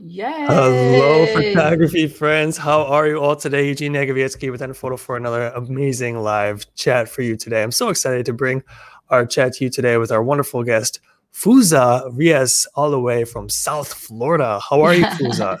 Yay. 0.00 0.24
Hello, 0.46 1.26
photography 1.26 2.08
friends. 2.08 2.56
How 2.56 2.84
are 2.84 3.06
you 3.06 3.20
all 3.20 3.36
today? 3.36 3.68
Eugene 3.68 3.92
Negovietsky 3.92 4.50
with 4.50 4.60
nPhoto 4.60 4.98
for 4.98 5.16
another 5.16 5.48
amazing 5.54 6.18
live 6.18 6.66
chat 6.74 7.08
for 7.08 7.22
you 7.22 7.36
today. 7.36 7.62
I'm 7.62 7.70
so 7.70 7.88
excited 7.88 8.26
to 8.26 8.32
bring 8.32 8.62
our 9.10 9.24
chat 9.24 9.54
to 9.54 9.64
you 9.64 9.70
today 9.70 9.96
with 9.96 10.10
our 10.10 10.22
wonderful 10.22 10.64
guest, 10.64 11.00
Feuza 11.32 12.10
Reis, 12.12 12.66
all 12.74 12.90
the 12.90 13.00
way 13.00 13.24
from 13.24 13.48
South 13.48 13.92
Florida. 13.92 14.60
How 14.68 14.82
are 14.82 14.94
you, 14.94 15.04
Feuza? 15.18 15.58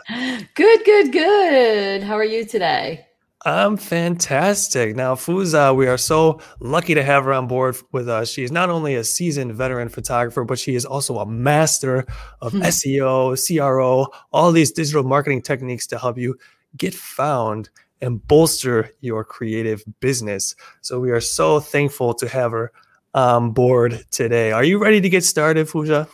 good, 0.54 0.84
good, 0.84 1.12
good. 1.12 2.02
How 2.02 2.14
are 2.14 2.24
you 2.24 2.44
today? 2.44 3.06
I'm 3.46 3.76
fantastic. 3.76 4.96
Now, 4.96 5.14
Feuza, 5.14 5.76
we 5.76 5.86
are 5.86 5.98
so 5.98 6.40
lucky 6.60 6.94
to 6.94 7.02
have 7.02 7.24
her 7.24 7.32
on 7.34 7.46
board 7.46 7.76
with 7.92 8.08
us. 8.08 8.30
She 8.30 8.42
is 8.42 8.50
not 8.50 8.70
only 8.70 8.94
a 8.94 9.04
seasoned 9.04 9.52
veteran 9.52 9.90
photographer, 9.90 10.44
but 10.44 10.58
she 10.58 10.74
is 10.74 10.86
also 10.86 11.18
a 11.18 11.26
master 11.26 12.06
of 12.40 12.52
hmm. 12.52 12.62
SEO, 12.62 13.36
CRO, 13.36 14.06
all 14.32 14.50
these 14.50 14.72
digital 14.72 15.02
marketing 15.02 15.42
techniques 15.42 15.86
to 15.88 15.98
help 15.98 16.16
you 16.16 16.38
get 16.78 16.94
found 16.94 17.68
and 18.00 18.26
bolster 18.26 18.90
your 19.00 19.24
creative 19.24 19.84
business. 20.00 20.56
So 20.80 20.98
we 20.98 21.10
are 21.10 21.20
so 21.20 21.60
thankful 21.60 22.14
to 22.14 22.28
have 22.28 22.52
her 22.52 22.72
on 23.12 23.50
board 23.50 24.06
today. 24.10 24.52
Are 24.52 24.64
you 24.64 24.78
ready 24.78 25.02
to 25.02 25.08
get 25.10 25.22
started, 25.22 25.66
Feuza? 25.66 26.08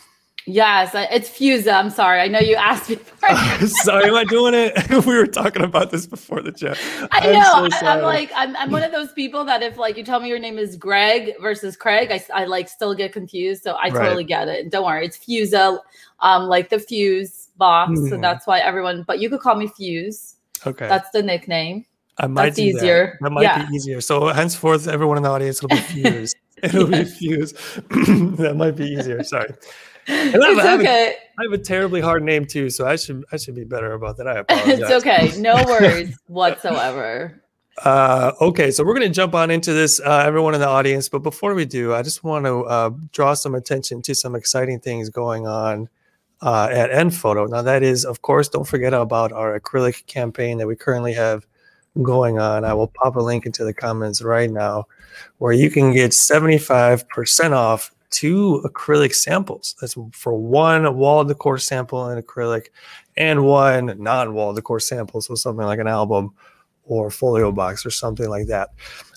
Yes, 0.51 0.91
it's 0.95 1.29
Fusa. 1.31 1.73
I'm 1.73 1.91
sorry. 1.91 2.21
I 2.21 2.27
know 2.27 2.41
you 2.41 2.57
asked 2.57 2.91
me. 2.91 2.97
sorry, 3.83 4.09
am 4.09 4.15
I 4.15 4.25
doing 4.25 4.55
it? 4.55 4.91
we 5.07 5.17
were 5.17 5.27
talking 5.27 5.63
about 5.63 5.93
this 5.93 6.07
before 6.07 6.43
the 6.43 6.51
chat. 6.51 6.77
I 7.13 7.33
know. 7.33 7.69
So 7.69 7.87
I'm 7.87 8.03
like, 8.03 8.33
I'm, 8.35 8.57
I'm 8.57 8.71
one 8.71 8.83
of 8.83 8.91
those 8.91 9.13
people 9.13 9.45
that 9.45 9.63
if 9.63 9.77
like 9.77 9.97
you 9.97 10.03
tell 10.03 10.19
me 10.19 10.29
your 10.29 10.41
name 10.41 10.59
is 10.59 10.77
Greg 10.77 11.35
versus 11.41 11.77
Craig, 11.77 12.11
I, 12.11 12.25
I 12.35 12.47
like 12.47 12.69
still 12.69 12.95
get 12.95 13.13
confused. 13.13 13.63
So 13.63 13.73
I 13.73 13.91
right. 13.91 13.93
totally 13.93 14.25
get 14.25 14.49
it. 14.49 14.71
Don't 14.71 14.85
worry, 14.85 15.07
it's 15.07 15.19
Fusa, 15.19 15.79
um, 16.19 16.45
like 16.49 16.69
the 16.69 16.81
fuse 16.81 17.49
box. 17.57 17.93
Mm-hmm. 17.93 18.09
So 18.09 18.17
that's 18.17 18.47
why 18.47 18.59
everyone. 18.59 19.05
But 19.07 19.21
you 19.21 19.31
could 19.31 19.41
call 19.41 19.55
me 19.55 19.69
Fuse. 19.69 20.37
Okay, 20.67 20.89
that's 20.89 21.11
the 21.11 21.23
nickname. 21.23 21.87
I 22.19 22.27
might 22.27 22.47
that's 22.47 22.59
easier. 22.59 23.19
That. 23.21 23.27
that 23.27 23.31
might 23.31 23.43
yeah. 23.43 23.67
be 23.67 23.77
easier. 23.77 24.01
So 24.01 24.29
henceforth, 24.29 24.89
everyone 24.89 25.17
in 25.17 25.23
the 25.23 25.31
audience 25.31 25.63
will 25.63 25.69
be 25.69 25.77
Fuse. 25.77 26.35
It'll 26.63 26.91
yes. 26.91 27.13
be 27.13 27.29
Fuse. 27.29 27.53
that 28.39 28.55
might 28.57 28.77
be 28.77 28.87
easier. 28.87 29.23
Sorry 29.23 29.55
it's 30.11 30.45
I 30.59 30.67
have, 30.67 30.81
okay. 30.81 31.15
I 31.39 31.43
have 31.45 31.53
a 31.53 31.59
terribly 31.59 32.01
hard 32.01 32.23
name 32.23 32.45
too, 32.45 32.71
so 32.71 32.87
I 32.87 32.97
should 32.97 33.25
I 33.33 33.37
should 33.37 33.55
be 33.55 33.65
better 33.65 33.93
about 33.93 34.17
that. 34.19 34.27
I 34.27 34.39
apologize. 34.39 34.81
it's 34.81 34.91
okay. 34.91 35.33
No 35.41 35.55
worries 35.67 36.19
whatsoever. 36.27 37.43
Uh, 37.85 38.33
okay, 38.41 38.71
so 38.71 38.85
we're 38.85 38.95
going 38.95 39.09
to 39.09 39.15
jump 39.15 39.35
on 39.35 39.51
into 39.51 39.73
this, 39.73 40.01
uh, 40.01 40.23
everyone 40.27 40.55
in 40.55 40.61
the 40.61 40.69
audience. 40.69 41.09
But 41.09 41.21
before 41.21 41.55
we 41.55 41.65
do, 41.65 41.95
I 41.95 42.03
just 42.03 42.23
want 42.23 42.45
to 42.45 42.65
uh, 42.65 42.91
draw 43.13 43.33
some 43.33 43.55
attention 43.55 44.03
to 44.03 44.15
some 44.15 44.35
exciting 44.35 44.81
things 44.81 45.09
going 45.09 45.47
on 45.47 45.89
uh, 46.43 46.69
at 46.71 46.91
nPhoto. 46.91 47.49
Now, 47.49 47.63
that 47.63 47.83
is, 47.83 48.05
of 48.05 48.23
course, 48.23 48.49
don't 48.49 48.67
forget 48.67 48.93
about 48.93 49.33
our 49.33 49.59
acrylic 49.59 50.07
campaign 50.07 50.59
that 50.59 50.67
we 50.67 50.77
currently 50.77 51.15
have 51.15 51.47
going 52.03 52.39
on. 52.39 52.65
I 52.65 52.75
will 52.75 52.89
pop 52.89 53.17
a 53.17 53.21
link 53.21 53.47
into 53.47 53.65
the 53.65 53.75
comments 53.75 54.23
right 54.23 54.51
now 54.51 54.87
where 55.39 55.53
you 55.53 55.71
can 55.71 55.93
get 55.93 56.13
75% 56.13 57.53
off 57.53 57.93
two 58.11 58.63
acrylic 58.65 59.15
samples. 59.15 59.75
That's 59.81 59.97
for 60.13 60.35
one 60.35 60.97
wall 60.97 61.25
decor 61.25 61.59
sample 61.59 62.09
in 62.11 62.23
acrylic 62.23 62.69
and 63.17 63.45
one 63.45 63.97
non 63.99 64.35
wall 64.35 64.53
decor 64.53 64.81
sample. 64.81 65.21
So 65.21 65.35
something 65.35 65.65
like 65.65 65.79
an 65.79 65.89
album 65.89 66.35
or 66.85 67.11
folio 67.11 67.53
box 67.53 67.87
or 67.87 67.91
something 67.91 68.29
like 68.29 68.47
that. 68.49 68.71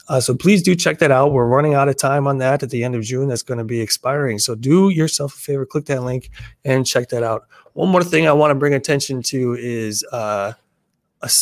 Uh, 0.10 0.20
so 0.20 0.36
please 0.36 0.62
do 0.62 0.76
check 0.76 1.00
that 1.00 1.12
out. 1.12 1.32
We're 1.32 1.48
running 1.48 1.76
out 1.76 1.88
of 1.88 1.98
time 1.98 2.28
on 2.28 2.38
that 2.40 2.62
at 2.62 2.70
the 2.70 2.84
end 2.84 2.94
of 2.96 3.04
June. 3.04 3.30
That's 3.30 3.42
going 3.42 3.58
to 3.58 3.64
be 3.64 3.80
expiring. 3.80 4.38
So 4.38 4.54
do 4.54 4.90
yourself 4.90 5.34
a 5.34 5.38
favor, 5.38 5.66
click 5.66 5.86
that 5.86 6.04
link 6.04 6.30
and 6.66 6.86
check 6.86 7.10
that 7.10 7.24
out. 7.24 7.48
One 7.74 7.90
more 7.90 8.04
thing 8.04 8.28
I 8.28 8.34
want 8.34 8.52
to 8.52 8.56
bring 8.56 8.74
attention 8.74 9.22
to 9.24 9.54
is 9.54 10.06
uh, 10.12 10.54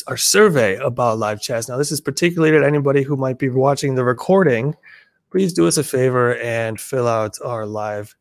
our 0.08 0.18
survey 0.18 0.76
about 0.76 1.18
live 1.18 1.42
chats. 1.42 1.68
Now, 1.68 1.78
this 1.78 1.92
is 1.92 2.00
particularly 2.00 2.58
to 2.58 2.66
anybody 2.66 3.02
who 3.02 3.18
might 3.18 3.40
be 3.40 3.50
watching 3.50 3.96
the 3.96 4.04
recording 4.04 4.76
please 5.32 5.54
do 5.54 5.68
us 5.68 5.78
a 5.78 5.84
favor 5.84 6.36
and 6.38 6.80
fill 6.80 7.08
out 7.08 7.38
our 7.44 7.66
live 7.66 8.16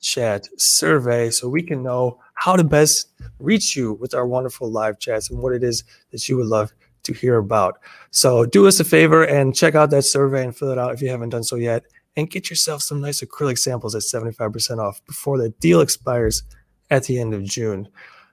chat 0.00 0.48
survey 0.58 1.30
so 1.30 1.48
we 1.48 1.62
can 1.62 1.82
know 1.82 2.18
how 2.34 2.56
to 2.56 2.64
best 2.64 3.12
reach 3.38 3.76
you 3.76 3.94
with 3.94 4.14
our 4.14 4.26
wonderful 4.26 4.70
live 4.70 4.98
chats 4.98 5.30
and 5.30 5.40
what 5.40 5.52
it 5.52 5.62
is 5.62 5.84
that 6.10 6.28
you 6.28 6.36
would 6.36 6.46
love 6.46 6.72
to 7.02 7.12
hear 7.12 7.36
about. 7.36 7.78
So 8.10 8.44
do 8.44 8.66
us 8.66 8.80
a 8.80 8.84
favor 8.84 9.24
and 9.24 9.54
check 9.54 9.74
out 9.74 9.90
that 9.90 10.02
survey 10.02 10.44
and 10.44 10.56
fill 10.56 10.70
it 10.70 10.78
out 10.78 10.92
if 10.92 11.00
you 11.00 11.08
haven't 11.08 11.30
done 11.30 11.44
so 11.44 11.56
yet. 11.56 11.84
And 12.16 12.30
get 12.30 12.48
yourself 12.48 12.82
some 12.82 13.00
nice 13.00 13.20
acrylic 13.20 13.58
samples 13.58 13.94
at 13.94 14.02
75% 14.02 14.78
off 14.78 15.04
before 15.04 15.36
the 15.36 15.50
deal 15.60 15.82
expires 15.82 16.42
at 16.90 17.04
the 17.04 17.18
end 17.18 17.34
of 17.34 17.44
June. 17.44 17.88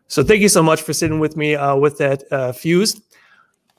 So 0.08 0.24
thank 0.24 0.42
you 0.42 0.48
so 0.48 0.64
much 0.64 0.82
for 0.82 0.94
sitting 0.94 1.20
with 1.20 1.36
me 1.36 1.56
uh, 1.56 1.76
with 1.76 1.98
that 1.98 2.24
uh, 2.32 2.54
fuse. 2.54 3.02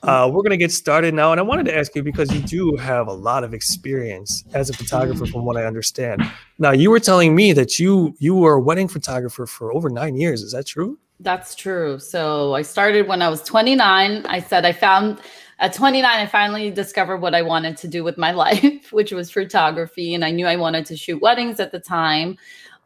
Uh, 0.05 0.29
we're 0.29 0.43
going 0.43 0.51
to 0.51 0.57
get 0.57 0.71
started 0.71 1.15
now. 1.15 1.33
And 1.33 1.41
I 1.41 1.43
wanted 1.43 1.65
to 1.67 1.77
ask 1.77 1.95
you 1.97 2.03
because 2.03 2.33
you 2.33 2.41
do 2.41 2.77
have 2.77 3.09
a 3.09 3.13
lot 3.13 3.43
of 3.43 3.55
experience 3.55 4.45
as 4.53 4.71
a 4.71 4.73
photographer, 4.75 5.27
from 5.27 5.45
what 5.45 5.57
I 5.57 5.65
understand. 5.65 6.23
Now, 6.59 6.73
you 6.73 6.91
were 6.91 7.01
telling 7.01 7.35
me 7.35 7.53
that 7.55 7.79
you 7.79 8.15
you 8.19 8.35
were 8.35 8.55
a 8.55 8.61
wedding 8.61 8.89
photographer 8.89 9.47
for 9.47 9.73
over 9.75 9.89
nine 9.89 10.17
years. 10.17 10.43
Is 10.43 10.53
that 10.53 10.67
true? 10.67 10.99
That's 11.21 11.55
true. 11.55 11.99
So 11.99 12.55
I 12.55 12.63
started 12.63 13.09
when 13.09 13.23
I 13.23 13.29
was 13.29 13.43
29. 13.43 14.27
I 14.27 14.41
said 14.41 14.65
I 14.65 14.73
found 14.73 15.21
at 15.61 15.73
29, 15.73 16.05
I 16.05 16.27
finally 16.27 16.71
discovered 16.71 17.19
what 17.19 17.35
I 17.35 17.43
wanted 17.43 17.77
to 17.79 17.89
do 17.89 18.03
with 18.03 18.19
my 18.19 18.33
life, 18.45 18.93
which 18.93 19.13
was 19.13 19.31
photography. 19.31 20.15
And 20.15 20.25
I 20.25 20.31
knew 20.31 20.47
I 20.47 20.57
wanted 20.57 20.85
to 20.87 20.97
shoot 20.97 21.23
weddings 21.23 21.61
at 21.61 21.73
the 21.73 21.81
time. 21.81 22.37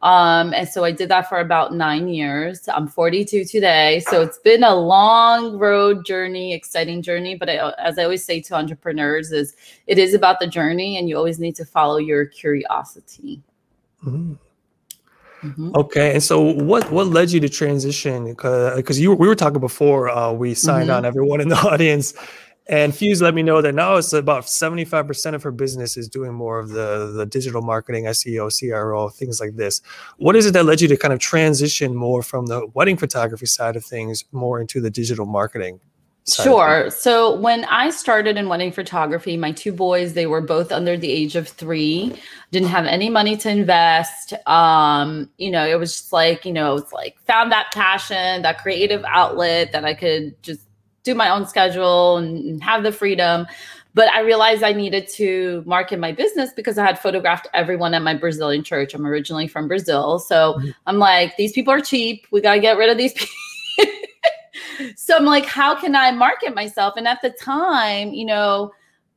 Um, 0.01 0.53
and 0.53 0.67
so 0.67 0.85
I 0.85 0.91
did 0.91 1.09
that 1.09 1.27
for 1.27 1.39
about 1.39 1.73
nine 1.73 2.07
years. 2.07 2.69
I'm 2.69 2.87
42 2.87 3.43
today. 3.43 3.99
So 4.07 4.21
it's 4.21 4.37
been 4.39 4.63
a 4.63 4.73
long 4.73 5.57
road 5.57 6.05
journey, 6.05 6.53
exciting 6.53 7.01
journey. 7.01 7.35
But 7.35 7.49
I, 7.49 7.73
as 7.77 7.99
I 7.99 8.03
always 8.03 8.23
say 8.23 8.39
to 8.41 8.55
entrepreneurs, 8.55 9.31
is 9.31 9.55
it 9.87 9.97
is 9.97 10.13
about 10.13 10.39
the 10.39 10.47
journey 10.47 10.97
and 10.97 11.09
you 11.09 11.17
always 11.17 11.39
need 11.39 11.55
to 11.55 11.65
follow 11.65 11.97
your 11.97 12.25
curiosity. 12.25 13.41
Mm-hmm. 14.05 14.33
Mm-hmm. 15.43 15.71
Okay, 15.73 16.13
and 16.13 16.21
so 16.21 16.41
what 16.41 16.91
what 16.91 17.07
led 17.07 17.31
you 17.31 17.39
to 17.39 17.47
transition? 17.47 18.25
Because 18.25 18.99
you 18.99 19.13
we 19.13 19.25
were 19.25 19.35
talking 19.35 19.61
before 19.61 20.09
uh, 20.09 20.33
we 20.33 20.53
signed 20.53 20.89
mm-hmm. 20.89 20.97
on. 20.97 21.05
Everyone 21.05 21.39
in 21.39 21.47
the 21.47 21.55
audience 21.71 22.13
and 22.69 22.95
Fuse 22.95 23.19
let 23.19 23.33
me 23.33 23.41
know 23.41 23.63
that 23.63 23.73
now 23.73 23.95
it's 23.95 24.13
about 24.13 24.43
75% 24.43 25.33
of 25.33 25.41
her 25.41 25.51
business 25.51 25.97
is 25.97 26.07
doing 26.07 26.33
more 26.33 26.59
of 26.59 26.69
the, 26.69 27.11
the 27.15 27.25
digital 27.25 27.63
marketing, 27.63 28.05
SEO, 28.05 28.51
CRO, 28.57 29.09
things 29.09 29.39
like 29.39 29.55
this. 29.55 29.81
What 30.17 30.35
is 30.35 30.45
it 30.45 30.51
that 30.51 30.65
led 30.65 30.79
you 30.79 30.87
to 30.87 30.95
kind 30.95 31.11
of 31.11 31.19
transition 31.19 31.95
more 31.95 32.21
from 32.21 32.45
the 32.45 32.67
wedding 32.75 32.95
photography 32.95 33.47
side 33.47 33.75
of 33.75 33.83
things 33.83 34.23
more 34.31 34.61
into 34.61 34.79
the 34.79 34.91
digital 34.91 35.25
marketing? 35.25 35.79
Sure. 36.27 36.91
So 36.91 37.35
when 37.39 37.65
I 37.65 37.89
started 37.89 38.37
in 38.37 38.49
wedding 38.49 38.71
photography, 38.71 39.35
my 39.35 39.51
two 39.51 39.71
boys, 39.71 40.13
they 40.13 40.27
were 40.27 40.41
both 40.41 40.71
under 40.71 40.95
the 40.95 41.09
age 41.09 41.35
of 41.35 41.47
three, 41.47 42.15
didn't 42.51 42.67
have 42.67 42.85
any 42.85 43.09
money 43.09 43.35
to 43.37 43.49
invest. 43.49 44.33
Um, 44.45 45.31
you 45.37 45.49
know, 45.49 45.67
it 45.67 45.79
was 45.79 45.93
just 45.93 46.13
like, 46.13 46.45
you 46.45 46.53
know, 46.53 46.75
it's 46.75 46.93
like 46.93 47.17
found 47.25 47.51
that 47.51 47.71
passion, 47.73 48.43
that 48.43 48.59
creative 48.59 49.03
outlet 49.07 49.71
that 49.71 49.85
I 49.85 49.95
could 49.95 50.41
just 50.43 50.61
do 51.09 51.15
my 51.15 51.29
own 51.29 51.47
schedule 51.47 52.17
and 52.17 52.61
have 52.63 52.83
the 52.83 52.91
freedom. 52.91 53.47
But 53.95 54.09
I 54.09 54.21
realized 54.21 54.63
I 54.63 54.71
needed 54.71 55.07
to 55.15 55.63
market 55.65 55.99
my 55.99 56.11
business 56.11 56.51
because 56.55 56.77
I 56.77 56.85
had 56.85 56.99
photographed 56.99 57.47
everyone 57.53 57.93
at 57.93 58.03
my 58.03 58.13
Brazilian 58.13 58.63
church. 58.63 58.93
I'm 58.93 59.05
originally 59.05 59.47
from 59.47 59.67
Brazil. 59.67 60.19
So 60.19 60.53
mm-hmm. 60.53 60.69
I'm 60.85 60.99
like, 60.99 61.35
these 61.37 61.53
people 61.53 61.73
are 61.73 61.81
cheap. 61.81 62.27
We 62.31 62.41
got 62.41 62.53
to 62.53 62.59
get 62.59 62.77
rid 62.77 62.89
of 62.89 62.97
these 62.97 63.13
people. 63.13 63.93
so 64.95 65.15
I'm 65.15 65.25
like, 65.25 65.45
how 65.45 65.79
can 65.79 65.95
I 65.95 66.11
market 66.11 66.53
myself? 66.53 66.93
And 66.97 67.07
at 67.07 67.21
the 67.21 67.31
time, 67.31 68.13
you 68.13 68.25
know, 68.25 68.71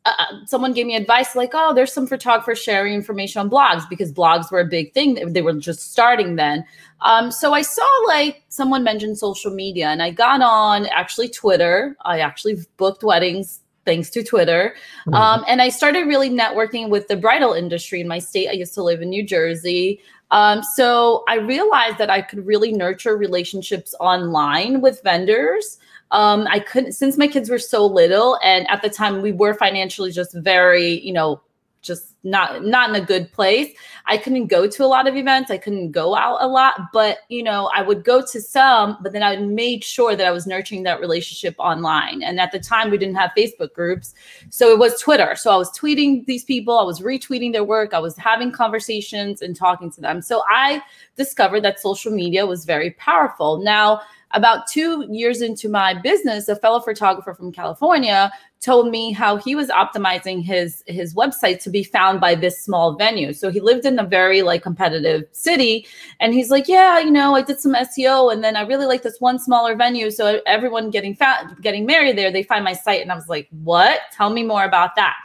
uh, 0.05 0.13
uh, 0.19 0.47
someone 0.47 0.73
gave 0.73 0.87
me 0.87 0.97
advice 0.97 1.37
like, 1.37 1.51
oh, 1.55 1.73
there's 1.73 1.93
some 1.93 2.07
photographers 2.07 2.61
sharing 2.61 2.93
information 2.93 3.41
on 3.41 3.49
blogs 3.49 3.89
because 3.89 4.13
blogs 4.13 4.51
were 4.51 4.61
a 4.61 4.65
big 4.65 4.93
thing. 4.93 5.33
They 5.33 5.43
were 5.43 5.53
just 5.55 5.93
starting 5.93 6.37
then. 6.37 6.65
Um, 7.03 7.31
so 7.31 7.53
I 7.53 7.63
saw 7.63 7.87
like 8.07 8.43
someone 8.49 8.83
mentioned 8.83 9.19
social 9.19 9.53
media 9.53 9.89
and 9.89 10.03
I 10.03 10.11
got 10.11 10.43
on 10.43 10.87
actually 10.87 11.29
Twitter. 11.29 11.97
I 12.05 12.19
actually 12.19 12.59
booked 12.77 13.05
weddings 13.05 13.61
thanks 13.85 14.11
to 14.11 14.23
Twitter. 14.23 14.75
Mm-hmm. 15.07 15.15
Um, 15.15 15.45
and 15.49 15.63
I 15.63 15.69
started 15.69 16.07
really 16.07 16.31
networking 16.31 16.89
with 16.89 17.09
the 17.09 17.17
bridal 17.17 17.53
industry 17.53 18.01
in 18.01 18.09
my 18.09 18.19
state. 18.19 18.49
I 18.49 18.53
used 18.53 18.75
to 18.75 18.83
live 18.83 19.03
in 19.03 19.09
New 19.09 19.25
Jersey. 19.25 20.01
Um, 20.31 20.63
so 20.63 21.25
I 21.29 21.37
realized 21.37 21.99
that 21.99 22.11
I 22.11 22.23
could 22.23 22.47
really 22.47 22.73
nurture 22.73 23.17
relationships 23.17 23.95
online 24.01 24.81
with 24.81 25.03
vendors 25.03 25.79
um, 26.13 26.47
I 26.49 26.61
couldn't 26.61 26.93
since 26.93 27.19
my 27.19 27.27
kids 27.27 27.51
were 27.51 27.59
so 27.59 27.85
little, 27.85 28.39
and 28.45 28.71
at 28.71 28.83
the 28.83 28.91
time 28.91 29.23
we 29.23 29.33
were 29.33 29.55
financially 29.55 30.13
just 30.13 30.35
very, 30.35 31.01
you 31.01 31.13
know, 31.13 31.41
just 31.83 32.15
not 32.25 32.65
not 32.65 32.91
in 32.91 32.97
a 32.97 33.05
good 33.05 33.33
place. 33.33 33.75
I 34.07 34.17
couldn't 34.17 34.47
go 34.47 34.69
to 34.69 34.85
a 34.85 34.87
lot 34.87 35.09
of 35.09 35.17
events. 35.17 35.51
I 35.51 35.59
couldn't 35.59 35.91
go 35.91 36.15
out 36.15 36.39
a 36.41 36.47
lot, 36.47 36.93
but 36.93 37.19
you 37.29 37.43
know, 37.43 37.71
I 37.75 37.83
would 37.83 38.05
go 38.05 38.25
to 38.25 38.41
some, 38.41 38.99
but 39.03 39.13
then 39.13 39.23
I 39.23 39.37
made 39.37 39.83
sure 39.83 40.15
that 40.15 40.27
I 40.27 40.31
was 40.31 40.47
nurturing 40.47 40.85
that 40.85 41.01
relationship 41.01 41.55
online. 41.59 42.23
And 42.23 42.41
at 42.41 42.53
the 42.53 42.61
time 42.61 42.91
we 42.91 42.99
didn't 42.99 43.17
have 43.17 43.33
Facebook 43.37 43.75
groups. 43.75 44.15
So 44.51 44.71
it 44.71 44.79
was 44.79 45.01
Twitter. 45.01 45.35
So 45.35 45.53
I 45.53 45.57
was 45.57 45.77
tweeting 45.77 46.25
these 46.27 46.45
people, 46.45 46.79
I 46.79 46.85
was 46.85 47.01
retweeting 47.01 47.53
their 47.53 47.65
work, 47.65 47.93
I 47.93 47.99
was 47.99 48.17
having 48.17 48.53
conversations 48.53 49.43
and 49.43 49.57
talking 49.57 49.91
to 49.91 50.01
them. 50.01 50.23
So 50.23 50.43
I 50.49 50.81
discovered 51.17 51.63
that 51.63 51.81
social 51.81 52.13
media 52.13 52.47
was 52.47 52.65
very 52.65 52.93
powerful. 52.93 53.59
Now, 53.59 54.01
about 54.35 54.67
two 54.67 55.07
years 55.11 55.43
into 55.43 55.69
my 55.69 55.93
business, 55.93 56.49
a 56.49 56.57
fellow 56.57 56.81
photographer 56.81 57.35
from 57.35 57.53
California 57.53 58.33
told 58.63 58.89
me 58.89 59.11
how 59.11 59.37
he 59.37 59.55
was 59.57 59.69
optimizing 59.69 60.43
his 60.43 60.85
his 60.87 61.15
website 61.15 61.61
to 61.61 61.69
be 61.69 61.83
found 61.83 62.21
by 62.21 62.35
this 62.35 62.63
small 62.65 62.95
venue. 62.97 63.33
So 63.33 63.51
he 63.51 63.61
lived 63.61 63.85
in 63.85 63.99
a 63.99 64.05
very 64.05 64.43
like 64.43 64.63
competitive 64.63 65.25
city, 65.33 65.87
and 66.21 66.33
he's 66.33 66.51
like, 66.51 66.69
yeah, 66.69 67.01
you 67.01 67.11
know, 67.11 67.35
I 67.35 67.43
did 67.43 67.61
some 67.61 67.75
SEO, 67.75 68.33
and 68.33 68.43
then 68.43 68.57
I 68.57 68.63
really 68.63 68.87
like 68.87 69.03
this 69.03 69.21
one 69.21 69.39
smaller 69.39 69.75
venue. 69.75 70.11
So 70.11 70.41
everyone 70.47 70.91
getting 70.91 71.15
fat, 71.15 71.61
getting 71.61 71.85
married 71.85 72.17
there, 72.17 72.31
they 72.31 72.45
find 72.45 72.65
my 72.65 72.73
site, 72.73 73.03
and 73.03 73.11
I 73.13 73.17
was 73.17 73.29
like, 73.29 73.49
what? 73.51 74.01
Tell 74.13 74.31
me 74.31 74.45
more 74.45 74.65
about 74.65 74.95
that. 74.97 75.17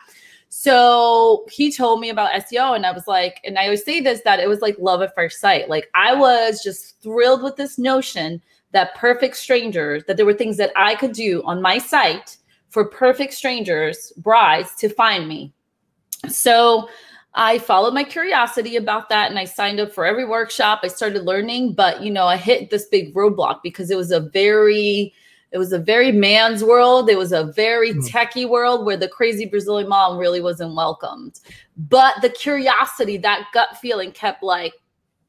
So 0.50 1.46
he 1.52 1.72
told 1.72 2.00
me 2.00 2.10
about 2.10 2.32
SEO, 2.32 2.76
and 2.76 2.86
I 2.88 2.92
was 2.92 3.08
like, 3.08 3.40
and 3.46 3.60
I 3.60 3.66
always 3.66 3.86
say 3.86 4.02
this 4.02 4.22
that 4.22 4.40
it 4.40 4.50
was 4.50 4.62
like 4.62 4.76
love 4.80 5.04
at 5.04 5.14
first 5.14 5.40
sight. 5.40 5.70
Like 5.70 5.90
I 5.94 6.16
was 6.16 6.64
just 6.64 7.00
thrilled 7.04 7.44
with 7.44 7.56
this 7.56 7.78
notion 7.78 8.42
that 8.72 8.96
perfect 8.96 9.38
strangers, 9.38 10.04
that 10.06 10.18
there 10.18 10.26
were 10.26 10.34
things 10.34 10.58
that 10.58 10.72
I 10.76 10.96
could 10.96 11.14
do 11.14 11.44
on 11.46 11.62
my 11.62 11.78
site 11.78 12.38
for 12.70 12.86
perfect 12.86 13.34
strangers, 13.34 14.12
brides 14.18 14.76
to 14.76 14.90
find 14.90 15.28
me. 15.28 15.54
So 16.28 16.90
I 17.34 17.60
followed 17.60 17.94
my 17.94 18.04
curiosity 18.04 18.76
about 18.76 19.10
that 19.10 19.30
and 19.30 19.38
I 19.38 19.46
signed 19.46 19.80
up 19.80 19.94
for 19.94 20.06
every 20.06 20.26
workshop. 20.26 20.80
I 20.84 20.88
started 20.88 21.24
learning, 21.24 21.74
but 21.74 22.02
you 22.02 22.12
know, 22.12 22.26
I 22.26 22.38
hit 22.38 22.70
this 22.70 22.86
big 22.88 23.14
roadblock 23.14 23.60
because 23.64 23.92
it 23.92 23.98
was 23.98 24.12
a 24.12 24.20
very 24.20 25.14
it 25.52 25.58
was 25.58 25.72
a 25.72 25.80
very 25.80 26.12
man's 26.12 26.64
world. 26.64 27.10
It 27.10 27.18
was 27.18 27.32
a 27.32 27.46
very 27.46 27.94
mm. 27.94 28.06
techie 28.06 28.50
world 28.50 28.86
where 28.86 28.98
the 28.98 29.08
crazy 29.08 29.46
Brazilian 29.46 29.88
mom 29.88 30.18
really 30.18 30.42
wasn't 30.42 30.76
welcomed. 30.76 31.40
But 31.78 32.16
the 32.22 32.30
curiosity, 32.30 33.18
that 33.18 33.48
gut 33.54 33.78
feeling 33.78 34.12
kept 34.12 34.44
like 34.44 34.74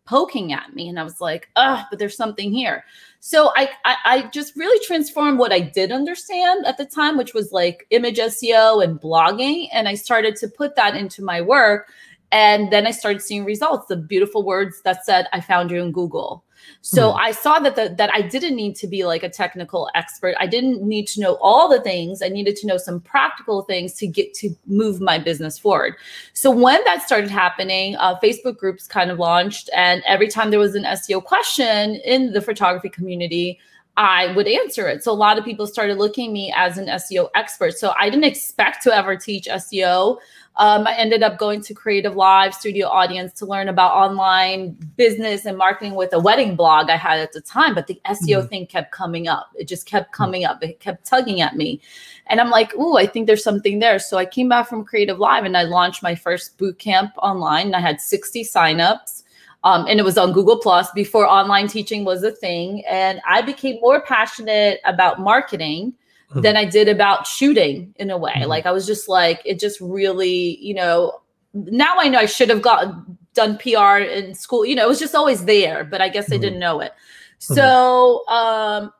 poking 0.06 0.52
at 0.52 0.74
me. 0.74 0.88
And 0.88 0.98
I 0.98 1.04
was 1.04 1.20
like, 1.20 1.50
oh, 1.54 1.84
but 1.90 1.98
there's 1.98 2.16
something 2.16 2.50
here. 2.50 2.84
So 3.20 3.52
I, 3.56 3.70
I, 3.84 3.96
I 4.04 4.22
just 4.28 4.56
really 4.56 4.84
transformed 4.86 5.38
what 5.38 5.52
I 5.52 5.60
did 5.60 5.90
understand 5.92 6.64
at 6.66 6.78
the 6.78 6.86
time, 6.86 7.16
which 7.16 7.34
was 7.34 7.52
like 7.52 7.86
image 7.90 8.18
SEO 8.18 8.82
and 8.82 9.00
blogging. 9.00 9.68
And 9.72 9.88
I 9.88 9.94
started 9.94 10.36
to 10.36 10.48
put 10.48 10.76
that 10.76 10.96
into 10.96 11.22
my 11.22 11.40
work. 11.40 11.88
And 12.30 12.70
then 12.70 12.86
I 12.86 12.90
started 12.90 13.22
seeing 13.22 13.44
results, 13.44 13.86
the 13.86 13.96
beautiful 13.96 14.44
words 14.44 14.82
that 14.82 15.04
said, 15.04 15.26
I 15.32 15.40
found 15.40 15.70
you 15.70 15.82
in 15.82 15.92
Google. 15.92 16.44
So 16.80 17.10
mm-hmm. 17.10 17.18
I 17.18 17.32
saw 17.32 17.58
that 17.58 17.76
the, 17.76 17.94
that 17.96 18.10
I 18.14 18.22
didn't 18.22 18.56
need 18.56 18.76
to 18.76 18.86
be 18.86 19.04
like 19.04 19.22
a 19.22 19.28
technical 19.28 19.88
expert. 19.94 20.34
I 20.38 20.46
didn't 20.46 20.82
need 20.82 21.06
to 21.08 21.20
know 21.20 21.38
all 21.40 21.68
the 21.68 21.80
things. 21.80 22.22
I 22.22 22.28
needed 22.28 22.56
to 22.56 22.66
know 22.66 22.76
some 22.76 23.00
practical 23.00 23.62
things 23.62 23.94
to 23.94 24.06
get 24.06 24.34
to 24.34 24.50
move 24.66 25.00
my 25.00 25.18
business 25.18 25.58
forward. 25.58 25.94
So 26.32 26.50
when 26.50 26.82
that 26.84 27.02
started 27.02 27.30
happening, 27.30 27.96
uh, 27.96 28.18
Facebook 28.20 28.56
groups 28.56 28.86
kind 28.86 29.10
of 29.10 29.18
launched, 29.18 29.70
and 29.74 30.02
every 30.06 30.28
time 30.28 30.50
there 30.50 30.58
was 30.58 30.74
an 30.74 30.84
SEO 30.84 31.22
question 31.22 31.96
in 32.04 32.32
the 32.32 32.40
photography 32.40 32.88
community, 32.88 33.58
I 33.98 34.32
would 34.34 34.46
answer 34.46 34.86
it. 34.86 35.02
So 35.02 35.10
a 35.10 35.12
lot 35.12 35.38
of 35.38 35.44
people 35.44 35.66
started 35.66 35.98
looking 35.98 36.32
me 36.32 36.54
as 36.56 36.78
an 36.78 36.86
SEO 36.86 37.30
expert. 37.34 37.76
So 37.76 37.92
I 37.98 38.08
didn't 38.08 38.26
expect 38.26 38.80
to 38.84 38.94
ever 38.94 39.16
teach 39.16 39.46
SEO. 39.46 40.18
Um, 40.58 40.88
I 40.88 40.94
ended 40.96 41.22
up 41.22 41.38
going 41.38 41.60
to 41.62 41.74
CreativeLive 41.74 42.52
Studio 42.52 42.88
Audience 42.88 43.32
to 43.34 43.46
learn 43.46 43.68
about 43.68 43.92
online 43.92 44.76
business 44.96 45.46
and 45.46 45.56
marketing 45.56 45.94
with 45.94 46.12
a 46.12 46.18
wedding 46.18 46.56
blog 46.56 46.90
I 46.90 46.96
had 46.96 47.20
at 47.20 47.32
the 47.32 47.40
time. 47.40 47.76
But 47.76 47.86
the 47.86 48.00
SEO 48.06 48.38
mm-hmm. 48.38 48.48
thing 48.48 48.66
kept 48.66 48.90
coming 48.90 49.28
up. 49.28 49.50
It 49.54 49.68
just 49.68 49.86
kept 49.86 50.10
coming 50.10 50.44
up. 50.44 50.60
It 50.64 50.80
kept 50.80 51.06
tugging 51.06 51.40
at 51.40 51.56
me. 51.56 51.80
And 52.26 52.40
I'm 52.40 52.50
like, 52.50 52.74
ooh, 52.74 52.96
I 52.96 53.06
think 53.06 53.28
there's 53.28 53.44
something 53.44 53.78
there. 53.78 54.00
So 54.00 54.18
I 54.18 54.26
came 54.26 54.48
back 54.48 54.68
from 54.68 54.84
CreativeLive 54.84 55.46
and 55.46 55.56
I 55.56 55.62
launched 55.62 56.02
my 56.02 56.16
first 56.16 56.58
boot 56.58 56.80
camp 56.80 57.12
online. 57.18 57.66
And 57.66 57.76
I 57.76 57.80
had 57.80 58.00
60 58.00 58.42
signups. 58.42 59.22
Um, 59.62 59.86
and 59.88 60.00
it 60.00 60.04
was 60.04 60.18
on 60.18 60.32
Google 60.32 60.58
Plus 60.58 60.90
before 60.90 61.26
online 61.26 61.68
teaching 61.68 62.04
was 62.04 62.24
a 62.24 62.32
thing. 62.32 62.84
And 62.86 63.20
I 63.28 63.42
became 63.42 63.80
more 63.80 64.00
passionate 64.00 64.80
about 64.84 65.20
marketing 65.20 65.94
mm-hmm. 66.30 66.40
than 66.40 66.56
I 66.56 66.64
did 66.64 66.88
about 66.88 67.26
shooting 67.26 67.94
in 67.96 68.10
a 68.10 68.18
way. 68.18 68.32
Mm-hmm. 68.36 68.48
Like 68.48 68.66
I 68.66 68.72
was 68.72 68.86
just 68.86 69.08
like, 69.08 69.40
it 69.44 69.58
just 69.58 69.80
really, 69.80 70.58
you 70.58 70.74
know, 70.74 71.20
now 71.54 71.96
I 71.98 72.08
know 72.08 72.18
I 72.18 72.26
should 72.26 72.50
have 72.50 72.62
gotten 72.62 73.18
done 73.34 73.58
PR 73.58 73.98
in 73.98 74.34
school. 74.34 74.64
You 74.64 74.74
know, 74.74 74.84
it 74.84 74.88
was 74.88 74.98
just 74.98 75.14
always 75.14 75.44
there, 75.44 75.84
but 75.84 76.00
I 76.00 76.08
guess 76.08 76.26
mm-hmm. 76.26 76.34
I 76.34 76.38
didn't 76.38 76.58
know 76.58 76.80
it. 76.80 76.92
Mm-hmm. 77.40 77.54
So 77.54 78.28
um, 78.28 78.92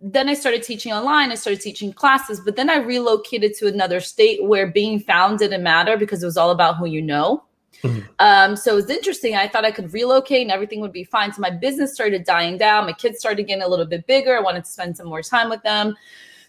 then 0.00 0.28
I 0.28 0.34
started 0.34 0.62
teaching 0.62 0.92
online. 0.92 1.30
I 1.30 1.34
started 1.34 1.60
teaching 1.60 1.92
classes, 1.92 2.40
but 2.40 2.56
then 2.56 2.70
I 2.70 2.76
relocated 2.76 3.54
to 3.56 3.66
another 3.66 4.00
state 4.00 4.44
where 4.44 4.66
being 4.66 5.00
found 5.00 5.38
didn't 5.38 5.62
matter 5.62 5.96
because 5.96 6.22
it 6.22 6.26
was 6.26 6.36
all 6.36 6.50
about 6.50 6.76
who 6.76 6.86
you 6.86 7.02
know. 7.02 7.44
Mm-hmm. 7.82 8.00
Um, 8.18 8.56
so 8.56 8.72
it 8.72 8.76
was 8.76 8.90
interesting. 8.90 9.36
I 9.36 9.48
thought 9.48 9.64
I 9.64 9.70
could 9.70 9.92
relocate 9.92 10.42
and 10.42 10.50
everything 10.50 10.80
would 10.80 10.92
be 10.92 11.04
fine. 11.04 11.32
So 11.32 11.40
my 11.40 11.50
business 11.50 11.92
started 11.92 12.24
dying 12.24 12.56
down. 12.56 12.86
My 12.86 12.92
kids 12.92 13.18
started 13.18 13.46
getting 13.46 13.62
a 13.62 13.68
little 13.68 13.84
bit 13.84 14.06
bigger. 14.06 14.36
I 14.36 14.40
wanted 14.40 14.64
to 14.64 14.70
spend 14.70 14.96
some 14.96 15.08
more 15.08 15.22
time 15.22 15.50
with 15.50 15.62
them. 15.62 15.94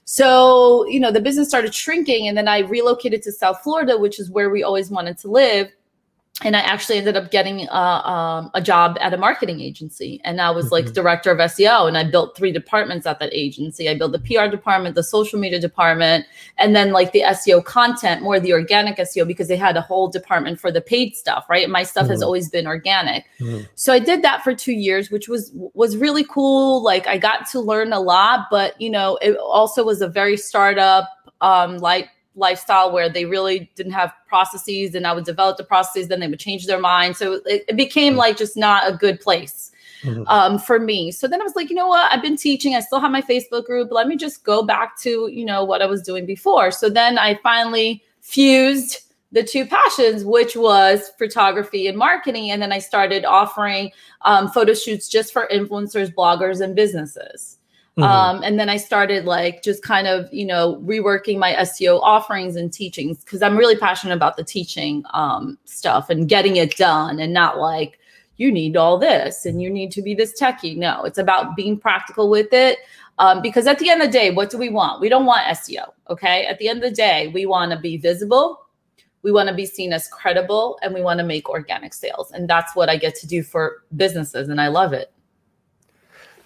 So, 0.05 0.87
you 0.87 0.99
know, 0.99 1.11
the 1.11 1.19
business 1.19 1.47
started 1.47 1.73
shrinking. 1.73 2.27
And 2.27 2.37
then 2.37 2.47
I 2.47 2.59
relocated 2.59 3.23
to 3.23 3.31
South 3.31 3.61
Florida, 3.61 3.97
which 3.97 4.19
is 4.19 4.29
where 4.29 4.49
we 4.51 4.63
always 4.63 4.89
wanted 4.89 5.17
to 5.19 5.27
live 5.29 5.74
and 6.43 6.53
I 6.53 6.59
actually 6.59 6.97
ended 6.97 7.15
up 7.15 7.31
getting 7.31 7.69
uh, 7.69 8.01
um, 8.03 8.51
a 8.53 8.61
job 8.61 8.97
at 8.99 9.13
a 9.13 9.17
marketing 9.17 9.61
agency, 9.61 10.19
and 10.25 10.41
I 10.41 10.51
was 10.51 10.69
like 10.69 10.85
mm-hmm. 10.85 10.93
director 10.93 11.31
of 11.31 11.37
SEO, 11.37 11.87
and 11.87 11.97
I 11.97 12.03
built 12.03 12.35
three 12.35 12.51
departments 12.51 13.05
at 13.05 13.19
that 13.19 13.33
agency. 13.33 13.87
I 13.87 13.97
built 13.97 14.11
the 14.11 14.19
PR 14.19 14.49
department, 14.51 14.95
the 14.95 15.03
social 15.03 15.39
media 15.39 15.61
department, 15.61 16.25
and 16.57 16.75
then 16.75 16.91
like 16.91 17.13
the 17.13 17.21
SEO 17.21 17.63
content, 17.63 18.21
more 18.21 18.37
the 18.37 18.51
organic 18.51 18.97
SEO, 18.97 19.25
because 19.25 19.47
they 19.47 19.55
had 19.55 19.77
a 19.77 19.81
whole 19.81 20.09
department 20.09 20.59
for 20.59 20.73
the 20.73 20.81
paid 20.81 21.15
stuff. 21.15 21.45
Right, 21.49 21.69
my 21.69 21.83
stuff 21.83 22.03
mm-hmm. 22.03 22.11
has 22.11 22.21
always 22.21 22.49
been 22.49 22.67
organic, 22.67 23.23
mm-hmm. 23.39 23.63
so 23.75 23.93
I 23.93 23.99
did 23.99 24.21
that 24.23 24.43
for 24.43 24.53
two 24.53 24.73
years, 24.73 25.09
which 25.09 25.29
was 25.29 25.51
was 25.53 25.95
really 25.95 26.25
cool. 26.25 26.83
Like 26.83 27.07
I 27.07 27.17
got 27.17 27.49
to 27.51 27.61
learn 27.61 27.93
a 27.93 27.99
lot, 28.01 28.47
but 28.51 28.79
you 28.81 28.89
know, 28.89 29.17
it 29.21 29.37
also 29.37 29.85
was 29.85 30.01
a 30.01 30.09
very 30.09 30.35
startup, 30.35 31.07
um, 31.39 31.77
like 31.77 32.09
lifestyle 32.35 32.91
where 32.91 33.09
they 33.09 33.25
really 33.25 33.71
didn't 33.75 33.93
have 33.93 34.13
processes 34.27 34.95
and 34.95 35.07
I 35.07 35.13
would 35.13 35.25
develop 35.25 35.57
the 35.57 35.63
processes, 35.63 36.07
then 36.09 36.19
they 36.19 36.27
would 36.27 36.39
change 36.39 36.67
their 36.67 36.79
mind. 36.79 37.15
So 37.17 37.33
it, 37.45 37.65
it 37.67 37.77
became 37.77 38.13
mm-hmm. 38.13 38.19
like 38.19 38.37
just 38.37 38.57
not 38.57 38.91
a 38.91 38.95
good 38.95 39.19
place 39.21 39.71
mm-hmm. 40.03 40.23
um, 40.27 40.59
for 40.59 40.79
me. 40.79 41.11
So 41.11 41.27
then 41.27 41.41
I 41.41 41.43
was 41.43 41.55
like, 41.55 41.69
you 41.69 41.75
know 41.75 41.87
what? 41.87 42.11
I've 42.11 42.21
been 42.21 42.37
teaching. 42.37 42.75
I 42.75 42.79
still 42.81 42.99
have 42.99 43.11
my 43.11 43.21
Facebook 43.21 43.65
group. 43.65 43.91
Let 43.91 44.07
me 44.07 44.15
just 44.15 44.43
go 44.43 44.63
back 44.63 44.99
to, 44.99 45.29
you 45.31 45.45
know, 45.45 45.63
what 45.63 45.81
I 45.81 45.85
was 45.85 46.01
doing 46.01 46.25
before. 46.25 46.71
So 46.71 46.89
then 46.89 47.17
I 47.17 47.39
finally 47.41 48.03
fused 48.21 48.99
the 49.31 49.43
two 49.43 49.65
passions, 49.65 50.23
which 50.23 50.55
was 50.55 51.11
photography 51.17 51.87
and 51.87 51.97
marketing. 51.97 52.51
And 52.51 52.61
then 52.61 52.71
I 52.71 52.79
started 52.79 53.25
offering 53.25 53.91
um, 54.21 54.49
photo 54.49 54.73
shoots 54.73 55.09
just 55.09 55.33
for 55.33 55.47
influencers, 55.51 56.13
bloggers, 56.13 56.61
and 56.61 56.75
businesses. 56.75 57.57
Mm-hmm. 57.97 58.03
Um, 58.03 58.43
and 58.43 58.59
then 58.59 58.67
I 58.67 58.75
started 58.75 59.23
like 59.23 59.63
just 59.63 59.81
kind 59.81 60.05
of, 60.05 60.31
you 60.33 60.45
know, 60.45 60.81
reworking 60.83 61.37
my 61.37 61.53
SEO 61.53 62.01
offerings 62.01 62.57
and 62.57 62.71
teachings 62.71 63.23
because 63.23 63.41
I'm 63.41 63.55
really 63.55 63.77
passionate 63.77 64.15
about 64.15 64.35
the 64.35 64.43
teaching 64.43 65.03
um, 65.13 65.57
stuff 65.63 66.09
and 66.09 66.27
getting 66.27 66.57
it 66.57 66.75
done 66.75 67.19
and 67.19 67.33
not 67.33 67.57
like, 67.57 67.99
you 68.37 68.51
need 68.51 68.75
all 68.75 68.97
this 68.97 69.45
and 69.45 69.61
you 69.61 69.69
need 69.69 69.91
to 69.91 70.01
be 70.01 70.13
this 70.13 70.39
techie. 70.39 70.75
No, 70.75 71.03
it's 71.03 71.17
about 71.17 71.55
being 71.55 71.77
practical 71.77 72.29
with 72.29 72.51
it. 72.51 72.79
Um, 73.17 73.41
because 73.41 73.65
at 73.65 73.79
the 73.79 73.89
end 73.89 74.01
of 74.01 74.09
the 74.09 74.11
day, 74.11 74.31
what 74.31 74.49
do 74.49 74.57
we 74.57 74.69
want? 74.69 74.99
We 74.99 75.07
don't 75.07 75.25
want 75.25 75.47
SEO. 75.47 75.91
Okay. 76.09 76.45
At 76.45 76.59
the 76.59 76.67
end 76.67 76.83
of 76.83 76.89
the 76.89 76.95
day, 76.95 77.29
we 77.33 77.45
want 77.45 77.71
to 77.71 77.79
be 77.79 77.95
visible. 77.95 78.65
We 79.21 79.31
want 79.31 79.47
to 79.49 79.55
be 79.55 79.65
seen 79.65 79.93
as 79.93 80.07
credible 80.09 80.77
and 80.83 80.93
we 80.93 81.01
want 81.01 81.19
to 81.19 81.25
make 81.25 81.49
organic 81.49 81.93
sales. 81.93 82.31
And 82.31 82.49
that's 82.49 82.75
what 82.75 82.89
I 82.89 82.97
get 82.97 83.15
to 83.15 83.27
do 83.27 83.41
for 83.41 83.83
businesses. 83.95 84.49
And 84.49 84.59
I 84.59 84.67
love 84.67 84.91
it. 84.91 85.11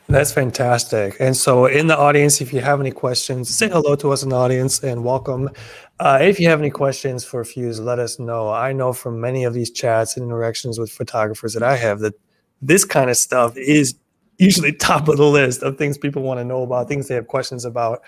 That's 0.09 0.31
fantastic. 0.31 1.15
And 1.19 1.37
so, 1.37 1.67
in 1.67 1.85
the 1.85 1.95
audience, 1.97 2.41
if 2.41 2.51
you 2.51 2.61
have 2.61 2.79
any 2.79 2.89
questions, 2.89 3.47
say 3.47 3.69
hello 3.69 3.95
to 3.97 4.11
us 4.11 4.23
in 4.23 4.29
the 4.29 4.35
audience 4.35 4.83
and 4.83 5.03
welcome. 5.03 5.51
Uh, 5.99 6.17
if 6.19 6.39
you 6.39 6.49
have 6.49 6.59
any 6.59 6.71
questions 6.71 7.23
for 7.23 7.45
Fuse, 7.45 7.79
let 7.79 7.99
us 7.99 8.17
know. 8.17 8.49
I 8.49 8.73
know 8.73 8.91
from 8.91 9.21
many 9.21 9.43
of 9.43 9.53
these 9.53 9.69
chats 9.69 10.17
and 10.17 10.25
interactions 10.25 10.79
with 10.79 10.91
photographers 10.91 11.53
that 11.53 11.61
I 11.61 11.75
have 11.75 11.99
that 11.99 12.15
this 12.59 12.85
kind 12.85 13.11
of 13.11 13.17
stuff 13.17 13.55
is 13.55 13.93
usually 14.39 14.73
top 14.89 15.07
of 15.09 15.17
the 15.17 15.25
list 15.25 15.61
of 15.61 15.77
things 15.77 15.95
people 15.95 16.23
want 16.23 16.39
to 16.39 16.43
know 16.43 16.63
about, 16.63 16.87
things 16.87 17.07
they 17.07 17.13
have 17.15 17.27
questions 17.27 17.63
about. 17.63 18.01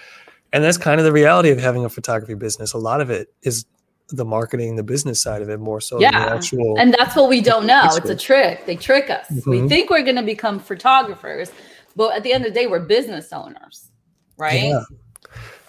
And 0.53 0.63
that's 0.63 0.79
kind 0.79 0.99
of 0.99 1.05
the 1.05 1.11
reality 1.11 1.51
of 1.51 1.59
having 1.59 1.85
a 1.85 1.89
photography 1.89 2.33
business. 2.33 2.73
A 2.73 2.79
lot 2.79 3.01
of 3.01 3.11
it 3.11 3.31
is 3.43 3.63
the 4.09 4.25
marketing, 4.25 4.75
the 4.75 4.83
business 4.83 5.21
side 5.21 5.43
of 5.43 5.49
it 5.49 5.59
more 5.59 5.79
so 5.79 5.99
yeah. 5.99 6.33
actual. 6.33 6.79
And 6.79 6.95
that's 6.97 7.15
what 7.15 7.29
we 7.29 7.41
don't 7.41 7.67
know. 7.67 7.89
It's 7.91 8.09
a 8.09 8.15
trick. 8.15 8.65
They 8.65 8.75
trick 8.75 9.11
us. 9.11 9.27
Mm-hmm. 9.29 9.49
We 9.49 9.67
think 9.67 9.91
we're 9.91 10.03
going 10.03 10.15
to 10.15 10.23
become 10.23 10.59
photographers 10.59 11.51
but 11.95 12.15
at 12.15 12.23
the 12.23 12.33
end 12.33 12.45
of 12.45 12.53
the 12.53 12.59
day, 12.59 12.67
we're 12.67 12.79
business 12.79 13.31
owners, 13.31 13.91
right? 14.37 14.63
Yeah. 14.63 14.83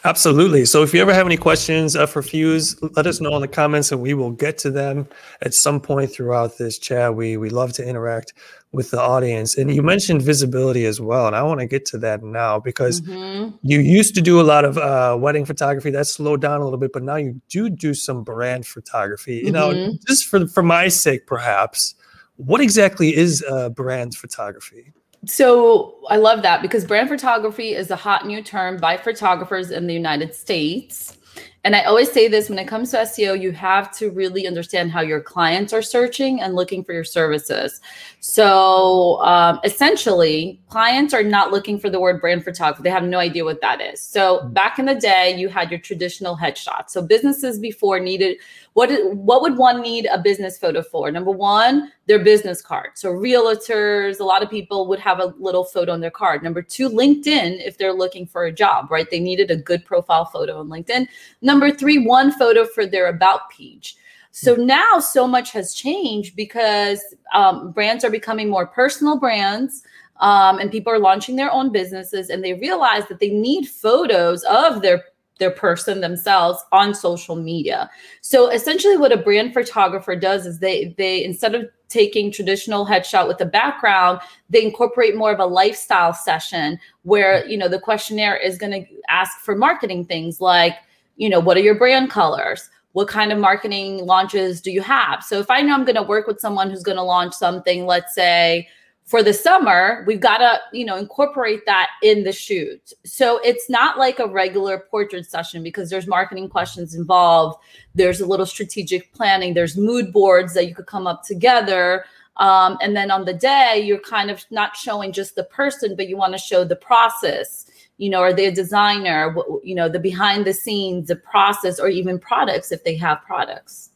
Absolutely. 0.04 0.64
So 0.64 0.82
if 0.82 0.92
you 0.92 1.00
ever 1.00 1.14
have 1.14 1.26
any 1.26 1.36
questions 1.36 1.94
uh, 1.94 2.06
for 2.06 2.22
Fuse, 2.22 2.76
let 2.96 3.06
us 3.06 3.20
know 3.20 3.36
in 3.36 3.40
the 3.40 3.46
comments 3.46 3.92
and 3.92 4.00
we 4.00 4.14
will 4.14 4.32
get 4.32 4.58
to 4.58 4.70
them 4.70 5.06
at 5.42 5.54
some 5.54 5.80
point 5.80 6.12
throughout 6.12 6.58
this 6.58 6.76
chat. 6.76 7.14
We 7.14 7.36
we 7.36 7.50
love 7.50 7.72
to 7.74 7.86
interact 7.86 8.32
with 8.72 8.90
the 8.90 9.00
audience. 9.00 9.56
And 9.56 9.72
you 9.72 9.82
mentioned 9.82 10.22
visibility 10.22 10.86
as 10.86 11.00
well. 11.00 11.28
And 11.28 11.36
I 11.36 11.42
want 11.42 11.60
to 11.60 11.66
get 11.66 11.84
to 11.86 11.98
that 11.98 12.22
now 12.24 12.58
because 12.58 13.00
mm-hmm. 13.02 13.54
you 13.62 13.78
used 13.78 14.14
to 14.16 14.20
do 14.20 14.40
a 14.40 14.42
lot 14.42 14.64
of 14.64 14.76
uh, 14.76 15.16
wedding 15.20 15.44
photography. 15.44 15.90
That 15.90 16.06
slowed 16.06 16.40
down 16.40 16.60
a 16.60 16.64
little 16.64 16.78
bit, 16.78 16.92
but 16.92 17.04
now 17.04 17.16
you 17.16 17.40
do 17.48 17.70
do 17.70 17.94
some 17.94 18.24
brand 18.24 18.66
photography. 18.66 19.36
You 19.36 19.52
mm-hmm. 19.52 19.52
know, 19.52 19.92
just 20.08 20.26
for, 20.26 20.48
for 20.48 20.62
my 20.62 20.88
sake, 20.88 21.26
perhaps, 21.26 21.94
what 22.36 22.60
exactly 22.60 23.14
is 23.14 23.44
uh, 23.48 23.68
brand 23.68 24.16
photography? 24.16 24.92
So 25.24 25.98
I 26.08 26.16
love 26.16 26.42
that 26.42 26.62
because 26.62 26.84
brand 26.84 27.08
photography 27.08 27.74
is 27.74 27.90
a 27.90 27.96
hot 27.96 28.26
new 28.26 28.42
term 28.42 28.78
by 28.78 28.96
photographers 28.96 29.70
in 29.70 29.86
the 29.86 29.94
United 29.94 30.34
States. 30.34 31.16
And 31.64 31.76
I 31.76 31.82
always 31.82 32.10
say 32.10 32.26
this 32.26 32.48
when 32.48 32.58
it 32.58 32.66
comes 32.66 32.90
to 32.90 32.98
SEO, 32.98 33.40
you 33.40 33.52
have 33.52 33.96
to 33.98 34.10
really 34.10 34.48
understand 34.48 34.90
how 34.90 35.00
your 35.00 35.20
clients 35.20 35.72
are 35.72 35.82
searching 35.82 36.40
and 36.40 36.56
looking 36.56 36.82
for 36.82 36.92
your 36.92 37.04
services. 37.04 37.80
So 38.18 39.22
um, 39.22 39.60
essentially, 39.62 40.60
clients 40.68 41.14
are 41.14 41.22
not 41.22 41.52
looking 41.52 41.78
for 41.78 41.88
the 41.88 42.00
word 42.00 42.20
brand 42.20 42.42
photography. 42.42 42.82
They 42.82 42.90
have 42.90 43.04
no 43.04 43.18
idea 43.18 43.44
what 43.44 43.60
that 43.60 43.80
is. 43.80 44.00
So 44.00 44.48
back 44.48 44.80
in 44.80 44.86
the 44.86 44.96
day, 44.96 45.36
you 45.38 45.48
had 45.48 45.70
your 45.70 45.78
traditional 45.78 46.36
headshot. 46.36 46.90
So 46.90 47.00
businesses 47.00 47.60
before 47.60 48.00
needed 48.00 48.38
what 48.74 48.90
what 49.14 49.42
would 49.42 49.58
one 49.58 49.82
need 49.82 50.06
a 50.06 50.18
business 50.18 50.58
photo 50.58 50.82
for? 50.82 51.10
Number 51.10 51.30
one, 51.30 51.92
their 52.06 52.18
business 52.18 52.62
card. 52.62 52.92
So 52.94 53.12
realtors, 53.12 54.18
a 54.18 54.24
lot 54.24 54.42
of 54.42 54.48
people 54.48 54.86
would 54.88 54.98
have 54.98 55.20
a 55.20 55.34
little 55.38 55.64
photo 55.64 55.92
on 55.92 56.00
their 56.00 56.10
card. 56.10 56.42
Number 56.42 56.62
two, 56.62 56.88
LinkedIn, 56.88 57.66
if 57.66 57.76
they're 57.76 57.92
looking 57.92 58.26
for 58.26 58.46
a 58.46 58.52
job, 58.52 58.90
right? 58.90 59.08
They 59.10 59.20
needed 59.20 59.50
a 59.50 59.56
good 59.56 59.84
profile 59.84 60.24
photo 60.24 60.58
on 60.58 60.68
LinkedIn. 60.68 61.06
Number 61.52 61.70
three, 61.70 61.98
one 61.98 62.32
photo 62.32 62.64
for 62.64 62.86
their 62.86 63.08
about 63.08 63.50
page. 63.50 63.96
So 64.30 64.54
hmm. 64.54 64.64
now 64.64 65.00
so 65.00 65.28
much 65.28 65.52
has 65.52 65.74
changed 65.74 66.34
because 66.34 67.00
um, 67.34 67.72
brands 67.72 68.04
are 68.06 68.10
becoming 68.10 68.48
more 68.48 68.66
personal 68.66 69.18
brands. 69.18 69.82
Um, 70.16 70.58
and 70.58 70.70
people 70.70 70.92
are 70.92 70.98
launching 70.98 71.36
their 71.36 71.52
own 71.52 71.72
businesses 71.72 72.30
and 72.30 72.42
they 72.42 72.54
realize 72.54 73.06
that 73.08 73.20
they 73.20 73.28
need 73.28 73.68
photos 73.68 74.44
of 74.44 74.80
their 74.80 75.04
their 75.38 75.50
person 75.50 76.00
themselves 76.00 76.64
on 76.70 76.94
social 76.94 77.36
media. 77.36 77.90
So 78.20 78.48
essentially 78.48 78.96
what 78.96 79.12
a 79.12 79.16
brand 79.16 79.52
photographer 79.52 80.14
does 80.14 80.46
is 80.46 80.60
they 80.60 80.94
they 80.96 81.22
instead 81.22 81.54
of 81.54 81.68
taking 81.88 82.32
traditional 82.32 82.86
headshot 82.86 83.28
with 83.28 83.40
a 83.40 83.46
background, 83.46 84.20
they 84.48 84.64
incorporate 84.64 85.16
more 85.16 85.32
of 85.32 85.40
a 85.40 85.44
lifestyle 85.44 86.14
session 86.14 86.78
where, 87.02 87.46
you 87.46 87.58
know, 87.58 87.68
the 87.68 87.80
questionnaire 87.80 88.36
is 88.36 88.56
going 88.56 88.72
to 88.72 88.84
ask 89.08 89.38
for 89.40 89.54
marketing 89.54 90.06
things 90.06 90.40
like, 90.40 90.74
you 91.16 91.28
know, 91.28 91.40
what 91.40 91.56
are 91.56 91.60
your 91.60 91.74
brand 91.74 92.10
colors? 92.10 92.68
What 92.92 93.08
kind 93.08 93.32
of 93.32 93.38
marketing 93.38 94.04
launches 94.04 94.60
do 94.60 94.70
you 94.70 94.82
have? 94.82 95.24
So 95.24 95.38
if 95.38 95.50
I 95.50 95.62
know 95.62 95.74
I'm 95.74 95.84
going 95.84 95.96
to 95.96 96.02
work 96.02 96.26
with 96.26 96.40
someone 96.40 96.70
who's 96.70 96.82
going 96.82 96.98
to 96.98 97.02
launch 97.02 97.34
something, 97.34 97.86
let's 97.86 98.14
say 98.14 98.68
for 99.04 99.22
the 99.22 99.32
summer, 99.32 100.04
we've 100.06 100.20
got 100.20 100.38
to, 100.38 100.60
you 100.72 100.84
know, 100.84 100.96
incorporate 100.96 101.66
that 101.66 101.90
in 102.02 102.24
the 102.24 102.32
shoot. 102.32 102.92
So 103.04 103.38
it's 103.38 103.68
not 103.68 103.98
like 103.98 104.18
a 104.18 104.26
regular 104.26 104.86
portrait 104.90 105.26
session 105.26 105.62
because 105.62 105.90
there's 105.90 106.06
marketing 106.06 106.48
questions 106.48 106.94
involved. 106.94 107.58
There's 107.94 108.20
a 108.20 108.26
little 108.26 108.46
strategic 108.46 109.12
planning. 109.12 109.54
There's 109.54 109.76
mood 109.76 110.12
boards 110.12 110.54
that 110.54 110.66
you 110.66 110.74
could 110.74 110.86
come 110.86 111.06
up 111.06 111.24
together. 111.24 112.04
Um, 112.38 112.78
and 112.80 112.96
then 112.96 113.10
on 113.10 113.24
the 113.24 113.34
day, 113.34 113.82
you're 113.84 114.00
kind 114.00 114.30
of 114.30 114.44
not 114.50 114.76
showing 114.76 115.12
just 115.12 115.34
the 115.34 115.44
person, 115.44 115.96
but 115.96 116.08
you 116.08 116.16
want 116.16 116.32
to 116.32 116.38
show 116.38 116.64
the 116.64 116.76
process. 116.76 117.66
You 118.02 118.10
know, 118.10 118.20
are 118.20 118.32
they 118.32 118.46
a 118.46 118.52
designer? 118.52 119.34
You 119.62 119.76
know, 119.76 119.88
the 119.88 120.00
behind 120.00 120.44
the 120.44 120.52
scenes, 120.52 121.06
the 121.06 121.16
process, 121.16 121.78
or 121.78 121.88
even 121.88 122.18
products 122.18 122.72
if 122.72 122.82
they 122.82 122.96
have 122.96 123.22
products. 123.22 123.90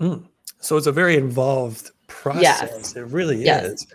Mm. 0.00 0.24
So 0.60 0.76
it's 0.76 0.86
a 0.86 0.92
very 0.92 1.16
involved 1.16 1.90
process. 2.06 2.42
Yes. 2.42 2.96
It 2.96 3.06
really 3.06 3.44
yes. 3.44 3.64
is. 3.64 3.86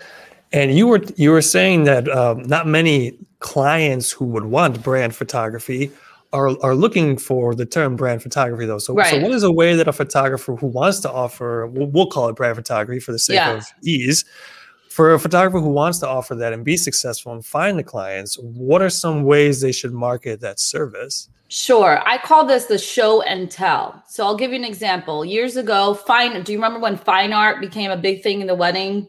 And 0.52 0.76
you 0.76 0.88
were 0.88 1.02
you 1.16 1.32
were 1.32 1.42
saying 1.42 1.86
that 1.86 2.10
um, 2.10 2.44
not 2.44 2.68
many 2.68 3.18
clients 3.40 4.12
who 4.12 4.26
would 4.26 4.46
want 4.46 4.84
brand 4.84 5.16
photography 5.16 5.92
are 6.34 6.50
are 6.62 6.76
looking 6.76 7.18
for 7.18 7.56
the 7.56 7.66
term 7.66 7.96
brand 7.96 8.22
photography 8.22 8.66
though. 8.66 8.80
So, 8.80 8.94
right. 8.94 9.12
so 9.12 9.22
what 9.22 9.32
is 9.32 9.44
a 9.44 9.52
way 9.52 9.76
that 9.76 9.88
a 9.88 9.94
photographer 9.94 10.56
who 10.58 10.68
wants 10.68 11.00
to 11.02 11.12
offer 11.12 11.68
we'll, 11.68 11.88
we'll 11.88 12.08
call 12.08 12.28
it 12.28 12.36
brand 12.36 12.58
photography 12.58 13.00
for 13.00 13.14
the 13.14 13.20
sake 13.20 13.36
yeah. 13.36 13.58
of 13.58 13.66
ease 13.84 14.26
for 14.94 15.14
a 15.14 15.20
photographer 15.20 15.60
who 15.60 15.70
wants 15.70 16.00
to 16.00 16.08
offer 16.08 16.36
that 16.36 16.54
and 16.54 16.64
be 16.64 16.78
successful 16.78 17.34
and 17.34 17.46
find 17.46 17.78
the 17.78 17.84
clients, 17.84 18.38
what 18.40 18.82
are 18.82 18.90
some 18.90 19.24
ways 19.24 19.62
they 19.62 19.72
should 19.72 19.94
market 19.94 20.40
that 20.42 20.60
service? 20.60 21.30
Sure. 21.48 22.02
I 22.06 22.18
call 22.18 22.46
this 22.46 22.66
the 22.66 22.78
show 22.78 23.22
and 23.24 23.50
tell. 23.50 24.04
So 24.08 24.26
I'll 24.26 24.38
give 24.38 24.52
you 24.52 24.58
an 24.58 24.66
example. 24.66 25.24
Years 25.24 25.56
ago, 25.58 25.94
fine. 25.94 26.42
Do 26.44 26.52
you 26.52 26.58
remember 26.58 26.80
when 26.80 26.98
fine 26.98 27.34
art 27.34 27.60
became 27.60 27.92
a 27.92 27.98
big 27.98 28.24
thing 28.24 28.42
in 28.42 28.48
the 28.48 28.56
wedding 28.56 29.08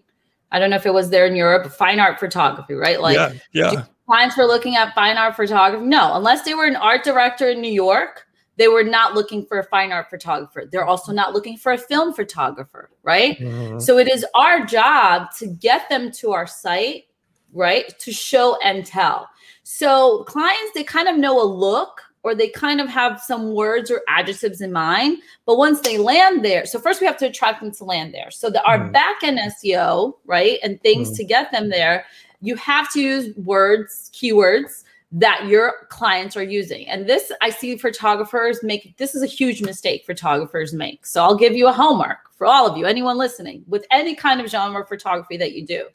I 0.55 0.61
don't 0.61 0.71
know 0.71 0.77
if 0.77 0.87
it 0.87 0.95
was 0.95 1.11
there 1.11 1.27
in 1.27 1.35
Europe, 1.35 1.67
fine 1.73 1.99
art 1.99 2.21
photography, 2.21 2.75
right? 2.75 3.01
Like 3.01 3.17
yeah, 3.17 3.33
yeah. 3.53 3.85
clients 4.07 4.39
were 4.39 4.45
looking 4.45 4.77
at 4.77 4.95
fine 4.95 5.17
art 5.17 5.35
photography. 5.35 5.85
No, 5.85 6.15
unless 6.15 6.43
they 6.43 6.55
were 6.55 6.65
an 6.65 6.77
art 6.77 7.03
director 7.03 7.51
in 7.51 7.61
New 7.61 7.73
York, 7.73 8.24
they 8.57 8.69
were 8.69 8.85
not 8.85 9.15
looking 9.15 9.45
for 9.45 9.59
a 9.59 9.65
fine 9.65 9.93
art 9.93 10.11
photographer. 10.11 10.65
They're 10.71 10.85
also 10.85 11.13
not 11.13 11.33
looking 11.33 11.57
for 11.57 11.73
a 11.73 11.79
film 11.79 12.13
photographer, 12.13 12.91
right? 13.03 13.39
Mm-hmm. 13.39 13.81
So 13.81 13.99
it 13.99 14.09
is 14.09 14.25
our 14.35 14.65
job 14.65 15.33
to 15.39 15.47
get 15.47 15.89
them 15.89 16.11
to 16.13 16.33
our 16.33 16.47
site, 16.47 17.05
right? 17.53 17.99
To 17.99 18.13
show 18.13 18.59
and 18.63 18.87
tell. 18.87 19.29
So 19.65 20.25
clients, 20.25 20.73
they 20.75 20.85
kind 20.85 21.09
of 21.09 21.17
know 21.17 21.43
a 21.43 21.45
look 21.45 22.01
or 22.23 22.35
they 22.35 22.49
kind 22.49 22.81
of 22.81 22.89
have 22.89 23.21
some 23.21 23.53
words 23.55 23.91
or 23.91 24.03
adjectives 24.09 24.61
in 24.61 24.73
mind. 24.73 25.19
But 25.45 25.59
once 25.59 25.81
they 25.81 25.99
land 25.99 26.45
there, 26.45 26.65
so 26.65 26.79
first 26.79 27.01
we 27.01 27.07
have 27.07 27.19
to 27.19 27.27
attract 27.27 27.61
them 27.61 27.71
to 27.73 27.85
land 27.85 28.15
there. 28.15 28.31
So 28.31 28.49
the, 28.49 28.63
our 28.65 28.79
mm. 28.79 28.93
back 28.93 29.23
end 29.23 29.39
SEO, 29.39 30.15
right, 30.25 30.59
and 30.63 30.81
things 30.81 31.11
mm. 31.11 31.17
to 31.17 31.25
get 31.25 31.53
them 31.53 31.69
there, 31.69 32.07
you 32.41 32.57
have 32.57 32.91
to 32.93 33.01
use 33.01 33.37
words, 33.37 34.11
keywords 34.15 34.85
that 35.17 35.47
your 35.47 35.87
clients 35.91 36.37
are 36.37 36.43
using. 36.43 36.89
And 36.89 37.09
this 37.09 37.31
I 37.41 37.49
see 37.51 37.77
photographers 37.77 38.65
make 38.65 38.97
this 38.97 39.15
is 39.15 39.23
a 39.23 39.27
huge 39.27 39.63
mistake 39.63 40.05
photographers 40.05 40.75
make. 40.75 41.07
So 41.07 41.23
I'll 41.23 41.37
give 41.37 41.55
you 41.55 41.69
a 41.69 41.73
homework 41.73 42.33
for 42.37 42.49
all 42.49 42.67
of 42.67 42.77
you, 42.77 42.85
anyone 42.85 43.17
listening, 43.17 43.65
with 43.69 43.87
any 43.93 44.17
kind 44.17 44.41
of 44.41 44.51
genre 44.51 44.83
of 44.83 44.89
photography 44.89 45.37
that 45.37 45.53
you 45.53 45.65
do. 45.65 45.87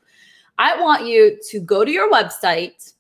I 0.57 0.81
want 0.81 1.05
you 1.05 1.37
to 1.49 1.59
go 1.59 1.83
to 1.83 1.91
your 1.91 2.09
website 2.09 2.93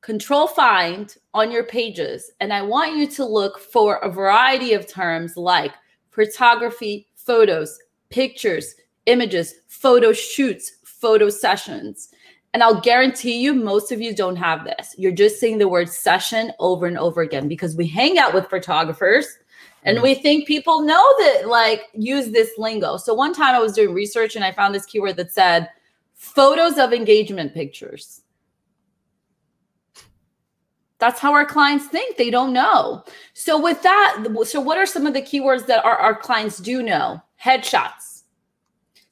control 0.00 0.48
find 0.48 1.16
on 1.32 1.50
your 1.50 1.64
pages 1.64 2.30
and 2.40 2.52
I 2.52 2.62
want 2.62 2.96
you 2.96 3.06
to 3.08 3.24
look 3.24 3.58
for 3.58 3.96
a 3.96 4.10
variety 4.10 4.72
of 4.72 4.86
terms 4.86 5.36
like 5.36 5.72
photography, 6.10 7.06
photos, 7.14 7.78
pictures, 8.10 8.74
images, 9.06 9.54
photo 9.68 10.12
shoots, 10.12 10.78
photo 10.84 11.28
sessions. 11.28 12.08
And 12.56 12.62
I'll 12.62 12.80
guarantee 12.80 13.36
you, 13.42 13.52
most 13.52 13.92
of 13.92 14.00
you 14.00 14.14
don't 14.14 14.36
have 14.36 14.64
this. 14.64 14.94
You're 14.96 15.12
just 15.12 15.38
saying 15.38 15.58
the 15.58 15.68
word 15.68 15.90
session 15.90 16.54
over 16.58 16.86
and 16.86 16.96
over 16.96 17.20
again 17.20 17.48
because 17.48 17.76
we 17.76 17.86
hang 17.86 18.16
out 18.16 18.32
with 18.32 18.48
photographers 18.48 19.26
and 19.82 20.00
we 20.00 20.14
think 20.14 20.48
people 20.48 20.80
know 20.80 21.04
that, 21.18 21.48
like, 21.48 21.82
use 21.92 22.30
this 22.30 22.52
lingo. 22.56 22.96
So 22.96 23.12
one 23.12 23.34
time 23.34 23.54
I 23.54 23.58
was 23.58 23.74
doing 23.74 23.92
research 23.92 24.36
and 24.36 24.42
I 24.42 24.52
found 24.52 24.74
this 24.74 24.86
keyword 24.86 25.16
that 25.16 25.32
said 25.32 25.68
photos 26.14 26.78
of 26.78 26.94
engagement 26.94 27.52
pictures. 27.52 28.22
That's 30.96 31.20
how 31.20 31.34
our 31.34 31.44
clients 31.44 31.88
think. 31.88 32.16
They 32.16 32.30
don't 32.30 32.54
know. 32.54 33.04
So 33.34 33.60
with 33.60 33.82
that, 33.82 34.26
so 34.44 34.62
what 34.62 34.78
are 34.78 34.86
some 34.86 35.06
of 35.06 35.12
the 35.12 35.20
keywords 35.20 35.66
that 35.66 35.84
our, 35.84 35.98
our 35.98 36.14
clients 36.14 36.56
do 36.56 36.82
know? 36.82 37.20
Headshots. 37.38 38.15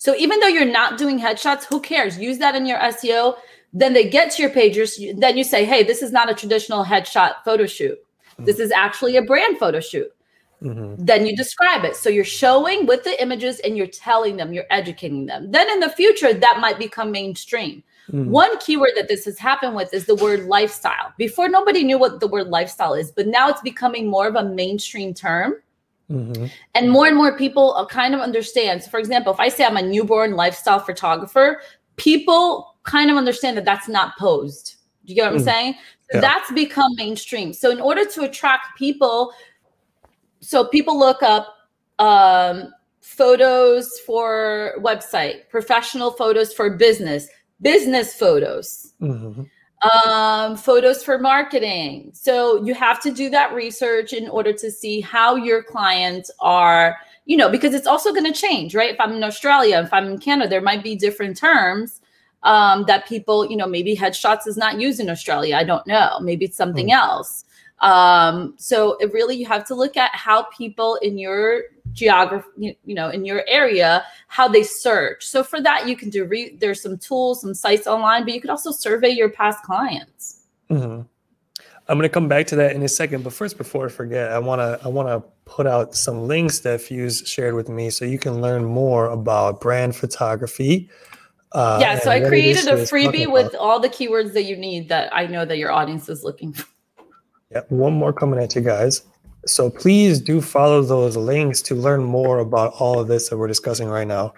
So 0.04 0.14
even 0.16 0.38
though 0.38 0.48
you're 0.48 0.66
not 0.66 0.98
doing 0.98 1.18
headshots, 1.18 1.64
who 1.64 1.80
cares? 1.80 2.18
Use 2.18 2.36
that 2.36 2.54
in 2.54 2.66
your 2.66 2.78
SEO. 2.78 3.38
Then 3.72 3.94
they 3.94 4.06
get 4.06 4.30
to 4.32 4.42
your 4.42 4.50
pages. 4.50 5.02
Then 5.16 5.38
you 5.38 5.44
say, 5.44 5.64
hey, 5.64 5.82
this 5.82 6.02
is 6.02 6.12
not 6.12 6.30
a 6.30 6.34
traditional 6.34 6.84
headshot 6.84 7.36
photo 7.42 7.64
shoot. 7.64 7.98
Mm-hmm. 8.32 8.44
This 8.44 8.58
is 8.58 8.70
actually 8.70 9.16
a 9.16 9.22
brand 9.22 9.56
photo 9.56 9.80
shoot. 9.80 10.12
Mm-hmm. 10.62 11.02
Then 11.02 11.24
you 11.24 11.34
describe 11.34 11.84
it. 11.84 11.96
So 11.96 12.10
you're 12.10 12.22
showing 12.22 12.84
with 12.84 13.02
the 13.04 13.18
images 13.22 13.60
and 13.60 13.78
you're 13.78 13.86
telling 13.86 14.36
them, 14.36 14.52
you're 14.52 14.66
educating 14.68 15.24
them. 15.24 15.50
Then 15.50 15.70
in 15.70 15.80
the 15.80 15.88
future, 15.88 16.34
that 16.34 16.58
might 16.60 16.78
become 16.78 17.10
mainstream. 17.10 17.82
Mm. 18.12 18.26
One 18.26 18.58
keyword 18.58 18.90
that 18.96 19.08
this 19.08 19.24
has 19.24 19.38
happened 19.38 19.74
with 19.74 19.94
is 19.94 20.04
the 20.04 20.16
word 20.16 20.44
lifestyle. 20.44 21.14
Before, 21.16 21.48
nobody 21.48 21.82
knew 21.82 21.98
what 21.98 22.20
the 22.20 22.28
word 22.28 22.48
lifestyle 22.48 22.92
is, 22.92 23.10
but 23.10 23.26
now 23.26 23.48
it's 23.48 23.62
becoming 23.62 24.06
more 24.06 24.28
of 24.28 24.34
a 24.34 24.44
mainstream 24.44 25.14
term. 25.14 25.54
Mm-hmm. 26.10 26.46
And 26.74 26.90
more 26.90 27.06
and 27.06 27.16
more 27.16 27.36
people 27.36 27.86
kind 27.90 28.14
of 28.14 28.20
understand. 28.20 28.82
So, 28.82 28.90
for 28.90 28.98
example, 28.98 29.32
if 29.32 29.40
I 29.40 29.48
say 29.48 29.64
I'm 29.64 29.76
a 29.76 29.82
newborn 29.82 30.36
lifestyle 30.36 30.78
photographer, 30.78 31.62
people 31.96 32.76
kind 32.82 33.10
of 33.10 33.16
understand 33.16 33.56
that 33.56 33.64
that's 33.64 33.88
not 33.88 34.16
posed. 34.18 34.76
Do 35.04 35.12
you 35.12 35.16
get 35.16 35.24
what 35.24 35.36
mm. 35.36 35.40
I'm 35.40 35.44
saying? 35.44 35.74
So 36.10 36.18
yeah. 36.18 36.20
that's 36.20 36.52
become 36.52 36.94
mainstream. 36.96 37.52
So, 37.52 37.70
in 37.70 37.80
order 37.80 38.04
to 38.04 38.22
attract 38.24 38.76
people, 38.76 39.32
so 40.40 40.66
people 40.66 40.98
look 40.98 41.22
up 41.22 41.54
um, 41.98 42.72
photos 43.00 43.98
for 44.00 44.74
website, 44.78 45.48
professional 45.48 46.10
photos 46.10 46.52
for 46.52 46.76
business, 46.76 47.28
business 47.62 48.14
photos, 48.14 48.92
mm-hmm. 49.00 49.42
Um, 49.82 50.56
photos 50.56 51.02
for 51.02 51.18
marketing. 51.18 52.10
So 52.14 52.62
you 52.64 52.74
have 52.74 53.00
to 53.02 53.10
do 53.10 53.28
that 53.30 53.52
research 53.52 54.12
in 54.12 54.28
order 54.28 54.52
to 54.52 54.70
see 54.70 55.00
how 55.00 55.36
your 55.36 55.62
clients 55.62 56.30
are, 56.40 56.96
you 57.26 57.36
know, 57.36 57.50
because 57.50 57.74
it's 57.74 57.86
also 57.86 58.12
going 58.12 58.30
to 58.30 58.38
change, 58.38 58.74
right? 58.74 58.92
If 58.92 59.00
I'm 59.00 59.12
in 59.12 59.24
Australia, 59.24 59.82
if 59.84 59.92
I'm 59.92 60.12
in 60.12 60.18
Canada, 60.18 60.48
there 60.48 60.62
might 60.62 60.82
be 60.82 60.96
different 60.96 61.36
terms 61.36 62.00
um, 62.44 62.84
that 62.86 63.06
people, 63.06 63.50
you 63.50 63.56
know, 63.56 63.66
maybe 63.66 63.96
headshots 63.96 64.46
is 64.46 64.56
not 64.56 64.80
used 64.80 65.00
in 65.00 65.10
Australia. 65.10 65.56
I 65.56 65.64
don't 65.64 65.86
know. 65.86 66.18
Maybe 66.20 66.44
it's 66.46 66.56
something 66.56 66.88
mm. 66.88 66.94
else. 66.94 67.44
Um, 67.80 68.54
so 68.56 68.96
it 68.98 69.12
really 69.12 69.36
you 69.36 69.46
have 69.46 69.66
to 69.66 69.74
look 69.74 69.96
at 69.96 70.14
how 70.14 70.44
people 70.44 70.96
in 70.96 71.18
your 71.18 71.64
geography, 71.94 72.76
you 72.84 72.94
know, 72.94 73.08
in 73.08 73.24
your 73.24 73.44
area, 73.46 74.04
how 74.28 74.46
they 74.48 74.62
search. 74.62 75.24
So 75.24 75.42
for 75.42 75.60
that, 75.62 75.88
you 75.88 75.96
can 75.96 76.10
do. 76.10 76.24
Re- 76.24 76.56
there's 76.60 76.82
some 76.82 76.98
tools, 76.98 77.40
some 77.40 77.54
sites 77.54 77.86
online, 77.86 78.24
but 78.24 78.34
you 78.34 78.40
could 78.40 78.50
also 78.50 78.70
survey 78.70 79.10
your 79.10 79.30
past 79.30 79.62
clients. 79.62 80.42
Mm-hmm. 80.70 81.02
I'm 81.86 81.98
going 81.98 82.08
to 82.08 82.12
come 82.12 82.28
back 82.28 82.46
to 82.48 82.56
that 82.56 82.74
in 82.74 82.82
a 82.82 82.88
second, 82.88 83.24
but 83.24 83.32
first, 83.32 83.58
before 83.58 83.86
I 83.86 83.88
forget, 83.90 84.32
I 84.32 84.38
want 84.38 84.60
to 84.60 84.80
I 84.84 84.88
want 84.88 85.08
to 85.08 85.22
put 85.44 85.66
out 85.66 85.94
some 85.94 86.26
links 86.26 86.60
that 86.60 86.80
Fuse 86.80 87.22
shared 87.26 87.54
with 87.54 87.68
me, 87.68 87.90
so 87.90 88.04
you 88.04 88.18
can 88.18 88.40
learn 88.40 88.64
more 88.64 89.10
about 89.10 89.60
brand 89.60 89.94
photography. 89.94 90.88
Uh, 91.52 91.78
yeah, 91.80 91.98
so 91.98 92.10
I 92.10 92.20
created 92.20 92.66
a 92.66 92.76
freebie 92.84 93.30
with 93.30 93.54
all 93.54 93.78
the 93.78 93.88
keywords 93.88 94.32
that 94.32 94.44
you 94.44 94.56
need 94.56 94.88
that 94.88 95.14
I 95.14 95.26
know 95.26 95.44
that 95.44 95.58
your 95.58 95.70
audience 95.70 96.08
is 96.08 96.24
looking 96.24 96.52
for. 96.52 96.66
Yeah, 97.52 97.60
one 97.68 97.92
more 97.92 98.12
coming 98.12 98.40
at 98.40 98.56
you 98.56 98.62
guys. 98.62 99.02
So 99.46 99.70
please 99.70 100.20
do 100.20 100.40
follow 100.40 100.82
those 100.82 101.16
links 101.16 101.60
to 101.62 101.74
learn 101.74 102.02
more 102.02 102.38
about 102.38 102.74
all 102.78 102.98
of 102.98 103.08
this 103.08 103.28
that 103.28 103.36
we're 103.36 103.48
discussing 103.48 103.88
right 103.88 104.06
now 104.06 104.34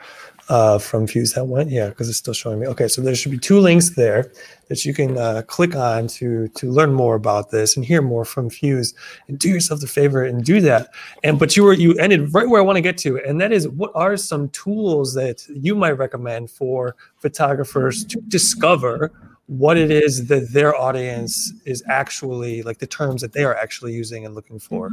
uh, 0.49 0.79
from 0.79 1.07
Fuse 1.07 1.33
that 1.33 1.45
went. 1.45 1.71
Yeah, 1.71 1.89
because 1.89 2.09
it's 2.09 2.19
still 2.19 2.35
showing 2.35 2.61
me. 2.61 2.67
Okay, 2.67 2.89
so 2.89 3.03
there 3.03 3.15
should 3.15 3.33
be 3.33 3.39
two 3.39 3.59
links 3.59 3.91
there 3.91 4.31
that 4.69 4.85
you 4.85 4.95
can 4.95 5.17
uh, 5.19 5.43
click 5.47 5.75
on 5.75 6.07
to 6.09 6.49
to 6.49 6.71
learn 6.71 6.93
more 6.93 7.15
about 7.15 7.51
this 7.51 7.77
and 7.77 7.85
hear 7.85 8.03
more 8.03 8.25
from 8.25 8.51
Fuse. 8.51 8.95
And 9.29 9.39
do 9.39 9.49
yourself 9.49 9.81
the 9.81 9.87
favor 9.87 10.25
and 10.25 10.45
do 10.45 10.61
that. 10.61 10.91
And 11.25 11.39
but 11.39 11.57
you 11.57 11.65
were 11.65 11.73
you 11.73 11.95
ended 11.95 12.33
right 12.33 12.49
where 12.49 12.61
I 12.61 12.65
want 12.65 12.77
to 12.77 12.83
get 12.83 12.99
to, 12.99 13.19
and 13.25 13.41
that 13.41 13.53
is 13.53 13.69
what 13.69 13.93
are 13.95 14.17
some 14.17 14.49
tools 14.51 15.15
that 15.15 15.47
you 15.49 15.75
might 15.75 15.93
recommend 15.93 16.51
for 16.51 16.97
photographers 17.19 18.05
to 18.07 18.21
discover 18.29 19.13
what 19.47 19.77
it 19.77 19.91
is 19.91 20.27
that 20.27 20.53
their 20.53 20.75
audience 20.75 21.53
is 21.65 21.83
actually 21.89 22.63
like 22.63 22.79
the 22.79 22.87
terms 22.87 23.23
that 23.23 23.33
they 23.33 23.45
are 23.45 23.55
actually 23.55 23.93
using 23.93 24.25
and 24.27 24.35
looking 24.35 24.59
for. 24.59 24.91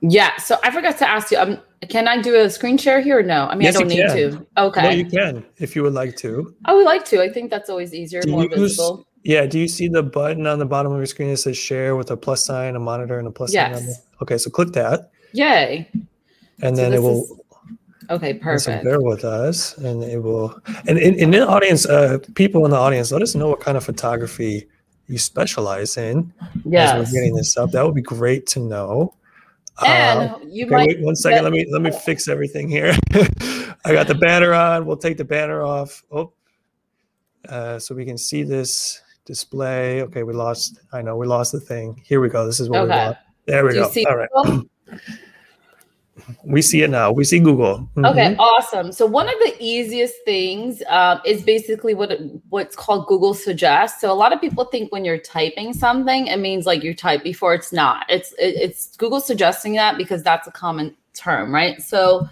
Yeah. 0.00 0.36
So 0.36 0.58
I 0.62 0.70
forgot 0.70 0.98
to 0.98 1.08
ask 1.08 1.30
you. 1.30 1.38
Um, 1.38 1.58
can 1.88 2.06
I 2.06 2.20
do 2.20 2.36
a 2.36 2.48
screen 2.50 2.78
share 2.78 3.00
here 3.00 3.18
or 3.18 3.22
no? 3.22 3.46
I 3.46 3.54
mean, 3.54 3.62
yes, 3.62 3.76
I 3.76 3.80
don't 3.80 3.88
need 3.88 4.08
to. 4.08 4.46
Okay. 4.56 4.82
No, 4.82 4.90
you 4.90 5.04
can 5.04 5.44
if 5.58 5.74
you 5.74 5.82
would 5.82 5.94
like 5.94 6.16
to. 6.18 6.54
I 6.64 6.74
would 6.74 6.84
like 6.84 7.04
to. 7.06 7.20
I 7.20 7.28
think 7.28 7.50
that's 7.50 7.68
always 7.68 7.92
easier, 7.92 8.20
do 8.20 8.30
more 8.30 8.48
visible. 8.48 9.06
Yeah. 9.24 9.46
Do 9.46 9.58
you 9.58 9.68
see 9.68 9.88
the 9.88 10.02
button 10.02 10.46
on 10.46 10.58
the 10.58 10.66
bottom 10.66 10.92
of 10.92 10.98
your 10.98 11.06
screen 11.06 11.30
that 11.30 11.38
says 11.38 11.56
share 11.56 11.96
with 11.96 12.10
a 12.10 12.16
plus 12.16 12.44
sign, 12.44 12.76
a 12.76 12.80
monitor, 12.80 13.18
and 13.18 13.26
a 13.26 13.30
plus 13.30 13.52
yes. 13.52 13.78
sign? 13.78 13.88
Yes. 13.88 14.06
Okay. 14.22 14.38
So 14.38 14.50
click 14.50 14.72
that. 14.72 15.10
Yay. 15.32 15.88
And 16.62 16.76
so 16.76 16.82
then 16.82 16.92
it 16.92 17.02
will. 17.02 17.22
Is, 17.24 17.40
okay, 18.10 18.34
perfect. 18.34 18.82
So 18.82 18.90
Bear 18.90 19.00
with 19.00 19.24
us, 19.24 19.76
and 19.78 20.02
it 20.02 20.22
will. 20.22 20.58
And 20.86 20.98
in, 20.98 21.14
in 21.14 21.30
the 21.30 21.46
audience, 21.46 21.86
uh, 21.86 22.18
people 22.34 22.64
in 22.64 22.70
the 22.70 22.76
audience, 22.76 23.12
let 23.12 23.22
us 23.22 23.34
know 23.34 23.48
what 23.48 23.60
kind 23.60 23.76
of 23.76 23.84
photography 23.84 24.66
you 25.08 25.18
specialize 25.18 25.96
in. 25.96 26.32
Yeah. 26.64 26.96
As 26.96 27.08
we're 27.08 27.20
getting 27.20 27.36
this 27.36 27.56
up, 27.56 27.70
that 27.72 27.84
would 27.84 27.94
be 27.94 28.02
great 28.02 28.46
to 28.48 28.60
know. 28.60 29.14
And 29.84 30.30
uh, 30.30 30.38
you 30.46 30.66
okay, 30.66 30.74
might 30.74 30.88
wait 30.88 31.00
one 31.00 31.16
second. 31.16 31.38
Get, 31.38 31.44
let 31.44 31.52
me 31.52 31.66
let 31.70 31.82
me 31.82 31.90
fix 31.90 32.28
everything 32.28 32.68
here. 32.68 32.94
I 33.84 33.92
got 33.92 34.06
the 34.06 34.14
banner 34.14 34.52
on. 34.52 34.86
We'll 34.86 34.96
take 34.96 35.16
the 35.16 35.24
banner 35.24 35.62
off. 35.62 36.02
Oh, 36.10 36.32
uh, 37.48 37.78
so 37.78 37.94
we 37.94 38.04
can 38.04 38.18
see 38.18 38.42
this 38.42 39.00
display. 39.24 40.02
Okay, 40.02 40.22
we 40.22 40.34
lost. 40.34 40.80
I 40.92 41.02
know 41.02 41.16
we 41.16 41.26
lost 41.26 41.52
the 41.52 41.60
thing. 41.60 42.00
Here 42.04 42.20
we 42.20 42.28
go. 42.28 42.46
This 42.46 42.60
is 42.60 42.68
what 42.68 42.82
okay. 42.82 42.86
we 42.86 43.06
want. 43.06 43.18
There 43.46 43.64
we 43.64 43.72
Do 43.72 43.90
go. 44.04 44.10
All 44.10 44.16
right. 44.16 44.60
we 46.44 46.60
see 46.60 46.82
it 46.82 46.90
now. 46.90 47.10
We 47.10 47.24
see 47.24 47.38
Google. 47.38 47.78
Mm-hmm. 47.96 48.04
Okay, 48.04 48.36
awesome. 48.38 48.92
So 48.92 49.06
one 49.06 49.28
of 49.28 49.34
the 49.44 49.56
easiest 49.58 50.14
things 50.24 50.82
um, 50.88 51.20
is 51.24 51.42
basically 51.42 51.94
what 51.94 52.18
what's 52.50 52.76
called 52.76 53.06
Google 53.06 53.34
Suggest. 53.34 54.00
So 54.00 54.12
a 54.12 54.14
lot 54.14 54.32
of 54.32 54.40
people 54.40 54.64
think 54.66 54.92
when 54.92 55.04
you're 55.04 55.18
typing 55.18 55.72
something, 55.72 56.26
it 56.26 56.38
means 56.38 56.66
like 56.66 56.82
you 56.82 56.94
type 56.94 57.22
before. 57.22 57.54
It's 57.54 57.72
not. 57.72 58.04
It's 58.08 58.32
it, 58.32 58.56
it's 58.56 58.96
Google 58.96 59.20
suggesting 59.20 59.72
that 59.74 59.96
because 59.96 60.22
that's 60.22 60.46
a 60.46 60.52
common 60.52 60.94
term, 61.14 61.52
right? 61.52 61.80
So 61.80 62.28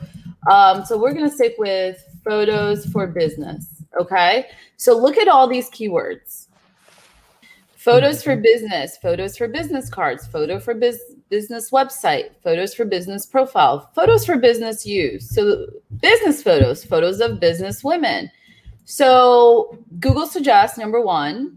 um, 0.51 0.85
so 0.85 0.99
we're 0.99 1.15
gonna 1.15 1.31
stick 1.31 1.55
with 1.59 2.05
photos 2.23 2.85
for 2.87 3.07
business. 3.07 3.67
Okay, 3.99 4.49
so 4.77 4.97
look 4.97 5.17
at 5.17 5.29
all 5.29 5.49
these 5.49 5.71
keywords. 5.71 6.47
Photos 7.77 8.23
for 8.23 8.35
mm-hmm. 8.35 8.43
business, 8.43 8.99
photos 8.99 9.39
for 9.39 9.49
business 9.49 9.89
cards, 9.89 10.27
photo 10.27 10.61
for 10.61 10.75
business 10.75 11.17
business 11.31 11.71
website, 11.71 12.31
photos 12.43 12.75
for 12.75 12.85
business 12.85 13.25
profile, 13.25 13.91
photos 13.95 14.27
for 14.27 14.37
business 14.37 14.85
use. 14.85 15.33
So 15.35 15.67
business 16.01 16.43
photos, 16.43 16.85
photos 16.85 17.21
of 17.21 17.41
business 17.41 17.83
women. 17.83 18.31
So 18.85 19.79
Google 20.01 20.27
suggests 20.27 20.77
number 20.77 21.01
one. 21.01 21.57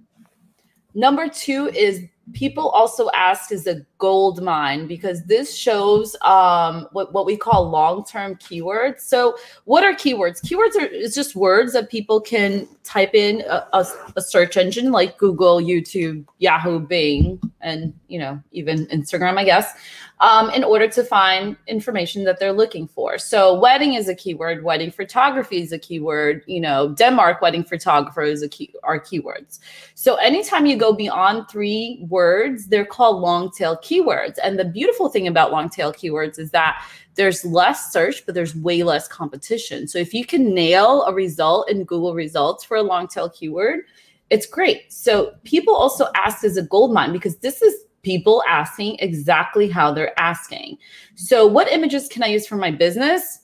Number 0.94 1.28
two 1.28 1.70
is 1.70 2.06
people 2.32 2.70
also 2.70 3.10
ask 3.14 3.52
is 3.52 3.68
a 3.68 3.86
gold 3.98 4.42
mine 4.42 4.88
because 4.88 5.24
this 5.26 5.56
shows 5.56 6.16
um, 6.22 6.88
what, 6.94 7.12
what 7.14 7.26
we 7.26 7.36
call 7.36 7.70
long-tail 7.70 8.36
keywords. 8.36 9.02
So 9.02 9.36
what 9.66 9.84
are 9.84 9.94
keywords? 9.94 10.42
Keywords 10.42 10.76
are 10.82 10.86
is 10.86 11.14
just 11.14 11.36
words 11.36 11.74
that 11.74 11.90
people 11.90 12.22
can 12.22 12.68
type 12.84 13.14
in 13.14 13.42
a, 13.42 13.68
a, 13.74 13.86
a, 14.16 14.22
search 14.22 14.58
engine 14.58 14.92
like 14.92 15.18
google 15.18 15.62
youtube 15.62 16.26
yahoo 16.40 16.80
bing 16.80 17.40
and 17.62 17.94
you 18.08 18.20
know 18.20 18.42
even 18.52 18.86
instagram 18.88 19.38
i 19.38 19.44
guess 19.44 19.74
um, 20.19 20.49
in 20.52 20.63
order 20.63 20.88
to 20.88 21.04
find 21.04 21.58
information 21.67 22.23
that 22.23 22.39
they're 22.39 22.54
looking 22.54 22.88
for. 22.88 23.17
So, 23.17 23.60
wedding 23.60 23.95
is 23.95 24.08
a 24.08 24.15
keyword, 24.15 24.63
wedding 24.63 24.91
photography 24.91 25.62
is 25.62 25.71
a 25.71 25.80
keyword, 25.80 26.43
you 26.47 26.62
know, 26.62 26.93
Denmark 26.93 27.41
wedding 27.41 27.63
photographer 27.63 28.21
is 28.21 28.41
a 28.41 28.49
key, 28.49 28.73
are 28.84 28.99
keywords. 28.99 29.60
So, 29.95 30.15
anytime 30.15 30.65
you 30.65 30.78
go 30.78 30.93
beyond 30.93 31.49
three 31.49 32.06
words, 32.10 32.67
they're 32.67 32.86
called 32.86 33.21
long 33.21 33.52
tail 33.52 33.78
keywords. 33.78 34.38
And 34.43 34.58
the 34.58 34.65
beautiful 34.65 35.10
thing 35.10 35.28
about 35.28 35.52
long 35.52 35.69
tail 35.69 35.91
keywords 35.91 36.39
is 36.39 36.52
that 36.52 36.86
there's 37.15 37.43
less 37.45 37.91
search, 37.91 38.26
but 38.26 38.34
there's 38.34 38.56
way 38.56 38.84
less 38.84 39.08
competition. 39.08 39.88
So, 39.88 39.99
if 39.99 40.13
you 40.13 40.26
can 40.26 40.54
nail 40.54 41.04
a 41.04 41.13
result 41.13 41.69
in 41.69 41.84
Google 41.84 42.13
results 42.13 42.63
for 42.63 42.78
a 42.78 42.84
long 42.84 43.08
tail 43.08 43.30
keyword, 43.30 43.82
it's 44.30 44.45
great. 44.45 44.93
So, 44.93 45.34
people 45.43 45.76
also 45.76 46.08
ask 46.15 46.43
as 46.43 46.56
a 46.56 46.63
gold 46.63 46.93
mine 46.93 47.12
because 47.12 47.38
this 47.38 47.62
is 47.62 47.76
people 48.04 48.44
asking 48.48 48.98
exactly 49.00 49.70
how 49.70 49.92
they're 49.92 50.18
asking. 50.20 50.78
So, 51.16 51.48
what 51.48 51.72
images 51.72 52.08
can 52.08 52.24
I 52.24 52.28
use 52.28 52.46
for 52.46 52.56
my 52.56 52.72
business? 52.72 53.39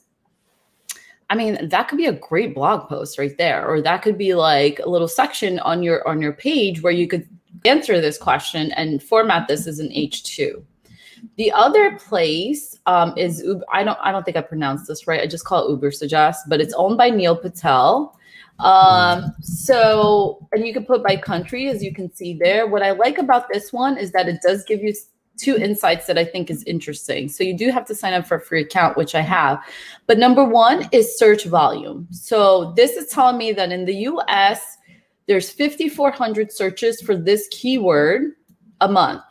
I 1.30 1.36
mean, 1.36 1.68
that 1.68 1.88
could 1.88 1.96
be 1.96 2.06
a 2.06 2.12
great 2.12 2.54
blog 2.54 2.88
post 2.88 3.18
right 3.18 3.36
there, 3.38 3.66
or 3.66 3.80
that 3.82 4.02
could 4.02 4.18
be 4.18 4.34
like 4.34 4.80
a 4.80 4.88
little 4.88 5.08
section 5.08 5.58
on 5.60 5.82
your 5.82 6.06
on 6.06 6.20
your 6.20 6.32
page 6.32 6.82
where 6.82 6.92
you 6.92 7.08
could 7.08 7.28
answer 7.64 8.00
this 8.00 8.18
question 8.18 8.72
and 8.72 9.02
format 9.02 9.48
this 9.48 9.66
as 9.66 9.78
an 9.78 9.88
H2. 9.88 10.62
The 11.36 11.52
other 11.52 11.98
place 11.98 12.78
um, 12.86 13.14
is 13.16 13.44
I 13.72 13.84
don't 13.84 13.98
I 14.02 14.10
don't 14.10 14.24
think 14.24 14.36
I 14.36 14.42
pronounced 14.42 14.88
this 14.88 15.06
right. 15.06 15.20
I 15.20 15.26
just 15.26 15.44
call 15.44 15.66
it 15.66 15.80
Ubersuggest, 15.80 16.38
but 16.48 16.60
it's 16.60 16.74
owned 16.74 16.98
by 16.98 17.10
Neil 17.10 17.36
Patel. 17.36 18.18
Um, 18.62 19.34
so, 19.40 20.46
and 20.52 20.66
you 20.66 20.72
can 20.72 20.84
put 20.84 21.02
by 21.02 21.16
country, 21.16 21.68
as 21.68 21.82
you 21.82 21.94
can 21.94 22.14
see 22.14 22.34
there. 22.34 22.66
What 22.66 22.82
I 22.82 22.92
like 22.92 23.18
about 23.18 23.48
this 23.52 23.72
one 23.72 23.96
is 23.96 24.12
that 24.12 24.28
it 24.28 24.40
does 24.42 24.64
give 24.64 24.82
you 24.82 24.94
two 25.38 25.56
insights 25.56 26.06
that 26.06 26.18
I 26.18 26.24
think 26.24 26.50
is 26.50 26.62
interesting. 26.64 27.28
So 27.28 27.42
you 27.42 27.56
do 27.56 27.70
have 27.70 27.86
to 27.86 27.94
sign 27.94 28.12
up 28.12 28.26
for 28.26 28.36
a 28.36 28.40
free 28.40 28.60
account, 28.60 28.96
which 28.96 29.14
I 29.14 29.22
have. 29.22 29.58
But 30.06 30.18
number 30.18 30.44
one 30.44 30.88
is 30.92 31.18
search 31.18 31.44
volume. 31.46 32.06
So 32.10 32.72
this 32.76 32.92
is 32.92 33.08
telling 33.08 33.38
me 33.38 33.52
that 33.52 33.72
in 33.72 33.86
the 33.86 33.94
US, 33.94 34.76
there's 35.26 35.50
5,400 35.50 36.52
searches 36.52 37.00
for 37.00 37.16
this 37.16 37.48
keyword 37.50 38.32
a 38.80 38.88
month. 38.88 39.22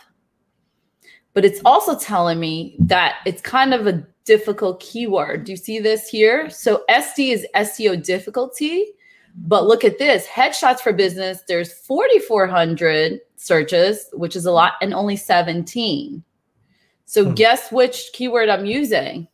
But 1.34 1.46
it's 1.46 1.62
also 1.64 1.98
telling 1.98 2.40
me 2.40 2.76
that 2.80 3.18
it's 3.26 3.42
kind 3.42 3.74
of 3.74 3.86
a 3.86 4.06
difficult 4.26 4.80
keyword. 4.80 5.44
Do 5.44 5.52
you 5.52 5.58
see 5.58 5.80
this 5.80 6.08
here? 6.08 6.50
So 6.50 6.84
SD 6.90 7.34
is 7.34 7.48
SEO 7.56 8.04
difficulty. 8.04 8.94
But 9.36 9.68
look 9.68 9.84
at 9.84 10.00
this 10.00 10.26
headshots 10.28 10.80
for 10.80 10.94
business. 10.94 11.42
There's 11.48 11.74
4,400 11.74 13.20
searches, 13.36 14.08
which 14.14 14.36
is 14.36 14.46
a 14.46 14.52
lot, 14.52 14.74
and 14.82 14.94
only 14.94 15.16
17. 15.16 16.24
So 17.06 17.26
hmm. 17.26 17.34
guess 17.34 17.72
which 17.72 18.12
keyword 18.14 18.50
I'm 18.50 18.66
using? 18.66 19.28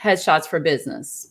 Headshots 0.00 0.46
for 0.46 0.60
business. 0.60 1.28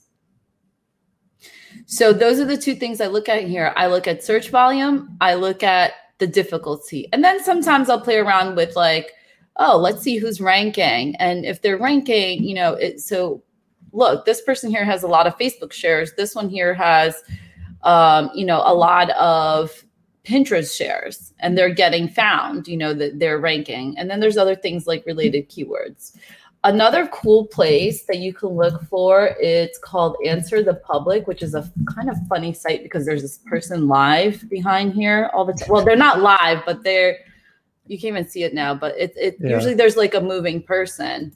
So 1.86 2.14
those 2.14 2.40
are 2.40 2.46
the 2.46 2.58
two 2.58 2.76
things 2.76 3.02
I 3.02 3.08
look 3.08 3.28
at 3.28 3.44
here. 3.44 3.74
I 3.76 3.88
look 3.88 4.08
at 4.08 4.24
search 4.24 4.50
volume, 4.50 5.18
I 5.20 5.34
look 5.34 5.64
at 5.64 5.94
the 6.20 6.28
difficulty. 6.28 7.10
And 7.12 7.24
then 7.24 7.44
sometimes 7.44 7.90
I'll 7.90 8.00
play 8.00 8.18
around 8.18 8.56
with 8.56 8.76
like, 8.76 9.12
oh, 9.58 9.78
let's 9.78 10.02
see 10.02 10.18
who's 10.18 10.40
ranking. 10.40 11.16
And 11.18 11.46
if 11.46 11.62
they're 11.62 11.78
ranking, 11.78 12.44
you 12.44 12.56
know, 12.56 12.74
it 12.74 13.02
so 13.02 13.44
look, 13.92 14.26
this 14.26 14.42
person 14.42 14.70
here 14.70 14.86
has 14.86 15.04
a 15.04 15.08
lot 15.08 15.28
of 15.28 15.38
Facebook 15.38 15.74
shares. 15.74 16.14
This 16.14 16.36
one 16.36 16.50
here 16.50 16.74
has 16.74 17.24
um, 17.84 18.30
you 18.34 18.46
know, 18.46 18.62
a 18.66 18.74
lot 18.74 19.10
of 19.12 19.84
Pinterest 20.24 20.76
shares 20.76 21.34
and 21.40 21.58
they're 21.58 21.74
getting 21.74 22.08
found, 22.08 22.68
you 22.68 22.78
know, 22.78 22.94
that 22.94 23.20
they're 23.20 23.40
ranking. 23.40 23.98
And 23.98 24.10
then 24.10 24.20
there's 24.20 24.38
other 24.38 24.56
things 24.56 24.88
like 24.88 25.06
related 25.06 25.50
keywords. 25.50 26.16
Another 26.64 27.08
cool 27.08 27.48
place 27.48 28.04
that 28.04 28.18
you 28.18 28.34
can 28.34 28.50
look 28.50 28.84
for, 28.84 29.36
it's 29.40 29.80
called 29.80 30.16
Answer 30.24 30.62
the 30.62 30.76
Public, 30.76 31.26
which 31.26 31.42
is 31.42 31.56
a 31.56 31.68
kind 31.92 32.08
of 32.08 32.16
funny 32.30 32.54
site 32.54 32.84
because 32.84 33.04
there's 33.04 33.24
this 33.24 33.40
person 33.40 33.88
live 33.88 34.48
behind 34.48 34.94
here 34.94 35.32
all 35.34 35.44
the 35.44 35.54
time. 35.54 35.70
Well, 35.70 35.84
they're 35.84 35.96
not 35.96 36.22
live, 36.22 36.62
but 36.66 36.84
they're 36.84 37.18
you 37.88 37.98
can't 37.98 38.16
even 38.16 38.28
see 38.28 38.44
it 38.44 38.54
now, 38.54 38.76
but 38.76 38.94
it's 38.98 39.18
it 39.18 39.38
yeah. 39.40 39.50
usually 39.50 39.74
there's 39.74 39.98
like 39.98 40.14
a 40.14 40.22
moving 40.22 40.62
person. 40.62 41.34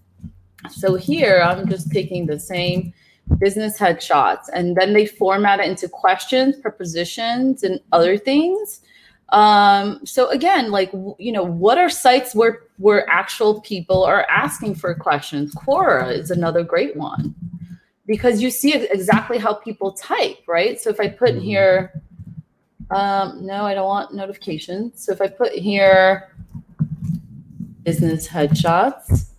So 0.70 0.94
here 0.94 1.42
I'm 1.42 1.68
just 1.68 1.92
taking 1.92 2.28
the 2.28 2.40
same 2.40 2.94
business 3.40 3.78
headshots 3.78 4.46
and 4.54 4.76
then 4.76 4.94
they 4.94 5.06
format 5.06 5.60
it 5.60 5.66
into 5.66 5.90
questions, 5.90 6.56
prepositions, 6.58 7.64
and 7.64 7.80
other 7.92 8.18
things. 8.18 8.82
Um, 9.30 10.02
so 10.06 10.30
again, 10.30 10.72
like 10.72 10.92
you 11.18 11.32
know, 11.32 11.44
what 11.44 11.78
are 11.78 11.90
sites 11.90 12.36
where 12.36 12.62
where 12.78 13.10
actual 13.10 13.62
people 13.62 14.04
are 14.04 14.26
asking 14.30 14.76
for 14.76 14.94
questions? 14.94 15.56
Quora 15.56 16.12
is 16.12 16.30
another 16.30 16.64
great 16.64 16.96
one 16.96 17.34
because 18.06 18.42
you 18.42 18.52
see 18.52 18.74
exactly 18.74 19.38
how 19.38 19.54
people 19.54 19.94
type, 19.94 20.38
right? 20.48 20.80
So 20.80 20.90
if 20.90 21.00
I 21.00 21.08
put 21.08 21.32
mm-hmm. 21.32 21.42
here, 21.42 22.02
um, 22.92 23.46
no, 23.46 23.66
I 23.66 23.74
don't 23.74 23.88
want 23.88 24.14
notifications. 24.14 25.04
So 25.04 25.12
if 25.12 25.22
I 25.22 25.28
put 25.28 25.54
here 25.54 26.32
business 27.84 28.28
headshots, 28.28 29.32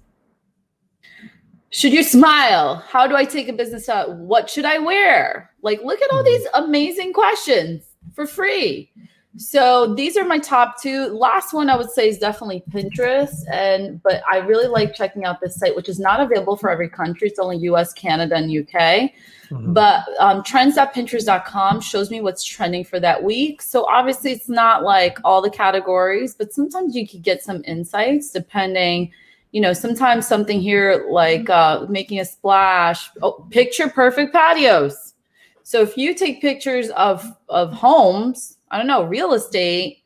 should 1.76 1.92
you 1.92 2.02
smile? 2.02 2.76
How 2.88 3.06
do 3.06 3.14
I 3.14 3.26
take 3.26 3.50
a 3.50 3.52
business 3.52 3.84
shot? 3.84 4.16
What 4.16 4.48
should 4.48 4.64
I 4.64 4.78
wear? 4.78 5.50
Like, 5.60 5.82
look 5.82 6.00
at 6.00 6.10
all 6.10 6.20
hmm. 6.20 6.24
these 6.24 6.46
amazing 6.54 7.12
questions 7.12 7.84
for 8.14 8.26
free. 8.26 8.90
So 9.36 9.94
these 9.94 10.16
are 10.16 10.24
my 10.24 10.38
top 10.38 10.80
two. 10.80 11.08
Last 11.08 11.52
one 11.52 11.68
I 11.68 11.76
would 11.76 11.90
say 11.90 12.08
is 12.08 12.16
definitely 12.16 12.64
Pinterest, 12.70 13.34
and 13.52 14.02
but 14.02 14.22
I 14.26 14.38
really 14.38 14.68
like 14.68 14.94
checking 14.94 15.26
out 15.26 15.42
this 15.42 15.56
site, 15.56 15.76
which 15.76 15.90
is 15.90 15.98
not 15.98 16.20
available 16.20 16.56
for 16.56 16.70
every 16.70 16.88
country. 16.88 17.28
It's 17.28 17.38
only 17.38 17.58
U.S., 17.58 17.92
Canada, 17.92 18.36
and 18.36 18.50
UK. 18.50 19.12
Mm-hmm. 19.50 19.74
But 19.74 20.04
um, 20.18 20.42
trends.pinterest.com 20.42 21.82
shows 21.82 22.10
me 22.10 22.22
what's 22.22 22.42
trending 22.42 22.86
for 22.86 22.98
that 23.00 23.22
week. 23.22 23.60
So 23.60 23.84
obviously, 23.84 24.32
it's 24.32 24.48
not 24.48 24.82
like 24.82 25.18
all 25.24 25.42
the 25.42 25.50
categories, 25.50 26.34
but 26.34 26.54
sometimes 26.54 26.96
you 26.96 27.06
could 27.06 27.20
get 27.20 27.42
some 27.42 27.62
insights 27.66 28.30
depending 28.30 29.12
you 29.56 29.62
know, 29.62 29.72
sometimes 29.72 30.28
something 30.28 30.60
here 30.60 31.06
like 31.08 31.48
uh, 31.48 31.86
making 31.88 32.20
a 32.20 32.26
splash, 32.26 33.08
oh, 33.22 33.46
picture 33.48 33.88
perfect 33.88 34.34
patios. 34.34 35.14
So 35.62 35.80
if 35.80 35.96
you 35.96 36.14
take 36.14 36.42
pictures 36.42 36.90
of 36.90 37.24
of 37.48 37.72
homes, 37.72 38.58
I 38.70 38.76
don't 38.76 38.86
know, 38.86 39.04
real 39.04 39.32
estate, 39.32 40.04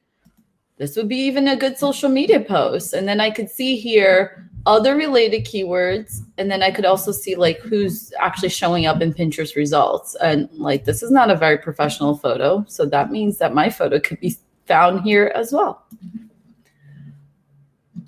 this 0.76 0.94
would 0.94 1.08
be 1.08 1.16
even 1.16 1.48
a 1.48 1.56
good 1.56 1.76
social 1.76 2.08
media 2.08 2.38
post. 2.38 2.92
And 2.92 3.08
then 3.08 3.20
I 3.20 3.32
could 3.32 3.50
see 3.50 3.74
here 3.74 4.48
other 4.66 4.94
related 4.94 5.44
keywords 5.44 6.20
and 6.38 6.48
then 6.48 6.62
I 6.62 6.70
could 6.70 6.84
also 6.84 7.10
see 7.10 7.34
like 7.34 7.58
who's 7.58 8.12
actually 8.20 8.50
showing 8.50 8.86
up 8.86 9.02
in 9.02 9.12
Pinterest 9.12 9.56
results. 9.56 10.14
And 10.22 10.48
like 10.52 10.84
this 10.84 11.02
is 11.02 11.10
not 11.10 11.28
a 11.28 11.34
very 11.34 11.58
professional 11.58 12.16
photo, 12.16 12.64
so 12.68 12.86
that 12.86 13.10
means 13.10 13.38
that 13.38 13.52
my 13.52 13.68
photo 13.68 13.98
could 13.98 14.20
be 14.20 14.36
found 14.66 15.00
here 15.02 15.32
as 15.34 15.50
well. 15.52 15.82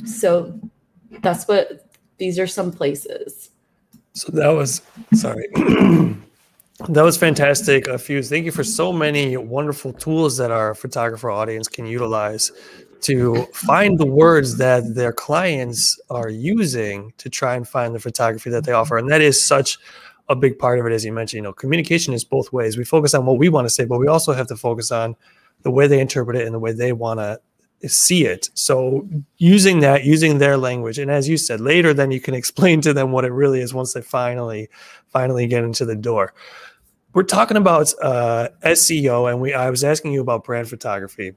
So 0.04 0.56
that's 1.22 1.48
what 1.48 1.86
these 2.18 2.38
are 2.38 2.46
some 2.46 2.70
places. 2.70 3.50
So 4.12 4.30
that 4.32 4.48
was 4.48 4.82
sorry. 5.14 5.48
that 6.88 7.02
was 7.02 7.16
fantastic, 7.16 7.88
uh, 7.88 7.96
Fuse. 7.96 8.28
Thank 8.28 8.44
you 8.44 8.52
for 8.52 8.64
so 8.64 8.92
many 8.92 9.36
wonderful 9.36 9.92
tools 9.92 10.36
that 10.36 10.50
our 10.50 10.74
photographer 10.74 11.30
audience 11.30 11.68
can 11.68 11.86
utilize 11.86 12.52
to 13.02 13.46
find 13.52 13.98
the 13.98 14.06
words 14.06 14.58
that 14.58 14.94
their 14.94 15.12
clients 15.12 15.98
are 16.10 16.28
using 16.28 17.12
to 17.18 17.28
try 17.28 17.56
and 17.56 17.66
find 17.66 17.94
the 17.94 18.00
photography 18.00 18.50
that 18.50 18.64
they 18.64 18.72
offer. 18.72 18.96
And 18.96 19.10
that 19.10 19.20
is 19.20 19.42
such 19.42 19.78
a 20.28 20.36
big 20.36 20.58
part 20.58 20.78
of 20.78 20.86
it, 20.86 20.92
as 20.92 21.04
you 21.04 21.12
mentioned. 21.12 21.38
You 21.38 21.42
know, 21.42 21.52
communication 21.52 22.14
is 22.14 22.22
both 22.22 22.52
ways. 22.52 22.76
We 22.76 22.84
focus 22.84 23.14
on 23.14 23.26
what 23.26 23.38
we 23.38 23.48
want 23.48 23.66
to 23.66 23.70
say, 23.70 23.84
but 23.84 23.98
we 23.98 24.06
also 24.06 24.32
have 24.32 24.46
to 24.48 24.56
focus 24.56 24.92
on 24.92 25.16
the 25.62 25.70
way 25.70 25.86
they 25.86 26.00
interpret 26.00 26.36
it 26.36 26.46
and 26.46 26.54
the 26.54 26.60
way 26.60 26.72
they 26.72 26.92
want 26.92 27.18
to 27.18 27.40
see 27.88 28.24
it. 28.24 28.50
So 28.54 29.08
using 29.38 29.80
that, 29.80 30.04
using 30.04 30.38
their 30.38 30.56
language, 30.56 30.98
and 30.98 31.10
as 31.10 31.28
you 31.28 31.36
said, 31.36 31.60
later 31.60 31.92
then 31.92 32.10
you 32.10 32.20
can 32.20 32.34
explain 32.34 32.80
to 32.82 32.92
them 32.92 33.12
what 33.12 33.24
it 33.24 33.32
really 33.32 33.60
is 33.60 33.74
once 33.74 33.92
they 33.92 34.02
finally, 34.02 34.68
finally 35.08 35.46
get 35.46 35.64
into 35.64 35.84
the 35.84 35.96
door. 35.96 36.32
We're 37.14 37.24
talking 37.24 37.56
about 37.56 37.92
uh, 38.00 38.48
SEO, 38.64 39.30
and 39.30 39.40
we 39.40 39.52
I 39.52 39.68
was 39.68 39.84
asking 39.84 40.12
you 40.12 40.22
about 40.22 40.44
brand 40.44 40.68
photography. 40.68 41.34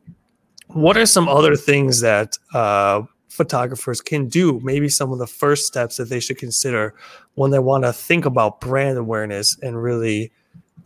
What 0.68 0.98
are 0.98 1.06
some 1.06 1.28
other 1.28 1.56
things 1.56 2.02
that 2.02 2.38
uh, 2.54 3.04
photographers 3.28 4.00
can 4.00 4.28
do? 4.28 4.62
Maybe 4.64 4.88
some 4.88 5.12
of 5.12 5.20
the 5.20 5.28
first 5.28 5.68
steps 5.68 5.98
that 5.98 6.10
they 6.10 6.22
should 6.22 6.38
consider 6.38 6.96
when 7.34 7.52
they 7.52 7.60
want 7.60 7.84
to 7.84 7.92
think 7.92 8.26
about 8.26 8.62
brand 8.62 8.98
awareness 8.98 9.58
and 9.62 9.82
really, 9.82 10.32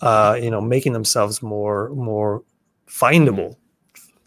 uh, 0.02 0.38
you 0.42 0.50
know, 0.50 0.60
making 0.60 0.94
themselves 0.94 1.44
more 1.44 1.90
more 1.90 2.44
findable 2.88 3.56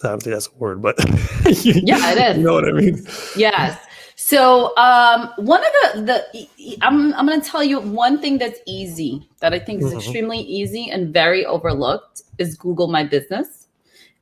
I 0.04 0.08
don't 0.08 0.22
think 0.22 0.34
that's 0.34 0.48
a 0.48 0.58
word, 0.58 0.82
but 0.82 0.96
you, 1.64 1.74
yeah, 1.84 2.12
it 2.12 2.18
is. 2.18 2.38
You 2.38 2.44
know 2.44 2.54
what 2.54 2.68
I 2.68 2.72
mean? 2.72 3.06
Yes. 3.36 3.78
So 4.16 4.76
um, 4.76 5.32
one 5.36 5.60
of 5.60 5.72
the 5.72 6.02
the 6.32 6.78
I'm 6.80 7.12
I'm 7.14 7.26
going 7.26 7.40
to 7.40 7.48
tell 7.48 7.64
you 7.64 7.80
one 7.80 8.20
thing 8.20 8.38
that's 8.38 8.60
easy 8.66 9.28
that 9.40 9.52
I 9.52 9.58
think 9.58 9.80
is 9.80 9.88
mm-hmm. 9.88 9.98
extremely 9.98 10.38
easy 10.38 10.90
and 10.90 11.12
very 11.12 11.44
overlooked 11.44 12.22
is 12.38 12.56
Google 12.56 12.88
My 12.88 13.04
Business, 13.04 13.66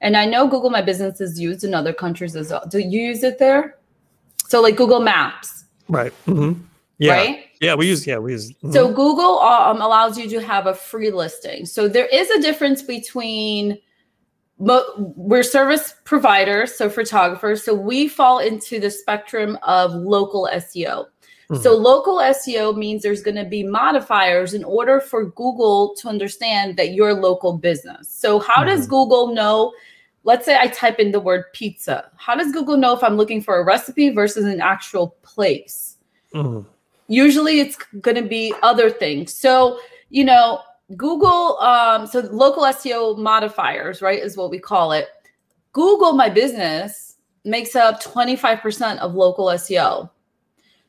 and 0.01 0.17
I 0.17 0.27
know 0.27 0.49
Google 0.49 0.71
My 0.71 0.83
Business 0.83 1.21
is 1.21 1.39
used 1.39 1.65
in 1.65 1.75
other 1.75 1.93
countries 1.93 2.35
as 2.35 2.51
well. 2.51 2.65
Do 2.67 2.79
you 2.79 3.01
use 3.01 3.23
it 3.23 3.39
there? 3.39 3.77
So 4.49 4.63
like 4.63 4.77
Google 4.77 5.01
Maps, 5.01 5.65
right? 5.89 6.13
Mm-hmm. 6.27 6.61
Yeah. 6.99 7.13
Right. 7.13 7.45
Yeah, 7.61 7.75
we 7.75 7.87
use 7.89 8.07
yeah 8.07 8.19
we 8.19 8.33
use. 8.33 8.53
Mm-hmm. 8.53 8.73
So 8.73 8.89
Google 8.89 9.39
um, 9.41 9.83
allows 9.83 10.17
you 10.17 10.29
to 10.31 10.41
have 10.41 10.67
a 10.67 10.75
free 10.75 11.11
listing. 11.11 11.67
So 11.67 11.89
there 11.89 12.07
is 12.07 12.31
a 12.31 12.41
difference 12.41 12.83
between 12.83 13.79
we're 14.61 15.43
service 15.43 15.95
providers, 16.05 16.75
so 16.75 16.91
photographers. 16.91 17.65
So 17.65 17.75
we 17.75 18.09
fall 18.09 18.41
into 18.41 18.79
the 18.79 18.91
spectrum 18.91 19.59
of 19.63 19.95
local 19.95 20.49
SEO. 20.53 21.07
Mm-hmm. 21.51 21.63
So 21.63 21.75
local 21.75 22.19
SEO 22.19 22.77
means 22.77 23.03
there's 23.03 23.23
going 23.23 23.37
to 23.37 23.45
be 23.45 23.65
modifiers 23.65 24.53
in 24.55 24.63
order 24.63 25.01
for 25.01 25.25
Google 25.31 25.95
to 25.97 26.09
understand 26.09 26.77
that 26.77 26.93
you're 26.93 27.15
local 27.15 27.57
business. 27.57 28.09
So 28.09 28.39
how 28.39 28.57
mm-hmm. 28.57 28.69
does 28.69 28.87
Google 28.87 29.35
know? 29.35 29.73
Let's 30.25 30.45
say 30.45 30.59
I 30.59 30.67
type 30.67 30.99
in 30.99 31.13
the 31.13 31.21
word 31.21 31.45
pizza. 31.55 32.11
How 32.17 32.35
does 32.35 32.53
Google 32.53 32.77
know 32.77 32.95
if 32.95 33.03
I'm 33.03 33.17
looking 33.17 33.41
for 33.41 33.59
a 33.59 33.65
recipe 33.65 34.11
versus 34.11 34.45
an 34.45 34.61
actual 34.61 35.17
place? 35.23 35.97
Mm-hmm. 36.35 36.69
Usually 37.09 37.61
it's 37.61 37.77
going 37.77 38.23
to 38.23 38.29
be 38.29 38.55
other 38.63 38.91
things. 38.91 39.35
So, 39.35 39.81
you 40.11 40.25
know, 40.25 40.61
Google, 40.97 41.59
um, 41.61 42.07
so 42.07 42.21
local 42.33 42.65
SEO 42.65 43.17
modifiers, 43.19 44.03
right, 44.03 44.23
is 44.23 44.37
what 44.37 44.51
we 44.51 44.59
call 44.59 44.93
it. 44.93 45.09
Google 45.73 46.13
My 46.15 46.29
Business 46.29 47.17
makes 47.45 47.77
up 47.77 48.03
25% 48.03 48.99
of 48.99 49.15
local 49.15 49.47
SEO. 49.47 50.11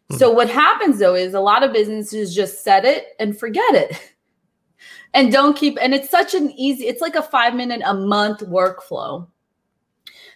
Hmm. 0.10 0.18
So 0.18 0.32
what 0.32 0.50
happens 0.50 1.00
though 1.00 1.16
is 1.16 1.34
a 1.34 1.40
lot 1.40 1.64
of 1.64 1.72
businesses 1.72 2.36
just 2.36 2.64
set 2.64 2.84
it 2.84 3.08
and 3.20 3.38
forget 3.38 3.76
it. 3.76 4.14
and 5.14 5.32
don't 5.32 5.56
keep 5.56 5.78
and 5.82 5.94
it's 5.94 6.10
such 6.10 6.34
an 6.34 6.52
easy 6.52 6.86
it's 6.86 7.02
like 7.02 7.16
a 7.16 7.22
5 7.22 7.54
minute 7.54 7.82
a 7.86 7.94
month 7.94 8.40
workflow. 8.42 9.28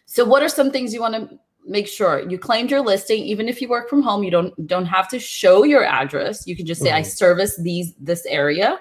So 0.05 0.23
what 0.23 0.43
are 0.43 0.49
some 0.49 0.71
things 0.71 0.93
you 0.93 1.01
want 1.01 1.15
to 1.15 1.39
make 1.67 1.87
sure 1.87 2.29
you 2.29 2.37
claimed 2.37 2.69
your 2.69 2.81
listing 2.81 3.23
even 3.23 3.49
if 3.49 3.61
you 3.61 3.67
work 3.67 3.89
from 3.89 4.03
home 4.03 4.23
you 4.23 4.29
don't 4.29 4.67
don't 4.67 4.85
have 4.85 5.07
to 5.07 5.17
show 5.17 5.63
your 5.63 5.83
address 5.83 6.45
you 6.45 6.55
can 6.55 6.63
just 6.63 6.79
say 6.79 6.89
mm-hmm. 6.89 6.97
i 6.97 7.01
service 7.01 7.57
these 7.57 7.95
this 7.99 8.23
area 8.27 8.79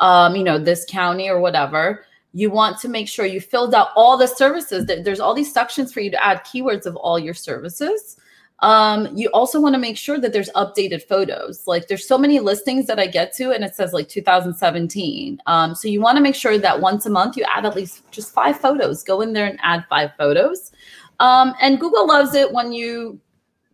um, 0.00 0.36
you 0.36 0.44
know, 0.44 0.58
this 0.58 0.84
county 0.88 1.28
or 1.28 1.40
whatever, 1.40 2.04
you 2.32 2.50
want 2.50 2.78
to 2.80 2.88
make 2.88 3.08
sure 3.08 3.26
you 3.26 3.40
filled 3.40 3.74
out 3.74 3.88
all 3.96 4.16
the 4.16 4.26
services. 4.26 4.86
There's 4.86 5.20
all 5.20 5.34
these 5.34 5.52
sections 5.52 5.92
for 5.92 6.00
you 6.00 6.10
to 6.10 6.24
add 6.24 6.44
keywords 6.44 6.86
of 6.86 6.96
all 6.96 7.18
your 7.18 7.34
services. 7.34 8.16
Um, 8.60 9.16
you 9.16 9.28
also 9.28 9.60
want 9.60 9.74
to 9.74 9.78
make 9.78 9.96
sure 9.96 10.18
that 10.18 10.32
there's 10.32 10.50
updated 10.50 11.04
photos. 11.04 11.66
Like 11.66 11.86
there's 11.86 12.06
so 12.06 12.18
many 12.18 12.40
listings 12.40 12.86
that 12.86 12.98
I 12.98 13.06
get 13.06 13.32
to, 13.34 13.52
and 13.52 13.64
it 13.64 13.74
says 13.74 13.92
like 13.92 14.08
2017. 14.08 15.40
Um, 15.46 15.74
so 15.74 15.88
you 15.88 16.00
want 16.00 16.16
to 16.16 16.22
make 16.22 16.34
sure 16.34 16.58
that 16.58 16.80
once 16.80 17.06
a 17.06 17.10
month 17.10 17.36
you 17.36 17.44
add 17.44 17.64
at 17.64 17.76
least 17.76 18.02
just 18.10 18.32
five 18.32 18.58
photos. 18.58 19.04
Go 19.04 19.20
in 19.20 19.32
there 19.32 19.46
and 19.46 19.58
add 19.62 19.84
five 19.88 20.10
photos. 20.18 20.72
Um, 21.20 21.54
and 21.60 21.80
Google 21.80 22.06
loves 22.06 22.34
it 22.34 22.52
when 22.52 22.72
you 22.72 23.20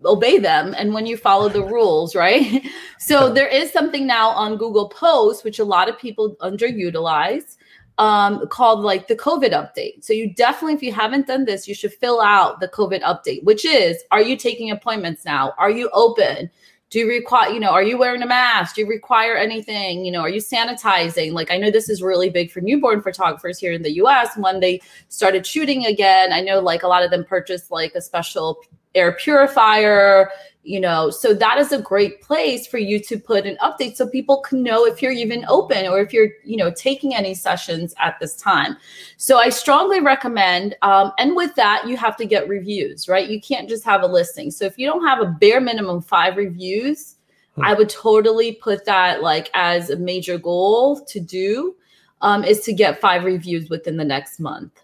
obey 0.05 0.39
them 0.39 0.75
and 0.77 0.93
when 0.93 1.07
you 1.07 1.17
follow 1.17 1.49
the 1.49 1.65
rules, 1.65 2.15
right? 2.15 2.65
So 2.99 3.31
there 3.31 3.49
is 3.49 3.71
something 3.71 4.07
now 4.07 4.31
on 4.31 4.57
Google 4.57 4.89
Posts, 4.89 5.45
which 5.45 5.59
a 5.59 5.65
lot 5.65 5.91
of 5.91 5.99
people 5.99 6.37
underutilize, 6.41 7.59
um, 7.99 8.47
called 8.49 8.81
like 8.81 9.09
the 9.09 9.17
COVID 9.17 9.53
update. 9.53 10.03
So 10.03 10.15
you 10.15 10.33
definitely, 10.33 10.75
if 10.75 10.83
you 10.83 10.93
haven't 10.93 11.27
done 11.27 11.45
this, 11.45 11.69
you 11.69 11.75
should 11.75 11.93
fill 11.93 12.23
out 12.23 12.61
the 12.61 12.69
COVID 12.69 13.03
update, 13.03 13.45
which 13.45 13.67
is 13.67 14.03
are 14.11 14.23
you 14.23 14.37
taking 14.37 14.71
appointments 14.71 15.25
now? 15.25 15.53
Are 15.59 15.71
you 15.71 15.91
open? 15.93 16.51
Do 16.91 17.01
you 17.01 17.09
require, 17.09 17.51
you 17.51 17.59
know, 17.59 17.71
are 17.71 17.83
you 17.83 17.99
wearing 17.99 18.23
a 18.23 18.27
mask? 18.27 18.77
Do 18.77 18.83
you 18.83 18.89
require 18.89 19.35
anything? 19.37 20.05
You 20.05 20.13
know, 20.13 20.21
are 20.21 20.29
you 20.29 20.41
sanitizing? 20.41 21.33
Like, 21.33 21.51
I 21.51 21.57
know 21.57 21.71
this 21.71 21.89
is 21.89 22.03
really 22.03 22.31
big 22.31 22.53
for 22.53 22.61
newborn 22.61 23.03
photographers 23.03 23.59
here 23.59 23.73
in 23.73 23.83
the 23.83 23.95
US 23.95 24.37
when 24.37 24.61
they 24.61 24.81
started 25.09 25.45
shooting 25.45 25.87
again. 25.87 26.33
I 26.33 26.41
know 26.41 26.61
like 26.61 26.85
a 26.85 26.89
lot 26.89 27.03
of 27.03 27.11
them 27.11 27.25
purchased 27.25 27.71
like 27.71 27.95
a 27.95 28.01
special 28.01 28.61
air 28.95 29.13
purifier, 29.13 30.31
you 30.63 30.81
know. 30.81 31.11
So 31.11 31.35
that 31.35 31.59
is 31.59 31.73
a 31.73 31.81
great 31.81 32.23
place 32.23 32.67
for 32.67 32.79
you 32.79 32.99
to 33.01 33.19
put 33.19 33.47
an 33.47 33.57
update 33.63 33.97
so 33.97 34.09
people 34.09 34.41
can 34.41 34.63
know 34.63 34.87
if 34.87 35.03
you're 35.03 35.13
even 35.13 35.45
open 35.49 35.87
or 35.87 36.01
if 36.01 36.13
you're, 36.13 36.29
you 36.45 36.57
know, 36.57 36.71
taking 36.71 37.15
any 37.15 37.35
sessions 37.35 37.95
at 37.99 38.19
this 38.21 38.37
time. 38.37 38.77
So 39.17 39.39
I 39.39 39.51
strongly 39.51 40.01
recommend, 40.01 40.77
um, 40.83 41.13
and 41.19 41.37
with 41.37 41.55
that, 41.57 41.87
you 41.87 41.97
have 41.97 42.17
to 42.17 42.25
get 42.25 42.49
reviews, 42.49 43.09
right? 43.09 43.29
You 43.29 43.41
can't 43.41 43.69
just 43.69 43.85
have 43.85 44.03
a 44.03 44.07
listing. 44.07 44.51
So 44.51 44.65
if 44.65 44.79
you 44.79 44.87
don't 44.87 45.07
have 45.07 45.21
a 45.21 45.27
bare 45.27 45.61
minimum 45.61 46.01
five 46.01 46.37
reviews, 46.37 47.17
I 47.63 47.73
would 47.75 47.89
totally 47.89 48.53
put 48.53 48.85
that 48.85 49.23
like 49.23 49.49
as 49.55 49.91
a 49.91 49.97
major 49.97 50.39
goal 50.39 51.05
to 51.05 51.21
do 51.21 51.77
um, 52.21 52.43
is 52.43 52.63
to 52.63 52.73
get 52.73 53.01
five 53.01 53.25
reviews 53.25 53.71
within 53.71 53.97
the 53.97 54.05
next 54.05 54.41
month. 54.41 54.83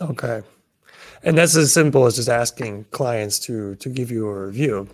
Okay. 0.00 0.42
And 1.24 1.38
that's 1.38 1.56
as 1.56 1.72
simple 1.72 2.06
as 2.06 2.16
just 2.16 2.28
asking 2.28 2.84
clients 2.90 3.38
to 3.40 3.76
to 3.76 3.88
give 3.88 4.10
you 4.10 4.28
a 4.28 4.46
review. 4.46 4.88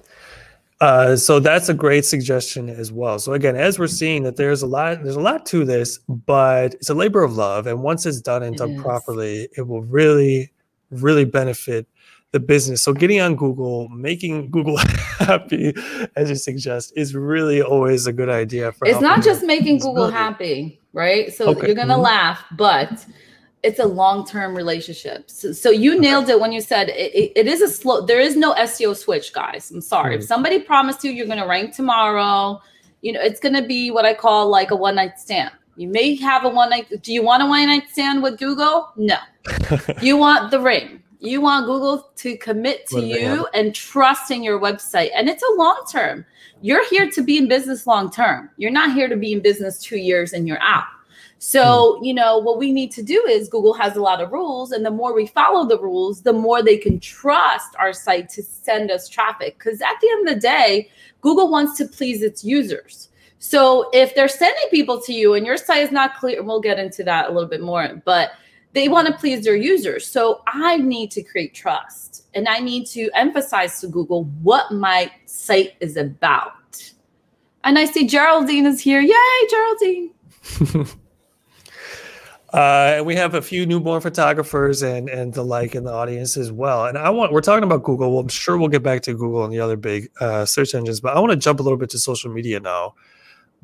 Uh, 0.81 1.17
so 1.17 1.41
that's 1.41 1.69
a 1.69 1.75
great 1.75 2.05
suggestion 2.05 2.69
as 2.69 2.93
well. 2.93 3.19
So 3.19 3.33
again, 3.33 3.57
as 3.57 3.79
we're 3.79 3.89
seeing 3.89 4.23
that 4.23 4.37
there's 4.37 4.63
a 4.63 4.67
lot, 4.67 5.03
there's 5.03 5.17
a 5.17 5.21
lot 5.21 5.45
to 5.47 5.65
this, 5.65 5.99
but 6.09 6.75
it's 6.75 6.89
a 6.89 6.95
labor 6.95 7.25
of 7.25 7.37
love, 7.37 7.67
and 7.67 7.83
once 7.83 8.07
it's 8.07 8.21
done 8.21 8.45
and 8.45 8.55
it 8.55 8.59
done 8.59 8.73
is. 8.73 8.83
properly, 8.83 9.49
it 9.57 9.67
will 9.67 9.83
really, 9.83 10.53
really 10.91 11.25
benefit 11.25 11.89
the 12.31 12.39
business. 12.39 12.83
So 12.83 12.93
getting 12.93 13.21
on 13.21 13.35
Google, 13.35 13.89
making 13.89 14.51
Google 14.51 14.77
happy, 15.19 15.75
as 16.15 16.29
you 16.29 16.37
suggest, 16.37 16.93
is 16.95 17.13
really 17.15 17.61
always 17.61 18.07
a 18.07 18.13
good 18.13 18.29
idea. 18.29 18.71
For 18.71 18.87
it's 18.87 19.01
not 19.01 19.25
just 19.25 19.43
making 19.43 19.79
Google 19.79 20.11
happy, 20.11 20.81
right? 20.93 21.33
So 21.33 21.49
okay. 21.49 21.67
you're 21.67 21.77
gonna 21.77 21.95
mm-hmm. 21.95 22.03
laugh, 22.03 22.45
but 22.57 23.05
it's 23.63 23.79
a 23.79 23.87
long-term 23.87 24.57
relationship. 24.57 25.31
So, 25.31 25.53
so 25.53 25.71
you 25.71 25.93
okay. 25.93 26.01
nailed 26.01 26.29
it 26.29 26.39
when 26.39 26.53
you 26.53 26.61
said 26.61 26.91
it, 26.91 27.15
it, 27.15 27.33
it 27.35 27.47
is 27.47 27.61
a 27.61 27.69
slow. 27.69 28.03
There 28.03 28.21
is 28.21 28.37
no 28.37 28.55
SEO 28.55 28.97
switch, 28.97 29.33
guys. 29.33 29.71
I'm 29.71 29.81
sorry. 29.81 30.15
Mm-hmm. 30.15 30.23
If 30.23 30.27
somebody 30.27 30.61
promised 30.61 31.05
you 31.05 31.11
you're 31.11 31.27
gonna 31.27 31.47
rank 31.47 31.75
tomorrow, 31.75 32.61
you 33.03 33.13
know 33.13 33.21
it's 33.21 33.41
gonna 33.41 33.67
be 33.67 33.91
what 33.91 34.05
I 34.05 34.15
call 34.15 34.49
like 34.49 34.71
a 34.71 34.77
one-night 34.77 35.19
stand. 35.19 35.51
You 35.77 35.89
may 35.89 36.17
have 36.17 36.45
a 36.45 36.49
one 36.49 36.71
night. 36.71 36.87
Do 37.03 37.13
you 37.13 37.23
want 37.23 37.43
a 37.43 37.47
one 37.47 37.67
night 37.67 37.89
stand 37.91 38.23
with 38.23 38.39
Google? 38.39 38.93
No. 38.97 39.19
you 40.03 40.17
want 40.17 40.51
the 40.51 40.61
ring 40.61 41.03
you 41.21 41.41
want 41.41 41.67
Google 41.67 42.11
to 42.17 42.37
commit 42.37 42.87
to 42.89 43.01
you 43.01 43.47
and 43.55 43.75
trust 43.75 44.31
in 44.31 44.43
your 44.43 44.61
website. 44.61 45.11
And 45.15 45.29
it's 45.29 45.43
a 45.43 45.59
long 45.59 45.85
term. 45.91 46.25
You're 46.61 46.89
here 46.89 47.11
to 47.11 47.23
be 47.23 47.39
in 47.39 47.49
business 47.49 47.87
long 47.87 48.11
term. 48.11 48.51
You're 48.57 48.71
not 48.71 48.93
here 48.93 49.09
to 49.09 49.17
be 49.17 49.33
in 49.33 49.41
business 49.41 49.79
two 49.79 49.97
years 49.97 50.33
and 50.33 50.47
you're 50.47 50.63
out. 50.63 50.85
So, 51.39 51.99
hmm. 51.99 52.05
you 52.05 52.15
know, 52.15 52.39
what 52.39 52.59
we 52.59 52.73
need 52.73 52.91
to 52.93 53.03
do 53.03 53.25
is 53.29 53.49
Google 53.49 53.75
has 53.75 53.97
a 53.97 54.03
lot 54.03 54.21
of 54.21 54.33
rules. 54.33 54.73
And 54.73 54.85
the 54.85 54.91
more 54.91 55.15
we 55.15 55.27
follow 55.27 55.67
the 55.67 55.81
rules, 55.81 56.23
the 56.23 56.33
more 56.33 56.63
they 56.63 56.77
can 56.77 57.01
trust 57.01 57.75
our 57.79 57.93
site 57.93 58.29
to 58.31 58.43
send 58.43 58.91
us 58.91 59.09
traffic. 59.09 59.59
Because 59.59 59.81
at 59.81 59.95
the 60.01 60.11
end 60.11 60.29
of 60.29 60.35
the 60.35 60.41
day, 60.41 60.91
Google 61.21 61.51
wants 61.51 61.77
to 61.79 61.87
please 61.87 62.23
its 62.23 62.45
users. 62.45 63.09
So 63.39 63.89
if 63.93 64.15
they're 64.15 64.29
sending 64.29 64.69
people 64.71 65.01
to 65.03 65.13
you 65.13 65.35
and 65.35 65.47
your 65.47 65.57
site 65.57 65.83
is 65.83 65.93
not 65.93 66.17
clear, 66.17 66.43
we'll 66.43 66.61
get 66.61 66.79
into 66.79 67.05
that 67.05 67.31
a 67.31 67.33
little 67.33 67.49
bit 67.49 67.61
more. 67.61 68.03
But 68.05 68.33
they 68.73 68.89
want 68.89 69.07
to 69.07 69.15
please 69.15 69.45
their 69.45 69.57
users. 69.57 70.07
So 70.07 70.43
I 70.47 70.77
need 70.79 71.11
to 71.13 71.23
create 71.23 71.55
trust 71.55 72.27
and 72.35 72.49
I 72.49 72.59
need 72.59 72.87
to 72.89 73.09
emphasize 73.15 73.81
to 73.81 73.87
Google 73.87 74.25
what 74.43 74.73
my 74.73 75.11
site 75.27 75.75
is 75.81 75.97
about. 75.97 76.53
And 77.65 77.79
I 77.79 77.85
see 77.85 78.07
Geraldine 78.07 78.67
is 78.67 78.81
here. 78.81 79.01
Yay, 79.01 79.49
Geraldine. 79.51 80.11
uh, 82.53 82.95
and 82.97 83.07
we 83.07 83.15
have 83.15 83.35
a 83.35 83.43
few 83.43 83.67
newborn 83.67 84.01
photographers 84.01 84.83
and 84.83 85.09
and 85.09 85.35
the 85.35 85.45
like 85.45 85.75
in 85.75 85.85
the 85.85 85.93
audience 85.93 86.37
as 86.37 86.51
well. 86.51 86.87
And 86.87 86.97
I 86.97 87.11
want 87.11 87.33
we're 87.33 87.43
talking 87.43 87.65
about 87.65 87.83
Google. 87.83 88.11
Well, 88.11 88.21
I'm 88.21 88.29
sure 88.29 88.57
we'll 88.57 88.69
get 88.69 88.83
back 88.83 89.03
to 89.03 89.13
Google 89.13 89.45
and 89.45 89.53
the 89.53 89.61
other 89.61 89.77
big 89.77 90.11
uh, 90.21 90.47
search 90.47 90.75
engines, 90.75 91.01
but 91.01 91.17
I 91.17 91.21
want 91.21 91.33
to 91.33 91.37
jump 91.37 91.61
a 91.61 91.63
little 91.63 91.79
bit 91.79 91.91
to 91.91 91.99
social 91.99 92.31
media 92.31 92.59
now. 92.59 92.95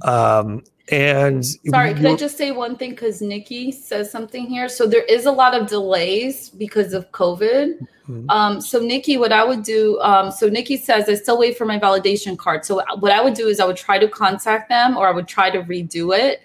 Um, 0.02 0.64
and 0.90 1.46
sorry, 1.46 1.94
can 1.94 2.04
I 2.04 2.14
just 2.14 2.36
say 2.36 2.50
one 2.50 2.76
thing? 2.76 2.90
Because 2.90 3.22
Nikki 3.22 3.72
says 3.72 4.10
something 4.10 4.46
here. 4.46 4.68
So 4.68 4.86
there 4.86 5.04
is 5.04 5.24
a 5.24 5.32
lot 5.32 5.58
of 5.58 5.66
delays 5.66 6.50
because 6.50 6.92
of 6.92 7.10
COVID. 7.12 7.78
Mm-hmm. 8.06 8.28
Um, 8.28 8.60
so 8.60 8.80
Nikki, 8.80 9.16
what 9.16 9.32
I 9.32 9.44
would 9.44 9.62
do, 9.62 9.98
um, 10.02 10.30
so 10.30 10.50
Nikki 10.50 10.76
says 10.76 11.08
I 11.08 11.14
still 11.14 11.38
wait 11.38 11.56
for 11.56 11.64
my 11.64 11.78
validation 11.78 12.36
card. 12.36 12.66
So 12.66 12.82
what 12.98 13.12
I 13.12 13.22
would 13.22 13.32
do 13.32 13.48
is 13.48 13.60
I 13.60 13.64
would 13.64 13.78
try 13.78 13.98
to 13.98 14.08
contact 14.08 14.68
them 14.68 14.98
or 14.98 15.08
I 15.08 15.10
would 15.10 15.26
try 15.26 15.48
to 15.48 15.62
redo 15.62 16.14
it. 16.16 16.42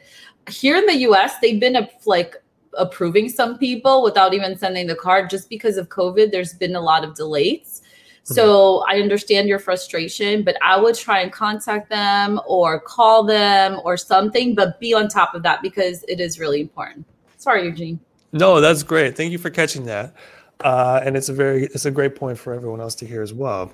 Here 0.50 0.76
in 0.76 0.86
the 0.86 0.98
US, 1.10 1.38
they've 1.40 1.60
been 1.60 1.76
a, 1.76 1.90
like 2.06 2.36
approving 2.78 3.30
some 3.30 3.58
people 3.58 4.04
without 4.04 4.34
even 4.34 4.58
sending 4.58 4.88
the 4.88 4.96
card 4.96 5.30
just 5.30 5.50
because 5.50 5.78
of 5.78 5.90
COVID. 5.90 6.32
There's 6.32 6.54
been 6.54 6.76
a 6.76 6.82
lot 6.82 7.04
of 7.04 7.16
delays. 7.16 7.82
Mm-hmm. 8.24 8.34
So 8.34 8.84
I 8.88 9.00
understand 9.00 9.48
your 9.48 9.60
frustration, 9.60 10.44
but 10.44 10.56
I 10.62 10.80
would 10.80 10.96
try 10.96 11.22
and 11.22 11.32
contact 11.32 11.90
them 11.90 12.40
or 12.48 12.80
call 12.80 13.24
them 13.24 13.80
or 13.84 13.98
something, 13.98 14.56
but 14.56 14.80
be 14.80 14.94
on 14.94 15.08
top 15.08 15.34
of 15.34 15.44
that 15.44 15.62
because 15.62 16.04
it 16.08 16.20
is 16.20 16.40
really 16.40 16.62
important. 16.62 17.06
Sorry, 17.38 17.66
Eugene. 17.66 18.00
No, 18.32 18.62
that's 18.62 18.84
great. 18.84 19.18
Thank 19.18 19.32
you 19.32 19.38
for 19.38 19.50
catching 19.50 19.86
that. 19.86 20.14
Uh, 20.62 21.00
and 21.06 21.15
it's 21.15 21.30
a 21.30 21.34
very 21.34 21.65
it's 21.67 21.86
a 21.86 21.91
great 21.91 22.17
point 22.17 22.38
for 22.38 22.54
everyone 22.54 22.82
else 22.82 22.93
to 22.93 23.06
hear 23.06 23.22
as 23.22 23.34
well. 23.34 23.72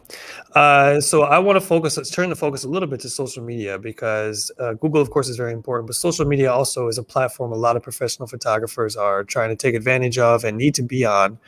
Uh, 0.53 1.01
so 1.01 1.23
I 1.23 1.39
want 1.39 1.55
to 1.55 1.61
focus 1.61 1.97
let's 1.97 2.11
turn 2.11 2.29
the 2.29 2.35
focus 2.35 2.63
a 2.63 2.69
little 2.69 2.87
bit 2.87 2.99
to 2.99 3.09
social 3.09 3.43
media 3.43 3.79
because 3.79 4.51
uh, 4.59 4.73
Google, 4.73 5.01
of 5.01 5.09
course, 5.09 5.27
is 5.27 5.35
very 5.35 5.51
important, 5.51 5.87
but 5.87 5.95
social 5.95 6.25
media 6.25 6.53
also 6.53 6.87
is 6.87 6.99
a 6.99 7.03
platform 7.03 7.51
a 7.51 7.55
lot 7.55 7.75
of 7.75 7.81
professional 7.81 8.27
photographers 8.27 8.95
are 8.95 9.23
trying 9.23 9.49
to 9.49 9.55
take 9.55 9.73
advantage 9.73 10.19
of 10.19 10.43
and 10.43 10.57
need 10.57 10.75
to 10.75 10.83
be 10.83 11.03
on. 11.03 11.39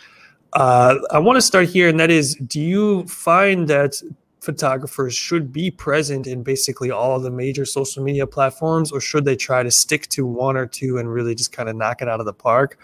Uh, 0.54 0.96
I 1.12 1.20
want 1.20 1.38
to 1.38 1.42
start 1.42 1.70
here, 1.70 1.88
and 1.88 2.00
that 2.00 2.10
is 2.10 2.34
do 2.36 2.60
you 2.60 3.06
find 3.06 3.68
that 3.68 4.02
photographers 4.40 5.14
should 5.14 5.52
be 5.52 5.70
present 5.70 6.26
in 6.26 6.42
basically 6.42 6.90
all 6.90 7.20
the 7.20 7.30
major 7.30 7.66
social 7.66 8.02
media 8.02 8.26
platforms, 8.26 8.92
or 8.92 9.02
should 9.02 9.26
they 9.26 9.36
try 9.36 9.62
to 9.62 9.70
stick 9.70 10.08
to 10.08 10.26
one 10.26 10.56
or 10.56 10.66
two 10.66 10.98
and 10.98 11.12
really 11.12 11.36
just 11.36 11.52
kind 11.52 11.68
of 11.68 11.76
knock 11.76 12.02
it 12.02 12.08
out 12.08 12.20
of 12.20 12.26
the 12.26 12.34
park? 12.34 12.80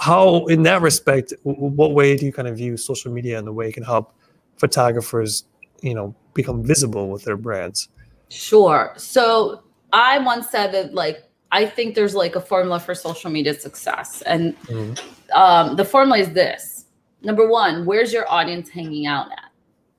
How, 0.00 0.46
in 0.46 0.62
that 0.64 0.80
respect, 0.82 1.32
what 1.42 1.92
way 1.92 2.16
do 2.16 2.24
you 2.26 2.32
kind 2.32 2.48
of 2.48 2.56
view 2.56 2.76
social 2.76 3.12
media 3.12 3.38
and 3.38 3.46
the 3.46 3.52
way 3.52 3.68
it 3.68 3.72
can 3.72 3.82
help 3.82 4.14
photographers, 4.56 5.44
you 5.82 5.94
know, 5.94 6.14
become 6.34 6.64
visible 6.64 7.10
with 7.10 7.24
their 7.24 7.36
brands? 7.36 7.88
Sure. 8.30 8.94
So 8.96 9.62
I 9.92 10.18
once 10.18 10.48
said 10.48 10.72
that, 10.72 10.94
like, 10.94 11.24
I 11.52 11.66
think 11.66 11.94
there's 11.94 12.14
like 12.14 12.34
a 12.34 12.40
formula 12.40 12.80
for 12.80 12.94
social 12.94 13.30
media 13.30 13.54
success, 13.54 14.22
and 14.22 14.56
mm-hmm. 14.62 14.94
um, 15.38 15.76
the 15.76 15.84
formula 15.84 16.18
is 16.18 16.32
this 16.32 16.80
number 17.22 17.48
one, 17.48 17.84
where's 17.84 18.12
your 18.12 18.30
audience 18.30 18.68
hanging 18.68 19.06
out 19.06 19.30
at? 19.32 19.50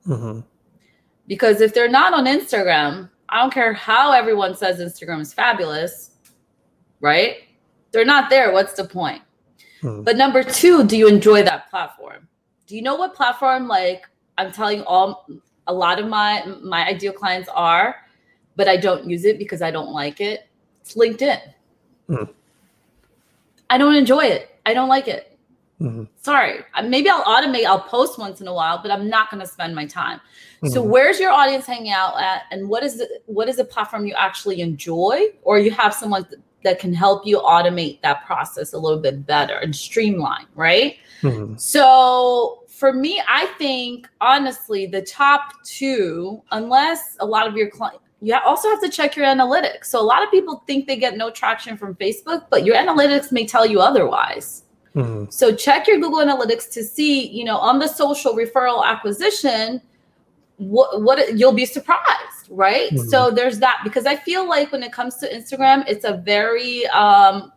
Mm-hmm. 0.07 0.39
Because 1.27 1.61
if 1.61 1.73
they're 1.73 1.89
not 1.89 2.13
on 2.13 2.25
Instagram, 2.25 3.09
I 3.29 3.39
don't 3.39 3.53
care 3.53 3.73
how 3.73 4.11
everyone 4.11 4.55
says 4.55 4.79
Instagram 4.79 5.21
is 5.21 5.33
fabulous, 5.33 6.11
right? 6.99 7.43
They're 7.91 8.05
not 8.05 8.29
there. 8.29 8.51
What's 8.51 8.73
the 8.73 8.85
point? 8.85 9.21
Mm-hmm. 9.81 10.03
But 10.03 10.17
number 10.17 10.43
two, 10.43 10.85
do 10.85 10.97
you 10.97 11.07
enjoy 11.07 11.43
that 11.43 11.69
platform? 11.69 12.27
Do 12.67 12.75
you 12.75 12.81
know 12.81 12.95
what 12.95 13.15
platform 13.15 13.67
like 13.67 14.07
I'm 14.37 14.51
telling 14.51 14.81
all 14.83 15.27
a 15.67 15.73
lot 15.73 15.99
of 15.99 16.07
my 16.07 16.45
my 16.61 16.87
ideal 16.87 17.13
clients 17.13 17.49
are, 17.53 17.95
but 18.55 18.67
I 18.67 18.77
don't 18.77 19.09
use 19.09 19.25
it 19.25 19.37
because 19.37 19.61
I 19.61 19.71
don't 19.71 19.91
like 19.91 20.21
it? 20.21 20.47
It's 20.81 20.95
LinkedIn. 20.95 21.41
Mm-hmm. 22.09 22.31
I 23.69 23.77
don't 23.77 23.95
enjoy 23.95 24.25
it. 24.25 24.59
I 24.65 24.73
don't 24.73 24.89
like 24.89 25.07
it. 25.07 25.37
Mm-hmm. 25.81 26.03
Sorry, 26.21 26.59
maybe 26.83 27.09
I'll 27.09 27.23
automate, 27.23 27.65
I'll 27.65 27.79
post 27.79 28.19
once 28.19 28.39
in 28.39 28.47
a 28.47 28.53
while, 28.53 28.79
but 28.83 28.91
I'm 28.91 29.09
not 29.09 29.31
going 29.31 29.41
to 29.41 29.47
spend 29.47 29.73
my 29.73 29.87
time. 29.87 30.19
Mm-hmm. 30.19 30.67
So 30.67 30.83
where's 30.83 31.19
your 31.19 31.31
audience 31.31 31.65
hanging 31.65 31.91
out 31.91 32.21
at 32.21 32.43
and 32.51 32.69
what 32.69 32.83
is 32.83 32.99
the, 32.99 33.09
what 33.25 33.49
is 33.49 33.55
the 33.55 33.65
platform 33.65 34.05
you 34.05 34.13
actually 34.15 34.61
enjoy 34.61 35.29
or 35.41 35.57
you 35.57 35.71
have 35.71 35.95
someone 35.95 36.27
that 36.63 36.79
can 36.79 36.93
help 36.93 37.25
you 37.25 37.39
automate 37.39 38.01
that 38.01 38.25
process 38.25 38.73
a 38.73 38.77
little 38.77 38.99
bit 38.99 39.25
better 39.25 39.55
and 39.55 39.75
streamline, 39.75 40.45
right? 40.55 40.97
Mm-hmm. 41.21 41.55
So 41.57 42.63
for 42.67 42.93
me, 42.93 43.21
I 43.27 43.45
think 43.57 44.07
honestly, 44.21 44.85
the 44.85 45.01
top 45.01 45.63
two, 45.63 46.41
unless 46.51 47.17
a 47.19 47.25
lot 47.25 47.47
of 47.47 47.55
your 47.55 47.69
clients, 47.69 48.03
you 48.21 48.35
also 48.45 48.69
have 48.69 48.81
to 48.81 48.89
check 48.89 49.15
your 49.15 49.25
analytics. 49.25 49.85
So 49.85 49.99
a 49.99 50.03
lot 50.03 50.23
of 50.23 50.29
people 50.29 50.63
think 50.67 50.87
they 50.87 50.95
get 50.95 51.17
no 51.17 51.31
traction 51.31 51.75
from 51.75 51.95
Facebook, 51.95 52.45
but 52.51 52.63
your 52.65 52.75
analytics 52.75 53.31
may 53.31 53.47
tell 53.47 53.65
you 53.65 53.81
otherwise. 53.81 54.63
Mm-hmm. 54.95 55.29
So 55.29 55.55
check 55.55 55.87
your 55.87 55.99
Google 55.99 56.19
Analytics 56.19 56.71
to 56.73 56.83
see, 56.83 57.27
you 57.27 57.43
know, 57.43 57.57
on 57.57 57.79
the 57.79 57.87
social 57.87 58.33
referral 58.33 58.85
acquisition, 58.85 59.81
what 60.61 61.01
what 61.01 61.37
you'll 61.37 61.53
be 61.53 61.65
surprised, 61.65 62.47
right? 62.49 62.91
Mm-hmm. 62.91 63.09
So 63.09 63.31
there's 63.31 63.59
that 63.59 63.81
because 63.83 64.05
I 64.05 64.15
feel 64.15 64.47
like 64.47 64.71
when 64.71 64.83
it 64.83 64.91
comes 64.91 65.15
to 65.17 65.27
Instagram, 65.27 65.83
it's 65.87 66.05
a 66.05 66.17
very 66.17 66.85
um, 66.87 67.51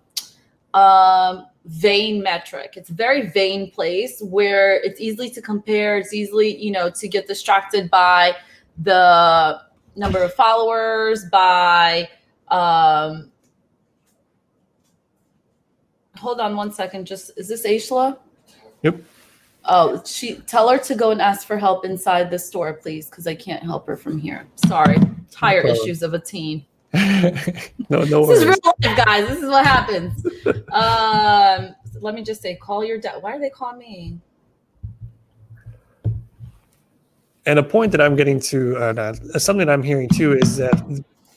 um, 0.72 1.46
vain 1.66 2.22
metric. 2.22 2.74
It's 2.76 2.88
a 2.88 2.94
very 2.94 3.28
vain 3.28 3.70
place 3.70 4.22
where 4.22 4.76
it's 4.76 5.00
easily 5.00 5.28
to 5.30 5.42
compare. 5.42 5.98
It's 5.98 6.14
easily, 6.14 6.56
you 6.56 6.70
know, 6.70 6.88
to 6.90 7.08
get 7.08 7.26
distracted 7.26 7.90
by 7.90 8.36
the 8.78 9.60
number 9.96 10.22
of 10.22 10.32
followers, 10.32 11.26
by 11.30 12.08
um, 12.48 13.30
hold 16.16 16.40
on 16.40 16.56
one 16.56 16.72
second. 16.72 17.06
Just 17.06 17.32
is 17.36 17.48
this 17.48 17.66
Aishla? 17.66 18.16
Yep. 18.82 18.96
Oh, 19.66 20.02
she 20.04 20.36
tell 20.46 20.68
her 20.68 20.78
to 20.78 20.94
go 20.94 21.10
and 21.10 21.22
ask 21.22 21.46
for 21.46 21.56
help 21.56 21.84
inside 21.86 22.30
the 22.30 22.38
store, 22.38 22.74
please, 22.74 23.08
because 23.08 23.26
I 23.26 23.34
can't 23.34 23.62
help 23.62 23.86
her 23.86 23.96
from 23.96 24.18
here. 24.18 24.46
Sorry, 24.66 24.98
tire 25.30 25.62
no 25.64 25.70
issues 25.72 26.02
of 26.02 26.12
a 26.12 26.18
teen. 26.18 26.66
no, 26.94 28.04
no. 28.04 28.26
This 28.26 28.40
is 28.40 28.44
real 28.44 28.56
life, 28.64 28.96
guys. 29.04 29.26
This 29.28 29.38
is 29.42 29.48
what 29.48 29.64
happens. 29.66 30.24
um, 30.72 31.74
let 32.00 32.14
me 32.14 32.22
just 32.22 32.42
say, 32.42 32.56
call 32.56 32.84
your 32.84 32.98
dad. 32.98 33.22
Why 33.22 33.32
are 33.36 33.40
they 33.40 33.50
calling 33.50 33.78
me? 33.78 34.18
And 37.46 37.58
a 37.58 37.62
point 37.62 37.92
that 37.92 38.00
I'm 38.00 38.16
getting 38.16 38.40
to, 38.40 38.76
uh, 38.76 39.14
uh, 39.34 39.38
something 39.38 39.68
I'm 39.68 39.82
hearing 39.82 40.08
too, 40.08 40.32
is 40.32 40.56
that 40.56 40.74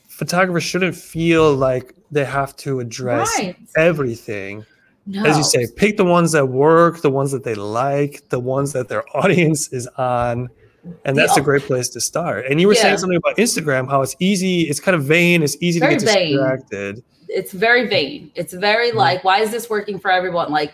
photographers 0.07 0.63
shouldn't 0.63 0.95
feel 0.95 1.53
like 1.53 1.93
they 2.11 2.23
have 2.25 2.55
to 2.57 2.79
address 2.79 3.29
Right. 3.39 3.55
everything. 3.75 4.65
No. 5.09 5.23
As 5.23 5.37
you 5.37 5.43
say, 5.43 5.67
pick 5.75 5.95
the 5.97 6.03
ones 6.05 6.33
that 6.33 6.45
work, 6.47 7.01
the 7.01 7.09
ones 7.09 7.31
that 7.31 7.43
they 7.45 7.55
like, 7.55 8.27
the 8.29 8.39
ones 8.39 8.73
that 8.73 8.89
their 8.89 9.03
audience 9.17 9.69
is 9.71 9.87
on. 9.97 10.49
And 11.05 11.17
that's 11.17 11.35
a 11.37 11.41
great 11.41 11.63
place 11.63 11.89
to 11.89 12.01
start. 12.01 12.45
And 12.45 12.59
you 12.61 12.67
were 12.67 12.73
Yeah. 12.75 12.81
saying 12.83 12.97
something 12.99 13.17
about 13.17 13.37
Instagram, 13.37 13.89
how 13.89 14.01
it's 14.01 14.15
easy, 14.19 14.61
it's 14.63 14.79
kind 14.79 14.95
of 14.95 15.03
vain, 15.03 15.43
it's 15.43 15.57
easy 15.61 15.79
Very 15.79 15.97
to 15.97 16.05
get 16.05 16.13
vain. 16.13 16.31
distracted. 16.37 17.03
it's 17.29 17.51
very 17.51 17.85
vain. 17.87 18.31
It's 18.35 18.53
very 18.53 18.91
Mhm. 18.91 18.95
like, 18.95 19.23
why 19.25 19.39
is 19.41 19.51
this 19.51 19.69
working 19.69 19.99
for 19.99 20.09
everyone? 20.09 20.49
Like, 20.49 20.71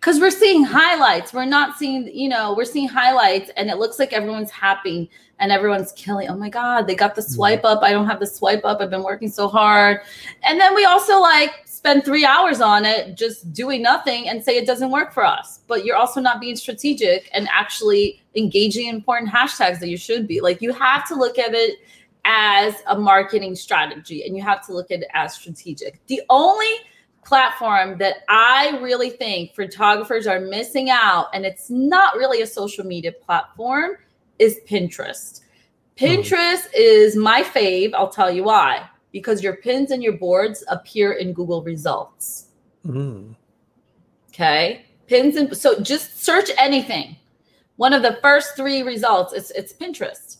because 0.00 0.18
we're 0.18 0.30
seeing 0.32 0.64
highlights. 0.64 1.32
We're 1.32 1.44
not 1.44 1.78
seeing, 1.78 2.08
you 2.12 2.28
know, 2.28 2.52
we're 2.56 2.64
seeing 2.64 2.88
highlights 2.88 3.50
and 3.56 3.70
it 3.70 3.76
looks 3.78 3.98
like 4.00 4.12
everyone's 4.12 4.50
happy 4.50 5.08
and 5.38 5.52
everyone's 5.52 5.92
killing. 5.92 6.28
Oh 6.30 6.36
my 6.36 6.48
God, 6.48 6.88
they 6.88 6.96
got 6.96 7.14
the 7.14 7.22
swipe 7.22 7.64
up. 7.64 7.84
I 7.84 7.92
don't 7.92 8.06
have 8.08 8.18
the 8.18 8.26
swipe 8.26 8.64
up. 8.64 8.80
I've 8.80 8.90
been 8.90 9.04
working 9.04 9.28
so 9.30 9.46
hard. 9.46 10.00
And 10.42 10.60
then 10.60 10.74
we 10.74 10.84
also 10.84 11.20
like 11.20 11.52
spend 11.78 12.04
three 12.04 12.24
hours 12.24 12.60
on 12.60 12.84
it 12.84 13.16
just 13.16 13.52
doing 13.52 13.80
nothing 13.80 14.28
and 14.28 14.42
say 14.42 14.56
it 14.56 14.66
doesn't 14.66 14.90
work 14.90 15.12
for 15.12 15.24
us. 15.24 15.60
But 15.68 15.84
you're 15.84 15.94
also 15.94 16.20
not 16.20 16.40
being 16.40 16.56
strategic 16.56 17.30
and 17.32 17.48
actually 17.52 18.20
engaging 18.34 18.88
in 18.88 18.96
important 18.96 19.30
hashtags 19.30 19.78
that 19.78 19.88
you 19.88 19.96
should 19.96 20.26
be. 20.26 20.40
Like, 20.40 20.60
you 20.60 20.72
have 20.72 21.06
to 21.06 21.14
look 21.14 21.38
at 21.38 21.54
it 21.54 21.78
as 22.24 22.74
a 22.88 22.98
marketing 22.98 23.54
strategy 23.54 24.24
and 24.24 24.36
you 24.36 24.42
have 24.42 24.66
to 24.66 24.72
look 24.72 24.90
at 24.90 25.02
it 25.02 25.08
as 25.14 25.34
strategic. 25.34 26.04
The 26.08 26.20
only 26.30 26.72
platform 27.24 27.96
that 27.98 28.24
I 28.28 28.76
really 28.82 29.10
think 29.10 29.54
photographers 29.54 30.26
are 30.26 30.40
missing 30.40 30.90
out, 30.90 31.28
and 31.32 31.46
it's 31.46 31.70
not 31.70 32.16
really 32.16 32.42
a 32.42 32.46
social 32.46 32.84
media 32.84 33.12
platform, 33.12 33.92
is 34.40 34.58
Pinterest. 34.68 35.42
Hmm. 35.96 36.06
Pinterest 36.06 36.66
is 36.74 37.14
my 37.14 37.44
fave. 37.44 37.94
I'll 37.94 38.10
tell 38.10 38.32
you 38.32 38.42
why. 38.42 38.88
Because 39.18 39.42
your 39.42 39.56
pins 39.56 39.90
and 39.90 40.02
your 40.02 40.14
boards 40.14 40.64
appear 40.68 41.12
in 41.12 41.32
Google 41.32 41.62
results. 41.62 42.46
Mm. 42.86 43.34
Okay. 44.28 44.84
Pins 45.06 45.36
and 45.36 45.56
so 45.56 45.80
just 45.80 46.22
search 46.22 46.50
anything. 46.58 47.16
One 47.76 47.92
of 47.92 48.02
the 48.02 48.18
first 48.22 48.56
three 48.56 48.82
results 48.82 49.32
is 49.32 49.50
it's 49.52 49.72
Pinterest. 49.72 50.38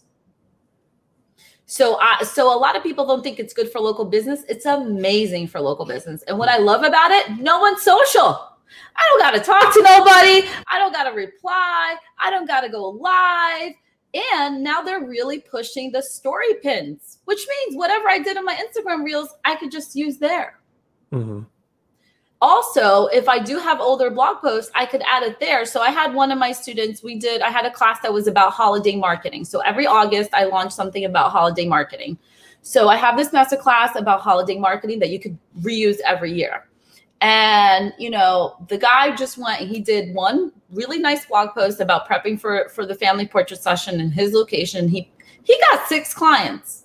So 1.66 1.98
I 2.00 2.22
so 2.24 2.54
a 2.54 2.58
lot 2.58 2.76
of 2.76 2.82
people 2.82 3.06
don't 3.06 3.22
think 3.22 3.38
it's 3.38 3.52
good 3.52 3.70
for 3.70 3.80
local 3.80 4.04
business. 4.04 4.42
It's 4.48 4.66
amazing 4.66 5.48
for 5.48 5.60
local 5.60 5.84
business. 5.84 6.22
And 6.22 6.38
what 6.38 6.48
I 6.48 6.58
love 6.58 6.82
about 6.82 7.10
it, 7.10 7.38
no 7.38 7.60
one's 7.60 7.82
social. 7.82 8.48
I 8.96 9.02
don't 9.10 9.20
gotta 9.20 9.40
talk 9.40 9.74
to 9.74 9.82
nobody. 9.82 10.48
I 10.66 10.78
don't 10.78 10.92
gotta 10.92 11.14
reply. 11.14 11.96
I 12.18 12.30
don't 12.30 12.46
gotta 12.46 12.68
go 12.68 12.88
live. 12.88 13.72
And 14.14 14.62
now 14.64 14.80
they're 14.82 15.04
really 15.04 15.40
pushing 15.40 15.92
the 15.92 16.02
story 16.02 16.54
pins, 16.62 17.18
which 17.26 17.46
means 17.48 17.76
whatever 17.76 18.08
I 18.08 18.18
did 18.18 18.36
on 18.36 18.44
my 18.44 18.54
Instagram 18.56 19.04
reels, 19.04 19.28
I 19.44 19.56
could 19.56 19.70
just 19.70 19.94
use 19.94 20.18
there. 20.18 20.58
Mhm. 21.12 21.46
also 22.40 23.06
if 23.06 23.28
i 23.28 23.36
do 23.38 23.58
have 23.58 23.80
older 23.80 24.10
blog 24.10 24.36
posts 24.40 24.70
i 24.76 24.86
could 24.86 25.02
add 25.08 25.24
it 25.24 25.40
there. 25.40 25.64
So 25.64 25.80
i 25.80 25.90
had 25.90 26.14
one 26.14 26.30
of 26.30 26.38
my 26.38 26.52
students 26.52 27.02
we 27.02 27.18
did 27.18 27.42
i 27.42 27.50
had 27.50 27.64
a 27.66 27.70
class 27.70 27.98
that 28.02 28.12
was 28.12 28.28
about 28.28 28.52
holiday 28.52 28.94
marketing. 28.94 29.44
So 29.44 29.58
every 29.60 29.86
august 29.88 30.30
i 30.34 30.44
launched 30.44 30.74
something 30.74 31.04
about 31.04 31.32
holiday 31.32 31.66
marketing. 31.66 32.16
So 32.62 32.88
i 32.88 32.96
have 32.96 33.16
this 33.16 33.32
master 33.32 33.56
class 33.56 33.96
about 33.96 34.20
holiday 34.20 34.56
marketing 34.56 35.00
that 35.00 35.10
you 35.10 35.18
could 35.18 35.36
reuse 35.62 35.98
every 36.06 36.32
year. 36.32 36.68
And 37.22 37.92
you 37.98 38.10
know 38.10 38.54
the 38.68 38.78
guy 38.78 39.16
just 39.16 39.36
went 39.38 39.62
he 39.62 39.80
did 39.80 40.14
one 40.14 40.52
really 40.70 40.98
nice 40.98 41.24
blog 41.26 41.54
post 41.54 41.80
about 41.80 42.08
prepping 42.08 42.38
for 42.40 42.68
for 42.68 42.84
the 42.84 42.94
family 42.94 43.26
portrait 43.26 43.60
session 43.60 44.00
in 44.00 44.10
his 44.10 44.32
location 44.32 44.88
he 44.88 45.10
he 45.42 45.58
got 45.70 45.86
six 45.88 46.12
clients 46.12 46.84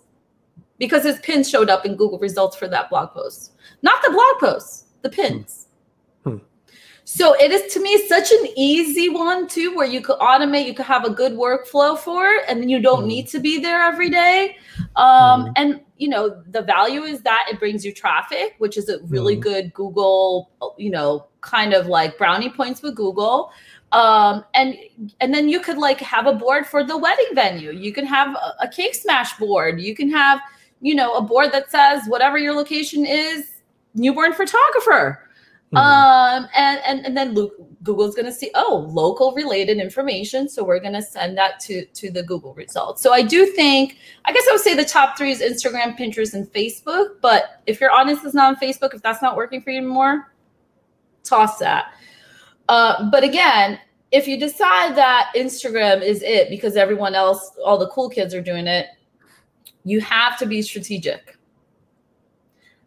because 0.77 1.03
his 1.03 1.19
pin 1.19 1.43
showed 1.43 1.69
up 1.69 1.85
in 1.85 1.95
google 1.95 2.19
results 2.19 2.55
for 2.55 2.67
that 2.67 2.89
blog 2.89 3.11
post 3.11 3.51
not 3.81 4.01
the 4.03 4.09
blog 4.11 4.39
post, 4.39 4.85
the 5.01 5.09
pins 5.09 5.67
Hmm. 6.23 6.37
so 7.03 7.33
it 7.33 7.51
is 7.51 7.73
to 7.73 7.81
me 7.81 8.07
such 8.07 8.31
an 8.31 8.47
easy 8.55 9.09
one 9.09 9.45
too 9.49 9.75
where 9.75 9.85
you 9.85 9.99
could 10.01 10.17
automate 10.19 10.65
you 10.65 10.73
could 10.73 10.85
have 10.85 11.03
a 11.03 11.09
good 11.09 11.33
workflow 11.33 11.97
for 11.97 12.25
it 12.27 12.43
and 12.47 12.61
then 12.61 12.69
you 12.69 12.81
don't 12.81 13.01
Hmm. 13.01 13.07
need 13.09 13.27
to 13.27 13.39
be 13.39 13.59
there 13.59 13.81
every 13.83 14.09
day 14.09 14.55
um, 14.95 15.47
Hmm. 15.47 15.51
and 15.57 15.81
you 15.97 16.07
know 16.07 16.41
the 16.51 16.61
value 16.61 17.03
is 17.03 17.21
that 17.21 17.47
it 17.51 17.59
brings 17.59 17.83
you 17.83 17.93
traffic 17.93 18.55
which 18.59 18.77
is 18.77 18.87
a 18.87 18.99
really 19.07 19.35
Hmm. 19.35 19.41
good 19.41 19.73
google 19.73 20.51
you 20.77 20.89
know 20.89 21.27
kind 21.41 21.73
of 21.73 21.87
like 21.87 22.17
brownie 22.17 22.49
points 22.49 22.81
with 22.81 22.95
google 22.95 23.51
um, 23.93 24.43
and 24.55 24.75
and 25.21 25.33
then 25.33 25.47
you 25.47 25.59
could 25.59 25.77
like 25.77 25.99
have 25.99 26.25
a 26.27 26.33
board 26.33 26.65
for 26.65 26.83
the 26.83 26.97
wedding 26.97 27.27
venue. 27.33 27.71
You 27.71 27.93
can 27.93 28.05
have 28.05 28.35
a, 28.35 28.65
a 28.65 28.67
cake 28.67 28.95
smash 28.95 29.37
board. 29.37 29.79
You 29.79 29.95
can 29.95 30.09
have 30.09 30.39
you 30.81 30.95
know 30.95 31.13
a 31.15 31.21
board 31.21 31.51
that 31.53 31.71
says 31.71 32.01
whatever 32.07 32.37
your 32.37 32.53
location 32.53 33.05
is 33.05 33.49
newborn 33.93 34.33
photographer. 34.33 35.19
Mhm. 35.73 35.77
um 35.79 36.47
and 36.55 36.79
and, 36.85 37.05
and 37.05 37.17
then 37.17 37.33
Lu- 37.33 37.51
google's 37.81 38.13
going 38.15 38.25
to 38.27 38.31
see 38.31 38.51
oh 38.53 38.87
local 38.91 39.33
related 39.33 39.77
information. 39.77 40.47
So 40.49 40.63
we're 40.63 40.79
going 40.79 40.93
to 40.93 41.01
send 41.01 41.35
that 41.37 41.59
to 41.61 41.85
to 41.85 42.11
the 42.11 42.23
google 42.23 42.53
results. 42.55 43.01
So 43.01 43.11
i 43.13 43.21
do 43.23 43.45
think 43.47 43.97
i 44.25 44.31
guess 44.33 44.43
i 44.49 44.51
would 44.53 44.61
say 44.61 44.75
the 44.75 44.85
top 44.85 45.17
three 45.17 45.31
is 45.31 45.41
instagram 45.41 45.97
pinterest 45.97 46.33
and 46.33 46.45
facebook. 46.51 47.21
But 47.21 47.61
if 47.67 47.79
your 47.81 47.91
audience 47.91 48.23
is 48.23 48.33
not 48.33 48.47
on 48.49 48.55
facebook 48.55 48.93
if 48.93 49.01
that's 49.01 49.21
not 49.21 49.35
working 49.35 49.61
for 49.61 49.71
you 49.71 49.77
anymore 49.79 50.33
toss 51.23 51.57
that. 51.59 51.93
Uh, 52.69 53.09
but 53.09 53.23
again 53.23 53.79
if 54.13 54.27
you 54.27 54.39
decide 54.39 54.95
that 54.95 55.31
instagram 55.35 56.01
is 56.01 56.21
it 56.23 56.49
because 56.49 56.75
everyone 56.77 57.15
else 57.15 57.51
all 57.65 57.77
the 57.77 57.89
cool 57.89 58.09
kids 58.09 58.33
are 58.33 58.41
doing 58.41 58.67
it 58.67 58.85
you 59.83 59.99
have 59.99 60.37
to 60.37 60.45
be 60.45 60.61
strategic 60.61 61.37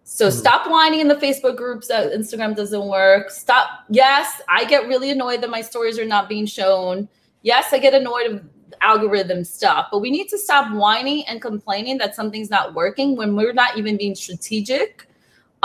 so 0.08 0.28
Mhm. 0.28 0.32
stop 0.32 0.70
whining 0.70 1.00
in 1.00 1.08
the 1.08 1.16
Facebook 1.16 1.56
groups 1.56 1.88
that 1.88 2.12
Instagram 2.12 2.54
doesn't 2.54 2.86
work. 2.86 3.28
Stop. 3.28 3.70
Yes, 3.90 4.40
I 4.48 4.64
get 4.64 4.86
really 4.86 5.10
annoyed 5.10 5.40
that 5.40 5.50
my 5.50 5.60
stories 5.60 5.98
are 5.98 6.04
not 6.04 6.28
being 6.28 6.46
shown. 6.46 7.08
Yes, 7.42 7.72
I 7.72 7.78
get 7.78 7.92
annoyed 7.92 8.30
of 8.30 8.44
algorithm 8.80 9.42
stuff, 9.42 9.88
but 9.90 9.98
we 9.98 10.12
need 10.12 10.28
to 10.28 10.38
stop 10.38 10.72
whining 10.72 11.24
and 11.26 11.42
complaining 11.42 11.98
that 11.98 12.14
something's 12.14 12.50
not 12.50 12.72
working 12.72 13.16
when 13.16 13.34
we're 13.34 13.52
not 13.52 13.76
even 13.76 13.96
being 13.96 14.14
strategic. 14.14 15.05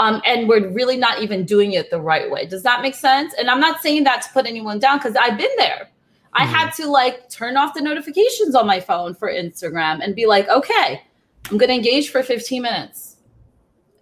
Um, 0.02 0.20
and 0.24 0.48
we're 0.48 0.68
really 0.70 0.96
not 0.96 1.22
even 1.22 1.44
doing 1.44 1.74
it 1.74 1.88
the 1.88 2.00
right 2.00 2.28
way. 2.28 2.44
Does 2.44 2.64
that 2.64 2.82
make 2.82 2.96
sense? 2.96 3.34
And 3.38 3.48
I'm 3.48 3.60
not 3.60 3.80
saying 3.80 4.02
that 4.02 4.22
to 4.22 4.28
put 4.30 4.46
anyone 4.46 4.80
down 4.80 4.98
because 4.98 5.14
I've 5.14 5.38
been 5.38 5.56
there. 5.58 5.90
I 6.32 6.44
Mhm. 6.44 6.48
had 6.56 6.70
to 6.78 6.86
like 6.88 7.28
turn 7.30 7.56
off 7.56 7.72
the 7.74 7.82
notifications 7.82 8.56
on 8.56 8.66
my 8.66 8.80
phone 8.80 9.14
for 9.14 9.30
Instagram 9.30 10.02
and 10.02 10.16
be 10.16 10.26
like, 10.26 10.48
okay, 10.48 11.02
I'm 11.48 11.56
going 11.56 11.68
to 11.68 11.74
engage 11.76 12.10
for 12.10 12.20
15 12.24 12.62
minutes 12.62 13.16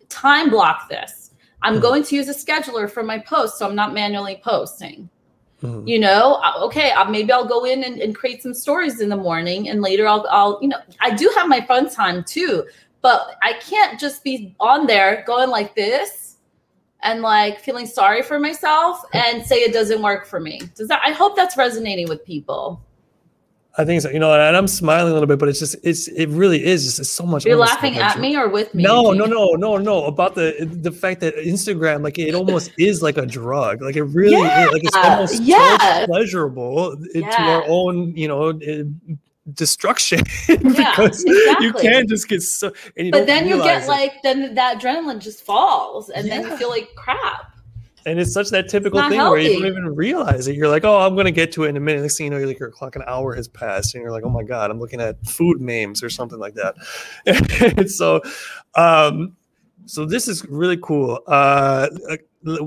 time 0.08 0.48
block 0.48 0.88
this. 0.88 1.32
I'm 1.62 1.76
Mhm. 1.76 1.82
going 1.82 2.02
to 2.04 2.16
use 2.16 2.28
a 2.28 2.34
scheduler 2.34 2.90
for 2.90 3.02
my 3.02 3.18
posts, 3.18 3.58
so 3.58 3.66
I'm 3.68 3.76
not 3.76 3.92
manually 3.92 4.40
posting. 4.42 5.08
Mhm. 5.62 5.86
You 5.86 5.98
know, 5.98 6.40
Uh, 6.42 6.64
okay, 6.64 6.92
uh, 6.92 7.04
maybe 7.04 7.30
I'll 7.30 7.44
go 7.44 7.64
in 7.64 7.84
and, 7.84 8.00
and 8.00 8.16
create 8.16 8.42
some 8.42 8.54
stories 8.54 9.00
in 9.02 9.10
the 9.10 9.16
morning, 9.28 9.68
and 9.68 9.82
later 9.82 10.08
I'll, 10.08 10.26
I'll, 10.30 10.58
you 10.62 10.68
know, 10.68 10.78
I 11.00 11.10
do 11.10 11.30
have 11.36 11.46
my 11.46 11.60
fun 11.60 11.90
time 11.90 12.24
too, 12.24 12.64
but 13.02 13.36
I 13.42 13.54
can't 13.54 13.98
just 13.98 14.22
be 14.24 14.54
on 14.60 14.86
there 14.86 15.24
going 15.26 15.50
like 15.50 15.74
this 15.74 16.36
and 17.02 17.22
like 17.22 17.60
feeling 17.60 17.86
sorry 17.86 18.22
for 18.22 18.38
myself 18.38 19.02
and 19.14 19.44
say 19.44 19.56
it 19.56 19.72
doesn't 19.72 20.02
work 20.02 20.26
for 20.26 20.40
me. 20.40 20.60
Does 20.74 20.88
that? 20.88 21.00
I 21.04 21.12
hope 21.12 21.36
that's 21.36 21.56
resonating 21.56 22.08
with 22.08 22.24
people. 22.24 22.82
I 23.78 23.84
think 23.84 24.02
so. 24.02 24.10
You 24.10 24.18
know, 24.18 24.32
and 24.34 24.56
I'm 24.56 24.66
smiling 24.66 25.10
a 25.10 25.14
little 25.14 25.28
bit, 25.28 25.38
but 25.38 25.48
it's 25.48 25.60
just 25.60 25.76
it's 25.82 26.08
it 26.08 26.26
really 26.28 26.62
is 26.62 26.84
just 26.84 26.98
it's 26.98 27.08
so 27.08 27.24
much. 27.24 27.46
You're 27.46 27.56
laughing 27.56 27.96
at 27.98 28.18
me 28.18 28.36
or 28.36 28.48
with 28.48 28.74
me? 28.74 28.82
No, 28.82 29.12
no, 29.12 29.24
no, 29.26 29.52
no, 29.52 29.76
no. 29.76 30.04
About 30.04 30.34
the 30.34 30.68
the 30.82 30.90
fact 30.90 31.20
that 31.20 31.36
Instagram, 31.36 32.02
like 32.02 32.18
it 32.18 32.34
almost 32.34 32.72
is 32.78 33.00
like 33.00 33.16
a 33.16 33.24
drug. 33.24 33.80
Like 33.80 33.96
it 33.96 34.02
really 34.02 34.34
is. 34.36 34.72
Like 34.72 34.84
it's 34.84 34.96
Yeah, 34.96 35.14
almost 35.14 35.36
so 35.36 35.42
yes. 35.44 36.06
pleasurable 36.06 36.96
to 37.14 37.24
our 37.40 37.64
own, 37.68 38.14
you 38.16 38.28
know, 38.28 38.52
destruction 39.54 40.20
because 40.48 41.24
you 41.24 41.36
exactly. 41.36 41.82
can 41.82 42.08
just 42.08 42.28
get 42.28 42.42
so. 42.42 42.72
And 42.96 43.06
you 43.06 43.12
But 43.12 43.26
then 43.26 43.46
you 43.48 43.58
get 43.62 43.84
it. 43.84 43.88
like 43.88 44.22
then 44.22 44.54
that 44.54 44.80
adrenaline 44.80 45.18
just 45.20 45.44
falls, 45.44 46.11
and 46.11 46.28
then 46.30 46.42
you 46.42 46.57
feel 46.57 46.68
like 46.70 46.88
crap. 46.96 47.53
and 48.07 48.18
it's 48.18 48.32
such 48.32 48.48
that 48.51 48.68
typical 48.68 49.01
thing 49.09 49.18
where 49.18 49.38
you 49.38 49.59
don't 49.59 49.66
even 49.66 49.94
realize 49.94 50.48
it. 50.48 50.57
You're 50.57 50.68
like, 50.68 50.84
oh, 50.84 51.01
I'm 51.01 51.14
gonna 51.16 51.30
get 51.30 51.53
to 51.53 51.64
it 51.64 51.68
in 51.68 51.76
a 51.76 51.80
minute. 51.80 52.01
Next 52.03 52.16
thing 52.16 52.24
you 52.24 52.30
know, 52.30 52.38
you're 52.38 52.46
like, 52.46 52.59
your 52.59 52.70
clock 52.70 52.96
an 52.96 53.03
hour 53.07 53.34
has 53.34 53.46
passed, 53.48 53.94
and 53.94 54.03
you're 54.03 54.11
like, 54.12 54.24
oh 54.24 54.30
my 54.30 54.42
god, 54.42 54.70
I'm 54.70 54.80
looking 54.80 55.01
at 55.01 55.24
food 55.26 55.61
memes 55.61 56.03
or 56.03 56.09
something 56.11 56.38
like 56.38 56.55
that. 56.55 56.74
and 57.76 57.90
so, 58.01 58.22
um, 58.74 59.36
so 59.86 60.05
this 60.07 60.28
is 60.28 60.44
really 60.46 60.78
cool. 60.82 61.20
Uh, 61.26 61.88
uh, 62.09 62.16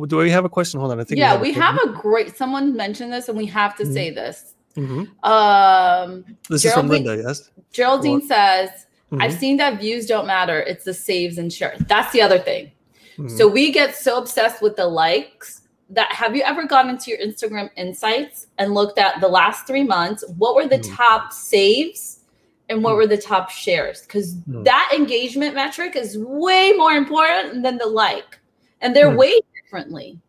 do 0.07 0.17
we 0.17 0.29
have 0.29 0.45
a 0.45 0.49
question? 0.49 0.79
Hold 0.79 0.91
on, 0.91 0.99
I 0.99 1.03
think 1.03 1.17
yeah, 1.17 1.33
a 1.33 1.41
we 1.41 1.53
question. 1.53 1.61
have 1.63 1.79
a 1.83 1.99
great. 1.99 2.35
Someone 2.37 2.75
mentioned 2.75 3.11
this, 3.11 3.27
and 3.27 3.35
we 3.37 3.47
have 3.47 3.75
to 3.77 3.83
Mhm. 3.85 3.93
say 3.93 4.09
this. 4.11 4.52
Mhm. 4.75 5.07
Um, 5.23 6.25
This 6.49 6.65
is 6.65 6.73
from 6.73 6.87
Linda. 6.87 7.21
Yes. 7.25 7.49
Geraldine 7.71 8.21
says, 8.21 8.69
"I've 9.13 9.31
Mhm. 9.31 9.39
seen 9.39 9.57
that 9.57 9.79
views 9.79 10.05
don't 10.05 10.25
matter. 10.25 10.59
It's 10.59 10.83
the 10.83 10.93
saves 10.93 11.37
and 11.37 11.51
shares. 11.51 11.79
That's 11.87 12.11
the 12.11 12.21
other 12.21 12.39
thing. 12.39 12.71
Mhm. 13.17 13.37
So 13.37 13.47
we 13.47 13.71
get 13.71 13.95
so 13.95 14.17
obsessed 14.17 14.61
with 14.61 14.75
the 14.75 14.87
likes 14.87 15.61
that 15.89 16.11
have 16.11 16.35
you 16.35 16.43
ever 16.43 16.65
gone 16.65 16.89
into 16.89 17.11
your 17.11 17.19
Instagram 17.19 17.69
insights 17.75 18.47
and 18.57 18.73
looked 18.73 18.97
at 18.97 19.21
the 19.21 19.27
last 19.27 19.67
three 19.67 19.83
months? 19.83 20.23
What 20.37 20.55
were 20.55 20.67
the 20.67 20.79
mm. 20.79 20.95
top 20.95 21.31
saves 21.31 22.21
and 22.69 22.83
what 22.83 22.93
mm. 22.93 22.97
were 22.97 23.07
the 23.07 23.17
top 23.17 23.49
shares? 23.49 24.01
Because 24.01 24.35
mm. 24.35 24.63
that 24.63 24.91
engagement 24.95 25.53
metric 25.53 25.95
is 25.95 26.17
way 26.17 26.71
more 26.71 26.93
important 26.93 27.63
than 27.63 27.77
the 27.77 27.85
like, 27.85 28.39
and 28.81 28.95
they're 28.95 29.11
mm. 29.11 29.17
way 29.17 29.39
differently. 29.61 30.19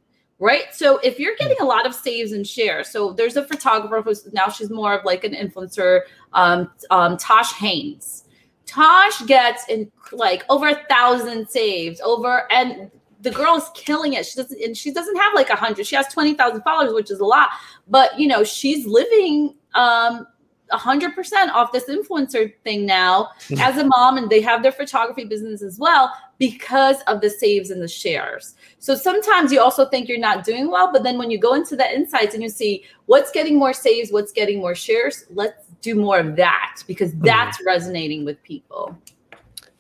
Right. 0.45 0.74
So 0.74 0.99
if 0.99 1.18
you're 1.18 1.36
getting 1.36 1.57
a 1.62 1.64
lot 1.64 1.86
of 1.86 1.95
saves 1.95 2.32
and 2.32 2.47
shares, 2.47 2.90
so 2.90 3.14
there's 3.14 3.36
a 3.36 3.47
photographer 3.47 4.03
who's 4.03 4.30
now 4.34 4.51
she's 4.51 4.68
more 4.68 4.92
of 4.92 5.03
like 5.03 5.24
an 5.24 5.32
influencer, 5.32 6.03
um, 6.34 6.70
um, 6.90 7.16
Tosh 7.16 7.55
Haynes. 7.55 8.24
Tosh 8.66 9.22
gets 9.22 9.66
in 9.70 9.90
like 10.12 10.45
over 10.51 10.68
a 10.68 10.84
thousand 10.86 11.49
saves 11.49 11.99
over 12.03 12.47
and 12.53 12.90
the 13.22 13.30
girl 13.30 13.57
is 13.57 13.70
killing 13.72 14.12
it. 14.12 14.26
She 14.26 14.36
doesn't, 14.36 14.61
and 14.61 14.76
she 14.76 14.92
doesn't 14.92 15.16
have 15.16 15.32
like 15.32 15.49
a 15.49 15.57
hundred. 15.57 15.86
She 15.86 15.97
has 15.97 16.09
twenty 16.09 16.34
thousand 16.34 16.61
followers, 16.61 16.92
which 16.92 17.11
is 17.11 17.20
a 17.20 17.24
lot. 17.24 17.49
But 17.88 18.20
you 18.20 18.28
know, 18.28 18.45
she's 18.45 18.84
living 18.84 19.55
um 19.72 20.26
a 20.70 20.76
hundred 20.76 21.14
percent 21.14 21.53
off 21.53 21.72
this 21.72 21.88
influencer 21.88 22.53
thing 22.64 22.84
now 22.84 23.30
as 23.61 23.78
a 23.78 23.84
mom, 23.84 24.18
and 24.18 24.28
they 24.28 24.42
have 24.42 24.62
their 24.62 24.72
photography 24.72 25.24
business 25.24 25.62
as 25.62 25.78
well 25.78 26.12
because 26.39 26.97
of 27.07 27.20
the 27.20 27.30
saves 27.30 27.70
and 27.70 27.82
the 27.82 27.89
shares. 27.89 28.55
So 28.78 28.95
sometimes 28.95 29.53
you 29.53 29.61
also 29.61 29.87
think 29.87 30.09
you're 30.09 30.18
not 30.18 30.45
doing 30.45 30.70
well, 30.70 30.93
but 30.93 31.03
then 31.03 31.18
when 31.18 31.30
you 31.30 31.39
go 31.39 31.55
into 31.55 31.76
the 31.76 31.91
insights 31.93 32.35
and 32.35 32.43
you 32.43 32.49
see 32.49 32.85
what's 33.07 33.30
getting 33.30 33.59
more 33.59 33.72
saves, 33.72 34.11
what's 34.11 34.32
getting 34.32 34.59
more 34.59 34.74
shares, 34.74 35.24
let's 35.30 35.66
do 35.80 35.95
more 35.95 36.18
of 36.18 36.37
that 36.37 36.82
because 36.87 37.12
mm-hmm. 37.12 37.24
that's 37.24 37.59
mm-hmm. 37.59 37.68
resonating 37.68 38.24
with 38.24 38.43
people. 38.43 38.97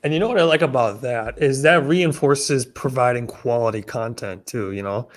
And 0.02 0.12
you 0.12 0.20
know 0.20 0.28
what 0.28 0.38
I 0.38 0.44
like 0.44 0.62
about 0.62 1.00
that 1.00 1.42
is 1.42 1.62
that 1.62 1.82
reinforces 1.84 2.66
providing 2.66 3.26
quality 3.26 3.80
content 3.80 4.46
too. 4.46 4.72
You 4.72 4.82
know, 4.82 5.08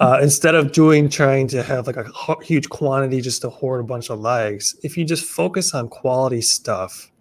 uh, 0.00 0.18
instead 0.20 0.56
of 0.56 0.72
doing 0.72 1.08
trying 1.08 1.46
to 1.48 1.62
have 1.62 1.86
like 1.86 1.96
a 1.96 2.10
huge 2.42 2.68
quantity 2.68 3.20
just 3.20 3.42
to 3.42 3.50
hoard 3.50 3.80
a 3.80 3.84
bunch 3.84 4.10
of 4.10 4.18
likes, 4.18 4.74
if 4.82 4.96
you 4.96 5.04
just 5.04 5.24
focus 5.24 5.72
on 5.72 5.88
quality 5.88 6.40
stuff 6.40 7.12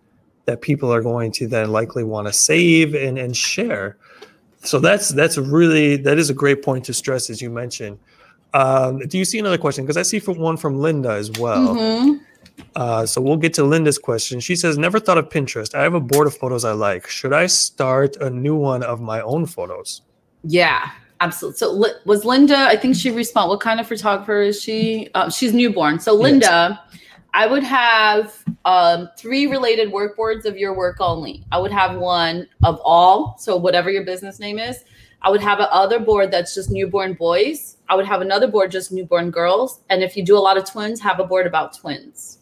that 0.45 0.61
people 0.61 0.93
are 0.93 1.01
going 1.01 1.31
to 1.33 1.47
then 1.47 1.71
likely 1.71 2.03
want 2.03 2.27
to 2.27 2.33
save 2.33 2.95
and, 2.95 3.17
and 3.17 3.35
share. 3.35 3.97
So 4.63 4.79
that's 4.79 5.09
that's 5.09 5.37
really 5.37 5.97
that 5.97 6.17
is 6.17 6.29
a 6.29 6.33
great 6.33 6.63
point 6.63 6.85
to 6.85 6.93
stress 6.93 7.29
as 7.29 7.41
you 7.41 7.49
mentioned. 7.49 7.99
Um, 8.53 8.99
do 8.99 9.17
you 9.17 9.25
see 9.25 9.39
another 9.39 9.57
question? 9.57 9.83
Because 9.83 9.97
I 9.97 10.03
see 10.03 10.19
for 10.19 10.33
one 10.33 10.57
from 10.57 10.79
Linda 10.79 11.11
as 11.11 11.31
well. 11.31 11.75
Mm-hmm. 11.75 12.23
Uh, 12.75 13.05
so 13.05 13.19
we'll 13.19 13.37
get 13.37 13.53
to 13.55 13.63
Linda's 13.63 13.97
question. 13.97 14.39
She 14.39 14.55
says, 14.55 14.77
"Never 14.77 14.99
thought 14.99 15.17
of 15.17 15.29
Pinterest. 15.29 15.73
I 15.73 15.81
have 15.81 15.95
a 15.95 15.99
board 15.99 16.27
of 16.27 16.37
photos 16.37 16.65
I 16.65 16.73
like. 16.73 17.07
Should 17.07 17.33
I 17.33 17.47
start 17.47 18.15
a 18.17 18.29
new 18.29 18.55
one 18.55 18.83
of 18.83 19.01
my 19.01 19.21
own 19.21 19.45
photos?" 19.45 20.01
Yeah, 20.43 20.91
absolutely. 21.19 21.57
So 21.57 21.85
was 22.05 22.25
Linda? 22.25 22.57
I 22.57 22.75
think 22.75 22.95
she 22.95 23.11
responded. 23.11 23.49
What 23.49 23.61
kind 23.61 23.79
of 23.79 23.87
photographer 23.87 24.41
is 24.41 24.61
she? 24.61 25.09
Uh, 25.15 25.29
she's 25.29 25.53
newborn. 25.53 25.99
So 25.99 26.13
Linda, 26.13 26.79
yes. 26.91 27.01
I 27.33 27.47
would 27.47 27.63
have 27.63 28.43
um, 28.65 29.09
three 29.17 29.47
related 29.47 29.91
work 29.91 30.15
boards 30.15 30.45
of 30.45 30.57
your 30.57 30.75
work 30.75 30.97
only. 30.99 31.43
I 31.51 31.57
would 31.57 31.71
have 31.71 31.97
one 31.97 32.47
of 32.63 32.79
all. 32.83 33.37
So 33.39 33.57
whatever 33.57 33.89
your 33.89 34.05
business 34.05 34.39
name 34.39 34.59
is. 34.59 34.83
I 35.23 35.29
would 35.29 35.41
have 35.41 35.59
another 35.59 35.99
board 35.99 36.31
that's 36.31 36.53
just 36.53 36.69
newborn 36.69 37.13
boys. 37.13 37.77
I 37.89 37.95
would 37.95 38.05
have 38.05 38.21
another 38.21 38.47
board 38.47 38.71
just 38.71 38.91
newborn 38.91 39.31
girls. 39.31 39.79
And 39.89 40.03
if 40.03 40.17
you 40.17 40.23
do 40.23 40.37
a 40.37 40.39
lot 40.39 40.57
of 40.57 40.69
twins, 40.69 40.99
have 41.01 41.19
a 41.19 41.23
board 41.23 41.47
about 41.47 41.77
twins. 41.77 42.39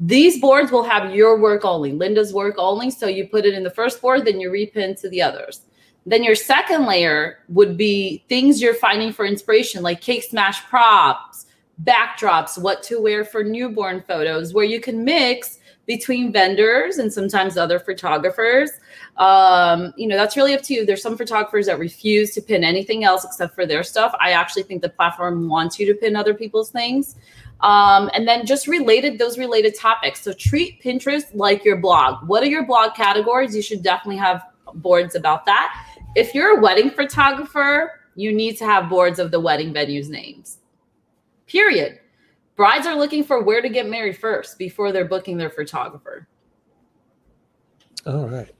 These 0.00 0.40
boards 0.40 0.72
will 0.72 0.82
have 0.82 1.14
your 1.14 1.38
work 1.38 1.64
only, 1.64 1.92
Linda's 1.92 2.34
work 2.34 2.56
only. 2.58 2.90
So 2.90 3.06
you 3.06 3.28
put 3.28 3.46
it 3.46 3.54
in 3.54 3.62
the 3.62 3.70
first 3.70 4.02
board, 4.02 4.26
then 4.26 4.40
you 4.40 4.50
repin 4.50 4.98
to 5.00 5.08
the 5.08 5.22
others. 5.22 5.62
Then 6.04 6.22
your 6.22 6.34
second 6.34 6.86
layer 6.86 7.38
would 7.48 7.76
be 7.76 8.24
things 8.28 8.60
you're 8.60 8.74
finding 8.74 9.12
for 9.12 9.24
inspiration, 9.24 9.82
like 9.82 10.00
cake 10.00 10.24
smash 10.24 10.62
props, 10.66 11.45
backdrops, 11.84 12.60
what 12.60 12.82
to 12.84 13.00
wear 13.00 13.24
for 13.24 13.44
newborn 13.44 14.02
photos, 14.02 14.54
where 14.54 14.64
you 14.64 14.80
can 14.80 15.04
mix 15.04 15.58
between 15.86 16.32
vendors 16.32 16.98
and 16.98 17.12
sometimes 17.12 17.56
other 17.56 17.78
photographers. 17.78 18.70
Um, 19.18 19.94
you 19.96 20.06
know, 20.08 20.16
that's 20.16 20.36
really 20.36 20.54
up 20.54 20.62
to 20.62 20.74
you. 20.74 20.84
There's 20.84 21.02
some 21.02 21.16
photographers 21.16 21.66
that 21.66 21.78
refuse 21.78 22.34
to 22.34 22.42
pin 22.42 22.64
anything 22.64 23.04
else 23.04 23.24
except 23.24 23.54
for 23.54 23.66
their 23.66 23.82
stuff. 23.82 24.14
I 24.20 24.32
actually 24.32 24.64
think 24.64 24.82
the 24.82 24.88
platform 24.88 25.48
wants 25.48 25.78
you 25.78 25.86
to 25.86 25.94
pin 25.94 26.16
other 26.16 26.34
people's 26.34 26.70
things. 26.70 27.16
Um, 27.60 28.10
and 28.12 28.28
then 28.28 28.44
just 28.44 28.66
related 28.66 29.18
those 29.18 29.38
related 29.38 29.78
topics. 29.78 30.20
So 30.20 30.32
treat 30.32 30.82
Pinterest 30.82 31.24
like 31.32 31.64
your 31.64 31.76
blog. 31.76 32.28
What 32.28 32.42
are 32.42 32.46
your 32.46 32.66
blog 32.66 32.94
categories? 32.94 33.56
You 33.56 33.62
should 33.62 33.82
definitely 33.82 34.18
have 34.18 34.42
boards 34.74 35.14
about 35.14 35.46
that. 35.46 35.72
If 36.16 36.34
you're 36.34 36.58
a 36.58 36.60
wedding 36.60 36.90
photographer, 36.90 37.92
you 38.14 38.32
need 38.34 38.58
to 38.58 38.66
have 38.66 38.90
boards 38.90 39.18
of 39.18 39.30
the 39.30 39.40
wedding 39.40 39.72
venues 39.72 40.08
names. 40.10 40.55
Period. 41.46 42.00
Brides 42.56 42.86
are 42.86 42.96
looking 42.96 43.22
for 43.22 43.42
where 43.42 43.60
to 43.60 43.68
get 43.68 43.88
married 43.88 44.16
first 44.16 44.58
before 44.58 44.92
they're 44.92 45.04
booking 45.04 45.36
their 45.36 45.50
photographer. 45.50 46.26
All 48.06 48.28
right. 48.28 48.50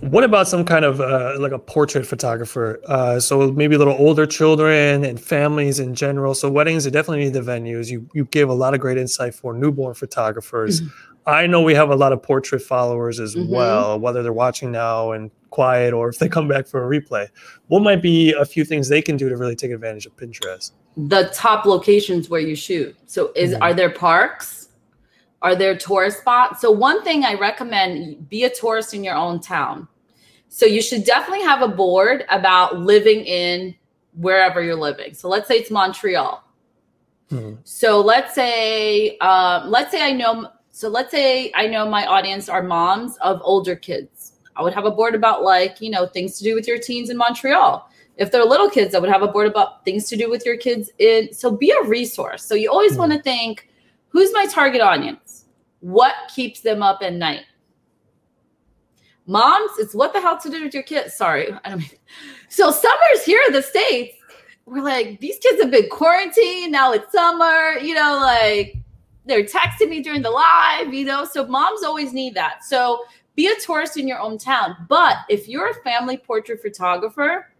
What 0.00 0.24
about 0.24 0.48
some 0.48 0.64
kind 0.64 0.84
of 0.84 1.00
uh, 1.00 1.36
like 1.38 1.52
a 1.52 1.58
portrait 1.58 2.06
photographer? 2.06 2.80
Uh, 2.86 3.20
so 3.20 3.52
maybe 3.52 3.74
a 3.74 3.78
little 3.78 3.96
older 3.98 4.24
children 4.24 5.04
and 5.04 5.20
families 5.20 5.78
in 5.78 5.94
general. 5.94 6.34
So 6.34 6.50
weddings 6.50 6.86
are 6.86 6.90
definitely 6.90 7.24
need 7.24 7.34
the 7.34 7.40
venues. 7.40 7.90
You 7.90 8.08
you 8.14 8.24
gave 8.26 8.48
a 8.48 8.54
lot 8.54 8.72
of 8.72 8.80
great 8.80 8.96
insight 8.96 9.34
for 9.34 9.52
newborn 9.52 9.94
photographers. 9.94 10.80
Mm-hmm. 10.80 10.90
I 11.26 11.46
know 11.46 11.60
we 11.60 11.74
have 11.74 11.90
a 11.90 11.96
lot 11.96 12.12
of 12.12 12.22
portrait 12.22 12.62
followers 12.62 13.20
as 13.20 13.34
mm-hmm. 13.34 13.52
well, 13.52 14.00
whether 14.00 14.22
they're 14.22 14.32
watching 14.32 14.72
now 14.72 15.12
and 15.12 15.30
quiet 15.50 15.92
or 15.92 16.08
if 16.08 16.18
they 16.18 16.28
come 16.28 16.48
back 16.48 16.66
for 16.66 16.82
a 16.82 17.00
replay. 17.00 17.28
What 17.66 17.82
might 17.82 18.00
be 18.00 18.32
a 18.32 18.46
few 18.46 18.64
things 18.64 18.88
they 18.88 19.02
can 19.02 19.18
do 19.18 19.28
to 19.28 19.36
really 19.36 19.56
take 19.56 19.70
advantage 19.70 20.06
of 20.06 20.16
Pinterest? 20.16 20.72
The 21.08 21.30
top 21.34 21.64
locations 21.64 22.28
where 22.28 22.40
you 22.40 22.56
shoot. 22.56 22.96
So 23.06 23.32
is 23.34 23.52
mm-hmm. 23.52 23.62
are 23.62 23.74
there 23.74 23.90
parks? 23.90 24.68
Are 25.42 25.56
there 25.56 25.76
tourist 25.76 26.18
spots? 26.18 26.60
So 26.60 26.70
one 26.70 27.02
thing 27.02 27.24
I 27.24 27.34
recommend 27.34 28.28
be 28.28 28.44
a 28.44 28.50
tourist 28.50 28.92
in 28.92 29.02
your 29.02 29.14
own 29.14 29.40
town. 29.40 29.88
So 30.48 30.66
you 30.66 30.82
should 30.82 31.04
definitely 31.04 31.44
have 31.44 31.62
a 31.62 31.68
board 31.68 32.24
about 32.28 32.78
living 32.78 33.24
in 33.24 33.74
wherever 34.14 34.62
you're 34.62 34.74
living. 34.74 35.14
So 35.14 35.28
let's 35.28 35.48
say 35.48 35.58
it's 35.58 35.70
Montreal. 35.70 36.44
Mm-hmm. 37.30 37.60
So 37.64 38.00
let's 38.00 38.34
say 38.34 39.16
um, 39.18 39.70
let's 39.70 39.90
say 39.90 40.02
I 40.02 40.12
know 40.12 40.50
so 40.72 40.88
let's 40.88 41.10
say 41.10 41.52
I 41.54 41.66
know 41.66 41.88
my 41.88 42.06
audience 42.06 42.48
are 42.48 42.62
moms 42.62 43.16
of 43.18 43.40
older 43.44 43.76
kids. 43.76 44.32
I 44.56 44.62
would 44.62 44.74
have 44.74 44.84
a 44.84 44.90
board 44.90 45.14
about 45.14 45.42
like, 45.42 45.80
you 45.80 45.90
know, 45.90 46.06
things 46.06 46.38
to 46.38 46.44
do 46.44 46.54
with 46.54 46.66
your 46.66 46.78
teens 46.78 47.10
in 47.10 47.16
Montreal. 47.16 47.88
If 48.16 48.30
they're 48.30 48.44
little 48.44 48.68
kids, 48.68 48.94
I 48.94 48.98
would 48.98 49.10
have 49.10 49.22
a 49.22 49.28
board 49.28 49.46
about 49.46 49.84
things 49.84 50.08
to 50.08 50.16
do 50.16 50.28
with 50.28 50.44
your 50.44 50.56
kids 50.56 50.90
in 50.98 51.32
so 51.32 51.50
be 51.50 51.70
a 51.70 51.86
resource. 51.86 52.44
So 52.44 52.54
you 52.54 52.70
always 52.70 52.92
mm-hmm. 52.92 53.00
want 53.00 53.12
to 53.12 53.22
think 53.22 53.68
who's 54.08 54.32
my 54.32 54.46
target 54.46 54.80
audience? 54.80 55.46
What 55.80 56.14
keeps 56.34 56.60
them 56.60 56.82
up 56.82 57.02
at 57.02 57.14
night? 57.14 57.44
Moms, 59.26 59.70
it's 59.78 59.94
what 59.94 60.12
the 60.12 60.20
hell 60.20 60.38
to 60.38 60.50
do 60.50 60.64
with 60.64 60.74
your 60.74 60.82
kids. 60.82 61.14
Sorry. 61.14 61.52
I 61.64 61.70
don't 61.70 61.78
mean. 61.78 61.90
So 62.48 62.70
summer's 62.70 63.24
here 63.24 63.40
in 63.46 63.52
the 63.52 63.62
States. 63.62 64.16
We're 64.66 64.82
like, 64.82 65.20
these 65.20 65.38
kids 65.38 65.62
have 65.62 65.70
been 65.70 65.88
quarantined. 65.88 66.72
Now 66.72 66.92
it's 66.92 67.12
summer, 67.12 67.78
you 67.78 67.94
know, 67.94 68.18
like 68.20 68.76
they're 69.24 69.44
texting 69.44 69.88
me 69.88 70.02
during 70.02 70.22
the 70.22 70.30
live, 70.30 70.92
you 70.92 71.04
know. 71.04 71.24
So 71.24 71.46
moms 71.46 71.82
always 71.82 72.12
need 72.12 72.34
that. 72.34 72.64
So 72.64 73.04
be 73.36 73.46
a 73.46 73.54
tourist 73.64 73.96
in 73.96 74.08
your 74.08 74.18
own 74.18 74.36
town. 74.36 74.76
But 74.88 75.18
if 75.28 75.48
you're 75.48 75.70
a 75.70 75.74
family 75.82 76.16
portrait 76.16 76.60
photographer 76.60 77.52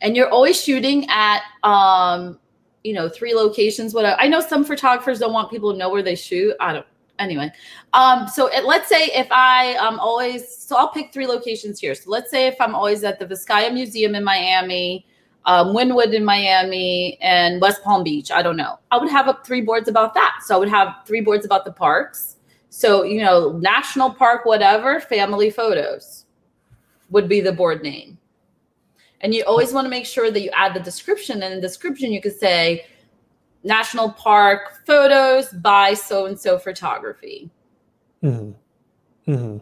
and 0.00 0.16
you're 0.16 0.30
always 0.30 0.60
shooting 0.60 1.06
at 1.08 1.42
um, 1.64 2.38
you 2.84 2.94
know, 2.94 3.08
three 3.08 3.34
locations, 3.34 3.92
whatever. 3.92 4.16
I 4.20 4.28
know 4.28 4.40
some 4.40 4.64
photographers 4.64 5.18
don't 5.18 5.32
want 5.32 5.50
people 5.50 5.72
to 5.72 5.78
know 5.78 5.90
where 5.90 6.02
they 6.02 6.14
shoot. 6.14 6.54
I 6.60 6.72
don't 6.72 6.86
anyway. 7.18 7.50
Um, 7.92 8.28
so 8.28 8.46
it, 8.46 8.64
let's 8.64 8.88
say 8.88 9.10
if 9.14 9.30
I 9.30 9.76
am 9.78 9.98
always, 9.98 10.56
so 10.56 10.76
I'll 10.76 10.90
pick 10.90 11.12
three 11.12 11.26
locations 11.26 11.80
here. 11.80 11.94
So 11.94 12.10
let's 12.10 12.30
say 12.30 12.46
if 12.46 12.56
I'm 12.60 12.74
always 12.74 13.04
at 13.04 13.18
the 13.18 13.26
Vizcaya 13.26 13.72
Museum 13.72 14.14
in 14.14 14.24
Miami, 14.24 15.04
um, 15.44 15.68
Wynwood 15.68 16.12
in 16.12 16.24
Miami, 16.24 17.18
and 17.20 17.60
West 17.60 17.82
Palm 17.82 18.04
Beach. 18.04 18.30
I 18.30 18.42
don't 18.42 18.56
know. 18.56 18.78
I 18.90 18.98
would 18.98 19.10
have 19.10 19.28
up 19.28 19.46
three 19.46 19.62
boards 19.62 19.88
about 19.88 20.14
that. 20.14 20.40
So 20.44 20.54
I 20.54 20.58
would 20.58 20.68
have 20.68 20.94
three 21.06 21.20
boards 21.20 21.46
about 21.46 21.64
the 21.64 21.72
parks. 21.72 22.36
So 22.68 23.02
you 23.02 23.22
know, 23.22 23.52
national 23.52 24.10
park, 24.10 24.44
whatever, 24.44 25.00
family 25.00 25.50
photos 25.50 26.26
would 27.10 27.28
be 27.28 27.40
the 27.40 27.52
board 27.52 27.82
name. 27.82 28.17
And 29.20 29.34
you 29.34 29.42
always 29.44 29.72
want 29.72 29.84
to 29.84 29.88
make 29.88 30.06
sure 30.06 30.30
that 30.30 30.40
you 30.40 30.50
add 30.52 30.74
the 30.74 30.80
description. 30.80 31.42
And 31.42 31.54
in 31.54 31.60
the 31.60 31.66
description, 31.66 32.12
you 32.12 32.20
could 32.20 32.38
say 32.38 32.86
national 33.64 34.12
park 34.12 34.86
photos 34.86 35.48
by 35.48 35.94
so 35.94 36.26
and 36.26 36.38
so 36.38 36.58
photography. 36.58 37.50
Mm-hmm. 38.22 39.32
Mm-hmm. 39.32 39.58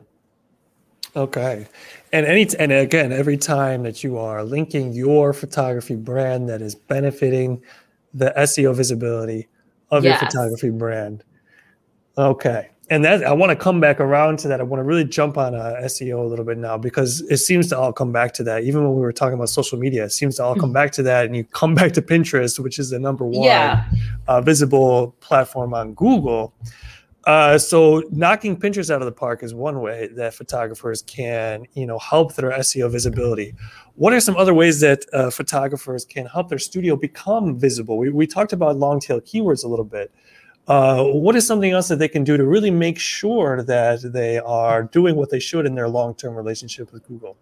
Okay. 1.19 1.67
And 2.13 2.27
any 2.27 2.47
and 2.59 2.73
again, 2.73 3.13
every 3.13 3.39
time 3.39 3.83
that 3.85 4.05
you 4.05 4.19
are 4.19 4.45
linking 4.45 4.93
your 4.93 5.33
photography 5.33 5.97
brand 5.97 6.49
that 6.51 6.61
is 6.61 6.75
benefiting 6.75 7.63
the 8.13 8.35
SEO 8.37 8.75
visibility 8.75 9.49
of 9.91 10.05
yes. 10.05 10.21
your 10.21 10.31
photography 10.31 10.71
brand, 10.71 11.25
Okay. 12.19 12.71
And 12.89 13.05
that 13.05 13.25
I 13.25 13.33
want 13.33 13.51
to 13.51 13.57
come 13.57 13.81
back 13.81 13.99
around 13.99 14.39
to 14.41 14.49
that. 14.49 14.61
I 14.61 14.63
want 14.63 14.79
to 14.79 14.85
really 14.85 15.05
jump 15.05 15.37
on 15.37 15.57
uh, 15.57 15.75
SEO 15.85 16.21
a 16.21 16.23
little 16.23 16.45
bit 16.45 16.57
now 16.57 16.79
because 16.79 17.21
it 17.23 17.39
seems 17.39 17.69
to 17.71 17.79
all 17.79 17.93
come 17.93 18.13
back 18.13 18.33
to 18.35 18.45
that. 18.45 18.63
Even 18.63 18.85
when 18.85 18.95
we 18.95 19.01
were 19.01 19.13
talking 19.13 19.35
about 19.35 19.49
social 19.49 19.77
media, 19.77 20.05
it 20.05 20.13
seems 20.13 20.37
to 20.37 20.45
all 20.45 20.55
come 20.55 20.73
back 20.73 20.93
to 20.93 21.03
that. 21.03 21.27
And 21.27 21.35
you 21.35 21.43
come 21.43 21.75
back 21.75 21.93
to 21.95 22.03
Pinterest, 22.03 22.61
which 22.61 22.79
is 22.79 22.91
the 22.91 23.01
number 23.01 23.25
one 23.27 23.43
Yeah. 23.43 23.85
uh, 24.29 24.41
visible 24.41 25.17
platform 25.19 25.75
on 25.75 25.95
Google. 25.95 26.55
Uh, 27.25 27.59
so 27.59 28.05
knocking 28.13 28.57
Pinterest 28.57 28.89
out 28.89 29.03
of 29.03 29.07
the 29.07 29.11
park 29.11 29.43
is 29.43 29.53
one 29.53 29.81
way 29.81 30.07
that 30.15 30.33
photographers 30.33 31.03
can, 31.03 31.67
you 31.75 31.85
know, 31.85 31.99
help 31.99 32.37
their 32.37 32.53
SEO 32.53 32.89
visibility. 32.89 33.53
What 33.97 34.13
are 34.13 34.21
some 34.21 34.37
other 34.37 34.55
ways 34.55 34.79
that 34.83 35.05
uh, 35.13 35.31
photographers 35.31 36.05
can 36.05 36.27
help 36.27 36.49
their 36.51 36.61
studio 36.61 36.95
become 36.95 37.59
visible? 37.59 37.99
We, 37.99 38.11
we 38.11 38.29
talked 38.29 38.53
about 38.53 38.77
long 38.79 39.01
tail 39.01 39.21
keywords 39.21 39.65
a 39.65 39.67
little 39.69 39.85
bit. 39.85 40.13
Uh, 40.69 41.05
what 41.05 41.37
is 41.37 41.47
something 41.47 41.71
else 41.71 41.89
that 41.89 41.99
they 41.99 42.09
can 42.09 42.25
do 42.25 42.37
to 42.37 42.45
really 42.45 42.71
make 42.71 42.99
sure 42.99 43.63
that 43.63 44.01
they 44.13 44.39
are 44.39 44.83
doing 44.83 45.15
what 45.15 45.31
they 45.31 45.39
should 45.39 45.65
in 45.65 45.75
their 45.75 45.89
long 45.89 46.15
term 46.15 46.35
relationship 46.35 46.93
with 46.93 47.07
Google? 47.07 47.37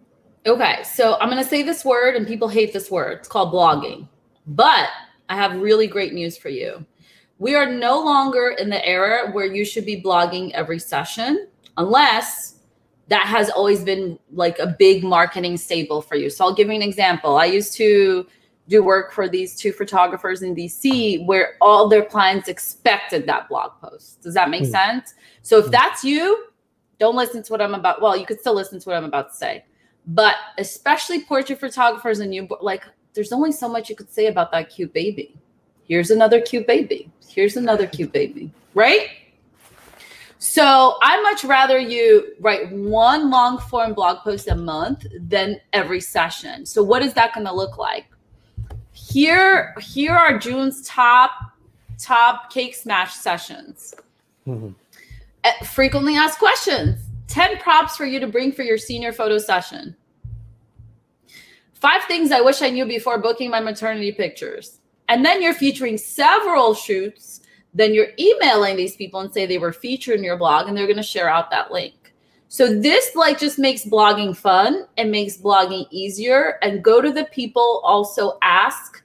Okay, 0.45 0.83
so 0.83 1.17
I'm 1.19 1.29
going 1.29 1.41
to 1.41 1.49
say 1.49 1.63
this 1.63 1.83
word, 1.83 2.15
and 2.15 2.27
people 2.27 2.47
hate 2.47 2.71
this 2.71 2.91
word. 2.91 3.19
It's 3.19 3.27
called 3.27 3.51
blogging. 3.51 4.07
But 4.45 4.89
I 5.27 5.35
have 5.35 5.59
really 5.59 5.87
great 5.87 6.13
news 6.13 6.37
for 6.37 6.49
you. 6.49 6.85
We 7.39 7.55
are 7.55 7.65
no 7.65 7.99
longer 7.99 8.49
in 8.59 8.69
the 8.69 8.85
era 8.87 9.31
where 9.31 9.45
you 9.45 9.65
should 9.65 9.85
be 9.87 10.01
blogging 10.01 10.51
every 10.51 10.77
session, 10.77 11.47
unless 11.77 12.59
that 13.07 13.25
has 13.25 13.49
always 13.49 13.83
been 13.83 14.19
like 14.31 14.59
a 14.59 14.67
big 14.67 15.03
marketing 15.03 15.57
staple 15.57 16.01
for 16.01 16.15
you. 16.15 16.29
So 16.29 16.45
I'll 16.45 16.53
give 16.53 16.67
you 16.67 16.75
an 16.75 16.81
example. 16.81 17.37
I 17.37 17.45
used 17.45 17.73
to 17.77 18.27
do 18.67 18.83
work 18.83 19.11
for 19.11 19.29
these 19.29 19.55
two 19.55 19.71
photographers 19.71 20.41
in 20.41 20.55
DC 20.55 21.25
where 21.25 21.55
all 21.61 21.87
their 21.87 22.03
clients 22.03 22.47
expected 22.47 23.25
that 23.27 23.47
blog 23.47 23.71
post. 23.79 24.21
Does 24.21 24.33
that 24.33 24.49
make 24.49 24.65
Hmm. 24.65 24.71
sense? 24.71 25.13
So 25.41 25.59
if 25.59 25.65
Hmm. 25.65 25.71
that's 25.71 26.03
you, 26.03 26.45
don't 26.99 27.15
listen 27.15 27.43
to 27.43 27.51
what 27.51 27.61
I'm 27.61 27.75
about. 27.75 28.01
Well, 28.01 28.15
you 28.17 28.25
could 28.25 28.39
still 28.39 28.55
listen 28.55 28.79
to 28.79 28.89
what 28.89 28.97
I'm 28.97 29.05
about 29.05 29.31
to 29.31 29.35
say 29.37 29.65
but 30.07 30.35
especially 30.57 31.23
portrait 31.23 31.59
photographers 31.59 32.19
and 32.19 32.33
you 32.33 32.47
like 32.61 32.83
there's 33.13 33.31
only 33.31 33.51
so 33.51 33.67
much 33.67 33.89
you 33.89 33.95
could 33.95 34.11
say 34.11 34.27
about 34.27 34.51
that 34.51 34.69
cute 34.69 34.93
baby 34.93 35.35
here's 35.87 36.11
another 36.11 36.41
cute 36.41 36.67
baby 36.67 37.09
here's 37.27 37.57
another 37.57 37.87
cute 37.87 38.11
baby 38.11 38.51
right 38.73 39.09
so 40.37 40.95
i 41.01 41.19
much 41.21 41.43
rather 41.43 41.79
you 41.79 42.35
write 42.39 42.71
one 42.71 43.29
long 43.29 43.57
form 43.57 43.93
blog 43.93 44.19
post 44.19 44.47
a 44.47 44.55
month 44.55 45.05
than 45.21 45.59
every 45.73 45.99
session 45.99 46.65
so 46.65 46.83
what 46.83 47.01
is 47.01 47.13
that 47.13 47.33
going 47.33 47.45
to 47.45 47.53
look 47.53 47.77
like 47.77 48.05
here 49.15 49.73
here 49.79 50.11
are 50.11 50.37
june's 50.37 50.85
top 50.85 51.31
top 51.97 52.51
cake 52.51 52.75
smash 52.75 53.13
sessions. 53.13 53.93
Mhm. 54.45 54.75
Uh, 55.45 55.51
frequently 55.63 56.17
asked 56.17 56.37
questions. 56.37 56.99
10 57.27 57.57
props 57.59 57.95
for 57.95 58.05
you 58.05 58.19
to 58.19 58.27
bring 58.27 58.51
for 58.51 58.63
your 58.63 58.77
senior 58.77 59.13
photo 59.13 59.37
session. 59.37 59.95
Five 61.75 62.03
things 62.03 62.33
i 62.33 62.41
wish 62.41 62.61
i 62.61 62.69
knew 62.69 62.85
before 62.85 63.17
booking 63.17 63.49
my 63.49 63.61
maternity 63.61 64.11
pictures. 64.11 64.79
And 65.07 65.23
then 65.23 65.41
you're 65.41 65.53
featuring 65.53 65.97
several 65.97 66.73
shoots. 66.73 67.39
Then 67.73 67.93
you're 67.93 68.09
emailing 68.19 68.75
these 68.75 68.97
people 68.97 69.21
and 69.21 69.33
say 69.33 69.45
they 69.45 69.59
were 69.59 69.71
featured 69.71 70.17
in 70.17 70.25
your 70.25 70.37
blog 70.37 70.67
and 70.67 70.75
they're 70.75 70.87
going 70.87 70.97
to 70.97 71.03
share 71.03 71.29
out 71.29 71.51
that 71.51 71.71
link. 71.71 72.13
So 72.49 72.79
this 72.79 73.15
like 73.15 73.39
just 73.39 73.59
makes 73.59 73.85
blogging 73.85 74.35
fun 74.35 74.87
and 74.97 75.11
makes 75.11 75.37
blogging 75.37 75.85
easier. 75.91 76.57
And 76.61 76.83
go 76.83 77.01
to 77.01 77.11
the 77.11 77.25
people 77.25 77.81
also 77.83 78.37
ask 78.41 79.03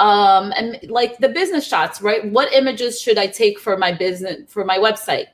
um 0.00 0.52
and 0.56 0.78
like 0.88 1.18
the 1.18 1.28
business 1.28 1.66
shots 1.66 2.00
right 2.00 2.24
what 2.32 2.52
images 2.52 3.00
should 3.00 3.18
i 3.18 3.26
take 3.26 3.58
for 3.58 3.76
my 3.76 3.92
business 3.92 4.50
for 4.50 4.64
my 4.64 4.78
website 4.78 5.26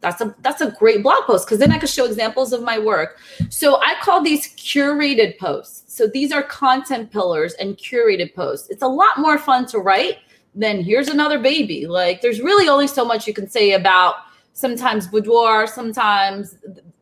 that's 0.00 0.20
a 0.20 0.34
that's 0.40 0.60
a 0.60 0.70
great 0.72 1.02
blog 1.02 1.24
post 1.24 1.46
because 1.46 1.58
then 1.58 1.72
I 1.72 1.78
can 1.78 1.88
show 1.88 2.04
examples 2.04 2.52
of 2.52 2.62
my 2.62 2.78
work. 2.78 3.18
So 3.48 3.80
I 3.80 3.94
call 4.02 4.22
these 4.22 4.54
curated 4.54 5.38
posts. 5.38 5.92
So 5.92 6.06
these 6.06 6.32
are 6.32 6.42
content 6.42 7.10
pillars 7.10 7.54
and 7.54 7.76
curated 7.76 8.34
posts. 8.34 8.68
It's 8.68 8.82
a 8.82 8.88
lot 8.88 9.18
more 9.18 9.38
fun 9.38 9.66
to 9.66 9.78
write 9.78 10.18
than 10.54 10.82
here's 10.82 11.08
another 11.08 11.38
baby. 11.38 11.86
Like 11.86 12.20
there's 12.20 12.40
really 12.40 12.68
only 12.68 12.86
so 12.86 13.04
much 13.04 13.26
you 13.26 13.34
can 13.34 13.48
say 13.48 13.72
about 13.72 14.16
sometimes 14.52 15.06
boudoir, 15.06 15.66
sometimes 15.66 16.56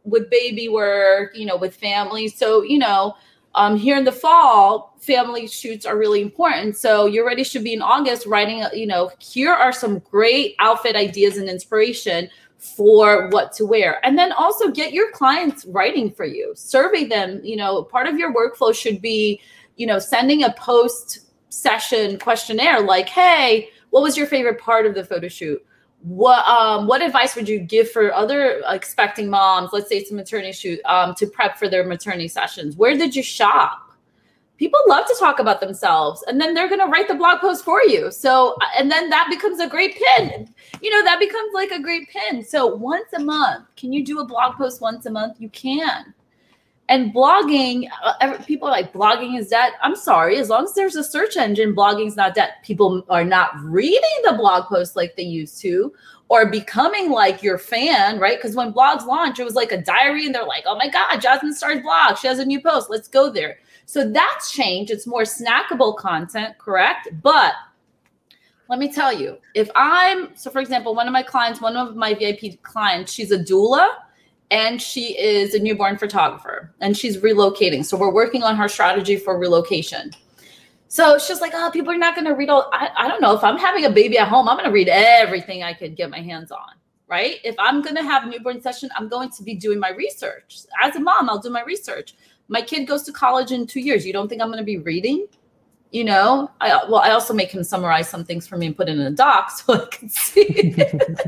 with 0.04 0.30
baby 0.30 0.68
work, 0.68 1.36
you 1.36 1.46
know, 1.46 1.56
with 1.56 1.74
family. 1.76 2.28
So, 2.28 2.62
you 2.62 2.78
know, 2.78 3.14
um, 3.54 3.76
here 3.76 3.96
in 3.96 4.04
the 4.04 4.12
fall, 4.12 4.96
family 5.00 5.46
shoots 5.46 5.86
are 5.86 5.96
really 5.96 6.20
important. 6.20 6.76
So 6.76 7.06
you're 7.06 7.26
ready 7.26 7.44
should 7.44 7.64
be 7.64 7.72
in 7.72 7.82
August 7.82 8.26
writing, 8.26 8.64
you 8.72 8.86
know, 8.86 9.10
here 9.18 9.52
are 9.52 9.72
some 9.72 10.00
great 10.00 10.56
outfit 10.58 10.96
ideas 10.96 11.36
and 11.36 11.48
inspiration 11.48 12.28
for 12.58 13.28
what 13.28 13.52
to 13.52 13.66
wear. 13.66 14.04
And 14.04 14.18
then 14.18 14.32
also 14.32 14.70
get 14.70 14.92
your 14.92 15.10
clients 15.12 15.66
writing 15.66 16.10
for 16.10 16.24
you. 16.24 16.52
Survey 16.56 17.04
them, 17.04 17.40
you 17.44 17.56
know, 17.56 17.82
part 17.82 18.06
of 18.06 18.18
your 18.18 18.34
workflow 18.34 18.74
should 18.74 19.00
be, 19.02 19.40
you 19.76 19.86
know, 19.86 19.98
sending 19.98 20.42
a 20.42 20.52
post 20.54 21.20
session 21.50 22.18
questionnaire 22.18 22.80
like, 22.80 23.08
"Hey, 23.08 23.68
what 23.90 24.02
was 24.02 24.16
your 24.16 24.26
favorite 24.26 24.58
part 24.58 24.86
of 24.86 24.94
the 24.94 25.04
photo 25.04 25.28
shoot?" 25.28 25.64
What 26.04 26.46
um 26.46 26.86
what 26.86 27.02
advice 27.02 27.34
would 27.34 27.48
you 27.48 27.60
give 27.60 27.90
for 27.90 28.12
other 28.12 28.62
expecting 28.68 29.30
moms, 29.30 29.70
let's 29.72 29.88
say 29.88 30.04
a 30.08 30.14
maternity 30.14 30.52
shoot, 30.52 30.80
um, 30.84 31.14
to 31.14 31.26
prep 31.26 31.58
for 31.58 31.68
their 31.68 31.84
maternity 31.84 32.28
sessions? 32.28 32.76
Where 32.76 32.96
did 32.96 33.16
you 33.16 33.22
shop? 33.22 33.80
People 34.56 34.80
love 34.86 35.06
to 35.06 35.16
talk 35.18 35.40
about 35.40 35.60
themselves, 35.60 36.22
and 36.28 36.40
then 36.40 36.54
they're 36.54 36.68
gonna 36.68 36.86
write 36.86 37.08
the 37.08 37.14
blog 37.14 37.40
post 37.40 37.64
for 37.64 37.82
you. 37.82 38.10
So, 38.12 38.56
and 38.78 38.90
then 38.90 39.10
that 39.10 39.26
becomes 39.30 39.58
a 39.60 39.68
great 39.68 39.96
pin 39.96 40.54
you 40.84 40.90
know 40.90 41.02
that 41.02 41.18
becomes 41.18 41.52
like 41.54 41.70
a 41.70 41.80
great 41.80 42.08
pin 42.10 42.44
so 42.44 42.66
once 42.66 43.12
a 43.14 43.18
month 43.18 43.66
can 43.74 43.90
you 43.92 44.04
do 44.04 44.20
a 44.20 44.24
blog 44.24 44.54
post 44.56 44.82
once 44.82 45.06
a 45.06 45.10
month 45.10 45.40
you 45.40 45.48
can 45.48 46.12
and 46.88 47.14
blogging 47.14 47.88
uh, 48.02 48.36
people 48.44 48.68
are 48.68 48.72
like 48.72 48.92
blogging 48.92 49.38
is 49.38 49.48
dead. 49.48 49.72
I'm 49.82 49.96
sorry 49.96 50.38
as 50.38 50.50
long 50.50 50.64
as 50.64 50.74
there's 50.74 50.96
a 50.96 51.04
search 51.04 51.36
engine 51.36 51.74
blogging's 51.74 52.16
not 52.16 52.34
dead. 52.34 52.50
People 52.62 53.04
are 53.08 53.24
not 53.24 53.58
reading 53.62 54.02
the 54.24 54.34
blog 54.34 54.64
posts 54.64 54.96
like 54.96 55.16
they 55.16 55.22
used 55.22 55.60
to 55.62 55.92
or 56.28 56.50
becoming 56.50 57.10
like 57.10 57.42
your 57.42 57.58
fan 57.58 58.18
right? 58.18 58.36
Because 58.36 58.54
when 58.54 58.72
blogs 58.72 59.06
launched 59.06 59.40
it 59.40 59.44
was 59.44 59.54
like 59.54 59.72
a 59.72 59.80
diary 59.80 60.26
and 60.26 60.34
they're 60.34 60.44
like 60.44 60.64
oh 60.66 60.76
my 60.76 60.88
god 60.88 61.18
jasmine 61.18 61.54
star's 61.54 61.80
blog 61.80 62.18
she 62.18 62.26
has 62.26 62.38
a 62.38 62.44
new 62.44 62.60
post. 62.60 62.90
Let's 62.90 63.08
go 63.08 63.30
there. 63.30 63.58
So 63.86 64.10
that's 64.10 64.50
changed. 64.50 64.90
It's 64.90 65.06
more 65.06 65.22
snackable 65.22 65.96
content 65.96 66.58
correct? 66.58 67.08
But 67.22 67.54
let 68.68 68.78
me 68.78 68.90
tell 68.90 69.12
you, 69.12 69.36
if 69.54 69.70
I'm 69.74 70.34
so, 70.36 70.50
for 70.50 70.60
example, 70.60 70.94
one 70.94 71.06
of 71.06 71.12
my 71.12 71.22
clients, 71.22 71.60
one 71.60 71.76
of 71.76 71.96
my 71.96 72.14
VIP 72.14 72.62
clients, 72.62 73.12
she's 73.12 73.30
a 73.30 73.38
doula 73.38 73.88
and 74.54 74.80
she 74.80 75.18
is 75.18 75.52
a 75.52 75.58
newborn 75.58 75.98
photographer 75.98 76.72
and 76.80 76.96
she's 76.96 77.16
relocating. 77.16 77.84
So 77.84 77.96
we're 77.96 78.12
working 78.12 78.44
on 78.44 78.54
her 78.54 78.68
strategy 78.68 79.16
for 79.16 79.36
relocation. 79.36 80.12
So 80.86 81.18
she's 81.18 81.40
like, 81.40 81.50
oh, 81.56 81.70
people 81.72 81.92
are 81.92 81.98
not 81.98 82.14
going 82.14 82.26
to 82.26 82.34
read 82.34 82.48
all. 82.48 82.70
I, 82.72 82.88
I 82.96 83.08
don't 83.08 83.20
know. 83.20 83.34
If 83.34 83.42
I'm 83.42 83.58
having 83.58 83.84
a 83.84 83.90
baby 83.90 84.16
at 84.16 84.28
home, 84.28 84.48
I'm 84.48 84.56
going 84.56 84.68
to 84.68 84.72
read 84.72 84.88
everything 84.88 85.64
I 85.64 85.72
could 85.72 85.96
get 85.96 86.08
my 86.08 86.20
hands 86.20 86.52
on. 86.52 86.70
Right. 87.08 87.38
If 87.42 87.56
I'm 87.58 87.82
going 87.82 87.96
to 87.96 88.02
have 88.04 88.22
a 88.22 88.30
newborn 88.30 88.62
session, 88.62 88.90
I'm 88.96 89.08
going 89.08 89.30
to 89.30 89.42
be 89.42 89.56
doing 89.56 89.80
my 89.80 89.90
research. 89.90 90.60
As 90.80 90.94
a 90.94 91.00
mom, 91.00 91.28
I'll 91.28 91.40
do 91.40 91.50
my 91.50 91.64
research. 91.64 92.14
My 92.46 92.62
kid 92.62 92.86
goes 92.86 93.02
to 93.02 93.12
college 93.12 93.50
in 93.50 93.66
two 93.66 93.80
years. 93.80 94.06
You 94.06 94.12
don't 94.12 94.28
think 94.28 94.40
I'm 94.40 94.48
going 94.48 94.58
to 94.58 94.64
be 94.64 94.78
reading? 94.78 95.26
You 95.94 96.02
know 96.02 96.50
i 96.60 96.68
well 96.88 97.02
i 97.08 97.10
also 97.10 97.32
make 97.32 97.50
him 97.52 97.62
summarize 97.62 98.08
some 98.08 98.24
things 98.24 98.48
for 98.48 98.56
me 98.56 98.66
and 98.66 98.76
put 98.76 98.88
it 98.88 98.98
in 98.98 99.00
a 99.00 99.10
doc 99.12 99.50
so 99.58 99.74
i 99.74 99.86
can 99.96 100.08
see. 100.08 100.74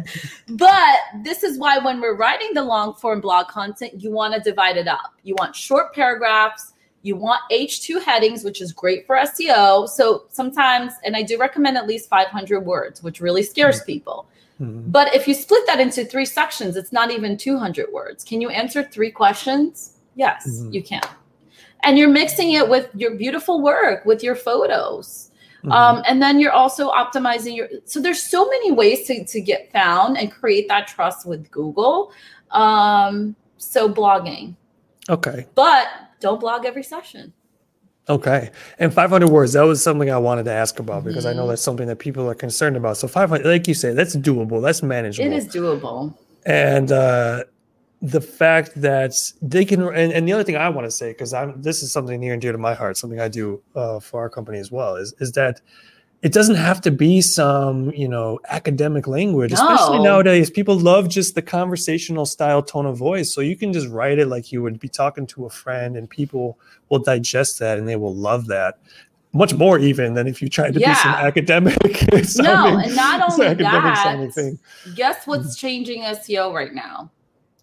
But 0.49 0.97
this 1.23 1.43
is 1.43 1.59
why 1.59 1.79
when 1.79 2.01
we're 2.01 2.17
writing 2.17 2.51
the 2.55 2.65
long 2.65 2.95
form 2.95 3.21
blog 3.21 3.47
content 3.49 3.93
you 4.03 4.11
want 4.11 4.35
to 4.35 4.41
divide 4.41 4.77
it 4.77 4.89
up. 4.89 5.11
You 5.23 5.35
want 5.39 5.55
short 5.55 5.95
paragraphs. 5.95 6.73
You 7.03 7.15
want 7.17 7.41
h2 7.53 8.03
headings 8.03 8.43
which 8.47 8.61
is 8.61 8.73
great 8.73 9.07
for 9.07 9.15
seo 9.33 9.89
so 9.89 10.05
sometimes 10.41 10.93
and 11.05 11.15
i 11.21 11.23
do 11.23 11.39
recommend 11.39 11.77
at 11.77 11.87
least 11.87 12.09
500 12.09 12.61
words 12.75 12.97
which 13.05 13.21
really 13.27 13.45
scares 13.53 13.79
people. 13.93 14.19
Mhm. 14.61 14.91
but 14.91 15.15
if 15.19 15.29
you 15.29 15.35
split 15.35 15.65
that 15.69 15.79
into 15.85 16.01
three 16.13 16.25
sections 16.41 16.73
it's 16.81 16.93
not 16.99 17.09
even 17.17 17.37
200 17.37 17.93
words. 17.93 18.25
Can 18.25 18.41
you 18.41 18.49
answer 18.63 18.81
three 18.83 19.13
questions? 19.23 19.73
Yes 20.25 20.41
Mhm. 20.49 20.73
you 20.75 20.83
can 20.91 21.03
and 21.83 21.99
you're 21.99 22.09
mixing 22.09 22.53
it 22.53 22.69
with 22.69 22.89
your 22.95 23.15
beautiful 23.17 23.63
work 23.63 24.05
with 24.05 24.23
your 24.23 24.35
photos 24.35 25.31
Mhm. 25.65 25.73
um, 25.73 26.03
and 26.07 26.23
then 26.23 26.39
you're 26.39 26.53
also 26.53 26.91
optimizing 26.91 27.57
your 27.57 27.69
so 27.85 28.01
there's 28.01 28.23
so 28.23 28.47
many 28.49 28.71
ways 28.73 29.07
to, 29.07 29.25
to 29.25 29.41
get 29.41 29.73
found 29.73 30.17
and 30.19 30.31
create 30.31 30.69
that 30.69 30.87
trust 30.87 31.27
with 31.27 31.51
google 31.51 32.13
um, 32.53 33.35
so 33.59 33.89
blogging 33.93 34.55
okay. 35.09 35.47
but 35.55 35.87
don't 36.21 36.41
blog 36.41 36.65
every 36.65 36.83
session 36.83 37.33
Okay. 38.09 38.51
And 38.79 38.95
500 38.95 39.29
words, 39.29 39.55
that 39.55 39.63
was 39.63 39.83
something 39.83 40.13
I 40.13 40.17
wanted 40.19 40.45
to 40.45 40.53
ask 40.53 40.79
about 40.79 41.03
because 41.03 41.27
I 41.27 41.33
know 41.33 41.45
Mhm. 41.45 41.49
that's 41.49 41.63
something 41.63 41.89
that 41.89 41.99
people 41.99 42.31
are 42.31 42.37
concerned 42.37 42.77
about. 42.77 42.97
So 42.99 43.09
500, 43.09 43.45
like 43.45 43.67
you 43.67 43.75
say, 43.75 43.93
that's 43.95 44.15
doable, 44.15 44.63
that's 44.63 44.81
manageable. 44.81 45.33
it 45.33 45.37
is 45.37 45.49
doable 45.49 46.15
And 46.45 46.93
uh, 46.93 47.43
the 48.03 48.21
fact 48.21 48.73
that 48.81 49.13
they 49.41 49.65
can, 49.65 49.83
and, 49.83 50.13
and 50.13 50.29
the 50.29 50.33
other 50.33 50.45
thing 50.45 50.57
I 50.57 50.69
want 50.69 50.87
to 50.87 50.91
say, 50.91 51.11
because 51.13 51.33
I'm, 51.33 51.61
this 51.63 51.83
is 51.83 51.91
something 51.93 52.21
near 52.21 52.33
and 52.35 52.43
dear 52.43 52.53
to 52.53 52.59
my 52.59 52.75
heart, 52.75 52.97
something 52.97 53.21
I 53.21 53.29
do 53.29 53.63
uh, 53.75 54.01
for 54.01 54.21
our 54.21 54.29
company 54.29 54.59
as 54.59 54.71
well, 54.71 54.97
is, 54.97 55.15
is 55.19 55.33
that 55.33 55.61
it 56.23 56.33
doesn't 56.33 56.57
have 56.57 56.81
to 56.81 56.91
be 56.91 57.21
some 57.21 57.91
you 57.93 58.09
know 58.09 58.41
academic 58.49 59.07
language 59.07 59.53
No. 59.53 59.59
especially 59.59 59.99
nowadays 60.03 60.49
people 60.51 60.77
love 60.79 61.11
just 61.11 61.35
the 61.35 61.43
conversational 61.43 62.25
style 62.25 62.63
tone 62.63 62.87
of 62.87 62.97
voice 62.97 63.33
so 63.35 63.43
you 63.43 63.55
can 63.55 63.71
just 63.71 63.87
write 63.89 64.19
it 64.19 64.27
like 64.27 64.51
you 64.51 64.63
would 64.63 64.81
be 64.81 64.89
talking 64.89 65.27
to 65.29 65.45
a 65.45 65.51
friend 65.51 65.95
and 65.95 66.09
people 66.09 66.59
will 66.89 67.01
digest 67.01 67.59
that 67.59 67.79
and 67.79 67.87
they 67.87 67.97
will 67.97 68.15
love 68.15 68.47
that 68.47 68.79
much 69.35 69.53
more 69.55 69.79
even 69.79 70.15
than 70.15 70.27
if 70.27 70.41
you 70.41 70.49
tried 70.49 70.73
to 70.73 70.81
be 70.81 70.87
some 70.87 71.13
Yeah. 71.13 71.27
academic 71.27 71.77
No, 72.13 72.23
sounding- 72.23 72.87
and 72.87 72.97
not 72.97 73.31
only 73.33 73.55
that, 73.55 74.33
thing. 74.35 74.59
guess 74.95 75.27
what's 75.27 75.55
changing 75.57 76.01
SEO 76.03 76.53
right 76.53 76.73
now? 76.75 77.11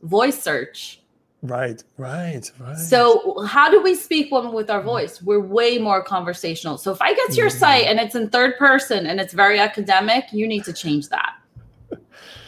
Voice 0.04 0.41
search. 0.41 0.99
right 1.41 1.84
right 1.97 2.49
right 2.60 2.78
So 2.78 3.43
how 3.45 3.70
do 3.70 3.82
we 3.82 3.95
speak 3.95 4.32
when 4.32 4.51
with 4.54 4.70
our 4.70 4.82
voice? 4.82 5.22
We're 5.22 5.39
way 5.41 5.78
more 5.78 6.01
conversational. 6.04 6.78
So 6.78 6.91
if 6.91 7.01
I 7.01 7.14
get 7.14 7.30
to 7.32 7.36
your 7.36 7.49
Mhm. 7.49 7.60
site 7.60 7.86
and 7.88 7.99
it's 7.99 8.16
in 8.16 8.30
third 8.30 8.58
person 8.58 9.08
and 9.08 9.20
it's 9.20 9.34
very 9.34 9.60
academic, 9.60 10.26
you 10.32 10.47
need 10.47 10.64
to 10.66 10.74
change 10.74 11.10
that. 11.10 11.34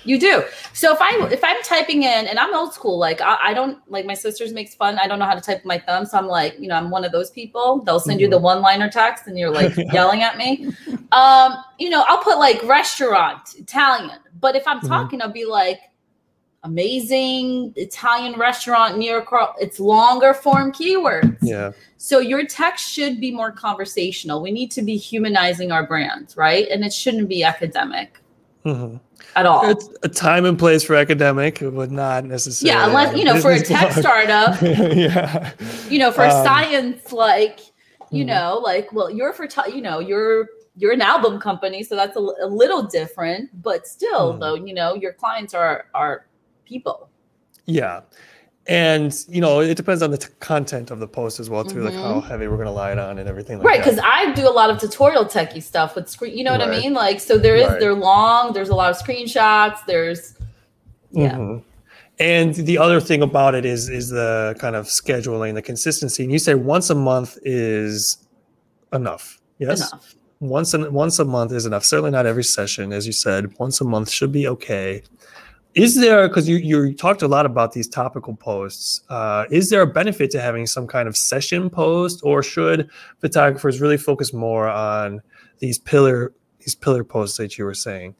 You 0.07 0.19
do. 0.19 0.43
So 0.73 0.93
if 0.93 0.99
I 1.01 1.27
if 1.31 1.43
I'm 1.43 1.59
typing 1.63 2.03
in 2.03 2.27
and 2.27 2.37
I'm 2.37 2.53
old 2.53 2.73
school, 2.75 2.99
like 2.99 3.21
I, 3.21 3.37
I 3.49 3.53
don't 3.55 3.79
like 3.89 4.05
my 4.05 4.13
sisters 4.13 4.53
makes 4.53 4.75
fun. 4.75 4.99
I 4.99 5.07
don't 5.07 5.17
know 5.17 5.25
how 5.25 5.33
to 5.33 5.41
type 5.41 5.57
with 5.59 5.65
my 5.65 5.79
thumb, 5.79 6.05
so 6.05 6.17
I'm 6.19 6.27
like, 6.27 6.59
you 6.59 6.67
know, 6.67 6.75
I'm 6.75 6.91
one 6.91 7.03
of 7.03 7.11
those 7.11 7.31
people. 7.31 7.81
They'll 7.83 7.99
send 7.99 8.21
you 8.21 8.29
the 8.29 8.37
one 8.37 8.61
liner 8.61 8.87
text 8.89 9.25
and 9.27 9.35
you're 9.39 9.49
like 9.49 9.75
Yeah. 9.77 9.91
yelling 9.93 10.21
at 10.21 10.37
me. 10.37 10.69
Um, 11.11 11.55
you 11.79 11.89
know, 11.89 12.03
I'll 12.07 12.21
put 12.21 12.37
like 12.37 12.61
restaurant 12.63 13.41
Italian, 13.57 14.19
but 14.39 14.55
if 14.55 14.67
I'm 14.67 14.79
Mhm. 14.81 14.87
talking, 14.87 15.21
I'll 15.23 15.31
be 15.31 15.45
like 15.45 15.79
amazing 16.65 17.71
Italian 17.75 18.37
restaurant 18.39 18.97
near. 18.97 19.25
It's 19.59 19.79
longer 19.79 20.33
form 20.33 20.71
keywords. 20.71 21.37
yeah 21.41 21.71
So 21.97 22.19
your 22.19 22.45
text 22.45 22.91
should 22.91 23.21
be 23.21 23.31
more 23.31 23.51
conversational. 23.51 24.41
We 24.41 24.51
need 24.51 24.71
to 24.71 24.81
be 24.81 24.97
humanizing 24.97 25.71
our 25.71 25.85
brand, 25.87 26.33
right? 26.35 26.67
And 26.69 26.83
it 26.83 26.91
shouldn't 26.93 27.29
be 27.29 27.43
academic 27.43 28.19
Mhm. 28.65 28.99
at 29.35 29.45
all. 29.45 29.69
it's 29.69 29.87
a 30.01 30.09
time 30.09 30.43
and 30.45 30.57
place 30.57 30.83
for 30.83 30.95
academic 30.95 31.59
but 31.61 31.91
not 31.91 32.25
necessarily 32.25 32.75
yeah, 32.75 32.87
unless 32.87 33.15
you 33.15 33.23
know, 33.23 33.39
for 33.39 33.51
a 33.51 33.61
tech 33.61 33.91
blog. 33.93 33.99
startup, 34.03 34.59
yeah 35.05 35.51
you 35.89 35.99
know, 35.99 36.11
for 36.11 36.23
Um, 36.25 36.31
science, 36.45 37.11
like 37.11 37.59
you 38.11 38.23
mhm. 38.23 38.27
know, 38.33 38.61
like 38.63 38.91
well, 38.91 39.09
you're 39.11 39.33
for 39.33 39.45
t- 39.47 39.71
you 39.75 39.81
know, 39.81 39.99
you're 39.99 40.47
you're 40.77 40.91
an 40.93 41.01
album 41.01 41.39
company, 41.39 41.83
so 41.83 41.95
that's 41.95 42.17
a, 42.17 42.19
a 42.19 42.49
little 42.61 42.83
different. 42.83 43.49
But 43.63 43.87
still, 43.87 44.33
Mhm. 44.33 44.39
though, 44.41 44.55
you 44.67 44.73
know, 44.73 44.89
your 44.95 45.13
clients 45.13 45.53
are 45.53 45.85
are 45.93 46.25
people. 46.65 47.09
Yeah. 47.65 48.01
And 48.67 49.15
you 49.29 49.41
know, 49.41 49.59
it 49.59 49.75
depends 49.75 50.01
on 50.01 50.09
the 50.09 50.17
t- 50.17 50.27
content 50.39 50.89
of 50.89 50.99
the 50.99 51.07
post 51.07 51.39
as 51.39 51.49
well, 51.51 51.63
too, 51.63 51.81
like 51.81 51.93
how 51.93 52.15
Mhm. 52.21 52.27
heavy 52.27 52.47
we're 52.47 52.57
gonna 52.57 52.71
lie 52.71 52.91
it 52.91 52.97
on 52.97 53.19
and 53.19 53.29
everything 53.29 53.59
like 53.59 53.67
right 53.67 53.77
because 53.83 53.99
i 54.03 54.31
do 54.33 54.47
a 54.47 54.49
lot 54.49 54.71
of 54.71 54.79
tutorial 54.79 55.23
techie 55.25 55.61
stuff 55.61 55.95
with 55.95 56.09
screen 56.09 56.35
you 56.35 56.43
know 56.43 56.51
what 56.51 56.61
i 56.61 56.69
mean 56.79 56.93
like 56.93 57.19
so 57.19 57.37
there 57.37 57.55
is 57.55 57.67
Right. 57.67 57.79
they're 57.79 57.93
long 57.93 58.53
there's 58.53 58.69
a 58.69 58.75
lot 58.75 58.89
of 58.89 58.97
screenshots 58.97 59.79
there's 59.85 60.33
yeah 61.11 61.35
Mhm. 61.35 61.63
And 62.17 62.55
the 62.55 62.77
other 62.77 63.01
thing 63.01 63.21
about 63.21 63.55
it 63.55 63.65
is 63.65 63.89
is 63.89 64.09
the 64.09 64.55
kind 64.57 64.75
of 64.77 64.85
scheduling, 64.87 65.53
the 65.53 65.61
consistency. 65.61 66.23
And 66.23 66.31
you 66.31 66.39
say 66.39 66.55
once 66.55 66.89
a 66.89 66.95
month 66.95 67.37
is 67.43 68.17
enough. 68.93 69.41
Yes. 69.59 69.79
enough 69.91 70.15
Once 70.39 70.73
a, 70.73 70.89
once 70.91 71.19
a 71.19 71.25
month 71.25 71.51
is 71.51 71.65
enough. 71.65 71.83
Certainly 71.83 72.11
not 72.11 72.25
every 72.25 72.43
session, 72.45 72.93
as 72.93 73.05
you 73.05 73.11
said. 73.11 73.57
Once 73.59 73.81
a 73.81 73.83
month 73.83 74.09
should 74.09 74.31
be 74.31 74.47
okay. 74.47 75.03
Is 75.75 75.99
there 75.99 76.27
because 76.27 76.47
you 76.47 76.55
you 76.55 76.93
talked 76.95 77.21
a 77.21 77.27
lot 77.27 77.45
about 77.45 77.73
these 77.73 77.87
topical 77.87 78.35
posts? 78.35 79.01
Uh, 79.09 79.45
is 79.51 79.69
there 79.69 79.81
a 79.81 79.87
benefit 79.87 80.31
to 80.31 80.41
having 80.41 80.65
some 80.67 80.87
kind 80.87 81.07
of 81.07 81.17
session 81.17 81.69
post, 81.69 82.21
or 82.23 82.41
should 82.41 82.89
photographers 83.19 83.81
really 83.81 83.97
focus 83.97 84.33
more 84.33 84.69
on 84.69 85.21
these 85.59 85.77
pillar 85.77 86.33
these 86.59 86.75
pillar 86.75 87.03
posts 87.03 87.37
that 87.37 87.57
you 87.57 87.65
were 87.65 87.73
saying? 87.73 88.15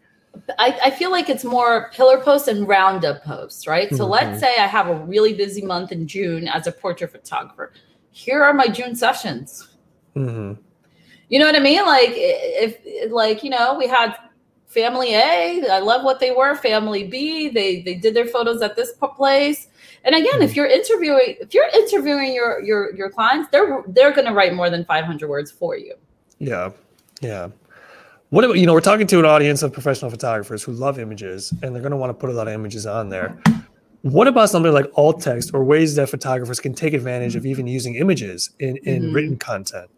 I, 0.60 0.78
I 0.84 0.92
feel 0.92 1.12
like 1.12 1.30
it's 1.30 1.46
more 1.46 1.90
pillar 1.94 2.20
posts 2.20 2.50
and 2.50 2.68
roundup 2.68 3.24
posts 3.24 3.68
right 3.68 3.90
so 3.96 4.06
Mhm. 4.06 4.10
let's 4.10 4.40
say 4.42 4.58
i 4.58 4.68
have 4.68 4.88
a 4.88 4.96
really 5.06 5.34
busy 5.34 5.62
month 5.62 5.94
in 5.94 6.08
june 6.08 6.50
as 6.50 6.68
a 6.68 6.74
portrait 6.74 7.14
photographer 7.14 7.72
here 8.12 8.44
are 8.44 8.54
my 8.54 8.68
june 8.68 8.98
sessions 8.98 9.70
hmm 10.14 10.52
you 11.30 11.40
know 11.40 11.46
what 11.46 11.56
i 11.56 11.60
mean 11.60 11.86
like 11.86 12.12
if 12.14 13.12
like 13.14 13.46
you 13.46 13.50
know 13.50 13.78
we 13.80 13.88
had 13.88 14.14
family 14.68 15.14
a 15.14 15.64
i 15.72 15.80
love 15.80 16.04
what 16.04 16.20
they 16.20 16.32
were 16.32 16.56
family 16.56 17.04
b 17.04 17.50
they 17.50 17.82
they 17.82 17.94
did 17.96 18.14
their 18.14 18.26
photos 18.26 18.62
at 18.62 18.76
this 18.76 18.92
place 18.94 19.68
and 20.04 20.14
again 20.16 20.42
if 20.42 20.56
you're 20.56 20.66
interviewing 20.68 21.36
if 21.40 21.54
you're 21.54 21.70
interviewing 21.74 22.34
your 22.34 22.62
your 22.62 22.94
your 22.96 23.10
clients 23.10 23.48
they're 23.52 23.84
they're 23.90 24.12
going 24.12 24.26
to 24.28 24.34
write 24.34 24.54
more 24.54 24.70
than 24.70 24.84
500 24.86 25.30
words 25.30 25.52
for 25.52 25.78
you 25.78 25.94
Yeah, 26.40 26.72
yeah. 27.22 27.50
What 28.32 28.44
about 28.44 28.58
you 28.58 28.66
know? 28.66 28.74
We're 28.74 28.82
talking 28.82 29.08
to 29.08 29.20
an 29.20 29.26
audience 29.26 29.62
of 29.64 29.72
professional 29.72 30.12
photographers 30.12 30.62
who 30.64 30.74
love 30.74 31.00
images, 31.00 31.54
and 31.62 31.74
they're 31.74 31.82
going 31.82 31.92
to 31.92 31.98
want 31.98 32.10
to 32.10 32.14
put 32.14 32.30
a 32.30 32.34
lot 32.34 32.48
of 32.48 32.54
images 32.54 32.86
on 32.86 33.08
there. 33.10 33.38
What 34.02 34.28
about 34.28 34.50
something 34.50 34.74
like 34.74 34.92
alt 34.96 35.22
text 35.22 35.52
or 35.54 35.64
ways 35.64 35.96
that 35.96 36.10
photographers 36.10 36.60
can 36.60 36.74
take 36.74 36.94
advantage 36.94 37.36
of 37.38 37.46
even 37.46 37.66
using 37.68 37.96
images 37.96 38.50
in, 38.60 38.76
in 38.78 39.04
Mhm. 39.04 39.14
written 39.16 39.38
content? 39.38 39.90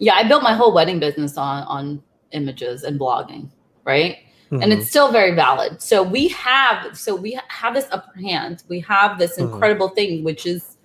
yeah 0.00 0.14
i 0.16 0.22
built 0.28 0.42
my 0.42 0.52
whole 0.52 0.74
wedding 0.74 0.98
business 1.00 1.38
on 1.38 1.62
on 1.62 2.02
images 2.32 2.82
and 2.82 3.00
blogging 3.00 3.48
right 3.86 4.18
and 4.50 4.62
Mhm. 4.62 4.72
it's 4.78 4.88
still 4.88 5.10
very 5.10 5.34
valid 5.34 5.80
so 5.82 6.02
we 6.02 6.28
have 6.28 6.96
so 6.96 7.14
we 7.16 7.38
have 7.48 7.74
this 7.74 7.86
upper 7.90 8.16
hand 8.20 8.62
we 8.68 8.78
have 8.80 9.18
this 9.18 9.36
Mhm. 9.38 9.42
incredible 9.44 9.88
thing 9.88 10.22
which 10.22 10.44
is 10.46 10.76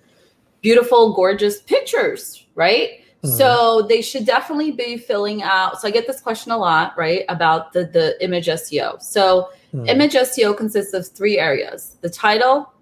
beautiful 0.62 1.12
gorgeous 1.12 1.60
pictures 1.62 2.46
right 2.54 2.90
Mhm. 3.22 3.28
so 3.38 3.82
they 3.88 4.00
should 4.02 4.24
definitely 4.24 4.72
be 4.72 4.96
filling 4.96 5.42
out 5.42 5.80
so 5.80 5.86
i 5.86 5.90
get 5.90 6.06
this 6.06 6.20
question 6.20 6.50
a 6.52 6.56
lot 6.58 6.92
right 6.96 7.24
about 7.28 7.72
the 7.72 7.84
the 7.84 8.16
image 8.24 8.46
seo 8.48 9.00
so 9.02 9.48
Mhm. 9.74 9.88
image 9.88 10.14
seo 10.14 10.56
consists 10.56 10.92
of 10.94 11.06
three 11.06 11.38
areas 11.38 11.96
the 12.00 12.10
title 12.10 12.72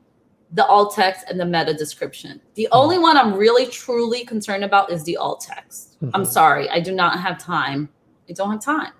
the 0.53 0.66
alt 0.66 0.95
text 0.95 1.25
and 1.29 1.39
the 1.39 1.45
meta 1.47 1.73
description 1.75 2.41
the 2.55 2.68
only 2.73 2.99
one 2.99 3.16
i'm 3.16 3.35
really 3.35 3.66
truly 3.66 4.25
concerned 4.25 4.64
about 4.64 4.91
is 4.91 5.05
the 5.05 5.16
alt 5.16 5.41
text 5.41 5.97
i'm 6.14 6.25
Mhm. 6.25 6.27
sorry 6.27 6.68
i 6.71 6.81
do 6.81 6.93
not 6.93 7.18
have 7.21 7.37
time 7.39 7.89
i 8.29 8.33
don't 8.33 8.51
have 8.51 8.61
time 8.64 8.93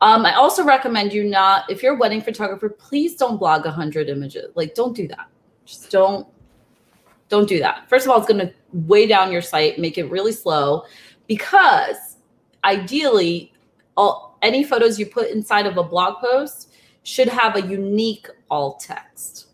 um, 0.00 0.24
I 0.24 0.34
also 0.34 0.64
recommend 0.64 1.12
you 1.12 1.24
not, 1.24 1.70
if 1.70 1.82
you're 1.82 1.94
a 1.94 1.98
wedding 1.98 2.20
photographer, 2.20 2.68
please 2.68 3.16
don't 3.16 3.38
blog 3.38 3.64
100 3.64 4.08
images. 4.08 4.52
Like, 4.54 4.74
don't 4.74 4.94
do 4.94 5.08
that. 5.08 5.28
Just 5.64 5.90
don't, 5.90 6.26
don't 7.28 7.48
do 7.48 7.58
that. 7.58 7.88
First 7.88 8.06
of 8.06 8.12
all, 8.12 8.18
it's 8.18 8.28
going 8.28 8.46
to 8.46 8.52
weigh 8.72 9.06
down 9.06 9.32
your 9.32 9.42
site, 9.42 9.78
make 9.78 9.98
it 9.98 10.04
really 10.04 10.32
slow, 10.32 10.84
because 11.26 12.16
ideally, 12.64 13.52
all 13.96 14.38
any 14.42 14.62
photos 14.62 14.98
you 14.98 15.06
put 15.06 15.30
inside 15.30 15.66
of 15.66 15.76
a 15.76 15.82
blog 15.82 16.20
post 16.20 16.72
should 17.02 17.28
have 17.28 17.56
a 17.56 17.62
unique 17.62 18.28
alt 18.50 18.80
text. 18.80 19.46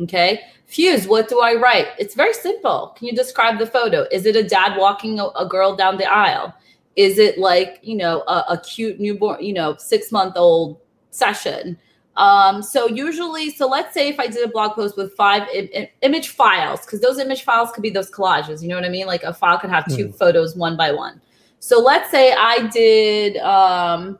Okay. 0.00 0.42
Fuse, 0.66 1.08
what 1.08 1.28
do 1.28 1.40
I 1.40 1.54
write? 1.54 1.88
It's 1.98 2.14
very 2.14 2.34
simple. 2.34 2.94
Can 2.96 3.08
you 3.08 3.14
describe 3.14 3.58
the 3.58 3.66
photo? 3.66 4.06
Is 4.12 4.26
it 4.26 4.36
a 4.36 4.44
dad 4.44 4.76
walking 4.78 5.18
a, 5.18 5.26
a 5.28 5.46
girl 5.48 5.74
down 5.74 5.96
the 5.96 6.04
aisle? 6.04 6.54
Is 6.98 7.20
it 7.20 7.38
like, 7.38 7.78
you 7.80 7.96
know, 7.96 8.22
a, 8.26 8.44
a 8.50 8.60
cute 8.60 8.98
newborn, 8.98 9.40
you 9.40 9.52
know, 9.52 9.76
six 9.76 10.10
month 10.10 10.36
old 10.36 10.80
session? 11.10 11.78
Um, 12.16 12.60
so 12.60 12.88
usually, 12.88 13.50
so 13.50 13.68
let's 13.68 13.94
say 13.94 14.08
if 14.08 14.18
I 14.18 14.26
did 14.26 14.44
a 14.44 14.50
blog 14.50 14.72
post 14.72 14.96
with 14.96 15.14
five 15.14 15.46
Im- 15.54 15.68
im- 15.72 15.86
image 16.02 16.30
files, 16.30 16.84
because 16.84 17.00
those 17.00 17.20
image 17.20 17.44
files 17.44 17.70
could 17.70 17.82
be 17.82 17.90
those 17.90 18.10
collages, 18.10 18.60
you 18.62 18.68
know 18.68 18.74
what 18.74 18.84
I 18.84 18.88
mean? 18.88 19.06
Like 19.06 19.22
a 19.22 19.32
file 19.32 19.60
could 19.60 19.70
have 19.70 19.86
two 19.86 20.10
photos 20.10 20.56
one 20.56 20.76
by 20.76 20.90
one. 20.90 21.20
So 21.60 21.78
let's 21.80 22.10
say 22.10 22.32
I 22.32 22.66
did 22.66 23.36
um, 23.36 24.18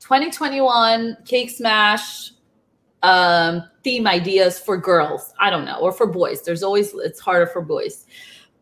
2021 0.00 1.18
Cake 1.24 1.50
Smash 1.50 2.32
um, 3.04 3.62
theme 3.84 4.08
ideas 4.08 4.58
for 4.58 4.76
girls. 4.76 5.32
I 5.38 5.48
don't 5.48 5.64
know, 5.64 5.78
or 5.78 5.92
for 5.92 6.08
boys. 6.08 6.42
There's 6.42 6.64
always, 6.64 6.92
it's 6.94 7.20
harder 7.20 7.46
for 7.46 7.62
boys. 7.62 8.06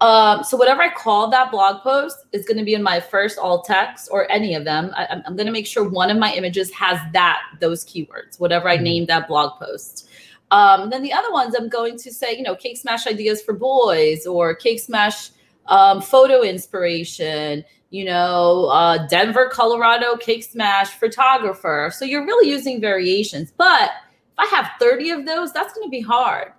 Um, 0.01 0.43
so 0.43 0.57
whatever 0.57 0.81
I 0.81 0.91
call 0.91 1.29
that 1.31 1.51
blog 1.51 1.83
post 1.83 2.17
is 2.33 2.47
going 2.47 2.57
to 2.57 2.65
be 2.65 2.73
in 2.75 2.83
my 2.83 3.01
first 3.01 3.39
alt 3.39 3.67
text 3.67 4.09
or 4.11 4.31
any 4.33 4.55
of 4.55 4.65
them. 4.65 4.93
I, 4.97 5.07
I'm, 5.11 5.23
I'm 5.27 5.37
going 5.37 5.47
to 5.47 5.53
make 5.53 5.67
sure 5.67 5.87
one 5.87 6.11
of 6.11 6.17
my 6.17 6.33
images 6.33 6.71
has 6.73 6.99
that 7.13 7.41
those 7.61 7.85
keywords, 7.85 8.41
whatever 8.41 8.69
I 8.69 8.79
Mhm. 8.79 8.83
named 8.83 9.09
that 9.09 9.29
blog 9.29 9.59
post. 9.61 10.09
Um, 10.51 10.89
then 10.91 11.03
the 11.03 11.13
other 11.13 11.31
ones, 11.31 11.55
I'm 11.55 11.69
going 11.69 11.97
to 11.99 12.11
say, 12.13 12.35
you 12.37 12.43
know, 12.43 12.57
cake 12.57 12.79
smash 12.79 13.07
ideas 13.07 13.43
for 13.43 13.53
boys 13.53 14.27
or 14.27 14.55
cake 14.55 14.81
smash 14.81 15.31
um, 15.67 16.01
photo 16.01 16.43
inspiration. 16.43 17.65
You 17.91 18.05
know, 18.07 18.67
uh, 18.67 19.07
Denver, 19.09 19.49
Colorado 19.53 20.17
cake 20.17 20.45
smash 20.45 20.89
photographer. 20.89 21.91
So 21.93 22.05
you're 22.05 22.25
really 22.25 22.49
using 22.49 22.81
variations, 22.81 23.53
but 23.57 23.91
if 24.33 24.39
I 24.39 24.47
have 24.47 24.71
30 24.79 25.11
of 25.11 25.27
those, 25.27 25.53
that's 25.53 25.75
going 25.75 25.87
to 25.87 25.91
be 25.91 26.01
hard, 26.01 26.53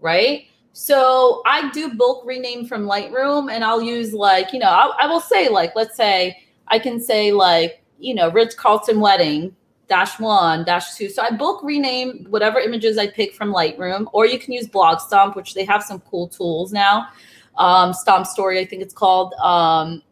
right? 0.00 0.44
So 0.72 1.42
I 1.46 1.70
do 1.70 1.94
bulk 1.94 2.24
rename 2.24 2.64
from 2.64 2.86
Lightroom 2.86 3.50
and 3.50 3.64
I'll 3.64 3.82
use 3.82 4.12
like, 4.12 4.52
you 4.52 4.58
know, 4.58 4.68
I, 4.68 4.92
I 5.00 5.06
will 5.06 5.20
say 5.20 5.48
like, 5.48 5.74
let's 5.74 5.96
say 5.96 6.42
I 6.68 6.78
can 6.78 7.00
say 7.00 7.32
like, 7.32 7.82
you 7.98 8.14
know, 8.14 8.30
Ritz-Carlton 8.30 9.00
wedding 9.00 9.54
dash 9.88 10.18
one 10.20 10.64
dash 10.64 10.94
two. 10.94 11.08
So 11.08 11.22
I 11.22 11.32
bulk 11.32 11.62
rename 11.64 12.26
whatever 12.30 12.60
images 12.60 12.96
I 12.96 13.08
pick 13.08 13.34
from 13.34 13.52
Lightroom, 13.52 14.06
or 14.12 14.24
you 14.24 14.38
can 14.38 14.52
use 14.52 14.68
Blog 14.68 15.00
Stomp, 15.00 15.34
which 15.34 15.54
they 15.54 15.64
have 15.64 15.82
some 15.82 16.00
cool 16.00 16.28
tools 16.28 16.72
now. 16.72 17.08
Um, 17.58 17.92
Stomp 17.92 18.26
Story, 18.26 18.60
I 18.60 18.64
think 18.64 18.82
it's 18.82 18.94
called. 18.94 19.34
Um, 19.34 20.02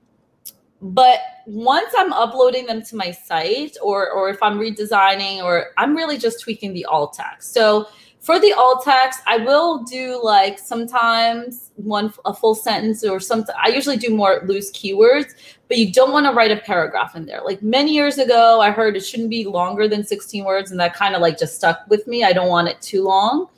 but 0.83 1.21
once 1.47 1.93
I'm 1.97 2.13
uploading 2.13 2.67
them 2.67 2.83
to 2.83 2.97
my 2.97 3.11
site 3.11 3.77
or 3.83 4.11
or 4.11 4.29
if 4.29 4.43
I'm 4.43 4.59
redesigning 4.59 5.43
or 5.43 5.69
I'm 5.77 5.97
really 5.97 6.19
just 6.19 6.41
tweaking 6.41 6.73
the 6.75 6.85
alt 6.85 7.15
text. 7.15 7.55
So 7.55 7.89
for 8.21 8.41
the 8.41 8.53
alt 8.53 8.85
text, 8.85 9.21
I 9.27 9.39
will 9.39 9.85
do 9.85 10.21
like 10.23 10.59
sometimes 10.59 11.71
one 11.77 12.13
a 12.25 12.35
full 12.35 12.55
sentence 12.55 13.05
or 13.05 13.21
something. 13.21 13.55
I 13.63 13.69
usually 13.69 13.97
do 13.97 14.15
more 14.15 14.43
loose 14.47 14.71
keywords, 14.73 15.35
but 15.69 15.79
you 15.79 15.93
don't 15.93 16.13
want 16.13 16.27
to 16.27 16.33
write 16.33 16.51
a 16.51 16.57
paragraph 16.57 17.15
in 17.15 17.27
there. 17.27 17.41
Like 17.45 17.63
many 17.63 17.93
years 17.93 18.19
ago, 18.19 18.61
I 18.61 18.71
heard 18.71 18.97
it 18.97 19.01
shouldn't 19.01 19.31
be 19.31 19.45
longer 19.45 19.87
than 19.87 20.05
16 20.05 20.45
words, 20.45 20.71
and 20.71 20.81
that 20.81 20.95
kind 20.95 21.15
of 21.15 21.21
like 21.21 21.39
just 21.39 21.57
stuck 21.57 21.81
with 21.89 22.07
me. 22.07 22.25
I 22.25 22.33
don't 22.33 22.49
want 22.49 22.69
it 22.69 22.81
too 22.81 23.05
long. 23.05 23.49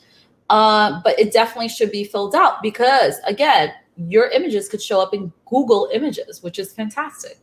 Uh, 0.51 1.01
but 1.05 1.17
it 1.19 1.33
definitely 1.33 1.69
should 1.69 1.93
be 1.93 2.03
filled 2.03 2.35
out 2.35 2.61
because 2.61 3.15
again, 3.25 3.73
your 4.09 4.29
images 4.31 4.69
could 4.69 4.83
show 4.83 5.01
up 5.01 5.15
in 5.15 5.33
Google 5.47 5.89
Images, 5.93 6.43
which 6.43 6.59
is 6.59 6.73
fantastic. 6.73 7.39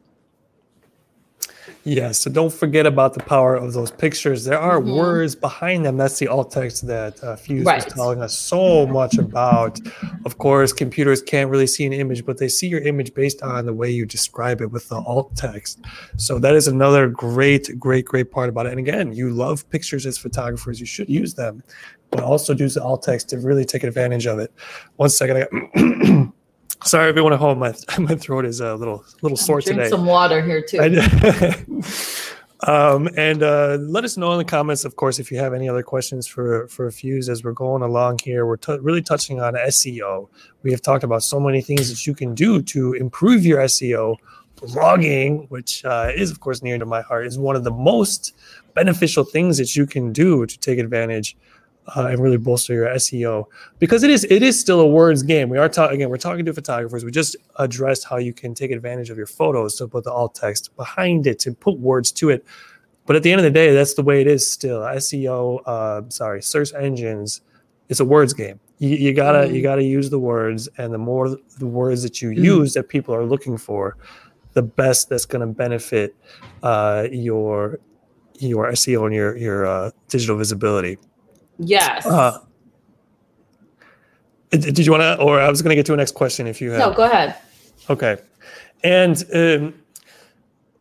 Yeah, 1.84 2.12
so 2.12 2.30
don't 2.30 2.52
forget 2.52 2.86
about 2.86 3.14
the 3.14 3.24
power 3.24 3.56
of 3.56 3.74
those 3.74 3.92
pictures. 3.92 4.44
There 4.44 4.60
are 4.60 4.80
mm-hmm. 4.80 4.96
words 4.96 5.36
behind 5.36 5.86
them. 5.86 5.98
That's 5.98 6.20
the 6.20 6.28
alt 6.28 6.52
text 6.52 6.86
that 6.88 7.24
uh, 7.24 7.36
Fuse 7.36 7.66
right. 7.66 7.84
was 7.84 7.94
telling 7.94 8.22
us 8.22 8.38
so 8.38 8.86
much 8.86 9.18
about. 9.18 9.80
Of 10.26 10.38
course, 10.38 10.74
computers 10.74 11.22
can't 11.22 11.50
really 11.50 11.68
see 11.68 11.86
an 11.86 11.94
image, 11.94 12.26
but 12.26 12.38
they 12.38 12.50
see 12.50 12.68
your 12.68 12.82
image 12.82 13.14
based 13.14 13.42
on 13.42 13.66
the 13.66 13.74
way 13.74 13.90
you 13.90 14.06
describe 14.06 14.62
it 14.62 14.72
with 14.72 14.90
the 14.90 14.98
alt 14.98 15.36
text. 15.36 15.80
So 16.18 16.40
that 16.40 16.56
is 16.56 16.68
another 16.68 17.08
great, 17.08 17.80
great, 17.80 18.06
great 18.06 18.32
part 18.32 18.50
about 18.50 18.66
it. 18.66 18.72
And 18.72 18.80
again, 18.80 19.14
you 19.14 19.30
love 19.30 19.70
pictures 19.70 20.06
as 20.06 20.18
photographers. 20.18 20.80
You 20.80 20.86
should 20.86 21.10
use 21.10 21.34
them, 21.34 21.64
but 22.12 22.22
also 22.22 22.54
use 22.54 22.74
the 22.74 22.84
alt 22.84 23.04
text 23.04 23.30
to 23.30 23.38
really 23.38 23.66
take 23.66 23.84
advantage 23.84 24.28
of 24.28 24.40
it. 24.40 24.52
One 24.98 25.10
second. 25.10 25.38
I 25.38 25.48
got 25.48 26.34
Sorry, 26.84 27.10
everyone 27.10 27.34
at 27.34 27.40
home. 27.40 27.60
My 27.60 27.74
my 28.00 28.16
throat 28.16 28.46
is 28.46 28.60
a 28.60 28.76
little 28.76 29.04
little 29.22 29.38
sore 29.38 29.62
Drink 29.62 29.78
today. 29.80 29.90
Some 29.90 30.06
water 30.06 30.42
here 30.42 30.62
too. 30.62 30.80
um, 32.68 33.10
and 33.18 33.44
uh, 33.44 33.78
let 33.82 34.04
us 34.04 34.18
know 34.18 34.32
in 34.34 34.38
the 34.38 34.46
comments, 34.46 34.86
of 34.86 34.96
course, 34.96 35.20
if 35.20 35.32
you 35.32 35.38
have 35.40 35.54
any 35.54 35.68
other 35.68 35.84
questions 35.84 36.28
for 36.28 36.68
for 36.68 36.90
Fuse 36.92 37.30
as 37.30 37.44
we're 37.44 37.52
going 37.52 37.82
along 37.82 38.20
here. 38.24 38.46
We're 38.46 38.58
t- 38.58 38.78
really 38.80 39.02
touching 39.02 39.42
on 39.42 39.54
SEO. 39.54 40.30
We 40.64 40.72
have 40.72 40.82
talked 40.82 41.04
about 41.04 41.24
so 41.24 41.40
many 41.40 41.62
things 41.62 41.90
that 41.90 42.06
you 42.06 42.14
can 42.14 42.36
do 42.36 42.62
to 42.64 42.94
improve 42.94 43.46
your 43.46 43.60
SEO. 43.60 44.16
Blogging, 44.58 45.48
which 45.52 45.86
uh, 45.86 46.10
is 46.16 46.32
of 46.32 46.40
course 46.40 46.64
near 46.64 46.80
to 46.80 46.86
my 46.86 47.02
heart, 47.02 47.28
is 47.28 47.38
one 47.38 47.56
of 47.56 47.64
the 47.64 47.70
most 47.70 48.34
beneficial 48.74 49.24
things 49.24 49.60
that 49.60 49.76
you 49.76 49.86
can 49.86 50.12
do 50.12 50.48
to 50.48 50.58
take 50.58 50.80
advantage 50.80 51.38
uh, 51.96 52.08
and 52.08 52.20
really 52.20 52.38
bolster 52.38 52.74
your 52.74 52.88
SEO 52.88 53.46
because 53.80 54.04
it 54.04 54.10
is 54.10 54.26
it 54.26 54.44
is 54.44 54.60
still 54.60 54.80
a 54.80 54.88
words 54.88 55.24
game. 55.24 55.50
We 55.50 55.58
are 55.58 55.70
talking 55.70 55.96
again. 55.96 56.10
We're 56.10 56.18
talking 56.18 56.46
to 56.46 56.54
photographers. 56.54 57.06
We 57.06 57.12
just 57.12 57.36
addressed 57.58 58.06
how 58.06 58.18
you 58.18 58.34
can 58.34 58.54
take 58.54 58.72
advantage 58.72 59.10
of 59.10 59.18
your 59.18 59.28
photos 59.28 59.76
to 59.76 59.88
put 59.88 60.04
the 60.04 60.12
alt 60.12 60.36
text 60.36 60.76
behind 60.76 61.28
it 61.28 61.40
to 61.40 61.54
put 61.54 61.80
words 61.80 62.12
to 62.14 62.30
it. 62.30 62.46
But 63.06 63.16
at 63.16 63.24
the 63.24 63.32
end 63.32 63.40
of 63.40 63.46
the 63.46 63.52
day, 63.52 63.74
that's 63.74 63.94
the 63.94 64.04
way 64.04 64.20
it 64.20 64.28
is 64.28 64.50
still. 64.50 64.82
SEO, 64.82 65.62
uh, 65.66 66.02
sorry, 66.10 66.42
search 66.42 66.74
engines. 66.74 67.42
It's 67.88 68.02
a 68.02 68.06
words 68.06 68.34
game. 68.34 68.60
You, 68.80 68.90
you 68.90 69.14
gotta 69.14 69.40
mm-hmm. 69.40 69.56
you 69.56 69.62
gotta 69.64 69.84
use 69.84 70.10
the 70.10 70.20
words, 70.20 70.68
and 70.78 70.94
the 70.94 70.98
more 70.98 71.38
the 71.58 71.68
words 71.68 72.04
that 72.04 72.22
you 72.22 72.32
mm-hmm. 72.32 72.44
use 72.44 72.74
that 72.74 72.90
people 72.90 73.16
are 73.16 73.24
looking 73.24 73.58
for, 73.58 73.96
the 74.58 74.64
best 74.64 75.08
that's 75.08 75.26
going 75.26 75.42
to 75.42 75.54
benefit 75.54 76.16
uh, 76.64 77.08
your 77.12 77.80
your 78.40 78.72
SEO 78.72 79.06
and 79.06 79.14
your 79.14 79.38
your 79.38 79.66
uh, 79.66 79.92
digital 80.10 80.36
visibility. 80.36 80.98
Yes. 81.60 82.06
Uh, 82.06 82.40
did 84.52 84.80
you 84.80 84.92
want 84.92 85.02
to, 85.02 85.22
or 85.22 85.40
I 85.40 85.50
was 85.50 85.62
going 85.62 85.72
to 85.72 85.76
get 85.76 85.86
to 85.88 85.94
a 85.94 85.98
next 85.98 86.14
question 86.14 86.48
if 86.48 86.62
you 86.62 86.72
have. 86.72 86.80
No, 86.80 86.94
go 86.94 87.04
ahead. 87.04 87.36
Okay. 87.90 88.18
And 88.84 89.24
um, 89.34 89.74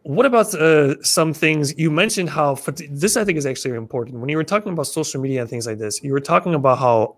what 0.03 0.27
about 0.27 0.55
uh, 0.55 1.03
some 1.03 1.35
things 1.35 1.77
you 1.79 1.91
mentioned? 1.91 2.31
How 2.31 2.55
this 2.91 3.17
I 3.17 3.25
think 3.25 3.39
is 3.39 3.47
actually 3.47 3.75
important. 3.75 4.21
When 4.21 4.29
you 4.29 4.37
were 4.37 4.45
talking 4.45 4.73
about 4.73 4.87
social 4.87 5.21
media 5.21 5.41
and 5.41 5.51
things 5.51 5.67
like 5.67 5.79
this, 5.79 6.03
you 6.03 6.13
were 6.13 6.21
talking 6.21 6.55
about 6.55 6.79
how 6.79 7.17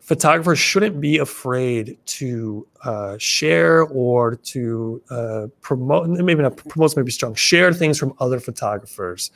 photographers 0.00 0.58
shouldn't 0.58 1.00
be 1.00 1.18
afraid 1.18 1.98
to 2.06 2.66
uh, 2.82 3.16
share 3.18 3.82
or 3.82 4.36
to 4.36 5.02
uh, 5.10 5.46
promote. 5.60 6.08
Maybe 6.08 6.42
not 6.42 6.56
promote, 6.56 6.96
maybe 6.96 7.12
strong. 7.12 7.34
Share 7.34 7.72
things 7.72 7.98
from 7.98 8.14
other 8.18 8.40
photographers. 8.40 9.30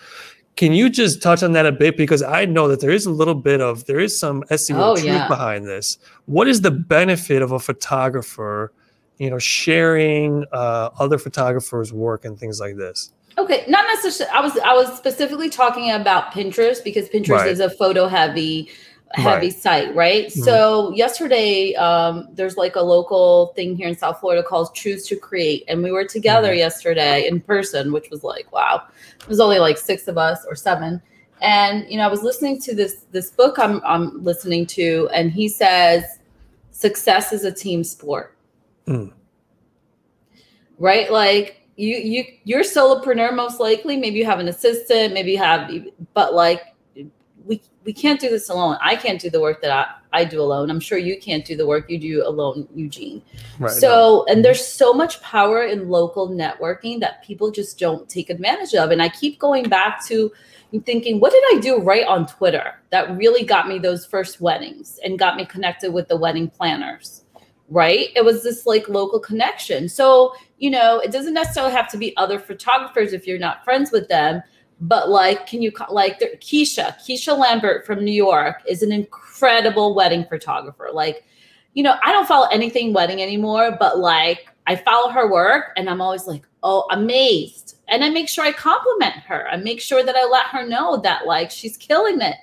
Can 0.57 0.73
you 0.73 0.91
just 0.91 1.23
touch 1.23 1.43
on 1.43 1.53
that 1.53 1.67
a 1.67 1.73
bit? 1.73 1.97
Because 1.97 2.23
I 2.23 2.45
know 2.45 2.69
that 2.69 2.81
there 2.81 2.91
is 2.91 3.07
a 3.07 3.11
little 3.11 3.35
bit 3.35 3.61
of 3.61 3.87
there 3.87 4.01
is 4.01 4.19
some 4.19 4.43
SEO 4.45 4.79
oh, 4.79 4.95
truth 4.95 5.07
yeah. 5.07 5.27
behind 5.27 5.67
this. 5.67 5.99
What 6.27 6.47
is 6.47 6.61
the 6.61 6.71
benefit 6.71 7.41
of 7.43 7.53
a 7.53 7.59
photographer, 7.59 8.73
you 9.19 9.31
know, 9.31 9.39
sharing 9.39 10.45
uh, 10.53 10.91
other 10.99 11.19
photographers' 11.19 11.93
work 11.93 12.25
and 12.25 12.39
things 12.39 12.61
like 12.61 12.77
this? 12.77 13.13
Okay, 13.39 13.65
not 13.67 13.87
necessarily. 13.95 14.37
I 14.37 14.41
was 14.41 14.59
I 14.59 14.75
was 14.75 14.95
specifically 14.97 15.49
talking 15.49 15.91
about 15.91 16.33
Pinterest 16.33 16.85
because 16.85 17.09
Pinterest 17.09 17.39
right. 17.39 17.49
is 17.49 17.61
a 17.61 17.71
photo 17.71 18.07
heavy 18.07 18.71
heavy 19.15 19.47
right. 19.47 19.55
site, 19.55 19.95
right? 19.95 20.27
Mm-hmm. 20.27 20.43
So 20.43 20.93
yesterday, 20.93 21.75
um, 21.75 22.29
there's 22.33 22.57
like 22.57 22.77
a 22.77 22.81
local 22.81 23.53
thing 23.55 23.77
here 23.77 23.89
in 23.89 23.97
South 23.97 24.21
Florida 24.21 24.43
called 24.43 24.75
Choose 24.75 25.07
to 25.09 25.17
Create, 25.17 25.65
and 25.69 25.83
we 25.83 25.91
were 25.91 26.05
together 26.05 26.49
mm-hmm. 26.49 26.59
yesterday 26.59 27.27
in 27.27 27.41
person, 27.41 27.93
which 27.93 28.11
was 28.11 28.25
like 28.25 28.51
wow. 28.53 28.83
It 29.21 29.29
was 29.29 29.41
only 29.41 29.59
like 29.59 29.79
six 29.79 30.09
of 30.09 30.19
us 30.19 30.45
or 30.49 30.55
seven, 30.55 31.01
and 31.41 31.89
you 31.91 31.97
know 31.97 32.05
I 32.05 32.09
was 32.09 32.23
listening 32.23 32.61
to 32.63 32.75
this 32.75 33.05
this 33.11 33.31
book 33.31 33.59
I'm 33.59 33.81
I'm 33.85 34.23
listening 34.23 34.67
to, 34.67 35.09
and 35.13 35.31
he 35.31 35.49
says 35.49 36.05
success 36.71 37.33
is 37.33 37.45
a 37.45 37.53
team 37.53 37.85
sport, 37.85 38.37
mm. 38.87 39.13
right? 40.79 41.11
Like 41.11 41.63
you 41.77 41.97
you 41.97 42.25
you're 42.45 42.61
a 42.61 42.65
solopreneur 42.65 43.35
most 43.35 43.61
likely. 43.61 43.97
Maybe 43.97 44.19
you 44.19 44.25
have 44.25 44.41
an 44.41 44.49
assistant, 44.49 45.15
maybe 45.15 45.33
you 45.33 45.39
have, 45.39 45.71
but 46.15 46.35
like 46.35 46.72
we 47.45 47.63
we 47.85 47.93
can't 47.93 48.21
do 48.21 48.29
this 48.29 48.49
alone. 48.49 48.79
I 48.81 48.97
can't 48.97 49.21
do 49.21 49.31
the 49.31 49.41
work 49.41 49.61
that 49.63 49.71
I, 49.71 50.21
I 50.21 50.25
do 50.25 50.41
alone. 50.41 50.71
I'm 50.71 50.81
sure 50.81 50.99
you 50.99 51.19
can't 51.19 51.45
do 51.45 51.57
the 51.57 51.67
work 51.67 51.91
you 51.91 51.99
do 51.99 52.27
alone, 52.27 52.69
Eugene. 52.75 53.23
Right, 53.59 53.73
so, 53.73 53.89
no. 53.89 54.27
and 54.33 54.45
there's 54.45 54.65
so 54.65 54.93
much 54.93 55.21
power 55.23 55.65
in 55.65 55.89
local 55.89 56.29
networking 56.29 57.01
that 57.01 57.25
people 57.25 57.51
just 57.51 57.79
don't 57.79 58.09
take 58.09 58.31
advantage 58.31 58.75
of. 58.75 58.91
And 58.91 59.03
I 59.03 59.09
keep 59.09 59.39
going 59.39 59.69
back 59.69 60.05
to 60.07 60.31
thinking, 60.87 61.21
what 61.21 61.33
did 61.33 61.43
I 61.55 61.61
do 61.61 61.81
right 61.81 62.07
on 62.07 62.27
Twitter 62.27 62.75
that 62.91 63.17
really 63.17 63.45
got 63.45 63.69
me 63.69 63.79
those 63.79 64.07
first 64.07 64.41
weddings 64.41 64.99
and 65.05 65.19
got 65.19 65.37
me 65.37 65.45
connected 65.45 65.93
with 65.93 66.09
the 66.09 66.17
wedding 66.17 66.49
planners? 66.49 67.25
Right? 67.69 68.09
It 68.15 68.25
was 68.25 68.43
this 68.43 68.67
like 68.67 68.89
local 68.89 69.19
connection. 69.19 69.89
So, 69.89 70.35
you 70.59 70.71
know, 70.71 70.99
it 70.99 71.11
doesn't 71.11 71.35
necessarily 71.35 71.73
have 71.73 71.91
to 71.91 71.97
be 71.97 72.17
other 72.17 72.39
photographers 72.39 73.13
if 73.13 73.27
you're 73.27 73.39
not 73.39 73.65
friends 73.65 73.91
with 73.91 74.09
them 74.09 74.43
but 74.81 75.09
like 75.09 75.47
can 75.47 75.63
you 75.63 75.73
like 75.91 76.19
keisha 76.41 76.97
keisha 76.99 77.37
lambert 77.37 77.87
from 77.87 78.05
new 78.05 78.13
york 78.13 78.57
is 78.67 78.83
an 78.83 78.93
incredible 78.93 79.95
wedding 79.95 80.25
photographer. 80.29 80.89
Like 80.93 81.25
you 81.75 81.83
know 81.83 81.97
i 82.05 82.13
don't 82.13 82.29
follow 82.29 82.47
anything 82.49 82.93
wedding 82.93 83.23
anymore 83.23 83.77
but 83.79 83.99
like 83.99 84.47
i 84.67 84.77
follow 84.77 85.11
her 85.11 85.31
work 85.31 85.73
and 85.77 85.89
i'm 85.89 86.01
always 86.01 86.27
like 86.27 86.47
oh 86.63 86.87
amazed. 86.91 87.77
And 87.89 88.05
i 88.05 88.09
make 88.11 88.29
sure 88.29 88.45
i 88.45 88.53
compliment 88.53 89.15
her. 89.15 89.49
I 89.49 89.57
make 89.57 89.81
sure 89.81 90.05
that 90.05 90.17
i 90.17 90.25
let 90.25 90.47
her 90.47 90.67
know 90.67 90.99
that 90.99 91.27
like 91.27 91.51
she's 91.51 91.77
killing 91.77 92.21
it. 92.21 92.37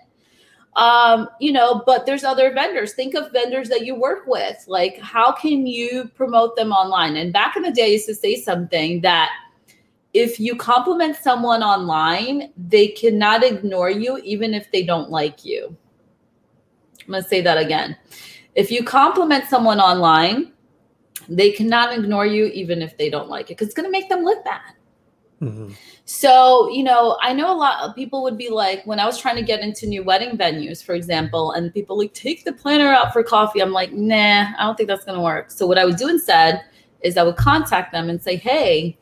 Um 0.75 1.29
you 1.39 1.51
know 1.51 1.83
but 1.85 2.05
there's 2.05 2.23
other 2.23 2.53
vendors. 2.53 2.93
Think 2.93 3.15
of 3.15 3.31
vendors 3.31 3.69
that 3.69 3.85
you 3.85 3.95
work 3.95 4.27
with. 4.27 4.63
Like 4.67 4.99
how 4.99 5.31
can 5.31 5.67
you 5.67 6.09
promote 6.15 6.55
them 6.55 6.71
online? 6.71 7.15
And 7.15 7.33
back 7.33 7.55
in 7.55 7.63
the 7.63 7.71
day 7.71 7.83
i 7.83 7.87
used 7.87 8.07
to 8.07 8.15
say 8.15 8.35
something 8.35 9.01
that 9.01 9.29
if 10.13 10.39
you 10.39 10.55
compliment 10.55 11.15
someone 11.15 11.61
online, 11.61 12.51
they 12.57 12.87
cannot 12.87 13.43
ignore 13.43 13.89
you 13.89 14.17
even 14.19 14.53
if 14.53 14.71
they 14.71 14.83
don't 14.83 15.09
like 15.09 15.45
you. 15.45 15.75
I'm 17.01 17.11
going 17.11 17.23
to 17.23 17.29
say 17.29 17.41
that 17.41 17.57
again. 17.57 17.95
If 18.55 18.71
you 18.71 18.83
compliment 18.83 19.45
someone 19.45 19.79
online, 19.79 20.53
they 21.27 21.51
cannot 21.51 21.97
ignore 21.97 22.25
you 22.25 22.45
even 22.47 22.81
if 22.81 22.97
they 22.97 23.09
don't 23.09 23.29
like 23.29 23.45
it 23.51 23.57
because 23.57 23.67
it's 23.67 23.75
going 23.75 23.87
to 23.87 23.91
make 23.91 24.09
them 24.09 24.23
look 24.23 24.43
bad. 24.43 24.73
Mm-hmm. 25.41 25.71
So, 26.05 26.69
you 26.69 26.83
know, 26.83 27.17
I 27.21 27.33
know 27.33 27.53
a 27.53 27.55
lot 27.55 27.83
of 27.83 27.95
people 27.95 28.23
would 28.23 28.37
be 28.37 28.49
like, 28.49 28.85
when 28.85 28.99
I 28.99 29.05
was 29.05 29.19
trying 29.19 29.35
to 29.35 29.43
get 29.43 29.59
into 29.59 29.85
new 29.85 30.03
wedding 30.03 30.37
venues, 30.37 30.83
for 30.83 30.95
example, 30.95 31.51
and 31.51 31.71
people 31.73 31.97
like, 31.97 32.13
take 32.13 32.43
the 32.43 32.51
planner 32.51 32.87
out 32.87 33.13
for 33.13 33.23
coffee. 33.23 33.61
I'm 33.61 33.71
like, 33.71 33.93
nah, 33.93 34.47
I 34.57 34.63
don't 34.63 34.75
think 34.75 34.89
that's 34.89 35.05
going 35.05 35.17
to 35.17 35.23
work. 35.23 35.51
So, 35.51 35.67
what 35.67 35.77
I 35.77 35.85
would 35.85 35.97
do 35.97 36.09
instead 36.09 36.65
is 37.01 37.15
I 37.15 37.23
would 37.23 37.37
contact 37.37 37.91
them 37.91 38.09
and 38.09 38.21
say, 38.21 38.35
hey, 38.35 38.97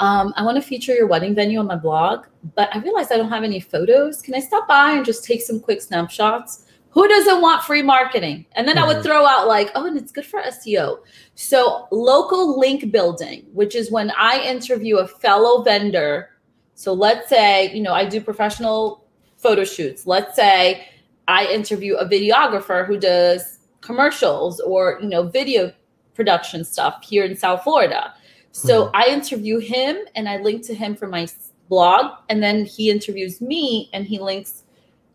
um, 0.00 0.34
I 0.36 0.42
want 0.42 0.56
to 0.56 0.62
feature 0.62 0.94
your 0.94 1.06
wedding 1.06 1.34
venue 1.34 1.58
on 1.58 1.66
my 1.66 1.76
blog, 1.76 2.26
but 2.54 2.74
I 2.74 2.80
realized 2.80 3.12
I 3.12 3.16
don't 3.16 3.30
have 3.30 3.44
any 3.44 3.60
photos. 3.60 4.20
Can 4.22 4.34
I 4.34 4.40
stop 4.40 4.66
by 4.66 4.92
and 4.92 5.04
just 5.04 5.24
take 5.24 5.42
some 5.42 5.60
quick 5.60 5.80
snapshots? 5.80 6.66
Who 6.90 7.06
doesn't 7.08 7.40
want 7.40 7.62
free 7.62 7.82
marketing? 7.82 8.46
And 8.52 8.66
then 8.66 8.76
mm-hmm. 8.76 8.84
I 8.84 8.86
would 8.88 8.96
mm-hmm. 8.98 9.06
throw 9.06 9.24
out 9.24 9.46
like, 9.46 9.70
oh, 9.74 9.86
and 9.86 9.96
it's 9.96 10.10
good 10.10 10.26
for 10.26 10.42
SEO. 10.42 10.98
So 11.34 11.86
local 11.92 12.58
link 12.58 12.90
building, 12.90 13.46
which 13.52 13.74
is 13.74 13.90
when 13.90 14.12
I 14.18 14.40
interview 14.40 14.98
a 14.98 15.06
fellow 15.06 15.62
vendor. 15.62 16.30
So 16.74 16.92
let's 16.92 17.28
say, 17.28 17.72
you 17.72 17.82
know, 17.82 17.92
I 17.92 18.04
do 18.04 18.20
professional 18.20 19.06
photo 19.36 19.64
shoots. 19.64 20.06
Let's 20.06 20.34
say 20.34 20.88
I 21.28 21.46
interview 21.46 21.94
a 21.96 22.08
videographer 22.08 22.86
who 22.86 22.98
does 22.98 23.58
commercials 23.80 24.60
or, 24.60 24.98
you 25.00 25.08
know, 25.08 25.24
video 25.28 25.72
production 26.14 26.64
stuff 26.64 27.04
here 27.04 27.24
in 27.24 27.36
South 27.36 27.62
Florida 27.62 28.14
So 28.54 28.84
hmm. 28.86 28.90
I 28.94 29.06
interview 29.08 29.58
him 29.58 29.96
and 30.14 30.28
I 30.28 30.38
link 30.38 30.64
to 30.66 30.74
him 30.74 30.94
for 30.94 31.08
my 31.08 31.26
blog, 31.68 32.12
and 32.28 32.42
then 32.42 32.64
he 32.64 32.88
interviews 32.88 33.40
me 33.40 33.90
and 33.92 34.06
he 34.06 34.20
links 34.20 34.62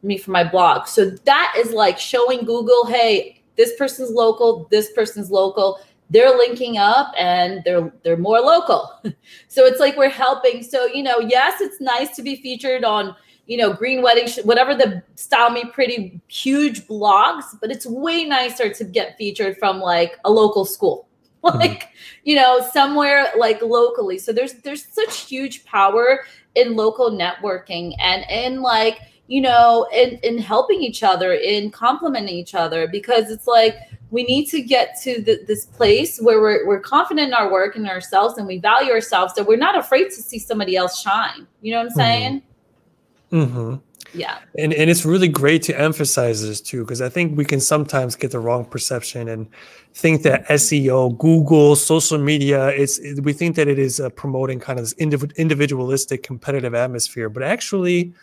me 0.03 0.17
for 0.17 0.31
my 0.31 0.43
blog. 0.43 0.87
So 0.87 1.09
that 1.09 1.53
is 1.57 1.71
like 1.71 1.97
showing 1.97 2.39
Google, 2.39 2.85
hey, 2.85 3.41
this 3.55 3.75
person's 3.77 4.11
local, 4.11 4.67
this 4.71 4.91
person's 4.91 5.31
local. 5.31 5.79
They're 6.09 6.35
linking 6.37 6.77
up 6.77 7.13
and 7.17 7.61
they're 7.63 7.91
they're 8.03 8.17
more 8.17 8.39
local. 8.39 8.91
so 9.47 9.65
it's 9.65 9.79
like 9.79 9.95
we're 9.95 10.09
helping. 10.09 10.61
So 10.61 10.85
you 10.85 11.03
know, 11.03 11.19
yes, 11.19 11.61
it's 11.61 11.79
nice 11.79 12.15
to 12.17 12.21
be 12.21 12.35
featured 12.37 12.83
on 12.83 13.15
you 13.45 13.57
know 13.57 13.71
green 13.71 14.01
wedding, 14.01 14.27
whatever 14.43 14.75
the 14.75 15.01
style 15.15 15.49
me 15.49 15.63
pretty 15.71 16.19
huge 16.27 16.87
blogs, 16.87 17.57
but 17.61 17.71
it's 17.71 17.85
way 17.85 18.25
nicer 18.25 18.73
to 18.73 18.83
get 18.83 19.17
featured 19.17 19.57
from 19.57 19.79
like 19.79 20.17
a 20.25 20.31
local 20.31 20.65
school 20.65 21.08
like 21.43 21.83
mm-hmm. 21.83 21.89
you 22.23 22.35
know 22.35 22.67
somewhere 22.73 23.27
like 23.37 23.61
locally 23.61 24.17
so 24.17 24.33
there's 24.33 24.53
there's 24.55 24.85
such 24.87 25.21
huge 25.21 25.63
power 25.65 26.25
in 26.55 26.75
local 26.75 27.11
networking 27.11 27.95
and 27.99 28.25
in 28.29 28.61
like 28.61 28.99
you 29.27 29.41
know 29.41 29.87
in 29.93 30.19
in 30.23 30.37
helping 30.37 30.81
each 30.81 31.01
other 31.01 31.33
in 31.33 31.71
complimenting 31.71 32.35
each 32.35 32.55
other 32.55 32.87
because 32.87 33.31
it's 33.31 33.47
like 33.47 33.77
we 34.11 34.23
need 34.23 34.47
to 34.47 34.59
get 34.61 34.99
to 35.03 35.21
the, 35.21 35.39
this 35.45 35.65
place 35.65 36.19
where 36.19 36.41
we're, 36.41 36.65
we're 36.65 36.79
confident 36.79 37.27
in 37.27 37.33
our 37.35 37.51
work 37.51 37.75
and 37.75 37.87
ourselves 37.87 38.39
and 38.39 38.47
we 38.47 38.57
value 38.57 38.91
ourselves 38.91 39.33
so 39.35 39.43
we're 39.43 39.55
not 39.55 39.77
afraid 39.77 40.05
to 40.05 40.21
see 40.21 40.39
somebody 40.39 40.75
else 40.75 40.99
shine 40.99 41.47
you 41.61 41.71
know 41.71 41.77
what 41.77 41.83
i'm 41.83 41.89
mm-hmm. 41.89 41.99
saying 41.99 42.43
mm-hmm 43.31 43.75
yeah. 44.13 44.39
And 44.57 44.73
and 44.73 44.89
it's 44.89 45.05
really 45.05 45.27
great 45.27 45.61
to 45.63 45.79
emphasize 45.79 46.41
this 46.45 46.61
too 46.61 46.83
because 46.83 47.01
i 47.01 47.09
think 47.09 47.37
we 47.37 47.45
can 47.45 47.59
sometimes 47.59 48.15
get 48.15 48.31
the 48.31 48.39
wrong 48.39 48.65
perception 48.65 49.27
and 49.27 49.47
think 49.93 50.23
that 50.23 50.47
seo 50.47 51.17
google 51.17 51.75
social 51.75 52.17
media 52.17 52.67
it's 52.69 52.99
we 53.21 53.33
think 53.33 53.55
that 53.55 53.67
it 53.67 53.79
is 53.79 53.99
uh, 53.99 54.09
promoting 54.09 54.59
kind 54.59 54.79
of 54.79 54.85
this 54.85 54.93
indiv- 54.95 55.35
individualistic 55.37 56.23
competitive 56.23 56.73
atmosphere 56.73 57.29
but 57.29 57.43
actually 57.43 58.13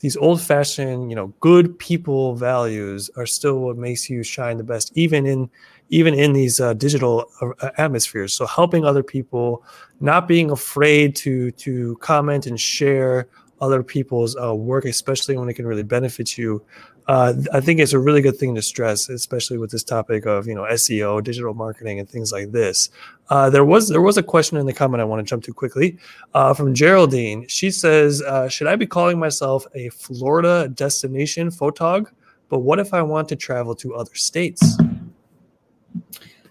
these 0.00 0.16
old 0.16 0.40
fashioned 0.40 1.10
you 1.10 1.16
know 1.16 1.28
good 1.40 1.78
people 1.78 2.34
values 2.34 3.10
are 3.16 3.26
still 3.26 3.58
what 3.60 3.76
makes 3.76 4.08
you 4.08 4.22
shine 4.22 4.56
the 4.56 4.64
best 4.64 4.92
even 4.94 5.26
in 5.26 5.50
even 5.90 6.14
in 6.14 6.32
these 6.32 6.60
uh, 6.60 6.74
digital 6.74 7.30
uh, 7.40 7.70
atmospheres. 7.78 8.34
So 8.34 8.46
helping 8.46 8.84
other 8.84 9.02
people 9.02 9.64
not 10.00 10.28
being 10.28 10.50
afraid 10.50 11.16
to 11.16 11.50
to 11.52 11.96
comment 11.96 12.46
and 12.46 12.60
share 12.60 13.28
other 13.60 13.82
people's 13.82 14.36
uh, 14.36 14.54
work, 14.54 14.84
especially 14.84 15.36
when 15.36 15.48
it 15.48 15.54
can 15.54 15.66
really 15.66 15.82
benefit 15.82 16.38
you. 16.38 16.62
Uh, 17.08 17.32
I 17.54 17.60
think 17.60 17.80
it's 17.80 17.94
a 17.94 17.98
really 17.98 18.20
good 18.20 18.36
thing 18.36 18.54
to 18.54 18.62
stress, 18.62 19.08
especially 19.08 19.56
with 19.56 19.70
this 19.70 19.82
topic 19.82 20.26
of 20.26 20.46
you 20.46 20.54
know 20.54 20.64
SEO, 20.64 21.24
digital 21.24 21.54
marketing, 21.54 21.98
and 21.98 22.08
things 22.08 22.32
like 22.32 22.52
this. 22.52 22.90
Uh, 23.30 23.48
there 23.48 23.64
was 23.64 23.88
there 23.88 24.02
was 24.02 24.18
a 24.18 24.22
question 24.22 24.58
in 24.58 24.66
the 24.66 24.74
comment 24.74 25.00
I 25.00 25.04
want 25.04 25.20
to 25.20 25.28
jump 25.28 25.42
to 25.44 25.54
quickly 25.54 25.96
uh, 26.34 26.52
from 26.52 26.74
Geraldine. 26.74 27.46
She 27.48 27.70
says, 27.70 28.22
uh, 28.22 28.48
"Should 28.48 28.66
I 28.66 28.76
be 28.76 28.86
calling 28.86 29.18
myself 29.18 29.66
a 29.74 29.88
Florida 29.88 30.68
destination 30.68 31.50
photog? 31.50 32.10
But 32.50 32.60
what 32.60 32.78
if 32.78 32.92
I 32.92 33.02
want 33.02 33.28
to 33.30 33.36
travel 33.36 33.74
to 33.76 33.94
other 33.94 34.14
states?" 34.14 34.76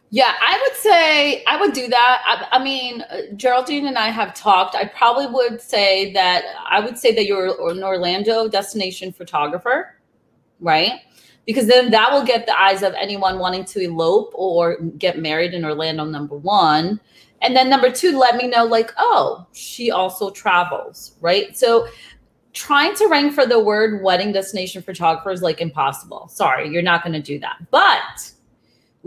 Yeah, 0.10 0.34
I 0.39 0.62
would 0.66 0.78
say 0.78 1.43
I 1.45 1.60
would 1.60 1.74
do 1.74 1.88
that. 1.89 2.22
I, 2.26 2.58
I, 2.58 2.64
mean, 2.64 3.01
uh, 3.01 3.34
Geraldine 3.36 3.88
and 3.88 3.97
I 3.97 4.08
have 4.08 4.34
talked. 4.34 4.74
I 4.74 4.86
probably 4.86 5.28
would 5.28 5.60
say 5.60 6.14
that 6.14 6.45
I 6.70 6.80
would 6.80 6.97
say 6.97 7.14
that 7.14 7.26
you're 7.26 7.47
an 7.72 7.84
Orlando 7.84 8.47
destination 8.47 9.12
photographer, 9.12 9.99
right? 10.62 11.01
Because 11.45 11.68
then 11.68 11.91
that 11.91 12.12
will 12.12 12.24
get 12.24 12.45
the 12.45 12.58
eyes 12.58 12.84
of 12.84 12.93
anyone 12.93 13.38
wanting 13.38 13.66
to 13.66 13.82
elope 13.82 14.32
or 14.34 14.78
get 14.97 15.20
married 15.20 15.53
in 15.53 15.66
Orlando, 15.66 16.05
number 16.05 16.38
one. 16.38 17.01
And 17.41 17.55
then 17.55 17.70
number 17.70 17.91
two, 17.91 18.18
let 18.18 18.38
me 18.38 18.47
know, 18.47 18.64
like, 18.64 18.91
oh, 18.97 19.45
she 19.53 19.91
also 19.91 20.30
travels, 20.30 21.16
right? 21.22 21.55
So 21.58 21.88
trying 22.53 22.95
to 22.95 23.08
rank 23.08 23.34
for 23.34 23.45
the 23.45 23.60
word 23.60 24.01
wedding 24.03 24.32
destination 24.32 24.82
photographer 24.82 25.32
is 25.32 25.41
like 25.41 25.62
impossible. 25.62 26.28
Sorry, 26.30 26.70
you're 26.70 26.82
not 26.82 27.03
going 27.03 27.14
to 27.14 27.22
do 27.22 27.39
that. 27.39 27.58
But 27.72 28.32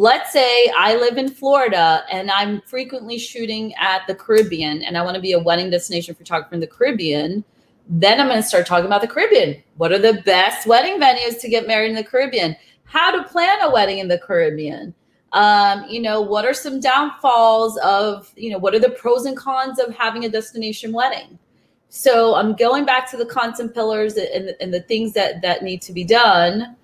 let's 0.00 0.32
say 0.32 0.72
I 0.74 0.96
live 0.96 1.18
in 1.18 1.28
Florida 1.28 2.04
and 2.10 2.30
I'm 2.30 2.62
frequently 2.62 3.18
shooting 3.18 3.74
at 3.74 4.06
the 4.06 4.14
Caribbean 4.14 4.80
and 4.80 4.96
I 4.96 5.02
want 5.02 5.16
to 5.16 5.20
be 5.20 5.32
a 5.32 5.38
wedding 5.38 5.68
destination 5.68 6.14
photographer 6.14 6.54
in 6.54 6.60
the 6.62 6.66
Caribbean, 6.66 7.44
then 7.86 8.18
I'm 8.18 8.28
going 8.28 8.40
to 8.40 8.48
start 8.48 8.64
talking 8.64 8.86
about 8.86 9.02
the 9.02 9.08
Caribbean. 9.08 9.62
What 9.76 9.92
are 9.92 9.98
the 9.98 10.22
best 10.24 10.66
wedding 10.66 10.98
venues 10.98 11.38
to 11.42 11.50
get 11.50 11.66
married 11.66 11.90
in 11.90 11.96
the 11.96 12.02
Caribbean? 12.02 12.56
How 12.84 13.10
to 13.10 13.28
plan 13.28 13.60
a 13.60 13.70
wedding 13.70 13.98
in 13.98 14.08
the 14.08 14.16
Caribbean? 14.16 14.94
Um, 15.32 15.84
you 15.86 16.00
know, 16.00 16.22
what 16.22 16.46
are 16.46 16.54
some 16.54 16.80
downfalls 16.80 17.76
of, 17.84 18.32
you 18.36 18.50
know, 18.50 18.58
what 18.58 18.74
are 18.74 18.78
the 18.78 18.92
pros 18.92 19.26
and 19.26 19.36
cons 19.36 19.78
of 19.78 19.94
having 19.94 20.24
a 20.24 20.30
destination 20.30 20.94
wedding? 20.94 21.38
So 21.90 22.36
I'm 22.36 22.56
going 22.56 22.86
back 22.86 23.10
to 23.10 23.18
the 23.18 23.26
content 23.26 23.74
pillars 23.74 24.16
and, 24.16 24.56
and 24.62 24.72
the 24.72 24.80
things 24.80 25.12
that 25.12 25.42
that 25.42 25.62
need 25.62 25.82
to 25.82 25.92
be 25.92 26.04
done. 26.04 26.74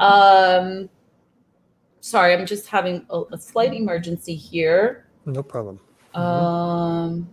Um, 0.00 0.88
sorry, 2.04 2.34
I'm 2.34 2.44
just 2.44 2.68
having 2.68 3.06
a, 3.08 3.22
a 3.32 3.38
slight 3.38 3.72
emergency 3.72 4.34
here. 4.34 5.06
No 5.24 5.42
problem. 5.42 5.80
Um, 6.14 7.28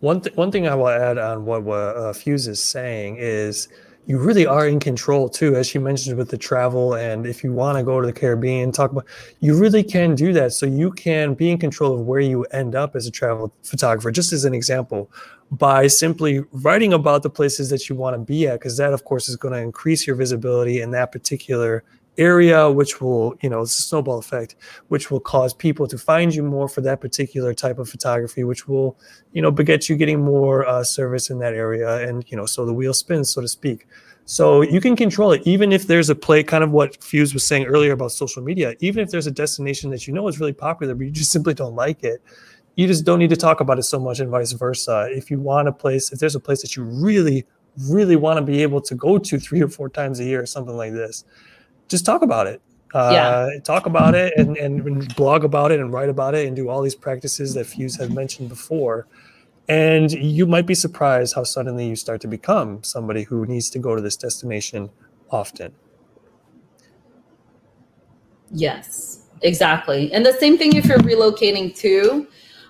one 0.00 0.20
th- 0.20 0.36
one 0.36 0.50
thing 0.50 0.66
I 0.66 0.74
will 0.74 0.88
add 0.88 1.16
on 1.16 1.44
what, 1.44 1.62
what 1.62 1.76
uh, 1.96 2.12
Fuse 2.12 2.48
is 2.48 2.60
saying 2.60 3.18
is 3.20 3.68
you 4.06 4.18
really 4.18 4.46
are 4.46 4.66
in 4.66 4.80
control 4.80 5.28
too, 5.28 5.54
as 5.54 5.68
she 5.68 5.78
mentioned 5.78 6.18
with 6.18 6.28
the 6.28 6.36
travel. 6.36 6.94
And 6.94 7.24
if 7.24 7.44
you 7.44 7.52
want 7.52 7.78
to 7.78 7.84
go 7.84 8.00
to 8.00 8.06
the 8.06 8.12
Caribbean, 8.12 8.72
talk 8.72 8.90
about, 8.90 9.06
you 9.38 9.56
really 9.56 9.84
can 9.84 10.16
do 10.16 10.32
that. 10.32 10.54
So 10.54 10.66
you 10.66 10.90
can 10.90 11.34
be 11.34 11.50
in 11.50 11.58
control 11.58 11.94
of 11.94 12.00
where 12.00 12.20
you 12.20 12.42
end 12.46 12.74
up 12.74 12.96
as 12.96 13.06
a 13.06 13.12
travel 13.12 13.52
photographer. 13.62 14.10
Just 14.10 14.32
as 14.32 14.44
an 14.44 14.54
example, 14.54 15.08
by 15.52 15.86
simply 15.86 16.42
writing 16.52 16.92
about 16.92 17.22
the 17.22 17.30
places 17.30 17.70
that 17.70 17.88
you 17.88 17.94
want 17.94 18.14
to 18.14 18.18
be 18.18 18.48
at, 18.48 18.58
because 18.58 18.76
that, 18.78 18.92
of 18.92 19.04
course, 19.04 19.28
is 19.28 19.36
going 19.36 19.54
to 19.54 19.60
increase 19.60 20.04
your 20.04 20.16
visibility 20.16 20.80
in 20.80 20.90
that 20.90 21.12
particular 21.12 21.84
area, 22.20 22.70
which 22.70 23.00
will, 23.00 23.34
you 23.40 23.48
know, 23.48 23.62
it's 23.62 23.78
a 23.78 23.82
snowball 23.82 24.18
effect, 24.18 24.54
which 24.88 25.10
will 25.10 25.20
cause 25.20 25.52
people 25.54 25.88
to 25.88 25.98
find 25.98 26.34
you 26.34 26.42
more 26.42 26.68
for 26.68 26.82
that 26.82 27.00
particular 27.00 27.54
type 27.54 27.78
of 27.78 27.88
photography, 27.88 28.44
which 28.44 28.68
will, 28.68 28.96
you 29.32 29.42
know, 29.42 29.50
beget 29.50 29.88
you 29.88 29.96
getting 29.96 30.20
more 30.20 30.66
uh, 30.66 30.84
service 30.84 31.30
in 31.30 31.38
that 31.38 31.54
area. 31.54 32.06
And, 32.06 32.24
you 32.30 32.36
know, 32.36 32.46
so 32.46 32.64
the 32.66 32.72
wheel 32.74 32.94
spins, 32.94 33.32
so 33.32 33.40
to 33.40 33.48
speak. 33.48 33.86
So 34.26 34.62
you 34.62 34.80
can 34.80 34.94
control 34.94 35.32
it, 35.32 35.42
even 35.44 35.72
if 35.72 35.88
there's 35.88 36.08
a 36.08 36.14
play, 36.14 36.44
kind 36.44 36.62
of 36.62 36.70
what 36.70 37.02
Fuse 37.02 37.34
was 37.34 37.42
saying 37.42 37.64
earlier 37.64 37.92
about 37.92 38.12
social 38.12 38.42
media. 38.44 38.76
Even 38.78 39.02
if 39.02 39.10
there's 39.10 39.26
a 39.26 39.32
destination 39.32 39.90
that 39.90 40.06
you 40.06 40.12
know 40.12 40.28
is 40.28 40.38
really 40.38 40.52
popular, 40.52 40.94
but 40.94 41.04
you 41.06 41.10
just 41.10 41.32
simply 41.36 41.54
don't 41.54 41.74
like 41.74 42.04
it, 42.04 42.22
you 42.76 42.86
just 42.86 43.04
don't 43.04 43.18
need 43.18 43.30
to 43.30 43.36
talk 43.36 43.60
about 43.60 43.78
it 43.78 43.82
so 43.82 43.98
much, 43.98 44.20
and 44.20 44.30
vice 44.30 44.52
versa. 44.52 45.08
If 45.10 45.30
you 45.30 45.40
want 45.40 45.66
a 45.68 45.72
place, 45.72 46.12
if 46.12 46.20
there's 46.20 46.36
a 46.36 46.40
place 46.40 46.62
that 46.62 46.76
you 46.76 46.84
really, 46.84 47.44
really 47.88 48.16
want 48.16 48.36
to 48.38 48.44
be 48.44 48.62
able 48.62 48.80
to 48.82 48.94
go 48.94 49.18
to 49.18 49.38
three 49.38 49.62
or 49.62 49.68
four 49.68 49.88
times 49.88 50.20
a 50.20 50.24
year, 50.24 50.42
or 50.42 50.46
something 50.46 50.76
like 50.76 50.92
this, 50.92 51.24
just 51.90 52.06
talk 52.06 52.22
about 52.22 52.46
it. 52.46 52.62
Uh, 52.94 53.10
yeah. 53.12 53.60
Talk 53.62 53.86
about 53.86 54.14
it 54.14 54.32
and, 54.36 54.56
and 54.56 55.14
blog 55.14 55.44
about 55.44 55.70
it 55.70 55.80
and 55.80 55.92
write 55.92 56.08
about 56.08 56.34
it 56.34 56.46
and 56.46 56.56
do 56.56 56.68
all 56.68 56.82
these 56.82 56.94
practices 56.94 57.54
that 57.54 57.66
Fuse 57.66 57.96
had 57.96 58.12
mentioned 58.12 58.48
before. 58.48 59.06
And 59.68 60.10
you 60.10 60.46
might 60.46 60.66
be 60.66 60.74
surprised 60.74 61.34
how 61.34 61.44
suddenly 61.44 61.86
you 61.86 61.94
start 61.94 62.20
to 62.22 62.28
become 62.28 62.82
somebody 62.82 63.22
who 63.22 63.46
needs 63.46 63.70
to 63.70 63.78
go 63.78 63.94
to 63.94 64.02
this 64.02 64.16
destination 64.16 64.90
often. 65.30 65.72
Yes, 68.50 69.26
exactly. 69.42 70.12
And 70.12 70.26
the 70.26 70.32
same 70.32 70.58
thing 70.58 70.74
if 70.74 70.86
you're 70.86 70.98
relocating 70.98 71.76
too. 71.76 72.26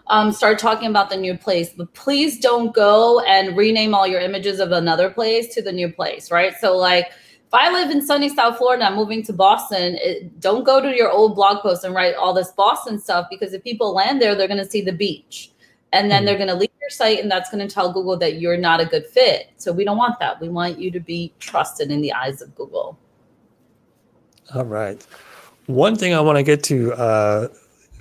Um, 0.08 0.32
start 0.32 0.58
talking 0.58 0.90
about 0.90 1.08
the 1.08 1.16
new 1.16 1.38
place, 1.38 1.70
but 1.72 1.94
please 1.94 2.40
don't 2.40 2.74
go 2.74 3.20
and 3.20 3.56
rename 3.56 3.94
all 3.94 4.08
your 4.08 4.20
images 4.20 4.58
of 4.58 4.72
another 4.72 5.08
place 5.08 5.54
to 5.54 5.62
the 5.62 5.70
new 5.70 5.88
place, 5.92 6.32
right? 6.32 6.52
So, 6.60 6.76
like, 6.76 7.12
if 7.51 7.55
I 7.55 7.68
live 7.72 7.90
in 7.90 8.01
sunny 8.01 8.28
South 8.28 8.59
Florida, 8.59 8.84
I'm 8.84 8.94
moving 8.94 9.24
to 9.24 9.32
Boston, 9.32 9.98
it, 10.01 10.38
don't 10.38 10.62
go 10.62 10.80
to 10.80 10.96
your 10.96 11.11
old 11.11 11.34
blog 11.34 11.62
post 11.62 11.82
and 11.82 11.92
write 11.92 12.14
all 12.14 12.32
this 12.32 12.53
Boston 12.53 12.96
stuff 12.96 13.26
because 13.28 13.53
if 13.53 13.64
people 13.64 13.92
land 13.92 14.22
there, 14.22 14.36
they're 14.36 14.46
going 14.46 14.62
to 14.64 14.70
see 14.70 14.82
the 14.82 14.92
beach. 14.92 15.51
And 15.92 16.09
then 16.09 16.22
mm 16.22 16.26
they're 16.26 16.36
going 16.36 16.46
to 16.46 16.55
leave 16.55 16.70
your 16.80 16.90
site, 16.90 17.18
and 17.18 17.28
that's 17.28 17.51
going 17.51 17.66
to 17.66 17.74
tell 17.74 17.92
Google 17.92 18.16
that 18.18 18.38
you're 18.40 18.57
not 18.57 18.80
a 18.80 18.86
good 18.86 19.05
fit. 19.05 19.51
So 19.57 19.72
we 19.72 19.84
don't 19.84 19.96
want 19.96 20.20
that. 20.20 20.40
We 20.40 20.48
want 20.48 20.78
you 20.78 20.92
to 20.92 21.01
be 21.01 21.32
trusted 21.40 21.90
in 21.90 22.01
the 22.01 22.12
eyes 22.12 22.40
of 22.40 22.55
Google. 22.55 22.96
All 24.55 24.64
right. 24.64 25.05
One 25.66 25.96
thing 25.96 26.14
I 26.14 26.20
want 26.20 26.36
to 26.36 26.44
get 26.44 26.62
to 26.64 26.92
uh, 26.92 27.48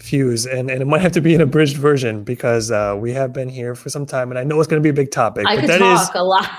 fuse 0.09 0.47
and, 0.47 0.71
and 0.71 0.81
it 0.81 0.85
might 0.85 1.01
have 1.01 1.11
to 1.11 1.21
be 1.21 1.35
an 1.35 1.41
abridged 1.41 1.77
version 1.77 2.23
because 2.23 2.71
uh, 2.71 2.97
we 2.97 3.13
have 3.13 3.31
been 3.31 3.47
here 3.47 3.75
for 3.75 3.89
some 3.89 4.07
time 4.07 4.31
and 4.31 4.39
i 4.39 4.43
know 4.43 4.59
it's 4.59 4.67
going 4.67 4.81
to 4.81 4.83
be 4.83 4.89
a 4.89 4.93
big 4.93 5.11
topic 5.11 5.45
I 5.47 5.55
but 5.55 5.61
could 5.61 5.69
that 5.69 5.79
talk 5.79 6.09
is, 6.09 6.15
a 6.15 6.23
lot. 6.23 6.49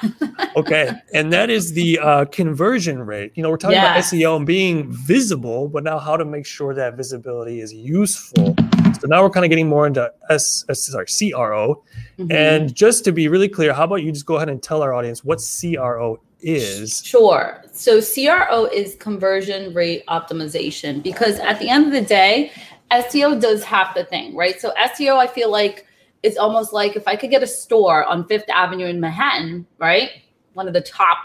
Okay 0.56 0.90
and 1.12 1.32
that 1.32 1.50
is 1.50 1.72
the 1.72 1.98
uh, 1.98 2.24
conversion 2.26 3.00
rate. 3.02 3.32
You 3.34 3.42
know 3.42 3.50
we're 3.50 3.56
talking 3.56 3.76
yeah. 3.76 3.92
about 3.92 4.04
seo 4.04 4.36
and 4.36 4.46
being 4.46 4.90
visible 4.92 5.68
but 5.68 5.82
now 5.82 5.98
how 5.98 6.16
to 6.16 6.24
make 6.24 6.46
sure 6.46 6.74
that 6.74 6.96
visibility 6.96 7.60
is 7.60 7.72
useful. 7.72 8.54
So 9.00 9.06
now 9.06 9.22
we're 9.22 9.30
kind 9.30 9.44
of 9.44 9.50
getting 9.50 9.68
more 9.68 9.86
into 9.86 10.12
s, 10.28 10.64
s 10.68 10.86
sorry 10.86 11.06
cro 11.06 11.82
mm-hmm. 12.18 12.30
and 12.30 12.74
just 12.74 13.04
to 13.04 13.12
be 13.12 13.28
really 13.28 13.48
clear 13.48 13.72
how 13.72 13.84
about 13.84 14.02
you 14.02 14.12
just 14.12 14.26
go 14.26 14.36
ahead 14.36 14.48
and 14.48 14.62
tell 14.62 14.82
our 14.82 14.92
audience 14.94 15.24
what 15.24 15.40
cro 15.62 16.20
is? 16.42 17.02
Sure. 17.04 17.62
So 17.72 18.00
cro 18.00 18.66
is 18.66 18.94
conversion 18.96 19.74
rate 19.74 20.04
optimization 20.06 21.02
because 21.02 21.38
at 21.38 21.58
the 21.58 21.68
end 21.68 21.86
of 21.86 21.92
the 21.92 22.00
day 22.00 22.52
SEO 22.90 23.40
does 23.40 23.62
half 23.62 23.94
the 23.94 24.04
thing, 24.04 24.34
right? 24.34 24.60
So 24.60 24.72
SEO, 24.72 25.16
I 25.16 25.26
feel 25.26 25.50
like 25.50 25.86
it's 26.22 26.36
almost 26.36 26.72
like 26.72 26.96
if 26.96 27.06
I 27.08 27.16
could 27.16 27.30
get 27.30 27.42
a 27.42 27.46
store 27.46 28.04
on 28.04 28.26
Fifth 28.26 28.48
Avenue 28.48 28.86
in 28.86 29.00
Manhattan, 29.00 29.66
right? 29.78 30.10
One 30.54 30.66
of 30.66 30.74
the 30.74 30.80
top 30.80 31.18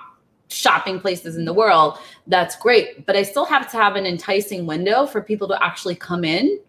shopping 0.47 0.99
places 0.99 1.36
in 1.36 1.45
the 1.45 1.53
world, 1.53 1.97
that's 2.28 2.55
great. 2.55 3.05
But 3.05 3.16
I 3.16 3.24
still 3.24 3.45
have 3.45 3.70
to 3.72 3.78
have 3.78 3.95
an 3.95 4.05
enticing 4.05 4.66
window 4.66 5.05
for 5.05 5.22
people 5.22 5.47
to 5.49 5.63
actually 5.63 5.95
come 5.95 6.24
in 6.24 6.59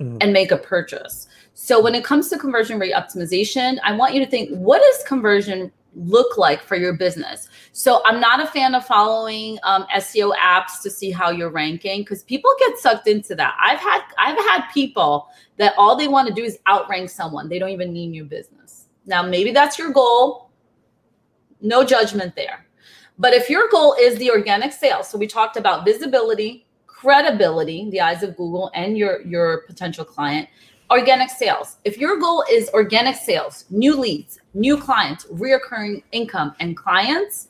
mm. 0.00 0.16
and 0.20 0.32
make 0.32 0.50
a 0.50 0.56
purchase. 0.56 1.28
So 1.54 1.80
when 1.80 1.94
it 1.94 2.04
comes 2.04 2.28
to 2.30 2.38
conversion 2.38 2.78
rate 2.78 2.92
optimization, 2.92 3.78
I 3.84 3.92
want 3.94 4.14
you 4.14 4.24
to 4.24 4.30
think 4.30 4.50
what 4.50 4.82
is 4.82 5.02
conversion 5.04 5.72
look 5.96 6.38
like 6.38 6.62
for 6.62 6.76
your 6.76 6.92
business? 6.92 7.48
So 7.72 8.02
I'm 8.04 8.20
not 8.20 8.40
a 8.40 8.46
fan 8.46 8.74
of 8.74 8.86
following 8.86 9.58
um, 9.64 9.86
SEO 9.96 10.34
apps 10.36 10.80
to 10.82 10.90
see 10.90 11.10
how 11.10 11.30
you're 11.30 11.50
ranking 11.50 12.02
because 12.02 12.22
people 12.22 12.50
get 12.58 12.78
sucked 12.78 13.08
into 13.08 13.34
that. 13.34 13.56
I've 13.60 13.80
had 13.80 14.02
I've 14.18 14.38
had 14.38 14.68
people 14.72 15.28
that 15.56 15.74
all 15.76 15.96
they 15.96 16.08
want 16.08 16.28
to 16.28 16.34
do 16.34 16.44
is 16.44 16.58
outrank 16.68 17.10
someone. 17.10 17.48
They 17.48 17.58
don't 17.58 17.70
even 17.70 17.92
need 17.92 18.08
new 18.08 18.24
business. 18.24 18.86
Now 19.06 19.22
maybe 19.22 19.50
that's 19.50 19.78
your 19.78 19.90
goal. 19.90 20.50
No 21.60 21.84
judgment 21.84 22.36
there. 22.36 22.66
But 23.18 23.32
if 23.32 23.48
your 23.48 23.68
goal 23.70 23.96
is 23.98 24.18
the 24.18 24.30
organic 24.30 24.72
sales, 24.72 25.08
so 25.08 25.16
we 25.16 25.26
talked 25.26 25.56
about 25.56 25.86
visibility, 25.86 26.66
credibility, 26.86 27.88
the 27.90 28.00
eyes 28.00 28.22
of 28.22 28.36
Google 28.36 28.70
and 28.74 28.96
your 28.96 29.22
your 29.22 29.62
potential 29.66 30.04
client, 30.04 30.48
organic 30.90 31.30
sales. 31.30 31.78
If 31.84 31.98
your 31.98 32.18
goal 32.18 32.44
is 32.50 32.68
organic 32.70 33.16
sales, 33.16 33.64
new 33.70 33.98
leads, 33.98 34.38
new 34.56 34.76
clients, 34.76 35.24
reoccurring 35.26 36.02
income 36.12 36.54
and 36.60 36.76
clients, 36.76 37.48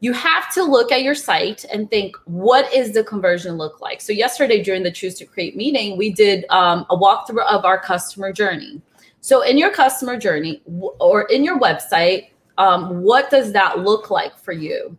you 0.00 0.12
have 0.12 0.52
to 0.52 0.64
look 0.64 0.90
at 0.90 1.02
your 1.02 1.14
site 1.14 1.64
and 1.72 1.88
think 1.88 2.16
what 2.24 2.72
is 2.74 2.92
the 2.92 3.04
conversion 3.04 3.56
look 3.56 3.80
like 3.80 4.00
so 4.00 4.12
yesterday 4.12 4.60
during 4.60 4.82
the 4.82 4.90
choose 4.90 5.14
to 5.14 5.24
create 5.24 5.56
meeting 5.56 5.96
we 5.96 6.12
did 6.12 6.44
um, 6.50 6.84
a 6.90 6.96
walkthrough 6.96 7.46
of 7.46 7.64
our 7.64 7.78
customer 7.78 8.32
journey 8.32 8.82
so 9.20 9.42
in 9.42 9.56
your 9.56 9.70
customer 9.70 10.16
journey 10.16 10.60
or 10.98 11.22
in 11.30 11.44
your 11.44 11.56
website 11.60 12.30
um, 12.58 13.02
what 13.02 13.30
does 13.30 13.52
that 13.52 13.80
look 13.80 14.10
like 14.10 14.38
for 14.38 14.52
you? 14.52 14.96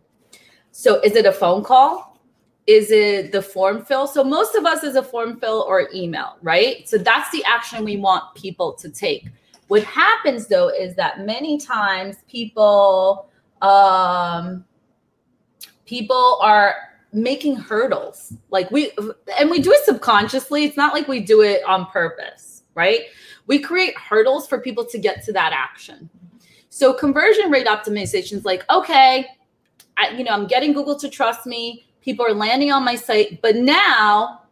So 0.72 1.00
is 1.00 1.14
it 1.14 1.26
a 1.26 1.32
phone 1.32 1.62
call? 1.62 2.18
Is 2.66 2.90
it 2.90 3.32
the 3.32 3.42
form 3.42 3.84
fill? 3.84 4.06
So 4.06 4.24
most 4.24 4.54
of 4.54 4.64
us 4.64 4.82
is 4.82 4.96
a 4.96 5.02
form 5.02 5.38
fill 5.38 5.64
or 5.68 5.88
email, 5.94 6.36
right? 6.42 6.88
So 6.88 6.98
that's 6.98 7.30
the 7.30 7.44
action 7.44 7.84
we 7.84 7.96
want 7.96 8.34
people 8.34 8.72
to 8.74 8.88
take. 8.88 9.28
What 9.68 9.82
happens 9.84 10.46
though 10.46 10.68
is 10.68 10.94
that 10.96 11.20
many 11.20 11.58
times 11.58 12.16
people 12.28 13.28
um, 13.62 14.64
people 15.86 16.38
are 16.42 16.74
making 17.12 17.56
hurdles. 17.56 18.34
Like 18.50 18.70
we 18.70 18.92
and 19.38 19.50
we 19.50 19.60
do 19.60 19.72
it 19.72 19.84
subconsciously. 19.84 20.64
It's 20.64 20.76
not 20.76 20.92
like 20.92 21.08
we 21.08 21.20
do 21.20 21.42
it 21.42 21.62
on 21.64 21.86
purpose, 21.86 22.64
right? 22.74 23.02
We 23.46 23.58
create 23.58 23.96
hurdles 23.96 24.46
for 24.46 24.60
people 24.60 24.84
to 24.86 24.98
get 24.98 25.22
to 25.24 25.32
that 25.32 25.52
action. 25.52 26.10
So 26.68 26.92
conversion 26.92 27.50
rate 27.50 27.66
optimization 27.66 28.32
is 28.32 28.44
like, 28.44 28.64
okay, 28.68 29.26
I, 29.96 30.10
you 30.10 30.24
know, 30.24 30.32
I'm 30.32 30.46
getting 30.46 30.72
Google 30.72 30.98
to 30.98 31.08
trust 31.08 31.46
me. 31.46 31.86
People 32.00 32.26
are 32.26 32.34
landing 32.34 32.72
on 32.72 32.84
my 32.84 32.96
site, 32.96 33.40
but 33.42 33.56
now 33.56 34.42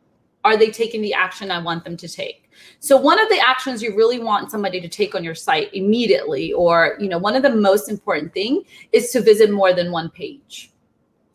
are 0.45 0.57
they 0.57 0.71
taking 0.71 1.03
the 1.03 1.15
action 1.15 1.51
I 1.51 1.59
want 1.61 1.85
them 1.85 1.97
to 1.97 2.09
take? 2.09 2.42
So 2.81 2.97
one 2.97 3.21
of 3.21 3.29
the 3.29 3.41
actions 3.41 3.83
you 3.83 3.97
really 3.97 4.19
want 4.19 4.51
somebody 4.51 4.81
to 4.81 4.89
take 4.89 5.15
on 5.15 5.25
your 5.25 5.35
site 5.35 5.73
immediately, 5.73 6.53
or 6.53 6.97
you 6.99 7.09
know, 7.09 7.19
one 7.19 7.37
of 7.37 7.43
the 7.43 7.55
most 7.55 7.89
important 7.89 8.33
thing 8.33 8.63
is 8.93 9.11
to 9.11 9.21
visit 9.21 9.51
more 9.51 9.73
than 9.73 9.93
one 9.93 10.11
page. 10.11 10.73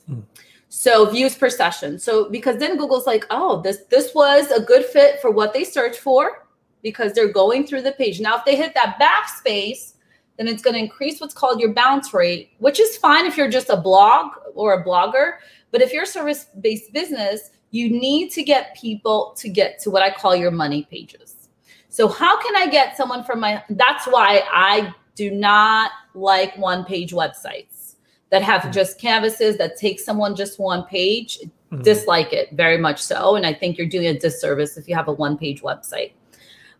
Hmm. 0.07 0.21
So 0.69 1.05
views 1.09 1.35
per 1.35 1.49
session. 1.49 1.97
So 1.99 2.29
because 2.29 2.57
then 2.57 2.77
Google's 2.77 3.07
like, 3.07 3.25
oh, 3.29 3.61
this 3.61 3.83
this 3.89 4.13
was 4.13 4.51
a 4.51 4.61
good 4.61 4.85
fit 4.85 5.21
for 5.21 5.31
what 5.31 5.53
they 5.53 5.63
search 5.63 5.97
for 5.97 6.47
because 6.83 7.13
they're 7.13 7.31
going 7.31 7.65
through 7.65 7.81
the 7.81 7.93
page. 7.93 8.19
Now, 8.19 8.37
if 8.37 8.45
they 8.45 8.55
hit 8.55 8.73
that 8.75 8.99
backspace 8.99 9.93
then 10.37 10.47
it's 10.47 10.61
going 10.61 10.75
to 10.75 10.79
increase 10.79 11.19
what's 11.19 11.33
called 11.33 11.59
your 11.59 11.73
bounce 11.73 12.13
rate, 12.13 12.51
which 12.59 12.79
is 12.79 12.97
fine 12.97 13.25
if 13.25 13.35
you're 13.35 13.49
just 13.49 13.69
a 13.69 13.77
blog 13.77 14.31
or 14.53 14.73
a 14.73 14.85
blogger. 14.85 15.33
But 15.71 15.81
if 15.81 15.91
you're 15.91 16.03
a 16.03 16.07
service 16.07 16.47
based 16.61 16.93
business, 16.93 17.49
you 17.77 17.89
need 17.89 18.31
to 18.31 18.43
get 18.43 18.75
people 18.75 19.33
to 19.37 19.49
get 19.49 19.79
to 19.79 19.91
what 19.91 20.01
I 20.01 20.09
call 20.09 20.35
your 20.35 20.51
money 20.51 20.87
pages. 20.89 21.49
So, 21.89 22.07
how 22.07 22.41
can 22.41 22.55
I 22.55 22.67
get 22.67 22.97
someone 22.97 23.23
from 23.23 23.39
my? 23.39 23.63
That's 23.69 24.05
why 24.05 24.43
I 24.51 24.93
do 25.15 25.31
not 25.31 25.91
like 26.13 26.57
one 26.57 26.85
page 26.85 27.11
websites 27.11 27.95
that 28.29 28.41
have 28.41 28.61
mm-hmm. 28.61 28.71
just 28.71 28.99
canvases 28.99 29.57
that 29.57 29.77
take 29.77 29.99
someone 29.99 30.35
just 30.35 30.59
one 30.59 30.83
page. 30.85 31.39
Mm-hmm. 31.71 31.83
Dislike 31.83 32.31
it 32.31 32.51
very 32.53 32.77
much 32.77 33.03
so. 33.03 33.35
And 33.35 33.45
I 33.45 33.53
think 33.53 33.77
you're 33.77 33.87
doing 33.87 34.07
a 34.07 34.17
disservice 34.17 34.77
if 34.77 34.87
you 34.87 34.95
have 34.95 35.09
a 35.09 35.13
one 35.13 35.37
page 35.37 35.61
website 35.61 36.13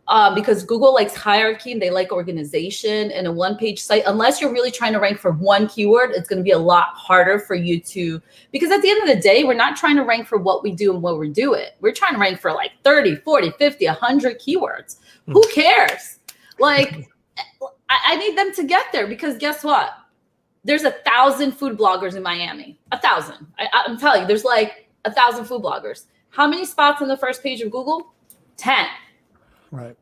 um, 0.08 0.34
because 0.34 0.64
Google 0.64 0.94
likes 0.94 1.14
hierarchy 1.14 1.70
and 1.70 1.80
they 1.80 1.90
like 1.90 2.12
organization 2.12 3.10
and 3.12 3.26
a 3.26 3.32
one 3.32 3.56
page 3.56 3.80
site. 3.80 4.02
Unless 4.06 4.40
you're 4.40 4.52
really 4.52 4.70
trying 4.70 4.94
to 4.94 5.00
rank 5.00 5.18
for 5.18 5.32
one 5.32 5.68
keyword, 5.68 6.12
it's 6.12 6.28
going 6.28 6.38
to 6.38 6.42
be 6.42 6.52
a 6.52 6.58
lot 6.58 6.88
harder 6.94 7.38
for 7.38 7.54
you 7.54 7.78
to, 7.80 8.20
because 8.50 8.70
at 8.70 8.80
the 8.80 8.90
end 8.90 9.02
of 9.02 9.08
the 9.14 9.20
day, 9.20 9.44
we're 9.44 9.54
not 9.54 9.76
trying 9.76 9.96
to 9.96 10.04
rank 10.04 10.26
for 10.26 10.38
what 10.38 10.62
we 10.62 10.72
do 10.72 10.94
and 10.94 11.02
what 11.02 11.18
we 11.18 11.28
do 11.28 11.52
it. 11.52 11.76
We're 11.80 11.92
trying 11.92 12.14
to 12.14 12.18
rank 12.18 12.40
for 12.40 12.52
like 12.52 12.72
30, 12.84 13.16
40, 13.16 13.52
50, 13.58 13.86
100 13.86 14.40
keywords. 14.40 14.96
Mm. 15.28 15.34
Who 15.34 15.42
cares? 15.52 16.18
Like, 16.58 17.08
I, 17.90 17.98
I 18.06 18.16
need 18.16 18.36
them 18.36 18.54
to 18.54 18.64
get 18.64 18.86
there 18.92 19.06
because 19.06 19.36
guess 19.36 19.62
what? 19.62 19.90
There's 20.64 20.84
a 20.84 20.92
thousand 21.06 21.52
food 21.52 21.78
bloggers 21.78 22.16
in 22.16 22.22
Miami. 22.22 22.78
A 22.92 22.98
thousand. 23.00 23.46
I, 23.58 23.68
I'm 23.72 23.98
telling 23.98 24.22
you, 24.22 24.26
there's 24.26 24.44
like 24.44 24.88
a 25.04 25.12
thousand 25.12 25.44
food 25.44 25.62
bloggers. 25.62 26.06
How 26.30 26.46
many 26.46 26.64
spots 26.64 27.02
on 27.02 27.08
the 27.08 27.16
first 27.16 27.42
page 27.42 27.60
of 27.60 27.70
Google? 27.70 28.12
10. 28.56 28.86
Right. 29.70 29.96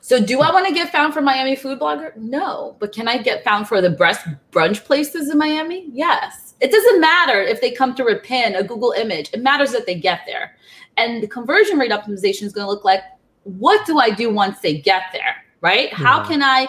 So, 0.00 0.24
do 0.24 0.40
I 0.40 0.52
want 0.52 0.66
to 0.66 0.74
get 0.74 0.90
found 0.90 1.14
for 1.14 1.20
Miami 1.20 1.54
food 1.54 1.78
blogger? 1.78 2.16
No. 2.16 2.76
But 2.80 2.92
can 2.92 3.08
I 3.08 3.18
get 3.18 3.44
found 3.44 3.68
for 3.68 3.80
the 3.80 3.90
breast 3.90 4.26
brunch 4.50 4.84
places 4.84 5.30
in 5.30 5.38
Miami? 5.38 5.88
Yes. 5.92 6.54
It 6.60 6.72
doesn't 6.72 7.00
matter 7.00 7.40
if 7.40 7.60
they 7.60 7.70
come 7.70 7.94
through 7.94 8.12
a 8.12 8.18
pin, 8.18 8.56
a 8.56 8.64
Google 8.64 8.92
image. 8.92 9.30
It 9.32 9.42
matters 9.42 9.70
that 9.72 9.86
they 9.86 9.94
get 9.94 10.22
there. 10.26 10.56
And 10.96 11.22
the 11.22 11.28
conversion 11.28 11.78
rate 11.78 11.92
optimization 11.92 12.42
is 12.42 12.52
going 12.52 12.66
to 12.66 12.70
look 12.70 12.84
like 12.84 13.02
what 13.44 13.86
do 13.86 13.98
I 13.98 14.10
do 14.10 14.30
once 14.30 14.60
they 14.60 14.78
get 14.78 15.04
there? 15.12 15.36
Right? 15.60 15.90
Mm-hmm. 15.90 16.02
How 16.02 16.24
can 16.24 16.42
I 16.42 16.68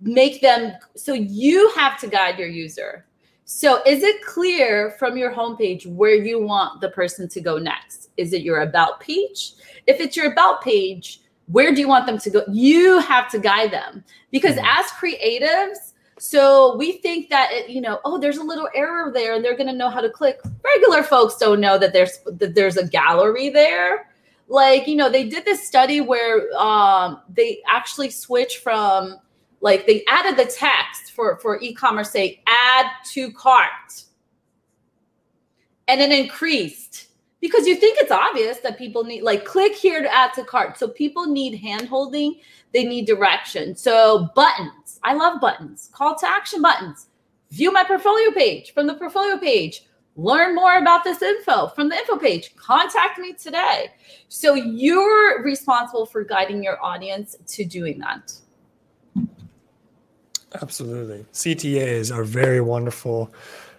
make 0.00 0.40
them 0.40 0.72
so 0.96 1.12
you 1.12 1.70
have 1.76 2.00
to 2.00 2.08
guide 2.08 2.38
your 2.38 2.48
user? 2.48 3.06
So, 3.48 3.80
is 3.86 4.02
it 4.02 4.24
clear 4.24 4.90
from 4.98 5.16
your 5.16 5.32
homepage 5.32 5.86
where 5.86 6.16
you 6.16 6.42
want 6.42 6.80
the 6.80 6.90
person 6.90 7.28
to 7.28 7.40
go 7.40 7.58
next? 7.58 8.10
Is 8.16 8.32
it 8.32 8.42
your 8.42 8.62
about 8.62 8.98
page? 8.98 9.52
If 9.86 10.00
it's 10.00 10.16
your 10.16 10.32
about 10.32 10.62
page, 10.62 11.20
where 11.46 11.74
do 11.74 11.80
you 11.80 11.88
want 11.88 12.06
them 12.06 12.18
to 12.18 12.30
go? 12.30 12.42
You 12.50 12.98
have 13.00 13.30
to 13.30 13.38
guide 13.38 13.70
them 13.70 14.04
because 14.30 14.56
mm-hmm. 14.56 14.66
as 14.66 14.86
creatives, 14.92 15.92
so 16.18 16.76
we 16.76 16.92
think 16.98 17.28
that 17.28 17.50
it, 17.52 17.68
you 17.68 17.80
know, 17.80 18.00
oh, 18.04 18.18
there's 18.18 18.38
a 18.38 18.42
little 18.42 18.68
error 18.74 19.12
there, 19.12 19.34
and 19.34 19.44
they're 19.44 19.56
going 19.56 19.68
to 19.68 19.72
know 19.74 19.90
how 19.90 20.00
to 20.00 20.10
click. 20.10 20.40
Regular 20.64 21.02
folks 21.02 21.36
don't 21.36 21.60
know 21.60 21.78
that 21.78 21.92
there's 21.92 22.18
that 22.26 22.54
there's 22.54 22.76
a 22.76 22.86
gallery 22.86 23.50
there. 23.50 24.10
Like 24.48 24.86
you 24.86 24.96
know, 24.96 25.10
they 25.10 25.28
did 25.28 25.44
this 25.44 25.66
study 25.66 26.00
where 26.00 26.50
um, 26.56 27.20
they 27.28 27.60
actually 27.66 28.10
switched 28.10 28.58
from 28.58 29.18
like 29.60 29.86
they 29.86 30.04
added 30.08 30.36
the 30.36 30.50
text 30.50 31.12
for 31.12 31.38
for 31.38 31.60
e-commerce, 31.60 32.10
say 32.10 32.42
add 32.46 32.86
to 33.12 33.30
cart, 33.32 34.04
and 35.86 36.00
it 36.00 36.10
increased 36.10 37.05
because 37.40 37.66
you 37.66 37.76
think 37.76 37.98
it's 38.00 38.10
obvious 38.10 38.58
that 38.58 38.78
people 38.78 39.04
need 39.04 39.22
like 39.22 39.44
click 39.44 39.74
here 39.74 40.02
to 40.02 40.14
add 40.14 40.32
to 40.34 40.44
cart. 40.44 40.78
So 40.78 40.88
people 40.88 41.26
need 41.26 41.58
hand 41.58 41.88
holding, 41.88 42.36
they 42.72 42.84
need 42.84 43.06
direction. 43.06 43.76
So 43.76 44.30
buttons, 44.34 44.98
I 45.02 45.14
love 45.14 45.40
buttons, 45.40 45.90
call 45.92 46.16
to 46.16 46.28
action 46.28 46.62
buttons. 46.62 47.08
View 47.50 47.72
my 47.72 47.84
portfolio 47.84 48.32
page 48.32 48.72
from 48.72 48.86
the 48.86 48.94
portfolio 48.94 49.38
page. 49.38 49.82
Learn 50.16 50.54
more 50.54 50.78
about 50.78 51.04
this 51.04 51.20
info 51.20 51.68
from 51.68 51.90
the 51.90 51.96
info 51.96 52.16
page. 52.16 52.56
Contact 52.56 53.18
me 53.18 53.34
today. 53.34 53.90
So 54.28 54.54
you're 54.54 55.42
responsible 55.42 56.06
for 56.06 56.24
guiding 56.24 56.64
your 56.64 56.82
audience 56.82 57.36
to 57.48 57.64
doing 57.64 57.98
that. 57.98 58.32
Absolutely. 60.62 61.26
CTAs 61.32 62.14
are 62.14 62.24
very 62.24 62.62
wonderful 62.62 63.32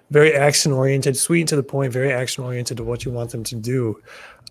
very 0.10 0.34
action 0.34 0.72
oriented, 0.72 1.18
sweet 1.18 1.42
and 1.42 1.50
to 1.50 1.56
the 1.56 1.64
point, 1.64 1.92
very 1.92 2.14
action 2.14 2.44
oriented 2.44 2.78
to 2.78 2.84
what 2.84 3.06
you 3.06 3.12
want 3.12 3.32
them 3.32 3.44
to 3.44 3.56
do. 3.56 4.02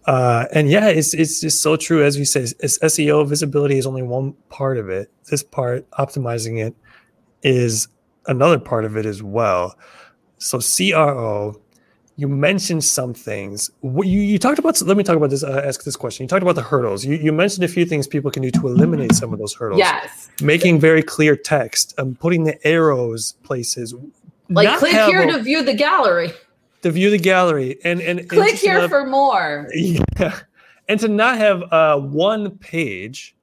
Uh, 0.07 0.47
and 0.53 0.71
yeah, 0.71 0.89
it's 0.89 1.15
it's 1.15 1.41
just 1.41 1.63
so 1.63 1.77
true. 1.77 2.05
As 2.05 2.17
we 2.17 2.25
say, 2.25 2.43
SEO 2.43 3.27
visibility 3.29 3.79
is 3.79 3.87
only 3.87 4.03
one 4.03 4.35
part 4.51 4.79
of 4.79 4.89
it. 4.89 5.11
This 5.31 5.43
part, 5.43 5.89
optimizing 5.93 6.65
it, 6.65 6.75
is 7.43 7.89
another 8.27 8.59
part 8.59 8.85
of 8.85 8.97
it 8.97 9.07
as 9.07 9.23
well. 9.23 9.77
So 10.39 10.61
CRO, 10.61 11.61
you 12.17 12.29
mentioned 12.29 12.85
some 12.85 13.15
things. 13.15 13.71
You, 13.83 14.03
you 14.03 14.39
talked 14.39 14.59
about. 14.59 14.81
Let 14.83 14.97
me 14.97 15.03
talk 15.03 15.17
about 15.17 15.31
this. 15.31 15.43
Uh, 15.43 15.63
ask 15.65 15.83
this 15.83 15.97
question. 15.97 16.25
You 16.25 16.29
talked 16.29 16.43
about 16.43 16.55
the 16.55 16.63
hurdles. 16.63 17.05
You, 17.05 17.17
you 17.17 17.33
mentioned 17.33 17.65
a 17.65 17.69
few 17.69 17.85
things 17.85 18.07
people 18.07 18.31
can 18.31 18.43
do 18.43 18.51
to 18.53 18.69
eliminate 18.69 19.15
some 19.15 19.33
of 19.33 19.39
those 19.41 19.55
hurdles. 19.55 19.79
Yes. 19.79 20.31
Making 20.41 20.79
very 20.79 21.03
clear 21.03 21.35
text. 21.35 21.95
Um, 21.99 22.15
putting 22.15 22.45
the 22.45 22.65
arrows 22.67 23.33
places 23.43 23.95
like 24.49 24.79
click 24.79 24.93
here 24.93 25.27
to 25.27 25.43
view 25.43 25.63
the 25.63 25.75
gallery. 25.75 26.33
To 26.83 26.91
view 26.91 27.11
the 27.11 27.19
gallery 27.19 27.79
and 27.85 28.01
and 28.01 28.29
click 28.29 28.51
and 28.51 28.59
here 28.59 28.81
have, 28.81 28.91
for 28.91 29.07
more. 29.07 29.69
Yeah. 29.75 30.41
And 30.89 31.01
to 31.01 31.09
not 31.09 31.39
have 31.39 31.65
uh, 31.73 31.99
one 31.99 32.59
page 32.59 33.37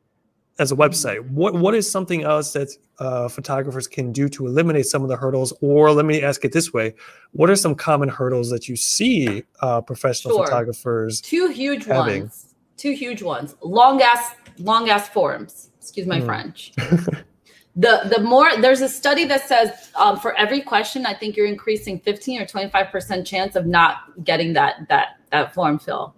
as 0.60 0.72
a 0.72 0.76
website. 0.76 1.30
What 1.30 1.56
what 1.56 1.76
is 1.76 1.90
something 1.90 2.24
else 2.24 2.54
that 2.54 2.70
uh, 3.00 3.28
photographers 3.28 3.88
can 3.88 4.12
do 4.12 4.30
to 4.30 4.46
eliminate 4.46 4.86
some 4.86 5.04
of 5.04 5.10
the 5.10 5.18
hurdles? 5.18 5.54
Or 5.62 5.92
let 5.92 6.06
me 6.06 6.22
ask 6.22 6.46
it 6.46 6.54
this 6.54 6.74
way: 6.74 6.94
What 7.32 7.50
are 7.50 7.56
some 7.56 7.76
common 7.76 8.10
hurdles 8.10 8.50
that 8.50 8.70
you 8.70 8.76
see 8.76 9.44
uh, 9.62 9.82
professional 9.82 10.38
sure. 10.38 10.46
photographers? 10.46 11.22
Two 11.22 11.48
huge 11.48 11.86
having? 11.86 12.24
ones. 12.24 12.56
Two 12.78 12.92
huge 12.92 13.22
ones. 13.22 13.56
Long 13.62 14.02
ass 14.02 14.36
long 14.60 14.90
ass 14.90 15.10
forms. 15.10 15.70
Excuse 15.80 16.08
my 16.08 16.22
mm. 16.22 16.26
French. 16.26 16.72
the 17.76 18.14
the 18.16 18.22
more 18.22 18.50
there's 18.62 18.82
a 18.82 18.90
study 18.90 19.26
that 19.26 19.48
says 19.48 19.92
um, 19.96 20.20
for 20.20 20.36
every 20.36 20.62
question, 20.62 21.06
I 21.06 21.14
think 21.14 21.36
you're 21.36 21.48
increasing 21.48 22.00
15 22.00 22.42
or 22.42 22.46
25 22.46 22.92
percent 22.92 23.26
chance 23.26 23.56
of 23.56 23.66
not 23.66 24.24
getting 24.24 24.54
that 24.54 24.88
that 24.90 25.18
that 25.32 25.54
form 25.54 25.80
fill. 25.80 26.16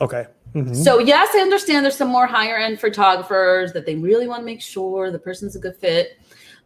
Okay. 0.00 0.26
Mm-hmm. 0.54 0.74
So 0.74 0.98
yes, 0.98 1.34
I 1.34 1.38
understand 1.38 1.84
there's 1.84 1.96
some 1.96 2.10
more 2.10 2.26
higher 2.26 2.56
end 2.56 2.78
photographers 2.78 3.72
that 3.72 3.86
they 3.86 3.96
really 3.96 4.28
want 4.28 4.40
to 4.40 4.44
make 4.44 4.60
sure 4.60 5.10
the 5.10 5.18
person's 5.18 5.56
a 5.56 5.58
good 5.58 5.76
fit. 5.76 6.18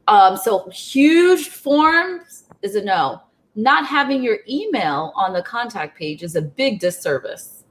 Um, 0.09 0.37
so 0.37 0.69
huge 0.71 1.49
forms 1.49 2.45
is 2.63 2.75
a 2.75 2.83
no. 2.83 3.23
Not 3.55 3.87
having 3.87 4.23
your 4.23 4.39
email 4.49 5.13
on 5.15 5.33
the 5.33 5.43
contact 5.43 5.97
page 5.97 6.23
is 6.23 6.35
a 6.37 6.43
big 6.43 6.81
disservice. 6.81 7.65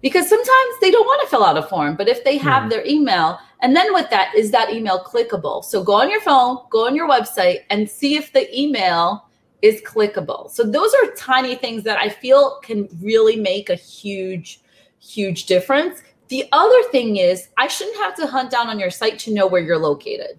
Because 0.00 0.28
sometimes 0.28 0.74
they 0.80 0.90
don't 0.90 1.06
want 1.06 1.22
to 1.22 1.28
fill 1.28 1.44
out 1.44 1.56
a 1.56 1.62
form, 1.62 1.96
but 1.96 2.08
if 2.08 2.22
they 2.22 2.36
have 2.38 2.64
mm. 2.64 2.70
their 2.70 2.84
email, 2.86 3.38
and 3.60 3.74
then 3.74 3.92
with 3.92 4.08
that, 4.10 4.34
is 4.34 4.50
that 4.52 4.72
email 4.72 5.02
clickable? 5.02 5.64
So 5.64 5.82
go 5.82 5.94
on 5.94 6.10
your 6.10 6.20
phone, 6.20 6.58
go 6.70 6.86
on 6.86 6.94
your 6.94 7.08
website, 7.08 7.60
and 7.70 7.88
see 7.88 8.16
if 8.16 8.32
the 8.32 8.48
email 8.58 9.28
is 9.62 9.82
clickable. 9.82 10.50
So 10.50 10.62
those 10.62 10.94
are 10.94 11.10
tiny 11.16 11.56
things 11.56 11.82
that 11.82 11.98
I 11.98 12.08
feel 12.08 12.60
can 12.62 12.88
really 13.02 13.36
make 13.36 13.70
a 13.70 13.74
huge 13.74 14.60
huge 15.00 15.46
difference. 15.46 16.02
The 16.28 16.44
other 16.52 16.82
thing 16.90 17.16
is, 17.16 17.48
I 17.56 17.68
shouldn't 17.68 17.96
have 17.98 18.14
to 18.16 18.26
hunt 18.26 18.50
down 18.50 18.68
on 18.68 18.78
your 18.78 18.90
site 18.90 19.18
to 19.20 19.32
know 19.32 19.46
where 19.46 19.62
you're 19.62 19.78
located. 19.78 20.38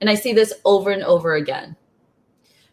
And 0.00 0.08
I 0.08 0.14
see 0.14 0.32
this 0.32 0.54
over 0.64 0.90
and 0.90 1.02
over 1.02 1.34
again. 1.34 1.76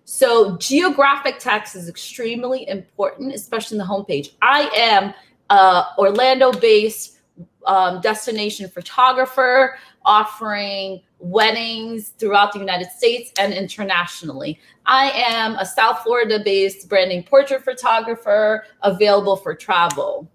So, 0.05 0.55
geographic 0.57 1.39
text 1.39 1.75
is 1.75 1.89
extremely 1.89 2.67
important, 2.69 3.33
especially 3.33 3.75
in 3.75 3.79
the 3.79 3.93
homepage. 3.93 4.31
I 4.41 4.69
am 4.73 5.13
uh, 5.49 5.83
a 5.97 5.99
Orlando 5.99 6.53
based 6.53 7.16
um, 7.65 8.01
destination 8.01 8.69
photographer 8.69 9.77
offering 10.05 11.01
weddings 11.19 12.09
throughout 12.19 12.53
the 12.53 12.59
United 12.59 12.89
States 12.91 13.31
and 13.39 13.53
internationally. 13.53 14.59
I 14.85 15.11
am 15.11 15.55
a 15.55 15.65
South 15.65 15.99
Florida 15.99 16.39
based 16.43 16.87
branding 16.87 17.23
portrait 17.23 17.63
photographer 17.63 18.65
available 18.81 19.35
for 19.35 19.53
travel 19.55 20.29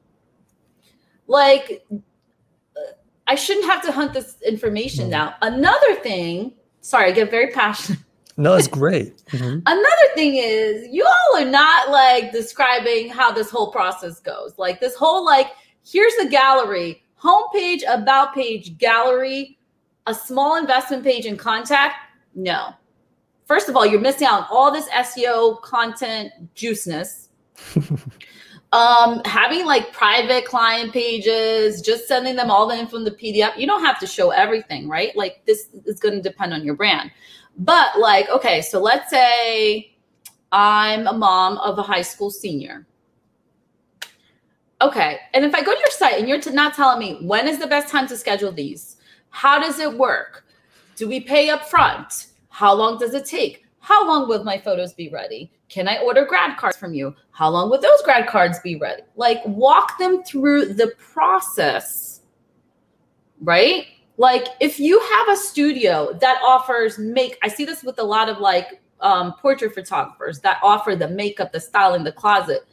like 1.32 1.84
I 3.26 3.34
shouldn't 3.34 3.66
have 3.66 3.82
to 3.82 3.92
hunt 3.92 4.12
this 4.12 4.36
information 4.42 5.06
mm. 5.06 5.10
now. 5.10 5.34
Another 5.42 5.94
thing, 5.96 6.52
sorry, 6.80 7.10
I 7.10 7.12
get 7.12 7.30
very 7.30 7.50
passionate. 7.50 8.00
No, 8.36 8.54
it's 8.54 8.68
great. 8.68 9.22
Mm-hmm. 9.26 9.60
Another 9.66 10.08
thing 10.14 10.36
is 10.36 10.88
you 10.90 11.06
all 11.06 11.42
are 11.42 11.50
not 11.50 11.90
like 11.90 12.32
describing 12.32 13.08
how 13.08 13.30
this 13.30 13.50
whole 13.50 13.70
process 13.70 14.20
goes. 14.20 14.54
Like 14.56 14.80
this 14.80 14.94
whole 14.94 15.24
like 15.24 15.48
here's 15.84 16.14
the 16.16 16.28
gallery, 16.28 17.02
homepage, 17.20 17.82
about 17.88 18.34
page, 18.34 18.78
gallery, 18.78 19.58
a 20.06 20.14
small 20.14 20.56
investment 20.56 21.04
page 21.04 21.26
and 21.26 21.38
contact. 21.38 21.96
No. 22.34 22.70
First 23.46 23.68
of 23.68 23.76
all, 23.76 23.84
you're 23.86 24.00
missing 24.00 24.26
out 24.26 24.42
on 24.42 24.46
all 24.50 24.72
this 24.72 24.88
SEO 24.88 25.60
content 25.62 26.32
juiceness. 26.54 27.28
um 28.72 29.20
having 29.26 29.66
like 29.66 29.92
private 29.92 30.46
client 30.46 30.92
pages 30.92 31.82
just 31.82 32.08
sending 32.08 32.34
them 32.34 32.50
all 32.50 32.66
the 32.66 32.74
info 32.74 32.96
in 32.96 33.04
the 33.04 33.10
pdf 33.10 33.56
you 33.56 33.66
don't 33.66 33.84
have 33.84 33.98
to 33.98 34.06
show 34.06 34.30
everything 34.30 34.88
right 34.88 35.14
like 35.14 35.44
this 35.46 35.68
is 35.84 36.00
going 36.00 36.14
to 36.14 36.22
depend 36.22 36.54
on 36.54 36.64
your 36.64 36.74
brand 36.74 37.10
but 37.58 37.98
like 38.00 38.28
okay 38.30 38.62
so 38.62 38.80
let's 38.80 39.10
say 39.10 39.94
i'm 40.52 41.06
a 41.06 41.12
mom 41.12 41.58
of 41.58 41.78
a 41.78 41.82
high 41.82 42.02
school 42.02 42.30
senior 42.30 42.86
okay 44.82 45.18
and 45.34 45.44
if 45.44 45.54
i 45.54 45.62
go 45.62 45.72
to 45.72 45.78
your 45.78 45.90
site 45.90 46.18
and 46.18 46.28
you're 46.28 46.40
not 46.52 46.74
telling 46.74 46.98
me 46.98 47.24
when 47.26 47.48
is 47.48 47.58
the 47.58 47.66
best 47.66 47.88
time 47.90 48.06
to 48.06 48.16
schedule 48.16 48.52
these 48.52 48.96
how 49.30 49.58
does 49.58 49.78
it 49.78 49.96
work 49.96 50.44
do 50.96 51.08
we 51.08 51.20
pay 51.20 51.48
up 51.48 51.68
front 51.68 52.26
how 52.48 52.74
long 52.74 52.98
does 52.98 53.14
it 53.14 53.24
take 53.24 53.64
how 53.80 54.06
long 54.06 54.28
will 54.28 54.44
my 54.44 54.58
photos 54.58 54.92
be 54.92 55.08
ready 55.08 55.50
can 55.72 55.88
I 55.88 55.96
order 56.00 56.26
grad 56.26 56.58
cards 56.58 56.76
from 56.76 56.92
you? 56.92 57.16
How 57.30 57.48
long 57.48 57.70
would 57.70 57.80
those 57.80 58.02
grad 58.02 58.26
cards 58.26 58.58
be 58.60 58.76
ready? 58.76 59.04
Like, 59.16 59.40
walk 59.46 59.96
them 59.98 60.22
through 60.22 60.74
the 60.74 60.92
process, 60.98 62.20
right? 63.40 63.86
Like, 64.18 64.48
if 64.60 64.78
you 64.78 65.00
have 65.00 65.28
a 65.30 65.36
studio 65.36 66.12
that 66.20 66.42
offers 66.44 66.98
make, 66.98 67.38
I 67.42 67.48
see 67.48 67.64
this 67.64 67.82
with 67.82 67.98
a 67.98 68.02
lot 68.02 68.28
of 68.28 68.36
like 68.36 68.82
um, 69.00 69.32
portrait 69.40 69.72
photographers 69.72 70.40
that 70.40 70.60
offer 70.62 70.94
the 70.94 71.08
makeup, 71.08 71.52
the 71.52 71.60
styling, 71.60 72.04
the 72.04 72.12
closet. 72.12 72.66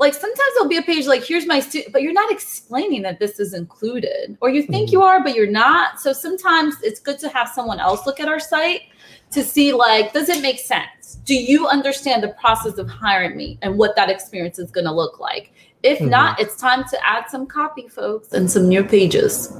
Like, 0.00 0.14
sometimes 0.14 0.50
there'll 0.54 0.68
be 0.68 0.78
a 0.78 0.82
page 0.82 1.06
like, 1.06 1.24
here's 1.24 1.46
my 1.46 1.60
studio, 1.60 1.90
but 1.92 2.02
you're 2.02 2.12
not 2.12 2.32
explaining 2.32 3.02
that 3.02 3.20
this 3.20 3.38
is 3.38 3.54
included, 3.54 4.36
or 4.40 4.50
you 4.50 4.62
think 4.62 4.86
mm-hmm. 4.88 4.94
you 4.94 5.02
are, 5.02 5.22
but 5.22 5.34
you're 5.36 5.50
not. 5.50 6.00
So 6.00 6.12
sometimes 6.12 6.76
it's 6.82 6.98
good 6.98 7.18
to 7.20 7.28
have 7.28 7.48
someone 7.48 7.78
else 7.78 8.06
look 8.06 8.18
at 8.18 8.26
our 8.26 8.40
site 8.40 8.82
to 9.30 9.44
see 9.44 9.72
like 9.72 10.12
does 10.12 10.28
it 10.28 10.42
make 10.42 10.58
sense 10.58 11.18
do 11.24 11.34
you 11.34 11.66
understand 11.68 12.22
the 12.22 12.28
process 12.40 12.78
of 12.78 12.88
hiring 12.88 13.36
me 13.36 13.58
and 13.62 13.78
what 13.78 13.94
that 13.96 14.10
experience 14.10 14.58
is 14.58 14.70
going 14.70 14.84
to 14.84 14.92
look 14.92 15.20
like 15.20 15.52
if 15.82 15.98
mm-hmm. 15.98 16.10
not 16.10 16.40
it's 16.40 16.56
time 16.56 16.84
to 16.88 16.98
add 17.06 17.24
some 17.28 17.46
copy 17.46 17.88
folks 17.88 18.32
and 18.32 18.50
some 18.50 18.68
new 18.68 18.82
pages 18.82 19.52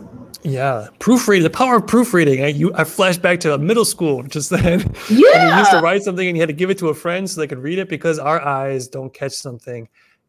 yeah, 0.43 0.89
proofreading, 1.01 1.43
the 1.43 1.51
power 1.51 1.77
of 1.77 1.87
proofreading. 1.87 2.43
I, 2.43 2.47
you, 2.47 2.73
I 2.75 2.85
flashed 2.85 3.21
back 3.21 3.41
to 3.41 3.59
middle 3.59 3.85
school 3.85 4.23
just 4.23 4.49
then. 4.49 4.81
Yeah. 5.11 5.29
and 5.35 5.51
you 5.51 5.59
used 5.59 5.71
to 5.73 5.81
write 5.83 6.03
something 6.03 6.27
and 6.27 6.35
you 6.35 6.41
had 6.41 6.49
to 6.49 6.55
give 6.55 6.71
it 6.71 6.79
to 6.79 6.89
a 6.89 6.95
friend 6.95 7.29
so 7.29 7.43
they 7.43 7.47
could 7.47 7.59
read 7.59 7.79
it 7.79 7.91
because 7.91 8.19
our 8.19 8.41
eyes 8.41 8.89
don't 8.89 9.13
catch 9.13 9.33
something 9.33 9.87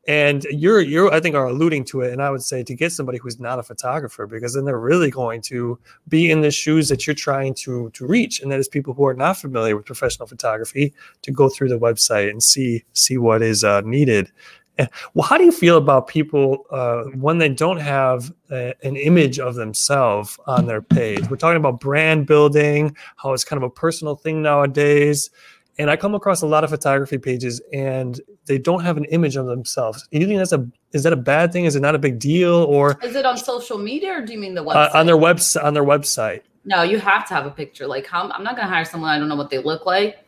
and 0.07 0.45
you're 0.45 0.81
you're 0.81 1.13
i 1.13 1.19
think 1.19 1.35
are 1.35 1.47
alluding 1.47 1.83
to 1.85 2.01
it. 2.01 2.11
And 2.11 2.21
i 2.21 2.29
would 2.29 2.41
say 2.41 2.63
to 2.63 2.75
get 2.75 2.91
somebody 2.91 3.19
who's 3.19 3.39
not 3.39 3.59
a 3.59 3.63
photographer 3.63 4.25
because 4.25 4.55
then 4.55 4.65
they're 4.65 4.79
really 4.79 5.11
going 5.11 5.41
to 5.43 5.77
be 6.07 6.31
in 6.31 6.41
the 6.41 6.51
shoes 6.51 6.89
that 6.89 7.05
you're 7.05 7.13
trying 7.13 7.53
to 7.55 7.89
to 7.91 8.05
reach. 8.05 8.41
And 8.41 8.51
that 8.51 8.59
is 8.59 8.67
people 8.67 8.93
who 8.93 9.05
are 9.05 9.13
not 9.13 9.37
familiar 9.37 9.75
with 9.75 9.85
professional 9.85 10.27
photography 10.27 10.93
to 11.21 11.31
go 11.31 11.49
through 11.49 11.69
the 11.69 11.79
website 11.79 12.29
and 12.29 12.41
see 12.41 12.83
see 12.93 13.17
what 13.17 13.41
is 13.41 13.63
uh, 13.63 13.81
needed. 13.81 14.31
And, 14.77 14.89
well 15.13 15.27
how 15.27 15.37
do 15.37 15.43
you 15.43 15.51
feel 15.51 15.77
about 15.77 16.07
people 16.07 16.65
uh, 16.71 17.03
when 17.13 17.37
they 17.37 17.49
don't 17.49 17.79
have 17.79 18.33
a, 18.49 18.73
an 18.83 18.95
image 18.95 19.37
of 19.37 19.53
themselves 19.53 20.39
on 20.47 20.65
their 20.65 20.81
page? 20.81 21.29
We're 21.29 21.37
talking 21.37 21.57
about 21.57 21.79
brand 21.79 22.25
building 22.25 22.95
how 23.17 23.33
it's 23.33 23.43
kind 23.43 23.61
of 23.61 23.69
a 23.69 23.73
personal 23.73 24.15
thing 24.15 24.41
nowadays 24.41 25.29
and 25.77 25.89
I 25.89 25.95
come 25.95 26.15
across 26.15 26.41
a 26.41 26.47
lot 26.47 26.63
of 26.63 26.69
photography 26.69 27.17
pages 27.17 27.61
and 27.73 28.19
they 28.45 28.57
don't 28.57 28.83
have 28.83 28.97
an 28.97 29.05
image 29.05 29.35
of 29.35 29.45
themselves. 29.45 30.07
Do 30.11 30.19
you 30.19 30.27
think 30.27 30.39
that's 30.39 30.51
a 30.51 30.67
is 30.91 31.03
that 31.03 31.13
a 31.13 31.17
bad 31.17 31.51
thing? 31.53 31.65
Is 31.65 31.75
it 31.75 31.81
not 31.81 31.95
a 31.95 31.99
big 31.99 32.19
deal 32.19 32.53
or 32.53 32.97
is 33.03 33.15
it 33.15 33.25
on 33.25 33.37
social 33.37 33.77
media 33.77 34.17
or 34.17 34.21
do 34.21 34.33
you 34.33 34.39
mean 34.39 34.53
the 34.53 34.63
website? 34.63 34.93
Uh, 34.93 34.99
on 34.99 35.05
their 35.05 35.17
website 35.17 35.63
on 35.63 35.73
their 35.73 35.83
website. 35.83 36.41
No, 36.65 36.83
you 36.83 36.99
have 36.99 37.27
to 37.29 37.33
have 37.33 37.45
a 37.45 37.51
picture. 37.51 37.87
Like 37.87 38.05
how, 38.05 38.29
I'm 38.29 38.43
not 38.43 38.55
gonna 38.55 38.67
hire 38.67 38.85
someone 38.85 39.09
I 39.09 39.17
don't 39.17 39.29
know 39.29 39.35
what 39.35 39.49
they 39.49 39.59
look 39.59 39.85
like. 39.85 40.23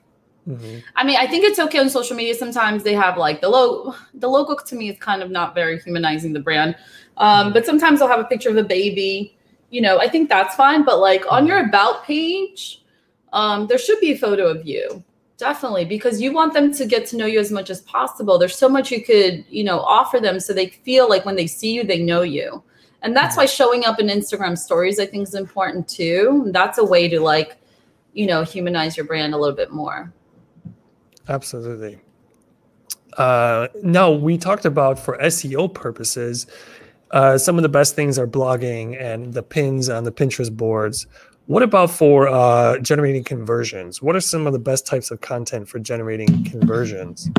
Mm-hmm. 0.47 0.79
I 0.95 1.03
mean, 1.03 1.17
I 1.17 1.27
think 1.27 1.45
it's 1.45 1.59
okay 1.59 1.79
on 1.79 1.89
social 1.89 2.17
media. 2.17 2.35
Sometimes 2.35 2.83
they 2.83 2.93
have 2.93 3.17
like 3.17 3.41
the 3.41 3.49
logo. 3.49 3.95
The 4.13 4.27
logo 4.27 4.55
to 4.55 4.75
me 4.75 4.89
is 4.89 4.99
kind 4.99 5.21
of 5.21 5.31
not 5.31 5.55
very 5.55 5.79
humanizing 5.79 6.33
the 6.33 6.39
brand. 6.39 6.75
Um, 7.17 7.45
mm-hmm. 7.45 7.53
But 7.53 7.65
sometimes 7.65 7.99
they'll 7.99 8.09
have 8.09 8.19
a 8.19 8.25
picture 8.25 8.49
of 8.49 8.57
a 8.57 8.63
baby. 8.63 9.37
You 9.69 9.81
know, 9.81 9.99
I 9.99 10.09
think 10.09 10.29
that's 10.29 10.55
fine. 10.55 10.83
But 10.83 10.99
like 10.99 11.23
on 11.31 11.43
mm-hmm. 11.43 11.47
your 11.47 11.65
about 11.65 12.03
page, 12.03 12.83
um, 13.31 13.67
there 13.67 13.77
should 13.77 13.99
be 13.99 14.11
a 14.11 14.17
photo 14.17 14.47
of 14.47 14.65
you. 14.65 15.03
Definitely, 15.43 15.83
because 15.83 16.21
you 16.21 16.31
want 16.31 16.53
them 16.53 16.73
to 16.73 16.85
get 16.85 17.05
to 17.07 17.17
know 17.17 17.25
you 17.25 17.37
as 17.37 17.51
much 17.51 17.69
as 17.69 17.81
possible. 17.81 18.39
There's 18.39 18.55
so 18.55 18.69
much 18.69 18.91
you 18.91 19.03
could, 19.03 19.43
you 19.49 19.65
know, 19.65 19.81
offer 19.81 20.21
them 20.21 20.39
so 20.39 20.53
they 20.53 20.67
feel 20.67 21.09
like 21.09 21.25
when 21.25 21.35
they 21.35 21.47
see 21.47 21.73
you, 21.73 21.83
they 21.83 22.01
know 22.01 22.21
you. 22.21 22.63
And 23.01 23.13
that's 23.13 23.35
why 23.35 23.45
showing 23.45 23.83
up 23.83 23.99
in 23.99 24.07
Instagram 24.07 24.57
stories, 24.57 25.01
I 25.01 25.05
think, 25.05 25.27
is 25.27 25.35
important 25.35 25.89
too. 25.89 26.45
That's 26.53 26.77
a 26.77 26.85
way 26.85 27.09
to 27.09 27.19
like, 27.19 27.57
you 28.13 28.25
know, 28.25 28.43
humanize 28.43 28.95
your 28.95 29.05
brand 29.05 29.33
a 29.33 29.37
little 29.37 29.53
bit 29.53 29.69
more. 29.69 30.13
Absolutely. 31.27 31.99
Uh, 33.17 33.67
now, 33.81 34.11
we 34.11 34.37
talked 34.37 34.63
about 34.63 34.97
for 34.97 35.17
SEO 35.17 35.73
purposes, 35.73 36.47
uh, 37.11 37.37
some 37.37 37.57
of 37.57 37.63
the 37.63 37.69
best 37.69 37.97
things 37.97 38.17
are 38.17 38.27
blogging 38.27 38.97
and 38.97 39.33
the 39.33 39.43
pins 39.43 39.89
on 39.89 40.05
the 40.05 40.11
Pinterest 40.11 40.55
boards. 40.55 41.05
What 41.47 41.61
about 41.61 41.91
for 41.91 42.27
uh, 42.29 42.79
generating 42.79 43.23
conversions? 43.23 44.01
What 44.01 44.15
are 44.15 44.21
some 44.21 44.47
of 44.47 44.53
the 44.53 44.59
best 44.59 44.87
types 44.87 45.11
of 45.11 45.21
content 45.21 45.67
for 45.67 45.77
generating 45.79 46.45
conversions? 46.45 47.29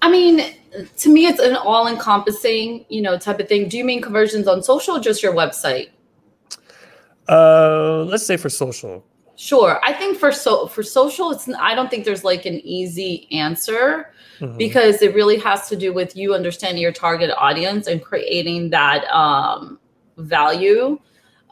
I 0.00 0.10
mean, 0.10 0.54
to 0.96 1.12
me, 1.12 1.26
it's 1.26 1.40
an 1.40 1.56
all-encompassing, 1.56 2.86
you 2.88 3.02
know, 3.02 3.18
type 3.18 3.40
of 3.40 3.48
thing. 3.48 3.68
Do 3.68 3.76
you 3.76 3.84
mean 3.84 4.00
conversions 4.00 4.48
on 4.48 4.62
social 4.62 4.96
or 4.96 5.00
just 5.00 5.22
your 5.22 5.34
website? 5.34 5.90
Uh, 7.28 8.04
let's 8.04 8.24
say 8.24 8.38
for 8.38 8.48
social. 8.48 9.04
Sure. 9.36 9.78
I 9.84 9.92
think 9.92 10.18
for 10.18 10.32
so 10.32 10.66
for 10.66 10.82
social, 10.82 11.30
it's 11.30 11.48
I 11.60 11.74
don't 11.76 11.88
think 11.90 12.04
there's 12.04 12.24
like 12.24 12.44
an 12.44 12.54
easy 12.64 13.28
answer 13.30 14.12
mm-hmm. 14.40 14.56
because 14.56 15.00
it 15.00 15.14
really 15.14 15.38
has 15.38 15.68
to 15.68 15.76
do 15.76 15.92
with 15.92 16.16
you 16.16 16.34
understanding 16.34 16.82
your 16.82 16.90
target 16.90 17.30
audience 17.36 17.86
and 17.86 18.02
creating 18.02 18.70
that 18.70 19.04
um 19.12 19.78
value. 20.16 20.98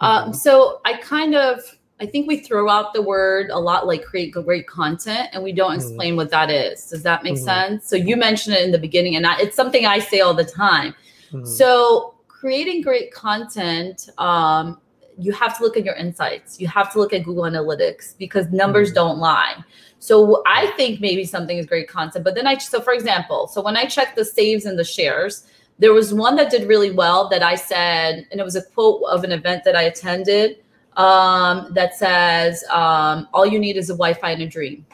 Um, 0.00 0.32
so 0.32 0.80
I 0.84 0.94
kind 0.94 1.34
of 1.34 1.60
I 1.98 2.06
think 2.06 2.28
we 2.28 2.38
throw 2.38 2.68
out 2.68 2.92
the 2.92 3.00
word 3.00 3.50
a 3.50 3.58
lot 3.58 3.86
like 3.86 4.04
create 4.04 4.32
great 4.32 4.66
content 4.66 5.30
and 5.32 5.42
we 5.42 5.52
don't 5.52 5.74
explain 5.74 6.10
mm-hmm. 6.10 6.16
what 6.18 6.30
that 6.30 6.50
is. 6.50 6.90
Does 6.90 7.02
that 7.04 7.24
make 7.24 7.34
mm-hmm. 7.34 7.44
sense? 7.44 7.88
So 7.88 7.96
you 7.96 8.16
mentioned 8.16 8.54
it 8.54 8.62
in 8.64 8.70
the 8.70 8.78
beginning 8.78 9.16
and 9.16 9.26
I, 9.26 9.38
it's 9.38 9.56
something 9.56 9.86
I 9.86 9.98
say 9.98 10.20
all 10.20 10.34
the 10.34 10.44
time. 10.44 10.94
Mm-hmm. 11.32 11.46
So 11.46 12.14
creating 12.28 12.82
great 12.82 13.14
content, 13.14 14.10
um, 14.18 14.78
you 15.18 15.32
have 15.32 15.56
to 15.56 15.64
look 15.64 15.78
at 15.78 15.84
your 15.84 15.94
insights. 15.94 16.60
You 16.60 16.68
have 16.68 16.92
to 16.92 16.98
look 16.98 17.14
at 17.14 17.24
Google 17.24 17.44
Analytics 17.44 18.18
because 18.18 18.46
numbers 18.52 18.92
don't 18.92 19.18
lie. 19.18 19.64
So 19.98 20.42
I 20.46 20.66
think 20.76 21.00
maybe 21.00 21.24
something 21.24 21.56
is 21.56 21.64
great 21.64 21.88
content, 21.88 22.22
but 22.22 22.34
then 22.34 22.46
I 22.46 22.58
so 22.58 22.82
for 22.82 22.92
example, 22.92 23.48
so 23.48 23.62
when 23.62 23.78
I 23.78 23.86
check 23.86 24.14
the 24.14 24.24
saves 24.24 24.66
and 24.66 24.78
the 24.78 24.84
shares, 24.84 25.46
there 25.78 25.92
was 25.92 26.14
one 26.14 26.36
that 26.36 26.50
did 26.50 26.66
really 26.68 26.90
well 26.90 27.28
that 27.28 27.42
I 27.42 27.54
said, 27.54 28.26
and 28.30 28.40
it 28.40 28.44
was 28.44 28.56
a 28.56 28.62
quote 28.62 29.02
of 29.10 29.24
an 29.24 29.32
event 29.32 29.64
that 29.64 29.76
I 29.76 29.82
attended 29.82 30.62
um, 30.96 31.68
that 31.72 31.94
says, 31.94 32.64
um, 32.70 33.28
All 33.34 33.46
you 33.46 33.58
need 33.58 33.76
is 33.76 33.90
a 33.90 33.92
Wi 33.92 34.14
Fi 34.14 34.30
and 34.30 34.42
a 34.42 34.46
dream. 34.46 34.86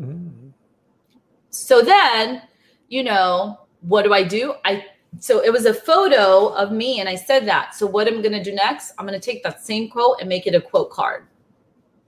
Mm. 0.00 0.52
So 1.50 1.82
then, 1.82 2.42
you 2.88 3.04
know, 3.04 3.60
what 3.82 4.02
do 4.02 4.14
I 4.14 4.22
do? 4.22 4.54
I 4.64 4.86
so 5.18 5.44
it 5.44 5.52
was 5.52 5.66
a 5.66 5.74
photo 5.74 6.48
of 6.54 6.72
me 6.72 7.00
and 7.00 7.08
I 7.08 7.16
said 7.16 7.46
that. 7.46 7.74
So 7.74 7.86
what 7.86 8.08
I'm 8.08 8.22
going 8.22 8.32
to 8.32 8.42
do 8.42 8.54
next? 8.54 8.94
I'm 8.98 9.06
going 9.06 9.18
to 9.18 9.24
take 9.24 9.42
that 9.42 9.64
same 9.64 9.90
quote 9.90 10.16
and 10.20 10.28
make 10.28 10.46
it 10.46 10.54
a 10.54 10.60
quote 10.60 10.90
card. 10.90 11.26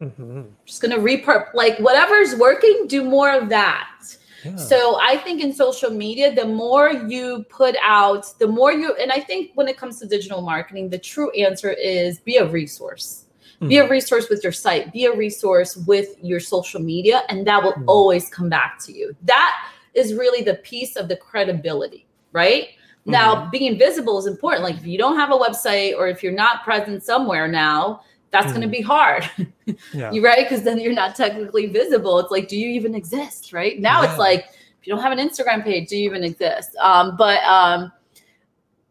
Mm-hmm. 0.00 0.42
Just 0.64 0.80
going 0.80 0.90
to 0.90 0.98
repurp 0.98 1.52
like 1.54 1.78
whatever's 1.78 2.34
working, 2.36 2.86
do 2.88 3.04
more 3.04 3.30
of 3.30 3.48
that. 3.50 4.16
So 4.56 4.98
I 5.00 5.16
think 5.16 5.42
in 5.42 5.52
social 5.52 5.90
media, 5.90 6.34
the 6.34 6.44
more 6.46 6.90
you 6.90 7.44
put 7.48 7.76
out, 7.82 8.38
the 8.38 8.46
more 8.46 8.72
you, 8.72 8.94
and 8.96 9.10
I 9.10 9.20
think 9.20 9.52
when 9.54 9.68
it 9.68 9.76
comes 9.76 9.98
to 10.00 10.06
digital 10.06 10.42
marketing, 10.42 10.90
the 10.90 10.98
true 10.98 11.30
answer 11.32 11.72
is 11.72 12.20
be 12.20 12.36
a 12.36 12.46
resource. 12.46 13.24
Mm. 13.60 13.68
Be 13.68 13.76
a 13.78 13.88
resource 13.88 14.28
with 14.28 14.42
your 14.42 14.52
site, 14.52 14.92
be 14.92 15.06
a 15.06 15.16
resource 15.16 15.76
with 15.76 16.16
your 16.22 16.40
social 16.40 16.80
media, 16.80 17.22
and 17.28 17.46
that 17.46 17.62
will 17.62 17.72
mm. 17.72 17.84
always 17.86 18.28
come 18.28 18.48
back 18.48 18.78
to 18.84 18.92
you. 18.92 19.14
That 19.22 19.54
is 19.94 20.14
really 20.14 20.42
the 20.42 20.54
piece 20.56 20.96
of 20.96 21.08
the 21.08 21.16
credibility, 21.16 22.06
right? 22.32 22.68
Mm-hmm. 23.04 23.12
Now, 23.12 23.48
being 23.50 23.78
visible 23.78 24.18
is 24.18 24.26
important. 24.26 24.64
Like 24.64 24.76
if 24.76 24.86
you 24.86 24.98
don't 24.98 25.16
have 25.16 25.30
a 25.30 25.38
website 25.38 25.94
or 25.96 26.08
if 26.08 26.22
you're 26.22 26.32
not 26.32 26.64
present 26.64 27.02
somewhere 27.02 27.46
now, 27.46 28.02
that's 28.34 28.48
mm. 28.48 28.56
going 28.56 28.62
to 28.62 28.68
be 28.68 28.80
hard. 28.80 29.30
yeah. 29.92 30.10
You 30.10 30.22
right? 30.24 30.44
Because 30.44 30.64
then 30.64 30.80
you're 30.80 30.92
not 30.92 31.14
technically 31.14 31.66
visible. 31.66 32.18
It's 32.18 32.32
like, 32.32 32.48
do 32.48 32.58
you 32.58 32.68
even 32.70 32.94
exist? 32.94 33.52
Right 33.52 33.78
now, 33.78 34.02
yeah. 34.02 34.10
it's 34.10 34.18
like 34.18 34.46
if 34.80 34.86
you 34.86 34.92
don't 34.92 35.02
have 35.02 35.16
an 35.16 35.26
Instagram 35.26 35.62
page, 35.62 35.88
do 35.88 35.96
you 35.96 36.04
even 36.10 36.24
exist? 36.24 36.74
Um, 36.76 37.16
but 37.16 37.42
um, 37.44 37.92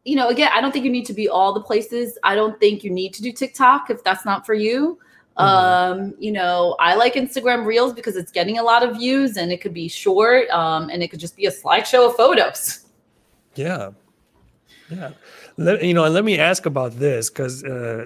you 0.05 0.15
know, 0.15 0.29
again, 0.29 0.49
I 0.53 0.61
don't 0.61 0.71
think 0.71 0.85
you 0.85 0.91
need 0.91 1.05
to 1.07 1.13
be 1.13 1.27
all 1.27 1.53
the 1.53 1.61
places. 1.61 2.17
I 2.23 2.35
don't 2.35 2.57
think 2.59 2.85
you 2.85 2.89
need 2.89 3.13
to 3.15 3.21
do 3.21 3.33
TikTok 3.33 3.89
if 3.89 4.01
that's 4.03 4.23
not 4.23 4.45
for 4.45 4.53
you. 4.53 4.97
Mm-hmm. 5.37 6.01
Um, 6.01 6.13
you 6.19 6.31
know, 6.31 6.77
I 6.79 6.95
like 6.95 7.15
Instagram 7.15 7.65
Reels 7.65 7.91
because 7.91 8.15
it's 8.15 8.31
getting 8.31 8.59
a 8.59 8.63
lot 8.63 8.81
of 8.81 8.95
views 8.95 9.35
and 9.35 9.51
it 9.51 9.59
could 9.59 9.73
be 9.73 9.89
short 9.89 10.49
um, 10.51 10.89
and 10.89 11.03
it 11.03 11.09
could 11.09 11.19
just 11.19 11.35
be 11.35 11.47
a 11.47 11.51
slideshow 11.51 12.09
of 12.09 12.15
photos. 12.15 12.85
Yeah. 13.55 13.91
Yeah. 14.89 15.11
Let, 15.57 15.83
you 15.83 15.93
know, 15.93 16.05
and 16.05 16.13
let 16.13 16.23
me 16.23 16.39
ask 16.39 16.65
about 16.65 16.93
this 16.93 17.29
because 17.29 17.63
uh, 17.63 18.05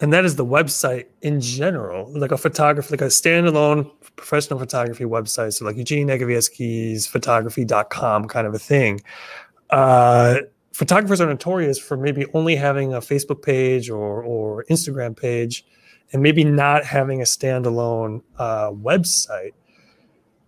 and 0.00 0.12
that 0.12 0.24
is 0.24 0.36
the 0.36 0.44
website 0.44 1.06
in 1.20 1.40
general, 1.40 2.12
like 2.18 2.32
a 2.32 2.38
photography, 2.38 2.90
like 2.90 3.02
a 3.02 3.06
standalone 3.06 3.90
professional 4.16 4.58
photography 4.58 5.04
website. 5.04 5.52
So 5.54 5.64
like 5.64 5.76
Eugene 5.76 6.08
Negovietsky's 6.08 7.06
photography.com 7.06 8.28
kind 8.28 8.46
of 8.46 8.54
a 8.54 8.58
thing. 8.58 9.00
Uh, 9.70 10.38
photographers 10.72 11.20
are 11.20 11.26
notorious 11.26 11.78
for 11.78 11.96
maybe 11.96 12.26
only 12.34 12.56
having 12.56 12.94
a 12.94 13.00
Facebook 13.00 13.42
page 13.42 13.90
or, 13.90 14.22
or 14.22 14.64
Instagram 14.70 15.16
page 15.16 15.64
and 16.12 16.22
maybe 16.22 16.44
not 16.44 16.84
having 16.84 17.20
a 17.20 17.24
standalone 17.24 18.22
uh, 18.38 18.70
website. 18.70 19.52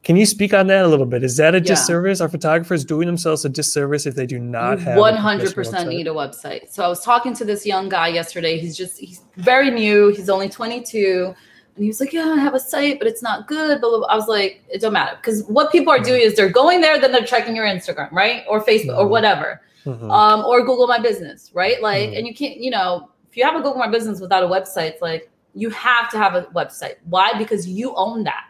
Can 0.04 0.16
you 0.16 0.26
speak 0.26 0.52
on 0.52 0.66
that 0.66 0.84
a 0.84 0.88
little 0.88 1.06
bit? 1.06 1.24
Is 1.24 1.38
that 1.38 1.54
a 1.54 1.58
yeah. 1.58 1.64
disservice? 1.64 2.20
Are 2.20 2.28
photographers 2.28 2.84
doing 2.84 3.06
themselves 3.06 3.44
a 3.46 3.48
disservice 3.48 4.04
if 4.04 4.14
they 4.14 4.26
do 4.26 4.38
not 4.38 4.78
have? 4.78 4.98
One 4.98 5.16
hundred 5.16 5.54
percent 5.54 5.88
need 5.88 6.06
a 6.06 6.10
website. 6.10 6.70
So 6.70 6.84
I 6.84 6.88
was 6.88 7.02
talking 7.02 7.34
to 7.36 7.44
this 7.44 7.64
young 7.64 7.88
guy 7.88 8.08
yesterday. 8.08 8.58
He's 8.58 8.76
just 8.76 8.98
he's 8.98 9.22
very 9.36 9.70
new. 9.70 10.08
He's 10.08 10.28
only 10.28 10.50
twenty 10.50 10.82
two, 10.82 11.34
and 11.74 11.82
he 11.82 11.88
was 11.88 12.00
like, 12.00 12.12
"Yeah, 12.12 12.34
I 12.36 12.38
have 12.38 12.52
a 12.52 12.60
site, 12.60 12.98
but 12.98 13.08
it's 13.08 13.22
not 13.22 13.48
good." 13.48 13.80
Blah. 13.80 14.06
I 14.06 14.14
was 14.14 14.28
like, 14.28 14.62
"It 14.68 14.82
don't 14.82 14.92
matter," 14.92 15.16
because 15.16 15.44
what 15.44 15.72
people 15.72 15.90
are 15.90 15.98
doing 15.98 16.20
is 16.20 16.36
they're 16.36 16.50
going 16.50 16.82
there, 16.82 17.00
then 17.00 17.10
they're 17.10 17.24
checking 17.24 17.56
your 17.56 17.66
Instagram, 17.66 18.12
right, 18.12 18.44
or 18.46 18.62
Facebook, 18.62 18.90
mm-hmm. 18.90 18.98
or 18.98 19.08
whatever, 19.08 19.62
mm-hmm. 19.86 20.10
um, 20.10 20.44
or 20.44 20.60
Google 20.60 20.86
My 20.86 20.98
Business, 20.98 21.50
right? 21.54 21.80
Like, 21.80 22.10
mm-hmm. 22.10 22.18
and 22.18 22.26
you 22.26 22.34
can't, 22.34 22.58
you 22.58 22.70
know, 22.70 23.08
if 23.30 23.38
you 23.38 23.44
have 23.44 23.54
a 23.54 23.62
Google 23.62 23.78
My 23.78 23.88
Business 23.88 24.20
without 24.20 24.42
a 24.42 24.46
website, 24.46 24.90
it's 24.90 25.02
like 25.02 25.30
you 25.54 25.70
have 25.70 26.10
to 26.10 26.18
have 26.18 26.34
a 26.34 26.42
website. 26.54 26.96
Why? 27.04 27.32
Because 27.38 27.66
you 27.66 27.94
own 27.96 28.24
that. 28.24 28.44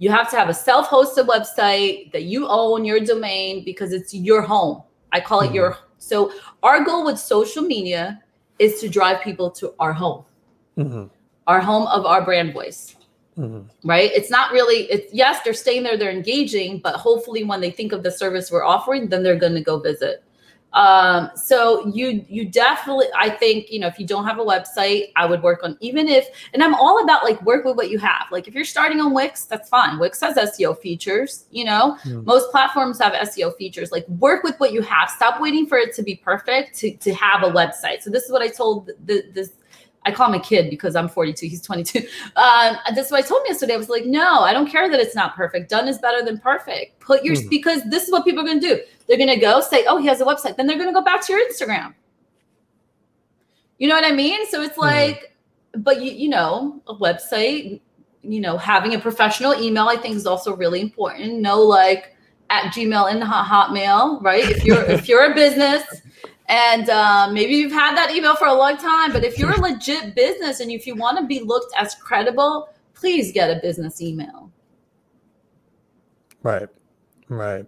You 0.00 0.10
have 0.10 0.30
to 0.30 0.36
have 0.36 0.48
a 0.48 0.54
self 0.54 0.88
hosted 0.88 1.26
website 1.26 2.10
that 2.12 2.24
you 2.24 2.48
own 2.48 2.86
your 2.86 3.00
domain 3.00 3.64
because 3.64 3.92
it's 3.92 4.14
your 4.14 4.40
home. 4.40 4.82
I 5.12 5.20
call 5.20 5.42
it 5.42 5.48
mm-hmm. 5.48 5.56
your. 5.56 5.78
So, 5.98 6.32
our 6.62 6.82
goal 6.82 7.04
with 7.04 7.18
social 7.18 7.62
media 7.62 8.22
is 8.58 8.80
to 8.80 8.88
drive 8.88 9.22
people 9.22 9.50
to 9.52 9.74
our 9.78 9.92
home, 9.92 10.24
mm-hmm. 10.78 11.04
our 11.46 11.60
home 11.60 11.86
of 11.88 12.06
our 12.06 12.24
brand 12.24 12.54
voice. 12.54 12.96
Mm-hmm. 13.38 13.88
Right? 13.88 14.10
It's 14.12 14.30
not 14.30 14.52
really, 14.52 14.90
it's 14.90 15.12
yes, 15.12 15.40
they're 15.44 15.52
staying 15.52 15.82
there, 15.82 15.98
they're 15.98 16.10
engaging, 16.10 16.78
but 16.78 16.96
hopefully 16.96 17.44
when 17.44 17.60
they 17.60 17.70
think 17.70 17.92
of 17.92 18.02
the 18.02 18.10
service 18.10 18.50
we're 18.50 18.64
offering, 18.64 19.08
then 19.08 19.22
they're 19.22 19.38
going 19.38 19.54
to 19.54 19.62
go 19.62 19.78
visit. 19.78 20.24
Um, 20.72 21.30
so 21.34 21.86
you 21.88 22.24
you 22.28 22.48
definitely 22.48 23.06
I 23.16 23.28
think 23.28 23.70
you 23.70 23.80
know 23.80 23.88
if 23.88 23.98
you 23.98 24.06
don't 24.06 24.24
have 24.24 24.38
a 24.38 24.44
website, 24.44 25.10
I 25.16 25.26
would 25.26 25.42
work 25.42 25.64
on 25.64 25.76
even 25.80 26.06
if 26.08 26.28
and 26.54 26.62
I'm 26.62 26.74
all 26.74 27.02
about 27.02 27.24
like 27.24 27.42
work 27.42 27.64
with 27.64 27.76
what 27.76 27.90
you 27.90 27.98
have. 27.98 28.26
Like 28.30 28.46
if 28.46 28.54
you're 28.54 28.64
starting 28.64 29.00
on 29.00 29.12
Wix, 29.12 29.44
that's 29.44 29.68
fine. 29.68 29.98
Wix 29.98 30.20
has 30.20 30.36
SEO 30.36 30.78
features, 30.78 31.44
you 31.50 31.64
know. 31.64 31.98
Mm. 32.04 32.24
Most 32.24 32.50
platforms 32.50 33.00
have 33.00 33.14
SEO 33.14 33.56
features. 33.56 33.90
Like 33.90 34.08
work 34.08 34.44
with 34.44 34.58
what 34.60 34.72
you 34.72 34.80
have. 34.82 35.10
Stop 35.10 35.40
waiting 35.40 35.66
for 35.66 35.76
it 35.76 35.94
to 35.96 36.02
be 36.02 36.14
perfect 36.14 36.78
to 36.78 36.96
to 36.96 37.12
have 37.14 37.42
a 37.42 37.50
website. 37.50 38.02
So 38.02 38.10
this 38.10 38.24
is 38.24 38.30
what 38.30 38.42
I 38.42 38.48
told 38.48 38.90
the, 39.04 39.24
this 39.32 39.50
I 40.04 40.12
call 40.12 40.32
him 40.32 40.40
a 40.40 40.42
kid 40.42 40.70
because 40.70 40.96
I'm 40.96 41.08
42. 41.08 41.46
He's 41.46 41.62
22. 41.62 42.06
Um, 42.36 42.76
that's 42.94 43.10
what 43.10 43.22
I 43.22 43.26
told 43.26 43.42
him 43.42 43.48
yesterday. 43.48 43.74
I 43.74 43.76
was 43.76 43.88
like, 43.88 44.06
no, 44.06 44.40
I 44.40 44.52
don't 44.52 44.66
care 44.66 44.88
that 44.88 44.98
it's 44.98 45.14
not 45.14 45.36
perfect. 45.36 45.68
Done 45.68 45.88
is 45.88 45.98
better 45.98 46.24
than 46.24 46.38
perfect. 46.38 46.98
Put 47.00 47.22
your 47.22 47.34
mm. 47.34 47.50
because 47.50 47.82
this 47.90 48.04
is 48.04 48.12
what 48.12 48.24
people 48.24 48.42
are 48.42 48.46
going 48.46 48.60
to 48.60 48.66
do. 48.66 48.80
They're 49.10 49.18
going 49.18 49.28
to 49.28 49.40
go 49.40 49.60
say, 49.60 49.84
oh, 49.88 49.96
he 49.96 50.06
has 50.06 50.20
a 50.20 50.24
website. 50.24 50.56
Then 50.56 50.68
they're 50.68 50.78
going 50.78 50.88
to 50.88 50.94
go 50.94 51.02
back 51.02 51.26
to 51.26 51.32
your 51.32 51.44
Instagram. 51.44 51.94
You 53.78 53.88
know 53.88 53.96
what 53.96 54.04
I 54.04 54.12
mean? 54.12 54.46
So 54.48 54.62
it's 54.62 54.76
hmm. 54.76 54.82
like, 54.82 55.34
mm. 55.74 55.82
but 55.82 56.00
you 56.00 56.12
you 56.12 56.28
know, 56.28 56.80
a 56.86 56.94
website, 56.94 57.80
you 58.22 58.40
know, 58.40 58.56
having 58.56 58.94
a 58.94 59.00
professional 59.00 59.60
email, 59.60 59.88
I 59.88 59.96
think 59.96 60.14
is 60.14 60.26
also 60.26 60.54
really 60.54 60.80
important. 60.80 61.40
No, 61.40 61.60
like 61.60 62.14
at 62.50 62.72
Gmail 62.72 63.10
and 63.10 63.20
Hot 63.24 63.46
Hotmail, 63.46 64.22
right? 64.22 64.44
If 64.44 64.64
you're 64.64 64.84
if 64.84 65.08
you're 65.08 65.32
a 65.32 65.34
business 65.44 65.82
and 66.46 66.88
um, 66.90 67.34
maybe 67.34 67.54
you've 67.54 67.72
had 67.72 67.96
that 67.96 68.14
email 68.14 68.36
for 68.36 68.46
a 68.46 68.54
long 68.54 68.76
time, 68.76 69.10
but 69.10 69.24
if 69.24 69.40
you're 69.40 69.50
a 69.50 69.60
legit 69.60 70.14
business 70.14 70.60
and 70.60 70.70
if 70.70 70.86
you 70.86 70.94
want 70.94 71.18
to 71.18 71.26
be 71.26 71.40
looked 71.40 71.74
as 71.76 71.96
credible, 71.96 72.68
please 72.94 73.32
get 73.32 73.50
a 73.50 73.60
business 73.60 74.00
email. 74.00 74.52
Right, 76.44 76.68
right. 77.28 77.66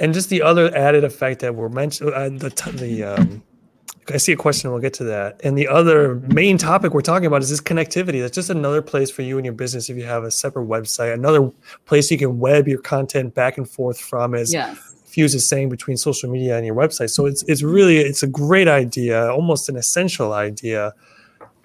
And 0.00 0.14
just 0.14 0.30
the 0.30 0.42
other 0.42 0.74
added 0.74 1.04
effect 1.04 1.40
that 1.40 1.54
we're 1.54 1.68
mentioning, 1.68 2.12
uh, 2.14 2.30
the 2.30 2.50
the 2.74 3.04
um, 3.04 3.42
I 4.12 4.16
see 4.16 4.32
a 4.32 4.36
question. 4.36 4.70
We'll 4.70 4.80
get 4.80 4.94
to 4.94 5.04
that. 5.04 5.40
And 5.44 5.56
the 5.56 5.68
other 5.68 6.16
main 6.16 6.58
topic 6.58 6.94
we're 6.94 7.02
talking 7.02 7.26
about 7.26 7.42
is 7.42 7.50
this 7.50 7.60
connectivity. 7.60 8.20
That's 8.20 8.34
just 8.34 8.50
another 8.50 8.82
place 8.82 9.10
for 9.10 9.22
you 9.22 9.36
and 9.36 9.44
your 9.44 9.54
business 9.54 9.88
if 9.88 9.96
you 9.96 10.04
have 10.04 10.24
a 10.24 10.30
separate 10.30 10.66
website, 10.66 11.12
another 11.12 11.52
place 11.84 12.10
you 12.10 12.18
can 12.18 12.38
web 12.38 12.66
your 12.66 12.80
content 12.80 13.34
back 13.34 13.58
and 13.58 13.68
forth 13.68 14.00
from. 14.00 14.34
As 14.34 14.52
yes 14.52 14.90
Fuse 15.10 15.34
is 15.34 15.46
saying 15.46 15.68
between 15.68 15.96
social 15.96 16.30
media 16.30 16.56
and 16.56 16.64
your 16.64 16.74
website. 16.74 17.10
So 17.10 17.26
it's 17.26 17.42
it's 17.44 17.62
really 17.62 17.98
it's 17.98 18.22
a 18.22 18.28
great 18.28 18.68
idea, 18.68 19.28
almost 19.30 19.68
an 19.68 19.76
essential 19.76 20.32
idea. 20.32 20.94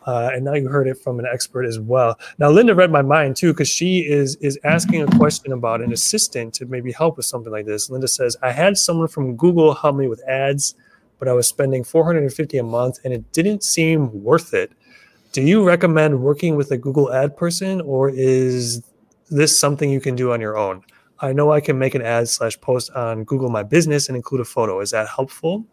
Uh, 0.05 0.29
and 0.33 0.45
now 0.45 0.53
you 0.53 0.67
heard 0.67 0.87
it 0.87 0.95
from 0.95 1.19
an 1.19 1.25
expert 1.31 1.63
as 1.63 1.79
well. 1.79 2.17
Now 2.37 2.49
Linda 2.49 2.75
read 2.75 2.91
my 2.91 3.01
mind 3.01 3.35
too 3.35 3.53
because 3.53 3.67
she 3.67 3.99
is 3.99 4.35
is 4.37 4.59
asking 4.63 5.01
a 5.01 5.07
question 5.17 5.51
about 5.51 5.81
an 5.81 5.91
assistant 5.91 6.53
to 6.55 6.65
maybe 6.65 6.91
help 6.91 7.17
with 7.17 7.25
something 7.25 7.51
like 7.51 7.65
this. 7.65 7.89
Linda 7.89 8.07
says, 8.07 8.37
"I 8.41 8.51
had 8.51 8.77
someone 8.77 9.07
from 9.07 9.35
Google 9.35 9.73
help 9.73 9.95
me 9.95 10.07
with 10.07 10.21
ads, 10.27 10.75
but 11.19 11.27
I 11.27 11.33
was 11.33 11.47
spending 11.47 11.83
450 11.83 12.57
a 12.57 12.63
month 12.63 12.99
and 13.03 13.13
it 13.13 13.31
didn't 13.31 13.63
seem 13.63 14.23
worth 14.23 14.53
it. 14.53 14.71
Do 15.31 15.41
you 15.41 15.63
recommend 15.65 16.21
working 16.21 16.55
with 16.55 16.71
a 16.71 16.77
Google 16.77 17.11
ad 17.11 17.35
person 17.35 17.81
or 17.81 18.09
is 18.09 18.81
this 19.29 19.57
something 19.57 19.89
you 19.89 20.01
can 20.01 20.15
do 20.15 20.31
on 20.31 20.39
your 20.39 20.57
own?" 20.57 20.83
I 21.19 21.31
know 21.31 21.51
I 21.51 21.61
can 21.61 21.79
make 21.79 21.95
an 21.95 22.01
ad 22.01 22.27
slash 22.27 22.59
post 22.59 22.91
on 22.91 23.23
Google 23.23 23.49
My 23.49 23.63
Business 23.63 24.09
and 24.09 24.17
include 24.17 24.41
a 24.41 24.45
photo. 24.45 24.81
Is 24.81 24.91
that 24.91 25.07
helpful? 25.07 25.65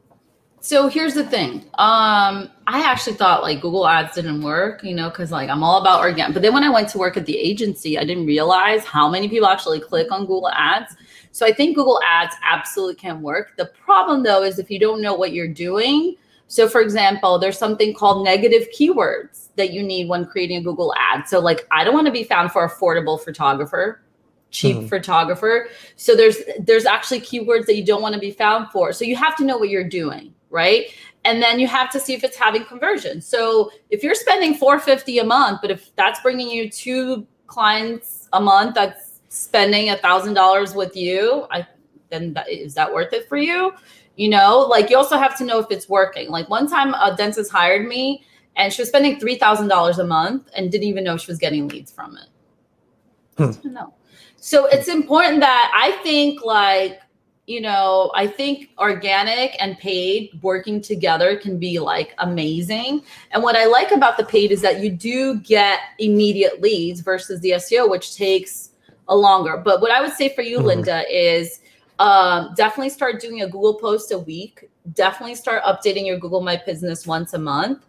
So 0.64 0.86
here's 0.86 1.14
the 1.14 1.24
thing. 1.24 1.64
Um, 1.74 2.48
I 2.68 2.84
actually 2.84 3.16
thought 3.16 3.42
like 3.42 3.60
Google 3.60 3.84
Ads 3.84 4.14
didn't 4.14 4.42
work, 4.42 4.84
you 4.84 4.94
know, 4.94 5.10
because 5.10 5.32
like 5.32 5.50
I'm 5.50 5.64
all 5.64 5.80
about 5.80 5.98
organic. 5.98 6.34
But 6.34 6.42
then 6.42 6.54
when 6.54 6.62
I 6.62 6.70
went 6.70 6.88
to 6.90 6.98
work 6.98 7.16
at 7.16 7.26
the 7.26 7.36
agency, 7.36 7.98
I 7.98 8.04
didn't 8.04 8.26
realize 8.26 8.84
how 8.84 9.10
many 9.10 9.28
people 9.28 9.48
actually 9.48 9.80
click 9.80 10.12
on 10.12 10.20
Google 10.20 10.50
Ads. 10.50 10.94
So 11.32 11.44
I 11.44 11.52
think 11.52 11.74
Google 11.74 12.00
Ads 12.06 12.36
absolutely 12.48 12.94
can 12.94 13.22
work. 13.22 13.56
The 13.56 13.66
problem 13.66 14.22
though 14.22 14.44
is 14.44 14.60
if 14.60 14.70
you 14.70 14.78
don't 14.78 15.02
know 15.02 15.14
what 15.14 15.32
you're 15.32 15.48
doing. 15.52 16.14
So, 16.46 16.68
for 16.68 16.80
example, 16.80 17.38
there's 17.38 17.58
something 17.58 17.94
called 17.94 18.24
negative 18.24 18.68
keywords 18.78 19.48
that 19.56 19.72
you 19.72 19.82
need 19.82 20.08
when 20.08 20.26
creating 20.26 20.58
a 20.58 20.62
Google 20.62 20.94
ad. 20.98 21.26
So, 21.26 21.40
like, 21.40 21.66
I 21.70 21.82
don't 21.82 21.94
want 21.94 22.06
to 22.06 22.12
be 22.12 22.24
found 22.24 22.52
for 22.52 22.68
affordable 22.68 23.18
photographer, 23.18 24.02
cheap 24.50 24.76
mm-hmm. 24.76 24.86
photographer. 24.86 25.68
So 25.96 26.14
there's 26.14 26.36
there's 26.60 26.84
actually 26.84 27.22
keywords 27.22 27.64
that 27.66 27.76
you 27.76 27.84
don't 27.84 28.02
want 28.02 28.14
to 28.14 28.20
be 28.20 28.30
found 28.30 28.70
for. 28.70 28.92
So 28.92 29.06
you 29.06 29.16
have 29.16 29.34
to 29.36 29.44
know 29.44 29.56
what 29.56 29.70
you're 29.70 29.88
doing, 29.88 30.34
right? 30.52 30.86
And 31.24 31.42
then 31.42 31.58
you 31.58 31.66
have 31.66 31.90
to 31.90 32.00
see 32.00 32.14
if 32.14 32.22
it's 32.22 32.36
having 32.36 32.64
conversion. 32.64 33.20
So 33.20 33.70
if 33.90 34.02
you're 34.02 34.14
spending 34.14 34.54
450 34.54 35.18
a 35.18 35.24
month, 35.24 35.60
but 35.62 35.70
if 35.70 35.94
that's 35.96 36.20
bringing 36.20 36.48
you 36.48 36.70
two 36.70 37.26
clients 37.46 38.28
a 38.32 38.40
month, 38.40 38.74
that's 38.74 39.20
spending 39.28 39.90
a 39.90 39.96
thousand 39.96 40.34
dollars 40.34 40.74
with 40.74 40.94
you, 40.94 41.46
I 41.50 41.66
then 42.10 42.34
that, 42.34 42.50
is 42.50 42.74
that 42.74 42.92
worth 42.92 43.12
it 43.12 43.28
for 43.28 43.38
you? 43.38 43.72
You 44.16 44.28
know, 44.28 44.58
like 44.58 44.90
you 44.90 44.96
also 44.96 45.16
have 45.16 45.36
to 45.38 45.44
know 45.44 45.58
if 45.58 45.66
it's 45.70 45.88
working. 45.88 46.28
Like 46.28 46.48
one 46.50 46.68
time 46.68 46.92
a 46.94 47.14
dentist 47.16 47.50
hired 47.50 47.88
me 47.88 48.24
and 48.56 48.72
she 48.72 48.82
was 48.82 48.88
spending 48.88 49.18
three 49.18 49.36
thousand 49.36 49.68
dollars 49.68 49.98
a 49.98 50.06
month 50.06 50.50
and 50.54 50.70
didn't 50.70 50.86
even 50.86 51.04
know 51.04 51.16
she 51.16 51.30
was 51.30 51.38
getting 51.38 51.68
leads 51.68 51.90
from 51.90 52.18
it. 52.18 52.28
Hmm. 53.38 53.72
No. 53.72 53.94
So 54.36 54.66
it's 54.66 54.88
important 54.88 55.40
that 55.40 55.72
I 55.74 56.02
think 56.02 56.44
like 56.44 57.00
you 57.52 57.60
know, 57.60 58.10
I 58.14 58.26
think 58.26 58.70
organic 58.78 59.54
and 59.60 59.78
paid 59.78 60.30
working 60.42 60.80
together 60.80 61.36
can 61.36 61.58
be 61.58 61.78
like 61.78 62.14
amazing. 62.18 63.02
And 63.32 63.42
what 63.42 63.56
I 63.56 63.66
like 63.66 63.90
about 63.90 64.16
the 64.16 64.24
paid 64.24 64.50
is 64.50 64.62
that 64.62 64.80
you 64.80 64.90
do 64.90 65.38
get 65.40 65.80
immediate 65.98 66.62
leads 66.62 67.00
versus 67.00 67.40
the 67.40 67.50
SEO, 67.50 67.90
which 67.90 68.16
takes 68.16 68.70
a 69.08 69.16
longer. 69.16 69.58
But 69.58 69.82
what 69.82 69.90
I 69.90 70.00
would 70.00 70.14
say 70.14 70.30
for 70.34 70.42
you, 70.42 70.58
mm-hmm. 70.58 70.68
Linda, 70.68 71.04
is 71.08 71.60
um, 71.98 72.54
definitely 72.56 72.88
start 72.88 73.20
doing 73.20 73.42
a 73.42 73.46
Google 73.46 73.74
post 73.74 74.10
a 74.12 74.18
week. 74.18 74.70
Definitely 74.94 75.34
start 75.34 75.62
updating 75.64 76.06
your 76.06 76.18
Google 76.18 76.40
My 76.40 76.60
Business 76.64 77.06
once 77.06 77.34
a 77.34 77.38
month. 77.38 77.84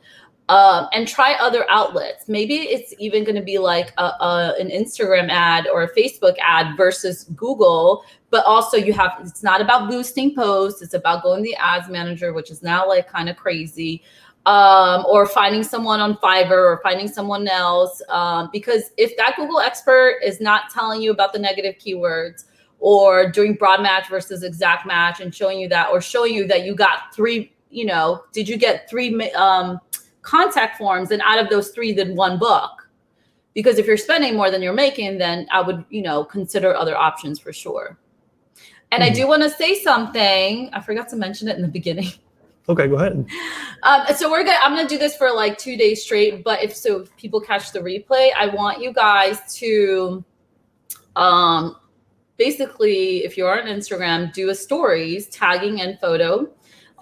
Um, 0.54 0.88
and 0.94 1.08
try 1.08 1.34
other 1.34 1.66
outlets. 1.68 2.28
Maybe 2.28 2.58
it's 2.58 2.94
even 3.00 3.24
going 3.24 3.38
to 3.38 3.42
be 3.42 3.58
like 3.58 3.92
a, 3.98 4.04
a, 4.04 4.56
an 4.60 4.70
Instagram 4.70 5.32
ad 5.32 5.66
or 5.68 5.82
a 5.82 5.96
Facebook 5.96 6.36
ad 6.40 6.78
versus 6.78 7.24
Google. 7.36 8.06
But 8.30 8.46
also, 8.46 8.78
you 8.78 8.94
have 8.94 9.14
it's 9.22 9.42
not 9.42 9.62
about 9.62 9.90
boosting 9.90 10.36
posts; 10.36 10.84
it's 10.84 10.94
about 10.94 11.24
going 11.24 11.44
to 11.44 11.50
the 11.50 11.56
ads 11.56 11.90
manager, 11.90 12.34
which 12.34 12.52
is 12.52 12.62
now 12.62 12.88
like 12.88 13.10
kind 13.10 13.30
of 13.30 13.36
crazy, 13.36 14.04
um, 14.46 15.04
or 15.10 15.26
finding 15.26 15.64
someone 15.64 16.00
on 16.00 16.18
Fiverr 16.18 16.52
or 16.52 16.82
finding 16.84 17.08
someone 17.08 17.48
else. 17.48 18.00
Um, 18.10 18.50
because 18.54 18.92
if 18.98 19.18
that 19.18 19.36
Google 19.36 19.60
expert 19.60 20.20
is 20.24 20.40
not 20.40 20.70
telling 20.70 21.02
you 21.02 21.10
about 21.10 21.34
the 21.34 21.40
negative 21.40 21.76
keywords, 21.84 22.46
or 22.78 23.32
doing 23.32 23.56
broad 23.56 23.82
match 23.82 24.08
versus 24.08 24.44
exact 24.44 24.86
match 24.86 25.20
and 25.20 25.34
showing 25.34 25.58
you 25.58 25.68
that 25.70 25.90
or 25.90 26.00
showing 26.00 26.32
you 26.32 26.46
that 26.46 26.64
you 26.64 26.76
got 26.76 27.12
three 27.16 27.52
you 27.72 27.86
know 27.86 28.24
did 28.34 28.48
you 28.48 28.58
get 28.58 28.88
three 28.88 29.32
um, 29.32 29.80
contact 30.24 30.78
forms 30.78 31.12
and 31.12 31.22
out 31.24 31.38
of 31.38 31.50
those 31.50 31.70
three 31.70 31.94
then 31.94 32.16
one 32.16 32.40
book. 32.40 32.90
Because 33.54 33.78
if 33.78 33.86
you're 33.86 33.98
spending 33.98 34.36
more 34.36 34.50
than 34.50 34.62
you're 34.62 34.74
making 34.74 35.18
then 35.20 35.48
i 35.52 35.62
would 35.62 35.86
you 35.90 36.02
know 36.02 36.24
consider 36.24 36.76
other 36.76 36.98
options 36.98 37.40
for 37.40 37.54
sure. 37.54 37.98
And 38.92 39.04
mm-hmm. 39.04 39.12
i 39.12 39.16
do 39.16 39.28
want 39.28 39.44
to 39.44 39.50
say 39.50 39.80
something. 39.82 40.70
I 40.74 40.82
forgot 40.82 41.10
to 41.10 41.16
mention 41.16 41.48
it 41.48 41.56
in 41.56 41.62
the 41.62 41.68
beginning. 41.68 42.12
Okay 42.70 42.88
go 42.88 42.96
ahead. 42.96 43.28
Um, 43.84 44.06
so 44.16 44.32
we're 44.32 44.46
gonna 44.46 44.58
i'm 44.62 44.74
gonna 44.74 44.88
do 44.88 44.98
this 44.98 45.18
for 45.18 45.30
like 45.34 45.58
two 45.58 45.76
days 45.76 46.02
straight 46.02 46.46
but 46.46 46.64
if 46.64 46.74
so 46.74 47.02
if 47.02 47.14
people 47.18 47.42
catch 47.42 47.74
the 47.74 47.80
replay 47.80 48.30
i 48.38 48.48
want 48.48 48.82
you 48.82 48.94
guys 48.94 49.54
to 49.56 50.24
um 51.18 51.76
basically, 52.38 53.24
if 53.24 53.38
you're 53.38 53.60
on 53.60 53.68
Instagram, 53.68 54.34
do 54.34 54.50
a 54.50 54.56
stories 54.56 55.28
tagging 55.28 55.82
and 55.82 56.00
photo, 56.00 56.50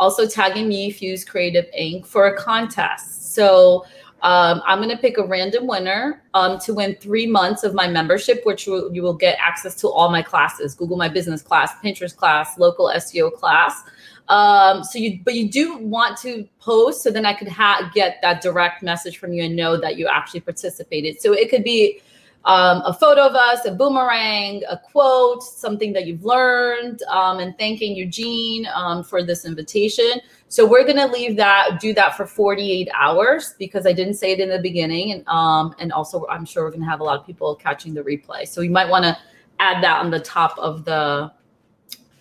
also 0.01 0.27
tagging 0.27 0.67
me, 0.67 0.91
Fuse 0.91 1.23
Creative 1.23 1.65
Inc. 1.79 2.07
for 2.07 2.25
a 2.25 2.35
contest. 2.35 3.35
So 3.35 3.85
um, 4.23 4.61
I'm 4.65 4.79
going 4.79 4.89
to 4.89 4.97
pick 4.97 5.19
a 5.19 5.23
random 5.23 5.67
winner 5.67 6.23
um, 6.33 6.59
to 6.59 6.73
win 6.73 6.95
three 6.95 7.27
months 7.27 7.63
of 7.63 7.75
my 7.75 7.87
membership, 7.87 8.41
which 8.43 8.65
you 8.65 9.01
will 9.01 9.13
get 9.13 9.37
access 9.39 9.75
to 9.75 9.87
all 9.87 10.09
my 10.09 10.23
classes: 10.23 10.73
Google 10.73 10.97
My 10.97 11.07
Business 11.07 11.43
class, 11.43 11.71
Pinterest 11.83 12.15
class, 12.15 12.57
local 12.57 12.91
SEO 12.95 13.31
class. 13.31 13.83
Um, 14.27 14.83
so 14.83 14.97
you, 14.97 15.19
but 15.23 15.35
you 15.35 15.49
do 15.49 15.77
want 15.77 16.17
to 16.19 16.47
post, 16.59 17.03
so 17.03 17.11
then 17.11 17.25
I 17.25 17.33
could 17.33 17.47
ha- 17.47 17.91
get 17.93 18.19
that 18.23 18.41
direct 18.41 18.81
message 18.81 19.17
from 19.17 19.33
you 19.33 19.43
and 19.43 19.55
know 19.55 19.79
that 19.79 19.97
you 19.97 20.07
actually 20.07 20.39
participated. 20.39 21.21
So 21.21 21.33
it 21.33 21.49
could 21.49 21.63
be 21.63 22.01
um, 22.45 22.81
a 22.85 22.93
photo 22.93 23.27
of 23.27 23.35
us, 23.35 23.65
a 23.65 23.71
boomerang, 23.71 24.63
a 24.67 24.77
quote, 24.77 25.43
something 25.43 25.93
that 25.93 26.07
you've 26.07 26.25
learned, 26.25 27.03
um, 27.03 27.39
and 27.39 27.55
thanking 27.59 27.95
Eugene 27.95 28.67
um, 28.73 29.03
for 29.03 29.21
this 29.21 29.45
invitation. 29.45 30.21
So 30.47 30.65
we're 30.65 30.85
gonna 30.85 31.07
leave 31.07 31.35
that, 31.37 31.79
do 31.79 31.93
that 31.93 32.17
for 32.17 32.25
48 32.25 32.89
hours 32.97 33.53
because 33.59 33.85
I 33.85 33.93
didn't 33.93 34.15
say 34.15 34.31
it 34.31 34.39
in 34.39 34.49
the 34.49 34.59
beginning, 34.59 35.11
and 35.11 35.27
um, 35.27 35.75
and 35.79 35.91
also 35.91 36.25
I'm 36.27 36.45
sure 36.45 36.63
we're 36.63 36.71
gonna 36.71 36.89
have 36.89 36.99
a 36.99 37.03
lot 37.03 37.19
of 37.19 37.25
people 37.25 37.55
catching 37.55 37.93
the 37.93 38.01
replay. 38.01 38.47
So 38.47 38.61
you 38.61 38.71
might 38.71 38.89
want 38.89 39.03
to 39.05 39.17
add 39.59 39.83
that 39.83 39.99
on 40.03 40.09
the 40.09 40.19
top 40.19 40.57
of 40.57 40.83
the 40.83 41.31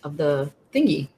of 0.05 0.17
the 0.19 0.53
thingy. 0.73 1.09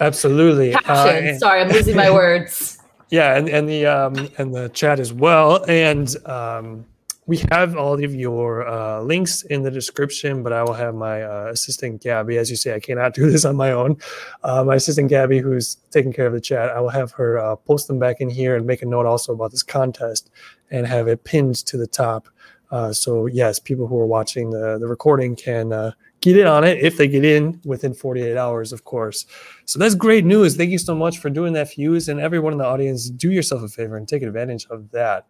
Absolutely. 0.00 0.74
Uh, 0.74 1.38
Sorry, 1.38 1.60
I'm 1.60 1.68
losing 1.68 1.96
my 1.96 2.10
words. 2.12 2.78
Yeah, 3.10 3.36
and 3.36 3.48
and 3.48 3.68
the 3.68 3.86
um 3.86 4.28
and 4.38 4.54
the 4.54 4.68
chat 4.70 5.00
as 5.00 5.12
well, 5.12 5.64
and 5.68 6.16
um 6.26 6.86
we 7.30 7.40
have 7.52 7.76
all 7.76 7.94
of 7.94 8.12
your 8.12 8.66
uh, 8.66 9.00
links 9.02 9.42
in 9.42 9.62
the 9.62 9.70
description, 9.70 10.42
but 10.42 10.52
I 10.52 10.64
will 10.64 10.72
have 10.72 10.96
my 10.96 11.22
uh, 11.22 11.50
assistant 11.52 12.02
Gabby. 12.02 12.38
As 12.38 12.50
you 12.50 12.56
say, 12.56 12.74
I 12.74 12.80
cannot 12.80 13.14
do 13.20 13.30
this 13.30 13.44
on 13.44 13.54
my 13.54 13.70
own. 13.70 13.98
Uh, 14.42 14.64
my 14.64 14.74
assistant 14.74 15.10
Gabby, 15.10 15.38
who's 15.38 15.76
taking 15.92 16.12
care 16.12 16.26
of 16.26 16.32
the 16.32 16.40
chat, 16.40 16.70
I 16.70 16.80
will 16.80 16.88
have 16.88 17.12
her 17.12 17.38
uh, 17.38 17.54
post 17.54 17.86
them 17.86 18.00
back 18.00 18.20
in 18.20 18.30
here 18.30 18.56
and 18.56 18.66
make 18.66 18.82
a 18.82 18.86
note 18.86 19.06
also 19.06 19.32
about 19.32 19.52
this 19.52 19.62
contest 19.62 20.28
and 20.72 20.88
have 20.88 21.06
it 21.06 21.22
pinned 21.22 21.54
to 21.66 21.76
the 21.76 21.86
top. 21.86 22.26
Uh, 22.72 22.92
so 22.92 23.26
yes, 23.26 23.60
people 23.60 23.86
who 23.86 23.96
are 24.00 24.06
watching 24.06 24.50
the 24.50 24.78
the 24.80 24.88
recording 24.88 25.36
can 25.36 25.72
uh, 25.72 25.92
get 26.20 26.36
in 26.36 26.48
on 26.48 26.64
it 26.64 26.78
if 26.78 26.96
they 26.96 27.06
get 27.06 27.24
in 27.24 27.60
within 27.64 27.94
48 27.94 28.36
hours, 28.36 28.72
of 28.72 28.82
course. 28.84 29.24
So 29.66 29.78
that's 29.78 29.94
great 29.94 30.24
news. 30.24 30.56
Thank 30.56 30.72
you 30.72 30.78
so 30.78 30.96
much 30.96 31.18
for 31.18 31.30
doing 31.30 31.52
that, 31.52 31.68
Fuse, 31.68 32.08
and 32.08 32.18
everyone 32.18 32.52
in 32.52 32.58
the 32.58 32.66
audience. 32.66 33.08
Do 33.08 33.30
yourself 33.30 33.62
a 33.62 33.68
favor 33.68 33.96
and 33.96 34.08
take 34.08 34.24
advantage 34.24 34.66
of 34.68 34.90
that. 34.90 35.28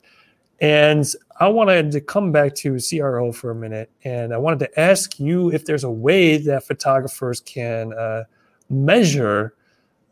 And 0.61 1.07
I 1.41 1.49
wanted 1.49 1.91
to 1.93 2.03
come 2.03 2.33
back 2.33 2.55
to 2.57 2.79
CRO 2.79 3.33
for 3.33 3.51
a 3.51 3.55
minute, 3.55 3.91
and 4.05 4.35
I 4.35 4.37
wanted 4.37 4.59
to 4.59 4.81
ask 4.81 5.19
you 5.19 5.51
if 5.51 5.65
there's 5.65 5.85
a 5.85 5.91
way 5.91 6.37
that 6.37 6.67
photographers 6.67 7.41
can 7.41 7.95
uh, 7.95 8.25
measure 8.69 9.55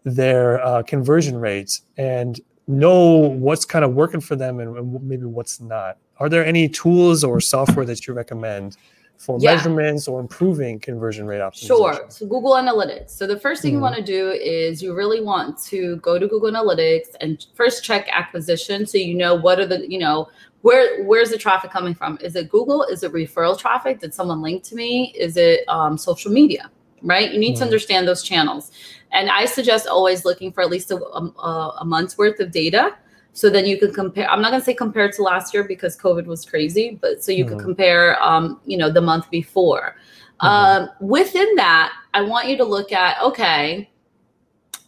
their 0.05 0.65
uh, 0.65 0.83
conversion 0.83 1.37
rates 1.37 1.83
and 1.99 2.41
know 2.67 3.17
what's 3.17 3.67
kind 3.67 3.85
of 3.85 3.93
working 3.93 4.21
for 4.21 4.37
them 4.37 4.59
and 4.59 5.03
maybe 5.03 5.27
what's 5.27 5.61
not. 5.61 5.99
Are 6.19 6.31
there 6.31 6.47
any 6.47 6.67
tools 6.67 7.23
or 7.23 7.41
software 7.41 7.85
that 7.85 8.07
you 8.07 8.15
recommend 8.15 8.79
for 9.19 9.39
yeah. 9.41 9.55
measurements 9.55 10.07
or 10.09 10.21
improving 10.21 10.79
conversion 10.79 11.27
rate 11.27 11.41
optimization? 11.41 11.67
Sure. 11.67 12.07
So 12.09 12.27
Google 12.27 12.53
Analytics. 12.53 13.11
So 13.11 13.27
the 13.27 13.39
first 13.39 13.63
thing 13.63 13.73
mm-hmm. 13.73 13.79
you 13.79 13.83
want 13.83 13.97
to 13.97 14.03
do 14.03 14.31
is 14.31 14.83
you 14.83 14.95
really 14.95 15.21
want 15.21 15.59
to 15.65 15.97
go 15.97 16.19
to 16.19 16.27
Google 16.27 16.51
Analytics 16.51 17.09
and 17.21 17.45
first 17.55 17.85
check 17.85 18.09
acquisition 18.13 18.87
so 18.87 18.97
you 18.99 19.15
know 19.15 19.35
what 19.35 19.59
are 19.59 19.67
the, 19.67 19.91
you 19.91 19.99
know, 19.99 20.29
where 20.63 21.05
where's 21.05 21.31
the 21.31 21.39
traffic 21.39 21.71
coming 21.71 21.95
from? 21.95 22.19
Is 22.21 22.37
it 22.37 22.49
Google? 22.49 22.83
Is 22.85 23.03
it 23.03 23.13
referral 23.13 23.59
traffic? 23.59 24.01
Did 24.01 24.13
someone 24.13 24.43
link 24.43 24.63
to 24.65 24.75
me? 24.75 25.15
Is 25.17 25.37
it 25.37 25.69
um, 25.69 25.97
social 25.97 26.33
media? 26.33 26.71
Right? 27.03 27.33
You 27.33 27.39
need 27.39 27.53
mm-hmm. 27.53 27.59
to 27.61 27.65
understand 27.65 28.09
those 28.09 28.23
channels. 28.23 28.73
And 29.13 29.31
I 29.31 29.45
suggest 29.45 29.87
always 29.87 30.25
looking 30.25 30.53
for 30.53 30.63
at 30.63 30.69
least 30.69 30.91
a, 30.91 30.97
a, 30.97 31.77
a 31.81 31.85
month's 31.85 32.19
worth 32.19 32.41
of 32.41 32.51
data 32.51 32.97
so 33.39 33.49
then 33.49 33.67
you 33.67 33.79
can 33.79 33.93
compare 33.93 34.29
i'm 34.31 34.43
not 34.43 34.51
going 34.51 34.61
to 34.61 34.65
say 34.65 34.75
compare 34.75 35.11
to 35.11 35.23
last 35.23 35.55
year 35.55 35.63
because 35.63 35.97
covid 35.97 36.27
was 36.27 36.45
crazy 36.45 36.99
but 37.01 37.23
so 37.23 37.31
you 37.31 37.45
mm-hmm. 37.45 37.57
could 37.57 37.65
compare 37.65 38.21
um, 38.23 38.61
you 38.67 38.77
know 38.77 38.91
the 38.91 39.01
month 39.01 39.31
before 39.31 39.97
mm-hmm. 40.41 40.47
um, 40.47 40.89
within 41.01 41.55
that 41.55 41.93
i 42.15 42.21
want 42.21 42.49
you 42.49 42.57
to 42.57 42.65
look 42.65 42.91
at 42.91 43.21
okay 43.23 43.89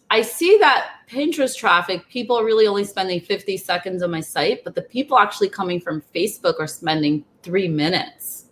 i 0.09 0.21
see 0.21 0.57
that 0.57 1.00
pinterest 1.11 1.57
traffic 1.57 2.07
people 2.09 2.37
are 2.37 2.45
really 2.45 2.67
only 2.67 2.83
spending 2.83 3.19
50 3.19 3.57
seconds 3.57 4.01
on 4.01 4.11
my 4.11 4.21
site 4.21 4.63
but 4.63 4.75
the 4.75 4.81
people 4.81 5.17
actually 5.17 5.49
coming 5.49 5.79
from 5.79 6.01
facebook 6.15 6.59
are 6.59 6.67
spending 6.67 7.25
three 7.43 7.67
minutes 7.67 8.45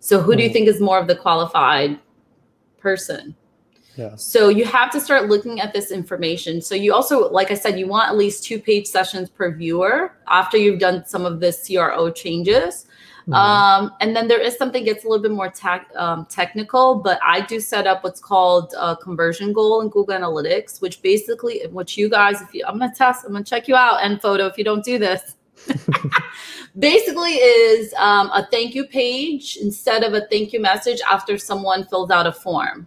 so 0.00 0.20
who 0.20 0.34
do 0.34 0.42
you 0.42 0.48
mm-hmm. 0.48 0.54
think 0.54 0.68
is 0.68 0.80
more 0.80 0.98
of 0.98 1.06
the 1.06 1.16
qualified 1.16 1.98
person 2.78 3.34
so 4.16 4.48
you 4.48 4.64
have 4.64 4.90
to 4.92 5.00
start 5.00 5.28
looking 5.28 5.60
at 5.60 5.72
this 5.72 5.90
information. 5.90 6.60
So 6.60 6.74
you 6.74 6.94
also, 6.94 7.28
like 7.30 7.50
I 7.50 7.54
said, 7.54 7.78
you 7.78 7.88
want 7.88 8.08
at 8.08 8.16
least 8.16 8.44
two 8.44 8.60
page 8.60 8.86
sessions 8.86 9.28
per 9.28 9.52
viewer 9.52 10.14
after 10.28 10.56
you've 10.56 10.78
done 10.78 11.04
some 11.04 11.26
of 11.26 11.40
the 11.40 11.52
CRO 11.52 12.10
changes. 12.10 12.86
Mm-hmm. 13.28 13.34
Um, 13.34 13.92
and 14.00 14.16
then 14.16 14.26
there 14.26 14.40
is 14.40 14.56
something 14.56 14.84
gets 14.84 15.04
a 15.04 15.08
little 15.08 15.22
bit 15.22 15.32
more 15.32 15.50
tech, 15.50 15.90
um, 15.96 16.26
technical, 16.30 16.94
but 16.94 17.20
I 17.22 17.42
do 17.42 17.60
set 17.60 17.86
up 17.86 18.02
what's 18.02 18.20
called 18.20 18.72
a 18.78 18.96
conversion 18.96 19.52
goal 19.52 19.82
in 19.82 19.90
Google 19.90 20.14
Analytics, 20.14 20.80
which 20.80 21.02
basically, 21.02 21.60
what 21.70 21.94
you 21.94 22.08
guys, 22.08 22.40
if 22.40 22.54
you, 22.54 22.64
I'm 22.66 22.78
gonna 22.78 22.94
test, 22.94 23.26
I'm 23.26 23.32
gonna 23.32 23.44
check 23.44 23.68
you 23.68 23.76
out, 23.76 24.02
and 24.02 24.20
photo 24.22 24.46
if 24.46 24.56
you 24.56 24.64
don't 24.64 24.82
do 24.82 24.98
this. 24.98 25.34
basically 26.78 27.32
is 27.32 27.92
um, 27.94 28.30
a 28.30 28.46
thank 28.50 28.74
you 28.74 28.86
page 28.86 29.58
instead 29.60 30.04
of 30.04 30.14
a 30.14 30.22
thank 30.28 30.52
you 30.52 30.60
message 30.60 31.00
after 31.10 31.36
someone 31.36 31.84
fills 31.84 32.10
out 32.10 32.26
a 32.26 32.32
form. 32.32 32.86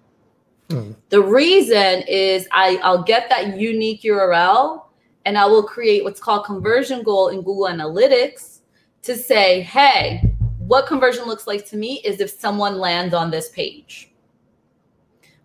The 1.09 1.21
reason 1.21 2.03
is 2.07 2.47
I, 2.53 2.79
I'll 2.81 3.03
get 3.03 3.29
that 3.29 3.57
unique 3.57 4.03
URL 4.03 4.85
and 5.25 5.37
I 5.37 5.45
will 5.45 5.63
create 5.63 6.05
what's 6.05 6.21
called 6.21 6.45
conversion 6.45 7.03
goal 7.03 7.27
in 7.27 7.39
Google 7.41 7.65
Analytics 7.65 8.59
to 9.01 9.17
say, 9.17 9.61
hey, 9.61 10.30
what 10.71 10.87
conversion 10.87 11.25
looks 11.25 11.47
like 11.47 11.65
to 11.65 11.75
me 11.75 11.95
is 12.05 12.21
if 12.21 12.29
someone 12.29 12.79
lands 12.79 13.13
on 13.13 13.29
this 13.29 13.49
page. 13.49 14.09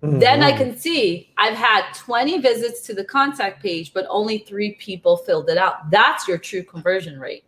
Mm-hmm. 0.00 0.20
Then 0.20 0.40
I 0.40 0.52
can 0.52 0.78
see 0.78 1.32
I've 1.36 1.56
had 1.56 1.92
20 1.94 2.38
visits 2.38 2.80
to 2.82 2.94
the 2.94 3.02
contact 3.02 3.60
page, 3.60 3.92
but 3.92 4.06
only 4.08 4.38
three 4.38 4.74
people 4.74 5.16
filled 5.16 5.50
it 5.50 5.58
out. 5.58 5.90
That's 5.90 6.28
your 6.28 6.38
true 6.38 6.62
conversion 6.62 7.18
rate. 7.18 7.42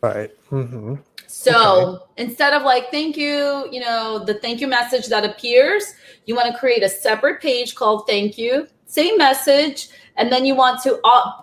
Right. 0.00 0.30
Mm-hmm. 0.52 0.94
So 1.26 1.56
okay. 1.56 2.04
instead 2.18 2.54
of 2.54 2.62
like, 2.62 2.92
thank 2.92 3.16
you, 3.16 3.68
you 3.72 3.80
know, 3.80 4.22
the 4.24 4.34
thank 4.34 4.60
you 4.60 4.68
message 4.68 5.08
that 5.08 5.24
appears, 5.24 5.94
you 6.26 6.36
want 6.36 6.52
to 6.52 6.56
create 6.56 6.84
a 6.84 6.88
separate 6.88 7.42
page 7.42 7.74
called 7.74 8.06
thank 8.06 8.38
you, 8.38 8.68
same 8.90 9.16
message, 9.18 9.88
and 10.16 10.30
then 10.30 10.44
you 10.44 10.54
want 10.54 10.82
to 10.82 11.00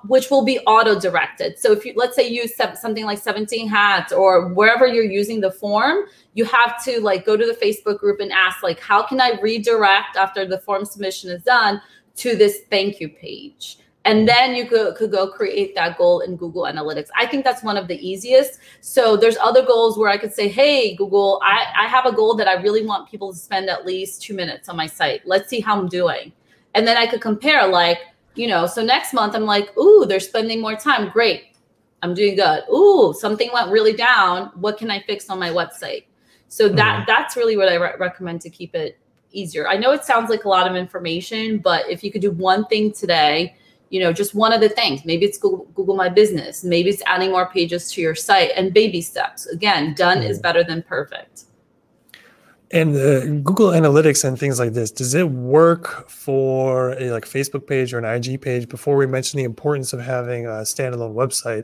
which 0.07 0.29
will 0.29 0.43
be 0.45 0.59
auto 0.67 0.99
directed 0.99 1.57
so 1.57 1.71
if 1.71 1.83
you 1.85 1.93
let's 1.95 2.15
say 2.15 2.27
you 2.27 2.43
use 2.43 2.55
something 2.55 3.05
like 3.05 3.19
17hats 3.19 4.11
or 4.11 4.49
wherever 4.49 4.85
you're 4.85 5.03
using 5.03 5.39
the 5.39 5.49
form 5.49 6.05
you 6.35 6.45
have 6.45 6.83
to 6.83 6.99
like 6.99 7.25
go 7.25 7.35
to 7.35 7.45
the 7.45 7.53
facebook 7.53 7.97
group 7.97 8.19
and 8.19 8.31
ask 8.31 8.61
like 8.61 8.79
how 8.79 9.01
can 9.01 9.19
i 9.19 9.31
redirect 9.41 10.15
after 10.15 10.45
the 10.45 10.59
form 10.59 10.85
submission 10.85 11.31
is 11.31 11.41
done 11.43 11.81
to 12.17 12.35
this 12.35 12.61
thank 12.69 12.99
you 12.99 13.07
page? 13.09 13.77
And 14.05 14.25
then 14.25 14.55
you 14.55 14.67
could, 14.67 14.95
could 14.95 15.11
go 15.11 15.29
create 15.29 15.75
that 15.75 15.97
goal 15.97 16.21
in 16.21 16.37
google 16.37 16.63
analytics. 16.63 17.09
I 17.15 17.25
think 17.25 17.43
that's 17.43 17.61
one 17.61 17.75
of 17.75 17.89
the 17.89 18.07
easiest. 18.07 18.59
So 18.79 19.17
there's 19.17 19.37
other 19.37 19.65
goals 19.65 19.97
where 19.97 20.09
i 20.09 20.17
could 20.17 20.33
say 20.33 20.47
hey 20.47 20.95
google 20.95 21.41
I, 21.43 21.65
I 21.77 21.87
have 21.87 22.05
a 22.05 22.11
goal 22.11 22.35
that 22.35 22.47
i 22.47 22.53
really 22.61 22.85
want 22.85 23.09
people 23.09 23.33
to 23.33 23.37
spend 23.37 23.69
at 23.69 23.85
least 23.85 24.21
two 24.21 24.33
minutes 24.33 24.69
on 24.69 24.77
my 24.77 24.87
site. 24.87 25.21
Let's 25.25 25.49
see 25.49 25.59
how 25.59 25.79
i'm 25.79 25.87
doing 25.87 26.31
and 26.76 26.88
then 26.88 26.98
i 26.98 27.06
could 27.06 27.22
compare 27.22 27.68
like 27.68 27.99
you 28.38 28.48
know, 28.48 28.68
so 28.68 28.84
next 28.84 29.14
month 29.14 29.35
I'm 29.35 29.45
like, 29.45 29.76
ooh, 29.77 30.06
they're 30.06 30.19
spending 30.19 30.61
more 30.61 30.76
time. 30.76 31.10
Great. 31.10 31.56
I'm 32.03 32.14
doing 32.14 32.35
good. 32.35 32.64
Ooh, 32.72 33.14
something 33.18 33.49
went 33.52 33.72
really 33.72 33.94
down. 33.94 34.52
What 34.56 34.77
can 34.77 34.91
I 34.91 35.02
fix 35.02 35.30
on 35.30 35.39
my 35.39 35.49
website? 35.49 36.06
So 36.48 36.69
that 36.69 36.95
mm-hmm. 36.95 37.03
that's 37.07 37.35
really 37.35 37.57
what 37.57 37.68
I 37.68 37.76
re- 37.76 37.95
recommend 37.99 38.41
to 38.41 38.49
keep 38.49 38.76
it 38.76 38.99
easier. 39.31 39.68
I 39.68 39.76
know 39.76 39.91
it 39.91 40.06
sounds 40.06 40.30
like 40.30 40.45
a 40.45 40.49
lot 40.49 40.69
of 40.69 40.77
information, 40.77 41.57
but 41.57 41.89
if 41.89 42.03
you 42.03 42.11
could 42.11 42.22
do 42.22 42.31
one 42.31 42.65
thing 42.65 42.94
today, 42.94 43.56
you 43.89 43.99
know, 43.99 44.14
just 44.14 44.35
one 44.35 44.53
of 44.53 44.61
the 44.61 44.69
things, 44.69 45.03
maybe 45.03 45.26
it's 45.26 45.38
Google, 45.38 45.65
Google 45.73 45.95
My 45.95 46.07
Business, 46.07 46.64
maybe 46.64 46.89
it's 46.89 47.02
adding 47.06 47.31
more 47.31 47.49
pages 47.49 47.91
to 47.94 48.02
your 48.02 48.15
site 48.15 48.52
and 48.56 48.73
baby 48.73 49.02
steps. 49.02 49.48
Again, 49.48 49.95
done 49.95 50.19
mm-hmm. 50.19 50.30
is 50.30 50.39
better 50.39 50.64
than 50.64 50.84
perfect. 50.84 51.45
And 52.72 52.95
the 52.95 53.41
Google 53.44 53.69
Analytics 53.69 54.26
and 54.26 54.38
things 54.38 54.60
like 54.60 54.73
this, 54.73 54.91
does 54.91 55.14
it 55.14 55.30
work 55.30 56.10
for 56.10 56.91
a 56.99 57.11
like 57.11 57.26
Facebook 57.26 57.65
page 57.65 57.94
or 57.94 57.99
an 57.99 58.06
IG 58.06 58.41
page 58.41 58.68
before 58.68 58.98
we 58.98 59.07
mention 59.07 59.38
the 59.38 59.45
importance 59.45 59.94
of 59.94 60.02
having 60.02 60.45
a 60.45 60.64
standalone 60.64 61.14
website? 61.14 61.64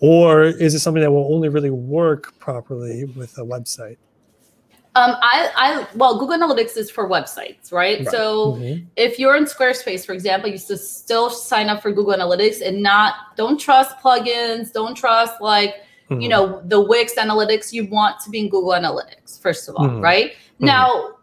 Or 0.00 0.42
is 0.42 0.74
it 0.74 0.80
something 0.80 1.02
that 1.02 1.10
will 1.10 1.32
only 1.32 1.48
really 1.48 1.70
work 1.70 2.38
properly 2.38 3.04
with 3.16 3.38
a 3.38 3.42
website? 3.42 3.96
Um, 4.96 5.16
I, 5.22 5.50
I, 5.56 5.86
well, 5.96 6.18
Google 6.18 6.36
Analytics 6.38 6.76
is 6.76 6.90
for 6.90 7.08
websites, 7.08 7.72
right? 7.72 7.98
right. 7.98 8.08
So 8.10 8.52
mm-hmm. 8.52 8.84
if 8.96 9.18
you're 9.18 9.34
in 9.34 9.44
Squarespace, 9.44 10.06
for 10.06 10.12
example, 10.12 10.50
you 10.50 10.58
should 10.58 10.78
still 10.78 11.30
sign 11.30 11.68
up 11.68 11.82
for 11.82 11.90
Google 11.90 12.14
Analytics 12.14 12.64
and 12.64 12.80
not, 12.82 13.14
don't 13.34 13.58
trust 13.58 13.96
plugins, 13.98 14.72
don't 14.72 14.94
trust 14.94 15.40
like, 15.40 15.76
Mm-hmm. 16.10 16.20
You 16.20 16.28
know, 16.28 16.62
the 16.64 16.80
Wix 16.80 17.14
analytics, 17.14 17.72
you 17.72 17.86
want 17.86 18.20
to 18.20 18.30
be 18.30 18.40
in 18.40 18.48
Google 18.48 18.72
Analytics, 18.72 19.40
first 19.40 19.68
of 19.68 19.76
all, 19.76 19.86
mm-hmm. 19.86 20.00
right? 20.00 20.32
Mm-hmm. 20.32 20.66
Now, 20.66 21.16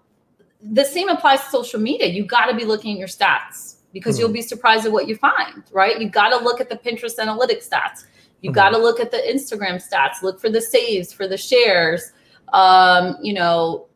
the 0.61 0.83
same 0.85 1.09
applies 1.09 1.41
to 1.41 1.49
social 1.49 1.79
media. 1.79 2.07
You 2.07 2.25
got 2.25 2.47
to 2.47 2.55
be 2.55 2.65
looking 2.65 2.93
at 2.93 2.99
your 2.99 3.07
stats 3.07 3.75
because 3.93 4.17
you'll 4.17 4.29
mm-hmm. 4.29 4.35
be 4.35 4.41
surprised 4.41 4.85
at 4.85 4.91
what 4.91 5.07
you 5.07 5.15
find, 5.15 5.63
right? 5.71 5.99
You 5.99 6.09
got 6.09 6.29
to 6.29 6.43
look 6.43 6.61
at 6.61 6.69
the 6.69 6.77
Pinterest 6.77 7.17
analytics 7.17 7.69
stats. 7.69 8.05
You 8.41 8.49
mm-hmm. 8.49 8.55
got 8.55 8.69
to 8.69 8.77
look 8.77 8.99
at 8.99 9.11
the 9.11 9.17
Instagram 9.17 9.81
stats, 9.85 10.23
look 10.23 10.39
for 10.39 10.49
the 10.49 10.61
saves, 10.61 11.13
for 11.13 11.27
the 11.27 11.37
shares. 11.37 12.11
Um, 12.53 13.17
you 13.21 13.33
know, 13.33 13.87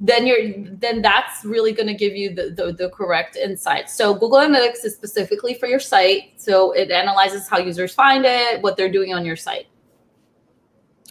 then 0.00 0.26
you're 0.26 0.52
then 0.78 1.00
that's 1.00 1.44
really 1.44 1.72
going 1.72 1.86
to 1.86 1.94
give 1.94 2.16
you 2.16 2.34
the, 2.34 2.50
the, 2.50 2.72
the 2.72 2.90
correct 2.90 3.36
insight. 3.36 3.88
So 3.88 4.14
Google 4.14 4.38
Analytics 4.38 4.84
is 4.84 4.94
specifically 4.94 5.54
for 5.54 5.66
your 5.66 5.78
site. 5.78 6.32
So 6.36 6.72
it 6.72 6.90
analyzes 6.90 7.48
how 7.48 7.58
users 7.58 7.94
find 7.94 8.24
it, 8.24 8.62
what 8.62 8.76
they're 8.76 8.90
doing 8.90 9.14
on 9.14 9.24
your 9.24 9.36
site. 9.36 9.66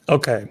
Okay. 0.10 0.48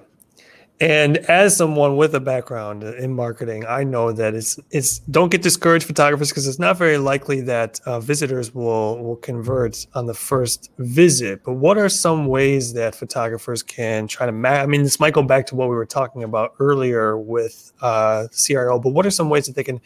And 0.80 1.18
as 1.18 1.54
someone 1.54 1.98
with 1.98 2.14
a 2.14 2.20
background 2.20 2.82
in 2.82 3.12
marketing, 3.12 3.66
I 3.68 3.84
know 3.84 4.12
that 4.12 4.34
it's 4.34 4.58
it's 4.70 5.00
don't 5.00 5.30
get 5.30 5.42
discouraged, 5.42 5.86
photographers, 5.86 6.30
because 6.30 6.48
it's 6.48 6.58
not 6.58 6.78
very 6.78 6.96
likely 6.96 7.42
that 7.42 7.78
uh, 7.84 8.00
visitors 8.00 8.54
will 8.54 8.98
will 8.98 9.16
convert 9.16 9.86
on 9.92 10.06
the 10.06 10.14
first 10.14 10.70
visit. 10.78 11.44
But 11.44 11.54
what 11.54 11.76
are 11.76 11.90
some 11.90 12.28
ways 12.28 12.72
that 12.72 12.94
photographers 12.94 13.62
can 13.62 14.08
try 14.08 14.24
to? 14.24 14.32
Ma- 14.32 14.48
I 14.48 14.66
mean, 14.66 14.82
this 14.82 14.98
might 14.98 15.12
go 15.12 15.22
back 15.22 15.44
to 15.48 15.54
what 15.54 15.68
we 15.68 15.74
were 15.74 15.84
talking 15.84 16.22
about 16.22 16.54
earlier 16.60 17.18
with 17.18 17.74
uh, 17.82 18.28
CRO. 18.32 18.78
But 18.78 18.94
what 18.94 19.04
are 19.04 19.10
some 19.10 19.28
ways 19.28 19.44
that 19.44 19.56
they 19.56 19.64
can 19.64 19.82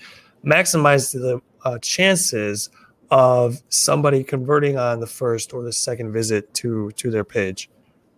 maximize 0.47 1.13
the 1.13 1.41
uh, 1.65 1.79
chances 1.79 2.71
of 3.11 3.61
somebody 3.69 4.23
converting 4.23 4.79
on 4.79 5.01
the 5.01 5.09
first 5.09 5.53
or 5.53 5.65
the 5.65 5.73
second 5.73 6.13
visit 6.13 6.55
to 6.55 6.93
to 6.93 7.11
their 7.11 7.25
page? 7.25 7.69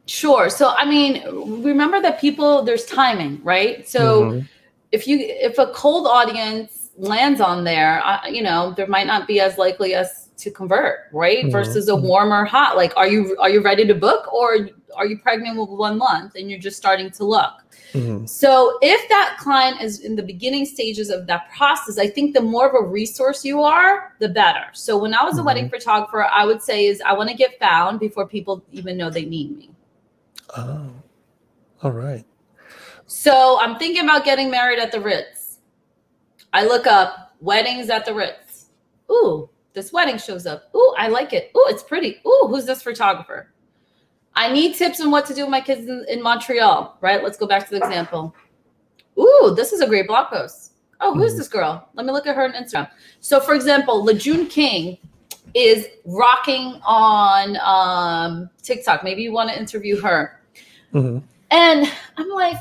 Sure. 0.07 0.49
So 0.49 0.71
I 0.71 0.85
mean, 0.85 1.23
remember 1.63 2.01
that 2.01 2.21
people 2.21 2.63
there's 2.63 2.85
timing, 2.87 3.41
right? 3.43 3.87
So 3.89 4.23
mm-hmm. 4.23 4.47
if 4.93 5.07
you 5.07 5.19
if 5.21 5.59
a 5.59 5.67
cold 5.69 6.07
audience 6.07 6.91
lands 6.97 7.41
on 7.41 7.65
there, 7.65 8.05
uh, 8.07 8.27
you 8.27 8.43
know, 8.43 8.73
there 8.77 8.87
might 8.87 9.07
not 9.07 9.27
be 9.27 9.41
as 9.41 9.59
likely 9.59 9.95
as 9.95 10.29
to 10.39 10.51
convert, 10.51 11.01
right? 11.13 11.45
Mm-hmm. 11.45 11.51
Versus 11.51 11.89
a 11.89 11.97
warmer 11.97 12.45
hot. 12.45 12.77
Like, 12.77 12.97
are 12.97 13.09
you 13.09 13.37
are 13.41 13.51
you 13.51 13.61
ready 13.61 13.87
to 13.87 13.95
book, 13.95 14.33
or 14.33 14.69
are 14.95 15.07
you 15.07 15.19
pregnant 15.19 15.59
with 15.59 15.71
one 15.71 15.99
month 15.99 16.35
and 16.37 16.51
you're 16.51 16.61
just 16.61 16.77
starting 16.77 17.11
to 17.11 17.25
look? 17.25 17.53
Mm-hmm. 17.93 18.27
So 18.27 18.79
if 18.83 19.09
that 19.09 19.37
client 19.39 19.81
is 19.81 20.01
in 20.01 20.17
the 20.17 20.23
beginning 20.23 20.67
stages 20.67 21.11
of 21.11 21.27
that 21.27 21.51
process, 21.51 21.99
I 21.99 22.09
think 22.09 22.35
the 22.35 22.41
more 22.41 22.69
of 22.69 22.75
a 22.75 22.87
resource 22.87 23.45
you 23.45 23.63
are, 23.63 24.15
the 24.19 24.29
better. 24.29 24.67
So 24.73 24.99
when 24.99 25.15
I 25.15 25.25
was 25.25 25.39
a 25.39 25.43
wedding 25.43 25.67
mm-hmm. 25.67 25.75
photographer, 25.75 26.25
I 26.25 26.45
would 26.45 26.63
say 26.63 26.87
is 26.87 27.01
I 27.01 27.13
want 27.13 27.31
to 27.31 27.37
get 27.37 27.59
found 27.59 28.01
before 28.01 28.27
people 28.27 28.63
even 28.73 28.97
know 28.97 29.11
they 29.11 29.25
need 29.25 29.57
me. 29.57 29.71
Oh, 30.57 30.91
all 31.83 31.93
right. 31.93 32.25
So 33.07 33.59
I'm 33.61 33.79
thinking 33.79 34.05
about 34.05 34.25
getting 34.25 34.51
married 34.51 34.79
at 34.79 34.93
the 34.93 35.01
Ritz. 35.01 35.59
I 36.53 36.65
look 36.65 36.87
up 36.87 37.35
weddings 37.41 37.91
at 37.91 38.05
the 38.05 38.15
Ritz. 38.15 38.67
Ooh, 39.11 39.49
this 39.73 39.93
wedding 39.93 40.19
shows 40.19 40.47
up. 40.47 40.75
Ooh, 40.75 40.95
I 40.99 41.09
like 41.09 41.33
it. 41.33 41.51
Ooh, 41.57 41.67
it's 41.69 41.83
pretty. 41.83 42.21
Ooh, 42.27 42.47
who's 42.49 42.67
this 42.67 42.83
photographer? 42.83 43.53
I 44.35 44.53
need 44.53 44.75
tips 44.75 45.01
on 45.01 45.11
what 45.11 45.27
to 45.27 45.35
do 45.35 45.43
with 45.43 45.51
my 45.51 45.61
kids 45.61 45.89
in, 45.89 46.05
in 46.09 46.23
Montreal, 46.23 46.99
right? 47.01 47.23
Let's 47.23 47.39
go 47.39 47.47
back 47.47 47.69
to 47.69 47.71
the 47.71 47.85
example. 47.85 48.35
Ooh, 49.19 49.55
this 49.57 49.73
is 49.73 49.81
a 49.81 49.87
great 49.87 50.07
blog 50.07 50.29
post. 50.29 50.73
Oh, 51.01 51.15
who's 51.15 51.35
mm. 51.35 51.39
this 51.39 51.49
girl? 51.49 51.89
Let 51.95 52.07
me 52.07 52.13
look 52.13 52.27
at 52.27 52.37
her 52.37 52.45
on 52.45 52.53
Instagram. 52.53 52.91
So, 53.21 53.41
for 53.41 53.55
example, 53.55 54.05
Lejeune 54.05 54.47
King 54.47 54.99
is 55.55 55.89
rocking 56.05 56.81
on 56.85 57.57
um, 57.63 58.51
TikTok. 58.63 59.03
Maybe 59.03 59.23
you 59.23 59.33
want 59.33 59.51
to 59.51 59.59
interview 59.59 60.01
her. 60.01 60.41
Mm-hmm. 60.93 61.19
And 61.51 61.93
I'm 62.17 62.29
like, 62.31 62.57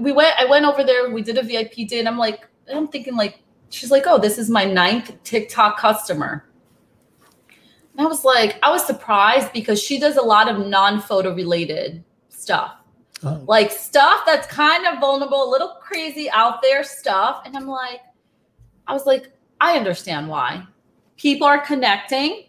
we 0.00 0.12
went, 0.12 0.34
I 0.38 0.46
went 0.46 0.64
over 0.64 0.84
there, 0.84 1.10
we 1.10 1.22
did 1.22 1.38
a 1.38 1.42
VIP 1.42 1.88
day, 1.88 1.98
and 1.98 2.08
I'm 2.08 2.18
like, 2.18 2.48
I'm 2.72 2.88
thinking 2.88 3.16
like, 3.16 3.40
she's 3.70 3.90
like, 3.90 4.04
oh, 4.06 4.18
this 4.18 4.38
is 4.38 4.48
my 4.48 4.64
ninth 4.64 5.12
TikTok 5.24 5.78
customer. 5.78 6.46
And 7.92 8.06
I 8.06 8.08
was 8.08 8.24
like, 8.24 8.58
I 8.62 8.70
was 8.70 8.84
surprised 8.84 9.52
because 9.52 9.80
she 9.80 10.00
does 10.00 10.16
a 10.16 10.22
lot 10.22 10.48
of 10.48 10.66
non-photo 10.66 11.34
related 11.34 12.02
stuff. 12.28 12.76
Oh. 13.22 13.42
Like 13.46 13.70
stuff 13.70 14.22
that's 14.26 14.46
kind 14.48 14.86
of 14.86 15.00
vulnerable, 15.00 15.48
a 15.48 15.50
little 15.50 15.76
crazy 15.80 16.28
out 16.30 16.60
there 16.60 16.82
stuff. 16.82 17.42
And 17.44 17.56
I'm 17.56 17.68
like, 17.68 18.00
I 18.86 18.92
was 18.92 19.06
like, 19.06 19.30
I 19.60 19.76
understand 19.76 20.28
why 20.28 20.66
people 21.16 21.46
are 21.46 21.58
connecting, 21.58 22.44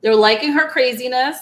they're 0.00 0.14
liking 0.14 0.52
her 0.52 0.68
craziness, 0.68 1.38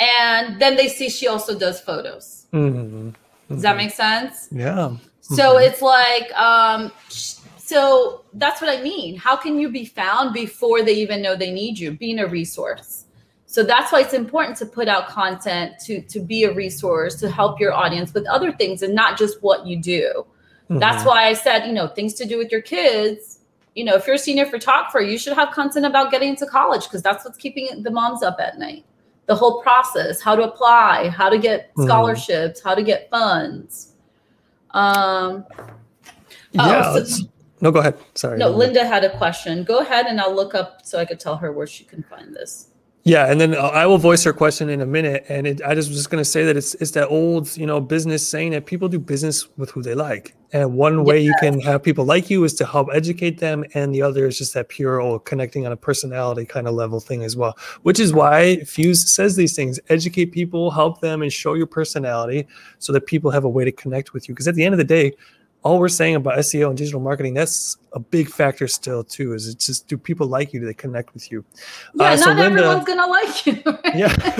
and 0.00 0.60
then 0.60 0.76
they 0.76 0.88
see 0.88 1.08
she 1.08 1.28
also 1.28 1.58
does 1.58 1.80
photos. 1.80 2.46
Mm-hmm. 2.52 3.10
Does 3.48 3.62
that 3.62 3.76
make 3.76 3.92
sense? 3.92 4.48
Yeah. 4.50 4.90
Mm-hmm. 4.90 5.34
So 5.34 5.58
it's 5.58 5.80
like, 5.80 6.32
um, 6.34 6.92
so 7.08 8.24
that's 8.34 8.60
what 8.60 8.76
I 8.76 8.82
mean. 8.82 9.16
How 9.16 9.36
can 9.36 9.58
you 9.58 9.70
be 9.70 9.84
found 9.84 10.34
before 10.34 10.82
they 10.82 10.94
even 10.94 11.22
know 11.22 11.34
they 11.34 11.50
need 11.50 11.78
you? 11.78 11.92
Being 11.92 12.18
a 12.18 12.26
resource. 12.26 13.04
So 13.46 13.62
that's 13.62 13.92
why 13.92 14.00
it's 14.00 14.14
important 14.14 14.58
to 14.58 14.66
put 14.66 14.88
out 14.88 15.08
content 15.08 15.74
to 15.84 16.00
to 16.02 16.20
be 16.20 16.44
a 16.44 16.52
resource 16.52 17.14
to 17.20 17.30
help 17.30 17.60
your 17.60 17.72
audience 17.72 18.12
with 18.12 18.26
other 18.26 18.50
things 18.50 18.82
and 18.82 18.94
not 18.94 19.16
just 19.16 19.42
what 19.42 19.64
you 19.66 19.80
do. 19.80 20.26
Mm-hmm. 20.64 20.78
That's 20.78 21.04
why 21.04 21.26
I 21.26 21.34
said, 21.34 21.66
you 21.66 21.72
know, 21.72 21.86
things 21.86 22.14
to 22.14 22.26
do 22.26 22.36
with 22.36 22.50
your 22.50 22.62
kids 22.62 23.33
you 23.74 23.84
know, 23.84 23.94
if 23.94 24.06
you're 24.06 24.16
a 24.16 24.18
senior 24.18 24.46
photographer, 24.46 25.00
you 25.00 25.18
should 25.18 25.32
have 25.32 25.52
content 25.52 25.84
about 25.84 26.10
getting 26.10 26.30
into 26.30 26.46
college 26.46 26.84
because 26.84 27.02
that's 27.02 27.24
what's 27.24 27.36
keeping 27.36 27.82
the 27.82 27.90
moms 27.90 28.22
up 28.22 28.36
at 28.38 28.58
night. 28.58 28.84
The 29.26 29.34
whole 29.34 29.62
process, 29.62 30.20
how 30.20 30.36
to 30.36 30.42
apply, 30.42 31.08
how 31.08 31.28
to 31.28 31.38
get 31.38 31.72
hmm. 31.74 31.84
scholarships, 31.84 32.60
mm. 32.60 32.64
how 32.64 32.74
to 32.74 32.82
get 32.82 33.08
funds. 33.10 33.94
Um, 34.72 35.46
oh, 35.58 35.70
yeah, 36.54 37.02
so, 37.02 37.24
No, 37.60 37.70
go 37.70 37.80
ahead. 37.80 37.96
Sorry. 38.14 38.38
No, 38.38 38.50
Linda 38.50 38.86
had 38.86 39.02
a 39.02 39.16
question. 39.16 39.64
Go 39.64 39.78
ahead 39.78 40.06
and 40.06 40.20
I'll 40.20 40.34
look 40.34 40.54
up 40.54 40.84
so 40.84 40.98
I 40.98 41.04
could 41.04 41.18
tell 41.18 41.36
her 41.36 41.52
where 41.52 41.66
she 41.66 41.84
can 41.84 42.02
find 42.02 42.34
this. 42.34 42.68
Yeah, 43.06 43.30
and 43.30 43.38
then 43.38 43.54
uh, 43.54 43.58
I 43.58 43.84
will 43.84 43.98
voice 43.98 44.24
her 44.24 44.32
question 44.32 44.70
in 44.70 44.80
a 44.80 44.86
minute. 44.86 45.26
And 45.28 45.46
it, 45.46 45.60
I 45.62 45.74
just 45.74 45.88
was 45.90 45.98
just 45.98 46.08
going 46.08 46.22
to 46.22 46.24
say 46.24 46.42
that 46.44 46.56
it's 46.56 46.74
it's 46.76 46.92
that 46.92 47.08
old 47.08 47.54
you 47.54 47.66
know 47.66 47.78
business 47.78 48.26
saying 48.26 48.52
that 48.52 48.64
people 48.64 48.88
do 48.88 48.98
business 48.98 49.46
with 49.58 49.70
who 49.70 49.82
they 49.82 49.94
like, 49.94 50.34
and 50.54 50.74
one 50.74 51.04
way 51.04 51.20
you 51.20 51.34
can 51.38 51.60
have 51.60 51.82
people 51.82 52.06
like 52.06 52.30
you 52.30 52.42
is 52.44 52.54
to 52.54 52.64
help 52.64 52.88
educate 52.94 53.40
them, 53.40 53.62
and 53.74 53.94
the 53.94 54.00
other 54.00 54.26
is 54.26 54.38
just 54.38 54.54
that 54.54 54.70
pure 54.70 55.02
old 55.02 55.26
connecting 55.26 55.66
on 55.66 55.72
a 55.72 55.76
personality 55.76 56.46
kind 56.46 56.66
of 56.66 56.72
level 56.72 56.98
thing 56.98 57.24
as 57.24 57.36
well. 57.36 57.58
Which 57.82 58.00
is 58.00 58.14
why 58.14 58.60
Fuse 58.64 59.12
says 59.12 59.36
these 59.36 59.54
things: 59.54 59.78
educate 59.90 60.32
people, 60.32 60.70
help 60.70 61.02
them, 61.02 61.20
and 61.20 61.30
show 61.30 61.52
your 61.52 61.66
personality, 61.66 62.46
so 62.78 62.90
that 62.94 63.04
people 63.04 63.30
have 63.30 63.44
a 63.44 63.50
way 63.50 63.66
to 63.66 63.72
connect 63.72 64.14
with 64.14 64.30
you. 64.30 64.34
Because 64.34 64.48
at 64.48 64.54
the 64.54 64.64
end 64.64 64.72
of 64.72 64.78
the 64.78 64.84
day, 64.84 65.12
all 65.64 65.78
we're 65.78 65.88
saying 65.88 66.14
about 66.14 66.36
SEO 66.38 66.68
and 66.68 66.76
digital 66.76 67.00
marketing, 67.00 67.32
that's 67.32 67.78
a 67.94 67.98
big 67.98 68.28
factor 68.28 68.68
still 68.68 69.02
too. 69.02 69.32
Is 69.32 69.48
it's 69.48 69.64
just 69.66 69.88
do 69.88 69.96
people 69.96 70.26
like 70.26 70.52
you? 70.52 70.60
Do 70.60 70.66
they 70.66 70.74
connect 70.74 71.14
with 71.14 71.32
you? 71.32 71.42
Yeah, 71.94 72.12
uh, 72.12 72.16
so 72.18 72.26
not 72.26 72.36
Linda, 72.36 72.60
everyone's 72.60 72.84
gonna 72.86 73.06
like 73.06 73.46
you. 73.46 73.62
Right? 73.64 73.96
Yeah, 73.96 74.12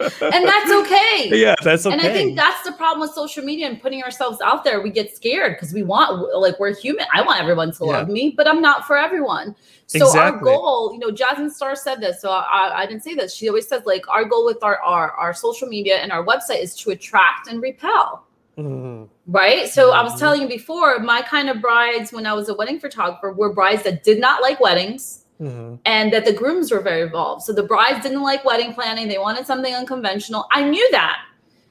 and 0.00 0.44
that's 0.48 0.72
okay. 0.72 1.30
Yeah, 1.36 1.54
that's 1.62 1.86
okay. 1.86 1.92
And 1.92 2.02
I 2.02 2.12
think 2.12 2.36
that's 2.36 2.64
the 2.64 2.72
problem 2.72 3.00
with 3.00 3.12
social 3.12 3.44
media 3.44 3.68
and 3.68 3.80
putting 3.80 4.02
ourselves 4.02 4.40
out 4.40 4.64
there. 4.64 4.80
We 4.80 4.90
get 4.90 5.14
scared 5.14 5.56
because 5.56 5.72
we 5.72 5.82
want, 5.82 6.34
like, 6.36 6.58
we're 6.58 6.74
human. 6.74 7.06
I 7.14 7.22
want 7.22 7.40
everyone 7.40 7.72
to 7.72 7.84
love 7.84 8.08
me, 8.08 8.34
but 8.36 8.48
I'm 8.48 8.60
not 8.60 8.86
for 8.86 8.96
everyone. 8.96 9.54
So 9.86 10.06
exactly. 10.06 10.50
our 10.50 10.56
goal, 10.56 10.92
you 10.92 10.98
know, 10.98 11.10
Jasmine 11.10 11.50
Star 11.50 11.76
said 11.76 12.00
this, 12.00 12.20
so 12.20 12.30
I, 12.30 12.82
I 12.82 12.86
didn't 12.86 13.04
say 13.04 13.14
this. 13.14 13.34
She 13.34 13.48
always 13.48 13.68
says 13.68 13.82
like 13.86 14.08
our 14.08 14.24
goal 14.24 14.44
with 14.44 14.62
our, 14.62 14.80
our 14.82 15.12
our 15.12 15.32
social 15.32 15.68
media 15.68 15.96
and 15.96 16.10
our 16.10 16.24
website 16.24 16.62
is 16.62 16.74
to 16.76 16.90
attract 16.90 17.48
and 17.48 17.62
repel. 17.62 18.25
Mm-hmm. 18.58 19.04
Right. 19.26 19.68
So 19.68 19.88
mm-hmm. 19.88 19.98
I 19.98 20.02
was 20.02 20.12
mm-hmm. 20.12 20.20
telling 20.20 20.42
you 20.42 20.48
before, 20.48 20.98
my 21.00 21.22
kind 21.22 21.48
of 21.48 21.60
brides 21.60 22.12
when 22.12 22.26
I 22.26 22.34
was 22.34 22.48
a 22.48 22.54
wedding 22.54 22.80
photographer 22.80 23.32
were 23.32 23.52
brides 23.52 23.82
that 23.84 24.02
did 24.02 24.18
not 24.18 24.42
like 24.42 24.60
weddings. 24.60 25.22
Mm-hmm. 25.40 25.74
And 25.84 26.10
that 26.14 26.24
the 26.24 26.32
grooms 26.32 26.70
were 26.70 26.80
very 26.80 27.02
involved. 27.02 27.42
So 27.42 27.52
the 27.52 27.62
brides 27.62 28.02
didn't 28.02 28.22
like 28.22 28.42
wedding 28.46 28.72
planning. 28.72 29.06
They 29.06 29.18
wanted 29.18 29.46
something 29.46 29.74
unconventional. 29.74 30.46
I 30.50 30.66
knew 30.66 30.88
that. 30.92 31.18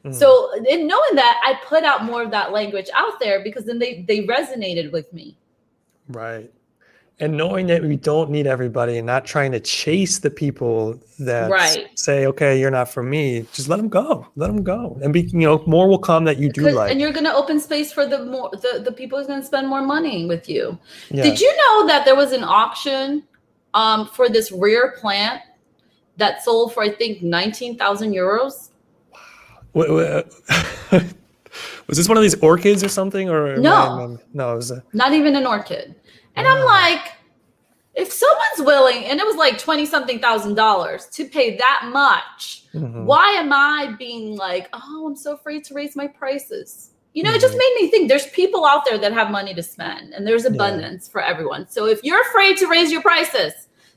Mm-hmm. 0.03 0.13
So 0.13 0.51
in 0.69 0.85
knowing 0.85 1.15
that, 1.15 1.41
I 1.43 1.59
put 1.65 1.83
out 1.83 2.03
more 2.03 2.21
of 2.21 2.29
that 2.29 2.51
language 2.51 2.89
out 2.93 3.19
there 3.19 3.43
because 3.43 3.65
then 3.65 3.79
they 3.79 4.03
they 4.07 4.19
resonated 4.27 4.91
with 4.91 5.11
me. 5.11 5.35
Right 6.09 6.51
and 7.19 7.37
knowing 7.37 7.67
that 7.67 7.81
we 7.81 7.95
don't 7.95 8.29
need 8.29 8.45
everybody 8.45 8.97
and 8.97 9.05
not 9.05 9.25
trying 9.25 9.51
to 9.51 9.59
chase 9.59 10.19
the 10.19 10.29
people 10.29 10.99
that 11.19 11.49
right. 11.49 11.87
say 11.97 12.25
okay 12.25 12.59
you're 12.59 12.71
not 12.71 12.89
for 12.89 13.03
me 13.03 13.45
just 13.53 13.69
let 13.69 13.77
them 13.77 13.87
go 13.87 14.27
let 14.35 14.47
them 14.47 14.63
go 14.63 14.97
and 15.01 15.13
be 15.13 15.21
you 15.21 15.39
know 15.39 15.63
more 15.65 15.87
will 15.87 15.97
come 15.97 16.25
that 16.25 16.37
you 16.37 16.49
do 16.51 16.69
like 16.71 16.91
and 16.91 16.99
you're 16.99 17.13
going 17.13 17.25
to 17.25 17.33
open 17.33 17.59
space 17.59 17.91
for 17.91 18.05
the 18.05 18.25
more 18.25 18.49
the, 18.51 18.81
the 18.83 18.91
people 18.91 19.17
who's 19.17 19.27
going 19.27 19.39
to 19.39 19.45
spend 19.45 19.67
more 19.67 19.81
money 19.81 20.25
with 20.25 20.49
you 20.49 20.77
yeah. 21.09 21.23
did 21.23 21.39
you 21.39 21.55
know 21.57 21.87
that 21.87 22.03
there 22.05 22.15
was 22.15 22.31
an 22.31 22.43
auction 22.43 23.23
um, 23.73 24.07
for 24.07 24.29
this 24.29 24.51
rare 24.51 24.91
plant 24.93 25.41
that 26.17 26.43
sold 26.43 26.73
for 26.73 26.83
i 26.83 26.89
think 26.89 27.21
19000 27.21 28.11
euros 28.11 28.71
wow. 29.73 30.23
was 31.87 31.97
this 31.97 32.09
one 32.09 32.17
of 32.17 32.23
these 32.23 32.35
orchids 32.35 32.83
or 32.83 32.89
something 32.89 33.29
or 33.29 33.55
no 33.57 34.19
no 34.33 34.53
it 34.53 34.55
was 34.55 34.71
a, 34.71 34.83
not 34.91 35.13
even 35.13 35.35
an 35.35 35.45
orchid 35.45 35.95
and 36.35 36.47
I'm 36.47 36.65
like, 36.65 37.13
if 37.95 38.11
someone's 38.11 38.67
willing, 38.67 39.05
and 39.05 39.19
it 39.19 39.25
was 39.25 39.37
like 39.37 39.57
20 39.57 39.85
something 39.85 40.19
thousand 40.19 40.55
dollars 40.55 41.07
to 41.07 41.25
pay 41.25 41.55
that 41.57 41.89
much, 41.93 42.65
mm-hmm. 42.73 43.05
why 43.05 43.29
am 43.29 43.53
I 43.53 43.95
being 43.97 44.35
like, 44.35 44.67
oh, 44.73 45.07
I'm 45.07 45.15
so 45.15 45.33
afraid 45.33 45.63
to 45.65 45.73
raise 45.73 45.95
my 45.95 46.07
prices? 46.07 46.91
You 47.13 47.23
know, 47.23 47.29
mm-hmm. 47.29 47.37
it 47.37 47.41
just 47.41 47.53
mm-hmm. 47.53 47.59
made 47.59 47.81
me 47.81 47.91
think 47.91 48.09
there's 48.09 48.27
people 48.27 48.65
out 48.65 48.83
there 48.83 48.97
that 48.97 49.13
have 49.13 49.31
money 49.31 49.53
to 49.53 49.63
spend 49.63 50.13
and 50.13 50.27
there's 50.27 50.43
abundance 50.43 51.07
yeah. 51.07 51.11
for 51.13 51.21
everyone. 51.21 51.69
So 51.69 51.85
if 51.85 52.03
you're 52.03 52.21
afraid 52.23 52.57
to 52.57 52.67
raise 52.67 52.91
your 52.91 53.01
prices, 53.01 53.53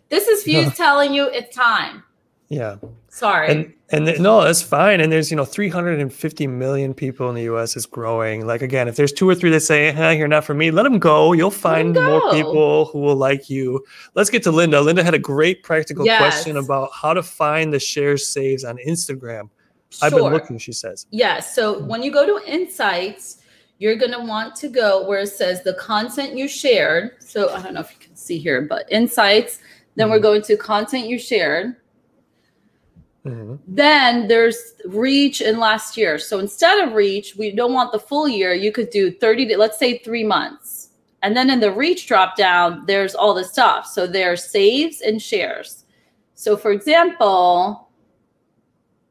this 0.09 0.28
is 0.28 0.43
Fuse 0.44 0.77
telling 0.77 1.12
you 1.12 1.24
it's 1.24 1.55
time. 1.55 2.05
Yeah. 2.49 2.77
Sorry. 3.09 3.51
And 3.51 3.75
and 3.91 4.07
th- 4.07 4.20
no, 4.20 4.43
that's 4.43 4.62
fine. 4.62 5.01
And 5.01 5.11
there's 5.11 5.31
you 5.31 5.37
know 5.37 5.45
350 5.45 6.47
million 6.47 6.95
people 6.95 7.29
in 7.29 7.35
the 7.35 7.43
U.S. 7.43 7.77
is 7.77 7.87
growing. 7.87 8.47
Like 8.47 8.62
again, 8.62 8.89
if 8.89 8.97
there's 8.97 9.12
two 9.12 9.29
or 9.29 9.35
three 9.35 9.51
that 9.51 9.61
say, 9.61 9.93
hey, 9.93 10.16
"You're 10.16 10.29
not 10.29 10.45
for 10.45 10.55
me," 10.55 10.70
let 10.70 10.85
them 10.85 10.99
go. 10.99 11.33
You'll 11.33 11.51
find 11.51 11.95
go. 11.95 12.20
more 12.20 12.33
people 12.33 12.87
who 12.87 13.01
will 13.01 13.16
like 13.16 13.51
you. 13.51 13.85
Let's 14.15 14.31
get 14.31 14.43
to 14.45 14.51
Linda. 14.51 14.81
Linda 14.81 15.05
had 15.05 15.15
a 15.15 15.19
great 15.19 15.62
practical 15.62 16.07
yes. 16.07 16.20
question 16.20 16.57
about 16.57 16.91
how 16.93 17.15
to 17.15 17.23
find 17.23 17.73
the 17.73 17.81
shares 17.81 18.27
saves 18.27 18.65
on 18.65 18.79
Instagram. 18.87 19.51
Sure. 19.91 20.07
I've 20.07 20.12
been 20.12 20.33
looking. 20.33 20.59
She 20.59 20.73
says. 20.73 21.07
Yeah. 21.11 21.41
So 21.41 21.83
when 21.83 22.03
you 22.03 22.11
go 22.11 22.27
to 22.27 22.51
Insights, 22.51 23.43
you're 23.79 23.97
going 23.97 24.12
to 24.12 24.20
want 24.20 24.55
to 24.57 24.69
go 24.69 25.07
where 25.07 25.20
it 25.20 25.29
says 25.29 25.62
the 25.62 25.75
content 25.75 26.37
you 26.37 26.49
shared. 26.49 27.23
So 27.23 27.55
I 27.55 27.62
don't 27.62 27.75
know 27.75 27.81
if 27.81 27.93
you 27.93 27.99
can 27.99 28.16
see 28.16 28.39
here, 28.39 28.62
but 28.62 28.91
Insights. 28.91 29.59
Then 29.97 30.07
mm-hmm. 30.07 30.12
we're 30.12 30.20
going 30.20 30.43
to 30.43 30.57
content 30.57 31.09
you 31.09 31.19
shared 31.19 31.77
Mm-hmm. 33.24 33.57
Then 33.66 34.28
there's 34.28 34.74
reach 34.86 35.40
in 35.40 35.59
last 35.59 35.97
year. 35.97 36.19
So 36.19 36.39
instead 36.39 36.86
of 36.86 36.95
reach, 36.95 37.36
we 37.36 37.51
don't 37.51 37.74
want 37.74 37.93
the 37.93 37.99
full 37.99 38.28
year. 38.28 38.53
You 38.55 38.73
could 38.73 38.90
do 38.90 39.11
30 39.11 39.49
to, 39.49 39.59
let's 39.59 39.78
say 39.78 39.99
three 39.99 40.24
months. 40.24 40.90
And 41.23 41.36
then 41.36 41.51
in 41.51 41.61
the 41.61 41.73
reach 41.73 42.07
drop 42.07 42.36
down, 42.36 42.85
there's 42.86 43.15
all 43.15 43.35
the 43.35 43.45
stuff. 43.45 43.86
So 43.86 44.07
there's 44.07 44.45
saves 44.45 45.01
and 45.01 45.20
shares. 45.20 45.85
So 46.35 46.57
for 46.57 46.70
example, 46.70 47.89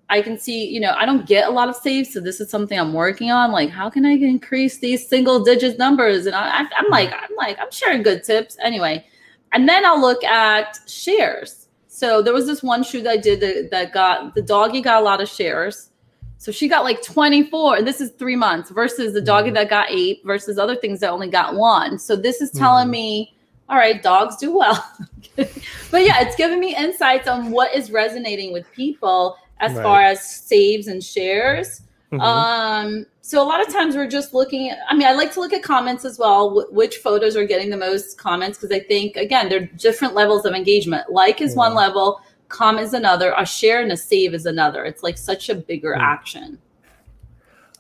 I 0.10 0.22
can 0.22 0.40
see, 0.40 0.66
you 0.66 0.80
know, 0.80 0.96
I 0.98 1.06
don't 1.06 1.28
get 1.28 1.50
a 1.50 1.52
lot 1.52 1.68
of 1.68 1.76
saves. 1.76 2.14
So 2.14 2.22
this 2.22 2.40
is 2.40 2.50
something 2.50 2.80
I'm 2.80 2.94
working 2.94 3.30
on. 3.30 3.52
Like, 3.52 3.70
how 3.70 3.90
can 3.90 4.06
I 4.06 4.12
increase 4.12 4.78
these 4.78 5.08
single 5.08 5.44
digit 5.44 5.78
numbers? 5.78 6.26
And 6.26 6.36
I, 6.36 6.66
I'm 6.78 6.90
like, 6.90 7.12
I'm 7.12 7.36
like, 7.36 7.60
I'm 7.60 7.72
sharing 7.72 8.04
good 8.04 8.24
tips 8.24 8.58
anyway. 8.64 9.06
And 9.52 9.68
then 9.68 9.86
I'll 9.86 10.00
look 10.00 10.24
at 10.24 10.80
shares. 10.88 11.67
So 11.98 12.22
there 12.22 12.32
was 12.32 12.46
this 12.46 12.62
one 12.62 12.84
shoot 12.84 13.08
I 13.08 13.18
did 13.18 13.40
that, 13.40 13.72
that 13.72 13.92
got 13.92 14.36
the 14.36 14.42
doggy 14.44 14.82
got 14.82 15.02
a 15.02 15.04
lot 15.04 15.20
of 15.20 15.28
shares. 15.28 15.90
So 16.38 16.52
she 16.52 16.68
got 16.68 16.84
like 16.84 17.02
24, 17.02 17.78
and 17.78 17.88
this 17.88 18.00
is 18.00 18.12
three 18.12 18.36
months 18.36 18.70
versus 18.70 19.14
the 19.14 19.22
doggy 19.22 19.48
mm-hmm. 19.48 19.56
that 19.56 19.70
got 19.72 19.90
eight 19.90 20.22
versus 20.24 20.60
other 20.60 20.76
things 20.76 21.00
that 21.00 21.10
only 21.10 21.28
got 21.28 21.56
one. 21.56 21.98
So 21.98 22.16
this 22.16 22.40
is 22.40 22.52
telling 22.52 22.84
mm-hmm. 22.84 22.92
me, 22.92 23.36
all 23.68 23.78
right, 23.78 24.04
dogs 24.04 24.38
do 24.38 24.56
well. 24.56 24.88
but 25.36 26.04
yeah, 26.04 26.22
it's 26.22 26.36
giving 26.36 26.60
me 26.60 26.76
insights 26.76 27.28
on 27.28 27.50
what 27.50 27.74
is 27.74 27.90
resonating 27.90 28.54
with 28.54 28.72
people 28.74 29.36
as 29.60 29.74
right. 29.74 29.82
far 29.82 30.02
as 30.04 30.24
saves 30.24 30.86
and 30.86 31.04
shares. 31.04 31.82
Mm-hmm. 32.12 32.22
Um, 32.22 33.06
so 33.22 33.44
a 33.44 33.46
lot 33.46 33.66
of 33.66 33.72
times 33.74 33.96
we're 33.96 34.08
just 34.08 34.34
looking 34.34 34.70
at, 34.70 34.80
I 34.88 34.96
mean, 34.96 35.08
I 35.08 35.12
like 35.12 35.34
to 35.34 35.42
look 35.42 35.52
at 35.52 35.62
comments 35.62 36.06
as 36.06 36.18
well, 36.18 36.48
w- 36.50 36.68
which 36.72 36.98
photos 36.98 37.36
are 37.36 37.46
getting 37.46 37.70
the 37.70 37.78
most 37.78 38.18
comments, 38.18 38.58
because 38.58 38.74
I 38.74 38.80
think, 38.80 39.18
again, 39.18 39.50
there 39.50 39.64
are 39.64 39.66
different 39.66 40.14
levels 40.14 40.46
of 40.46 40.54
engagement. 40.54 41.12
Like 41.12 41.42
is 41.42 41.54
one 41.56 41.74
level, 41.74 42.22
comment 42.48 42.86
is 42.86 42.94
another, 42.94 43.34
a 43.38 43.46
share 43.46 43.82
and 43.82 43.92
a 43.92 43.98
save 43.98 44.34
is 44.34 44.46
another. 44.46 44.86
It's 44.86 45.04
like 45.04 45.18
such 45.18 45.50
a 45.50 45.56
bigger 45.56 45.92
mm-hmm. 45.92 46.02
action. 46.02 46.58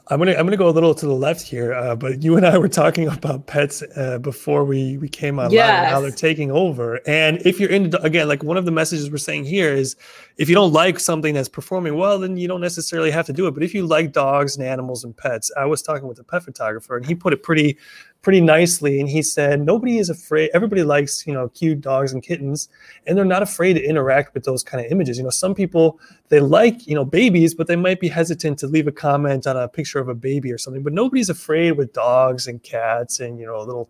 I'm 0.09 0.19
gonna 0.19 0.31
I'm 0.31 0.45
gonna 0.45 0.57
go 0.57 0.69
a 0.69 0.71
little 0.71 0.95
to 0.95 1.05
the 1.05 1.13
left 1.13 1.41
here, 1.41 1.73
uh, 1.73 1.95
but 1.95 2.23
you 2.23 2.37
and 2.37 2.45
I 2.45 2.57
were 2.57 2.69
talking 2.69 3.07
about 3.17 3.45
pets 3.45 3.83
uh, 3.95 4.19
before 4.19 4.63
we 4.63 4.97
we 4.97 5.09
came 5.09 5.37
online 5.37 5.51
yes. 5.51 5.83
and 5.83 5.87
how 5.87 5.99
they're 5.99 6.11
taking 6.11 6.49
over. 6.51 7.01
And 7.05 7.41
if 7.45 7.59
you're 7.59 7.69
into 7.69 8.01
again, 8.01 8.27
like 8.27 8.43
one 8.43 8.57
of 8.57 8.65
the 8.65 8.71
messages 8.71 9.11
we're 9.11 9.17
saying 9.17 9.45
here 9.45 9.73
is, 9.73 9.95
if 10.37 10.47
you 10.47 10.55
don't 10.55 10.71
like 10.71 10.99
something 10.99 11.33
that's 11.33 11.49
performing 11.49 11.95
well, 11.95 12.19
then 12.19 12.37
you 12.37 12.47
don't 12.47 12.61
necessarily 12.61 13.11
have 13.11 13.25
to 13.25 13.33
do 13.33 13.47
it. 13.47 13.53
But 13.53 13.63
if 13.63 13.73
you 13.73 13.85
like 13.85 14.13
dogs 14.13 14.55
and 14.55 14.65
animals 14.65 15.03
and 15.03 15.15
pets, 15.15 15.51
I 15.57 15.65
was 15.65 15.81
talking 15.81 16.07
with 16.07 16.19
a 16.19 16.23
pet 16.23 16.43
photographer, 16.43 16.95
and 16.95 17.05
he 17.05 17.13
put 17.13 17.33
it 17.33 17.43
pretty 17.43 17.77
pretty 18.21 18.41
nicely 18.41 18.99
and 18.99 19.07
he 19.09 19.21
said 19.21 19.61
nobody 19.61 19.97
is 19.97 20.09
afraid 20.09 20.49
everybody 20.53 20.83
likes 20.83 21.25
you 21.25 21.33
know 21.33 21.47
cute 21.49 21.79
dogs 21.79 22.11
and 22.11 22.23
kittens 22.23 22.67
and 23.05 23.17
they're 23.17 23.23
not 23.23 23.43
afraid 23.43 23.73
to 23.73 23.83
interact 23.83 24.33
with 24.33 24.43
those 24.43 24.63
kind 24.63 24.85
of 24.85 24.91
images. 24.91 25.17
You 25.17 25.23
know 25.23 25.29
some 25.29 25.55
people 25.55 25.99
they 26.29 26.39
like 26.39 26.87
you 26.87 26.95
know 26.95 27.05
babies 27.05 27.53
but 27.53 27.67
they 27.67 27.75
might 27.75 27.99
be 27.99 28.07
hesitant 28.09 28.59
to 28.59 28.67
leave 28.67 28.87
a 28.87 28.91
comment 28.91 29.47
on 29.47 29.55
a 29.55 29.67
picture 29.67 29.99
of 29.99 30.09
a 30.09 30.15
baby 30.15 30.51
or 30.51 30.57
something 30.57 30.83
but 30.83 30.93
nobody's 30.93 31.29
afraid 31.29 31.73
with 31.73 31.93
dogs 31.93 32.47
and 32.47 32.61
cats 32.63 33.19
and 33.19 33.39
you 33.39 33.45
know 33.45 33.59
little 33.59 33.89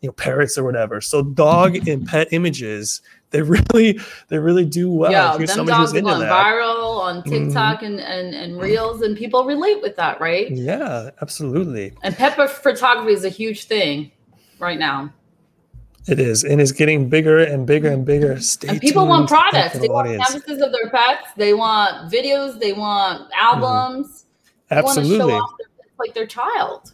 you 0.00 0.08
know 0.08 0.12
parrots 0.12 0.56
or 0.58 0.64
whatever. 0.64 1.00
So 1.00 1.22
dog 1.22 1.88
and 1.88 2.06
pet 2.06 2.28
images 2.32 3.00
they 3.34 3.42
really 3.42 3.98
they 4.28 4.38
really 4.38 4.64
do 4.64 4.90
well. 4.90 5.10
Yeah, 5.10 5.36
them 5.36 5.66
dogs 5.66 5.92
going 5.92 6.04
viral 6.04 7.00
on 7.00 7.20
mm-hmm. 7.20 7.30
TikTok 7.30 7.78
mm-hmm. 7.78 7.86
and, 7.86 8.00
and 8.00 8.34
and 8.34 8.60
reels, 8.60 9.02
and 9.02 9.16
people 9.16 9.44
relate 9.44 9.82
with 9.82 9.96
that, 9.96 10.20
right? 10.20 10.48
Yeah, 10.50 11.10
absolutely. 11.20 11.94
And 12.04 12.14
pet 12.16 12.36
photography 12.48 13.12
is 13.12 13.24
a 13.24 13.28
huge 13.28 13.64
thing 13.64 14.12
right 14.60 14.78
now. 14.78 15.12
It 16.06 16.20
is, 16.20 16.44
and 16.44 16.60
it's 16.60 16.70
getting 16.70 17.08
bigger 17.08 17.38
and 17.38 17.66
bigger 17.66 17.90
and 17.90 18.04
bigger. 18.04 18.38
Stay 18.38 18.68
and 18.68 18.80
people 18.80 19.08
want 19.08 19.28
products. 19.28 19.78
They 19.78 19.88
want 19.88 20.06
canvases 20.06 20.62
of 20.62 20.70
their 20.70 20.90
pets. 20.90 21.28
They 21.36 21.54
want 21.54 22.12
videos. 22.12 22.60
They 22.60 22.72
want 22.72 23.28
albums. 23.34 24.06
Mm. 24.70 24.78
Absolutely, 24.78 25.18
they 25.18 25.24
want 25.24 25.30
to 25.30 25.34
show 25.34 25.42
off 25.42 25.50
their, 25.58 25.68
like 25.98 26.14
their 26.14 26.26
child. 26.26 26.92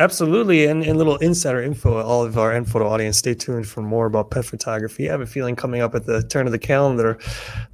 Absolutely. 0.00 0.64
And, 0.64 0.82
and 0.82 0.96
little 0.96 1.18
insider 1.18 1.62
info, 1.62 2.00
all 2.00 2.24
of 2.24 2.38
our 2.38 2.52
nPhoto 2.52 2.86
audience, 2.86 3.18
stay 3.18 3.34
tuned 3.34 3.68
for 3.68 3.82
more 3.82 4.06
about 4.06 4.30
pet 4.30 4.46
photography. 4.46 5.10
I 5.10 5.12
have 5.12 5.20
a 5.20 5.26
feeling 5.26 5.54
coming 5.54 5.82
up 5.82 5.94
at 5.94 6.06
the 6.06 6.22
turn 6.22 6.46
of 6.46 6.52
the 6.52 6.58
calendar, 6.58 7.18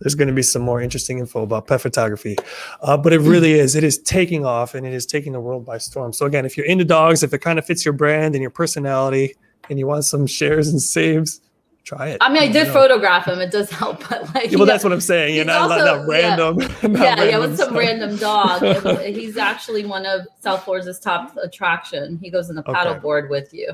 there's 0.00 0.16
going 0.16 0.26
to 0.26 0.34
be 0.34 0.42
some 0.42 0.62
more 0.62 0.82
interesting 0.82 1.20
info 1.20 1.42
about 1.42 1.68
pet 1.68 1.80
photography. 1.80 2.36
Uh, 2.82 2.96
but 2.96 3.12
it 3.12 3.20
really 3.20 3.52
is, 3.52 3.76
it 3.76 3.84
is 3.84 3.98
taking 3.98 4.44
off 4.44 4.74
and 4.74 4.84
it 4.84 4.92
is 4.92 5.06
taking 5.06 5.34
the 5.34 5.40
world 5.40 5.64
by 5.64 5.78
storm. 5.78 6.12
So 6.12 6.26
again, 6.26 6.44
if 6.44 6.56
you're 6.56 6.66
into 6.66 6.84
dogs, 6.84 7.22
if 7.22 7.32
it 7.32 7.38
kind 7.38 7.60
of 7.60 7.64
fits 7.64 7.84
your 7.84 7.94
brand 7.94 8.34
and 8.34 8.42
your 8.42 8.50
personality, 8.50 9.36
and 9.68 9.78
you 9.78 9.86
want 9.86 10.04
some 10.04 10.26
shares 10.26 10.68
and 10.68 10.82
saves, 10.82 11.40
try 11.86 12.08
it. 12.08 12.18
I 12.20 12.30
mean, 12.30 12.42
I 12.42 12.48
did 12.48 12.68
photograph 12.68 13.26
him. 13.26 13.38
It 13.38 13.50
does 13.50 13.70
help, 13.70 14.06
but 14.10 14.34
like, 14.34 14.50
yeah, 14.50 14.58
well, 14.58 14.66
that's 14.66 14.84
what 14.84 14.92
I'm 14.92 15.00
saying. 15.00 15.34
You're 15.36 15.44
not, 15.44 15.70
also, 15.70 15.84
not, 15.84 16.06
random. 16.06 16.60
Yeah, 16.60 16.66
not 16.66 16.82
yeah, 16.82 17.14
random 17.14 17.28
yeah, 17.30 17.38
with 17.38 17.56
some 17.56 17.76
random 17.76 18.16
dog. 18.16 19.00
he's 19.02 19.36
actually 19.36 19.86
one 19.86 20.04
of 20.04 20.26
South 20.40 20.64
Florida's 20.64 20.98
top 20.98 21.36
attraction. 21.42 22.18
He 22.18 22.28
goes 22.28 22.50
in 22.50 22.56
the 22.56 22.62
paddleboard 22.62 23.24
okay. 23.24 23.30
with 23.30 23.54
you. 23.54 23.72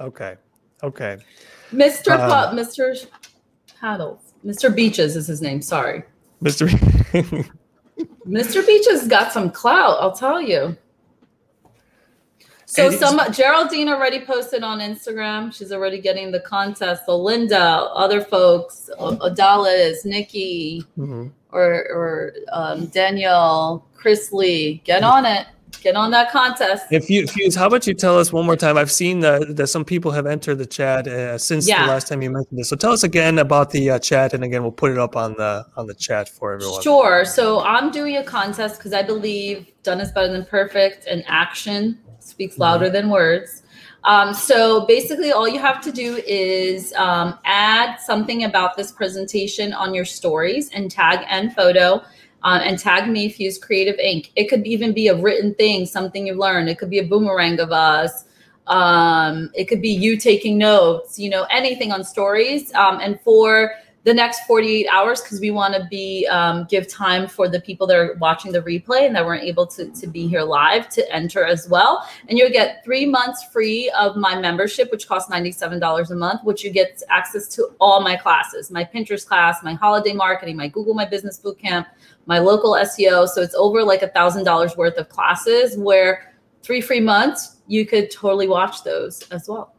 Okay. 0.00 0.36
Okay. 0.82 1.18
Mr. 1.72 2.18
Uh, 2.18 2.52
Mr. 2.52 3.06
Paddles. 3.80 4.32
Mr. 4.44 4.74
Beaches 4.74 5.16
is 5.16 5.26
his 5.26 5.42
name. 5.42 5.60
Sorry. 5.60 6.02
Mr. 6.42 6.68
Mr. 8.26 8.66
Beaches 8.66 9.06
got 9.06 9.32
some 9.32 9.50
clout, 9.50 9.98
I'll 10.00 10.16
tell 10.16 10.40
you. 10.40 10.76
So 12.70 12.88
some 12.92 13.20
Geraldine 13.32 13.88
already 13.88 14.20
posted 14.20 14.62
on 14.62 14.78
Instagram. 14.78 15.52
She's 15.52 15.72
already 15.72 16.00
getting 16.00 16.30
the 16.30 16.38
contest. 16.38 17.04
So 17.04 17.16
Linda, 17.16 17.58
other 17.58 18.20
folks, 18.20 18.88
Adalis, 18.96 20.04
Nikki, 20.04 20.84
mm-hmm. 20.96 21.28
or 21.50 21.72
or 21.90 22.32
um, 22.52 22.86
Danielle, 22.86 23.84
Chris 23.94 24.32
Lee, 24.32 24.80
get 24.84 25.02
on 25.02 25.26
it. 25.26 25.48
Get 25.82 25.96
on 25.96 26.10
that 26.10 26.30
contest. 26.30 26.86
If 26.90 27.08
you, 27.08 27.26
Fuse, 27.26 27.54
how 27.54 27.66
about 27.66 27.86
you 27.86 27.94
tell 27.94 28.18
us 28.18 28.32
one 28.32 28.44
more 28.44 28.56
time? 28.56 28.76
I've 28.76 28.90
seen 28.90 29.20
that, 29.20 29.56
that 29.56 29.68
some 29.68 29.84
people 29.84 30.10
have 30.10 30.26
entered 30.26 30.56
the 30.56 30.66
chat 30.66 31.08
uh, 31.08 31.38
since 31.38 31.66
yeah. 31.66 31.86
the 31.86 31.92
last 31.92 32.06
time 32.06 32.20
you 32.20 32.30
mentioned 32.30 32.58
this. 32.58 32.68
So 32.68 32.76
tell 32.76 32.92
us 32.92 33.02
again 33.02 33.38
about 33.38 33.70
the 33.70 33.90
uh, 33.90 33.98
chat, 33.98 34.34
and 34.34 34.44
again 34.44 34.62
we'll 34.62 34.72
put 34.72 34.90
it 34.90 34.98
up 34.98 35.16
on 35.16 35.34
the 35.34 35.66
on 35.76 35.86
the 35.86 35.94
chat 35.94 36.28
for 36.28 36.52
everyone. 36.52 36.82
Sure. 36.82 37.24
So 37.24 37.60
I'm 37.62 37.90
doing 37.90 38.16
a 38.18 38.24
contest 38.24 38.78
because 38.78 38.92
I 38.92 39.02
believe 39.02 39.72
done 39.82 40.00
is 40.00 40.12
better 40.12 40.30
than 40.30 40.44
perfect, 40.44 41.06
and 41.06 41.24
action 41.26 41.98
speaks 42.40 42.58
louder 42.58 42.86
mm-hmm. 42.86 42.94
than 42.94 43.10
words. 43.10 43.62
Um, 44.04 44.32
so 44.32 44.86
basically, 44.86 45.30
all 45.30 45.46
you 45.46 45.58
have 45.58 45.82
to 45.82 45.92
do 45.92 46.22
is 46.26 46.94
um, 46.94 47.38
add 47.44 48.00
something 48.00 48.44
about 48.44 48.78
this 48.78 48.90
presentation 48.92 49.74
on 49.74 49.92
your 49.92 50.06
stories 50.06 50.70
and 50.70 50.90
tag 50.90 51.18
nPhoto 51.26 52.02
uh, 52.42 52.60
and 52.64 52.78
tag 52.78 53.10
me 53.10 53.26
if 53.26 53.38
you 53.38 53.44
use 53.44 53.58
Creative 53.58 53.98
Ink. 53.98 54.32
It 54.36 54.48
could 54.48 54.66
even 54.66 54.94
be 54.94 55.08
a 55.08 55.14
written 55.14 55.54
thing, 55.54 55.84
something 55.84 56.26
you've 56.26 56.38
learned. 56.38 56.70
It 56.70 56.78
could 56.78 56.88
be 56.88 57.00
a 57.00 57.04
boomerang 57.04 57.60
of 57.60 57.72
us. 57.72 58.24
Um, 58.68 59.50
it 59.52 59.66
could 59.66 59.82
be 59.82 59.90
you 59.90 60.16
taking 60.16 60.56
notes, 60.56 61.18
you 61.18 61.28
know, 61.28 61.44
anything 61.50 61.92
on 61.92 62.02
stories. 62.04 62.72
Um, 62.72 63.00
and 63.02 63.20
for 63.20 63.72
the 64.04 64.14
next 64.14 64.46
48 64.46 64.86
hours 64.88 65.20
because 65.20 65.40
we 65.40 65.50
want 65.50 65.74
to 65.74 65.86
be 65.90 66.26
um, 66.28 66.66
give 66.70 66.88
time 66.88 67.28
for 67.28 67.48
the 67.48 67.60
people 67.60 67.86
that 67.86 67.96
are 67.96 68.14
watching 68.14 68.50
the 68.50 68.62
replay 68.62 69.06
and 69.06 69.14
that 69.14 69.24
weren't 69.24 69.44
able 69.44 69.66
to, 69.66 69.90
to 69.90 70.06
be 70.06 70.26
here 70.26 70.42
live 70.42 70.88
to 70.90 71.14
enter 71.14 71.44
as 71.44 71.68
well. 71.68 72.08
And 72.28 72.38
you'll 72.38 72.50
get 72.50 72.82
three 72.82 73.04
months 73.04 73.44
free 73.44 73.92
of 73.98 74.16
my 74.16 74.38
membership 74.40 74.90
which 74.90 75.06
costs 75.06 75.30
$97 75.30 76.10
a 76.10 76.14
month 76.14 76.42
which 76.44 76.64
you 76.64 76.70
get 76.70 77.02
access 77.10 77.46
to 77.48 77.68
all 77.80 78.00
my 78.00 78.16
classes 78.16 78.70
my 78.70 78.84
pinterest 78.84 79.26
class 79.26 79.62
my 79.62 79.74
holiday 79.74 80.12
marketing 80.12 80.56
my 80.56 80.68
google 80.68 80.94
my 80.94 81.04
business 81.04 81.40
bootcamp 81.42 81.86
my 82.26 82.38
local 82.38 82.72
seo 82.72 83.28
so 83.28 83.42
it's 83.42 83.54
over 83.54 83.82
like 83.82 84.02
a 84.02 84.08
thousand 84.08 84.44
dollars 84.44 84.76
worth 84.76 84.96
of 84.96 85.08
classes 85.08 85.76
where 85.76 86.32
three 86.62 86.80
free 86.80 87.00
months 87.00 87.56
you 87.66 87.86
could 87.86 88.10
totally 88.10 88.48
watch 88.48 88.82
those 88.84 89.22
as 89.30 89.48
well 89.48 89.74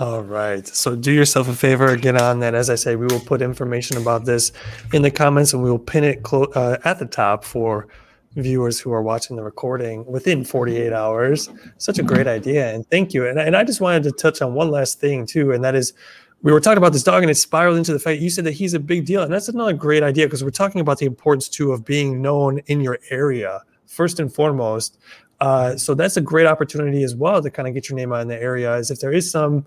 all 0.00 0.22
right. 0.22 0.66
So 0.66 0.96
do 0.96 1.12
yourself 1.12 1.46
a 1.46 1.52
favor, 1.52 1.94
get 1.94 2.16
on 2.16 2.40
that. 2.40 2.54
As 2.54 2.70
I 2.70 2.74
say, 2.74 2.96
we 2.96 3.06
will 3.06 3.20
put 3.20 3.42
information 3.42 3.98
about 3.98 4.24
this 4.24 4.50
in 4.94 5.02
the 5.02 5.10
comments 5.10 5.52
and 5.52 5.62
we 5.62 5.70
will 5.70 5.78
pin 5.78 6.04
it 6.04 6.22
clo- 6.22 6.50
uh, 6.54 6.78
at 6.84 6.98
the 6.98 7.04
top 7.04 7.44
for 7.44 7.86
viewers 8.34 8.80
who 8.80 8.92
are 8.92 9.02
watching 9.02 9.36
the 9.36 9.42
recording 9.42 10.06
within 10.06 10.42
48 10.42 10.94
hours. 10.94 11.50
Such 11.76 11.98
a 11.98 12.02
great 12.02 12.26
idea. 12.26 12.74
And 12.74 12.88
thank 12.88 13.12
you. 13.12 13.28
And, 13.28 13.38
and 13.38 13.54
I 13.54 13.62
just 13.62 13.82
wanted 13.82 14.04
to 14.04 14.12
touch 14.12 14.40
on 14.40 14.54
one 14.54 14.70
last 14.70 15.00
thing, 15.00 15.26
too. 15.26 15.52
And 15.52 15.62
that 15.64 15.74
is, 15.74 15.92
we 16.40 16.50
were 16.50 16.60
talking 16.60 16.78
about 16.78 16.94
this 16.94 17.02
dog 17.02 17.22
and 17.22 17.30
it 17.30 17.34
spiraled 17.34 17.76
into 17.76 17.92
the 17.92 17.98
fact 17.98 18.22
you 18.22 18.30
said 18.30 18.44
that 18.44 18.52
he's 18.52 18.72
a 18.72 18.80
big 18.80 19.04
deal. 19.04 19.22
And 19.22 19.30
that's 19.30 19.50
another 19.50 19.74
great 19.74 20.02
idea 20.02 20.26
because 20.26 20.42
we're 20.42 20.48
talking 20.48 20.80
about 20.80 20.96
the 20.96 21.04
importance, 21.04 21.46
too, 21.46 21.72
of 21.72 21.84
being 21.84 22.22
known 22.22 22.60
in 22.68 22.80
your 22.80 22.98
area, 23.10 23.60
first 23.84 24.18
and 24.18 24.32
foremost. 24.32 24.98
Uh, 25.40 25.76
so 25.76 25.94
that's 25.94 26.16
a 26.16 26.20
great 26.20 26.46
opportunity 26.46 27.02
as 27.02 27.14
well 27.14 27.42
to 27.42 27.50
kind 27.50 27.66
of 27.66 27.74
get 27.74 27.88
your 27.88 27.96
name 27.96 28.12
out 28.12 28.20
in 28.20 28.28
the 28.28 28.40
area. 28.40 28.76
Is 28.76 28.90
if 28.90 29.00
there 29.00 29.12
is 29.12 29.30
some 29.30 29.64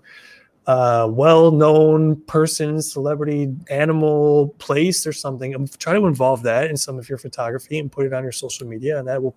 uh, 0.66 1.08
well-known 1.10 2.16
person, 2.22 2.80
celebrity, 2.80 3.54
animal, 3.68 4.48
place, 4.58 5.06
or 5.06 5.12
something, 5.12 5.54
um, 5.54 5.66
try 5.78 5.92
to 5.92 6.06
involve 6.06 6.42
that 6.42 6.70
in 6.70 6.76
some 6.76 6.98
of 6.98 7.08
your 7.08 7.18
photography 7.18 7.78
and 7.78 7.90
put 7.90 8.06
it 8.06 8.12
on 8.12 8.22
your 8.22 8.32
social 8.32 8.66
media, 8.66 8.98
and 8.98 9.06
that 9.08 9.22
will, 9.22 9.34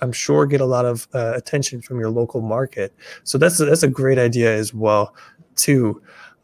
I'm 0.00 0.12
sure, 0.12 0.46
get 0.46 0.60
a 0.60 0.64
lot 0.64 0.84
of 0.84 1.06
uh, 1.12 1.32
attention 1.34 1.82
from 1.82 1.98
your 1.98 2.10
local 2.10 2.40
market. 2.40 2.94
So 3.24 3.36
that's 3.36 3.58
that's 3.58 3.82
a 3.82 3.88
great 3.88 4.18
idea 4.18 4.56
as 4.56 4.72
well, 4.72 5.14
too. 5.56 6.00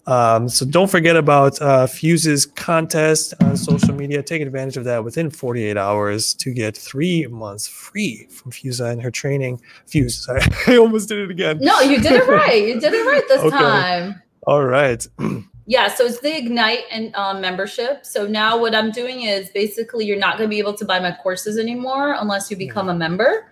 Um, 0.06 0.48
so 0.48 0.66
don't 0.66 0.90
forget 0.90 1.16
about 1.16 1.60
uh, 1.62 1.86
Fuse's 1.86 2.44
contest 2.44 3.34
on 3.40 3.56
social 3.56 3.94
media. 3.94 4.22
Take 4.22 4.42
advantage 4.42 4.76
of 4.76 4.84
that 4.84 5.02
within 5.02 5.30
48 5.30 5.76
hours 5.76 6.34
to 6.34 6.52
get 6.52 6.76
three 6.76 7.26
months 7.26 7.66
free 7.66 8.26
from 8.30 8.50
Fuse 8.50 8.80
and 8.80 9.00
her 9.02 9.10
training. 9.10 9.60
Fuse, 9.86 10.24
sorry, 10.24 10.42
I 10.66 10.76
almost 10.76 11.08
did 11.08 11.18
it 11.18 11.30
again. 11.30 11.58
No, 11.60 11.80
you 11.80 12.00
did 12.00 12.12
it 12.12 12.28
right. 12.28 12.66
You 12.66 12.80
did 12.80 12.92
it 12.92 13.06
right 13.06 13.22
this 13.28 13.40
okay. 13.44 13.56
time. 13.56 14.22
All 14.46 14.64
right. 14.64 15.06
yeah, 15.66 15.88
so 15.88 16.04
it's 16.04 16.20
the 16.20 16.36
Ignite 16.36 16.84
and 16.90 17.14
um, 17.16 17.40
membership. 17.40 18.04
So 18.04 18.26
now 18.26 18.58
what 18.58 18.74
I'm 18.74 18.90
doing 18.90 19.22
is 19.22 19.48
basically 19.50 20.04
you're 20.04 20.18
not 20.18 20.36
going 20.36 20.50
to 20.50 20.54
be 20.54 20.58
able 20.58 20.74
to 20.74 20.84
buy 20.84 21.00
my 21.00 21.12
courses 21.22 21.58
anymore 21.58 22.16
unless 22.18 22.50
you 22.50 22.56
become 22.58 22.90
a 22.90 22.94
member. 22.94 23.46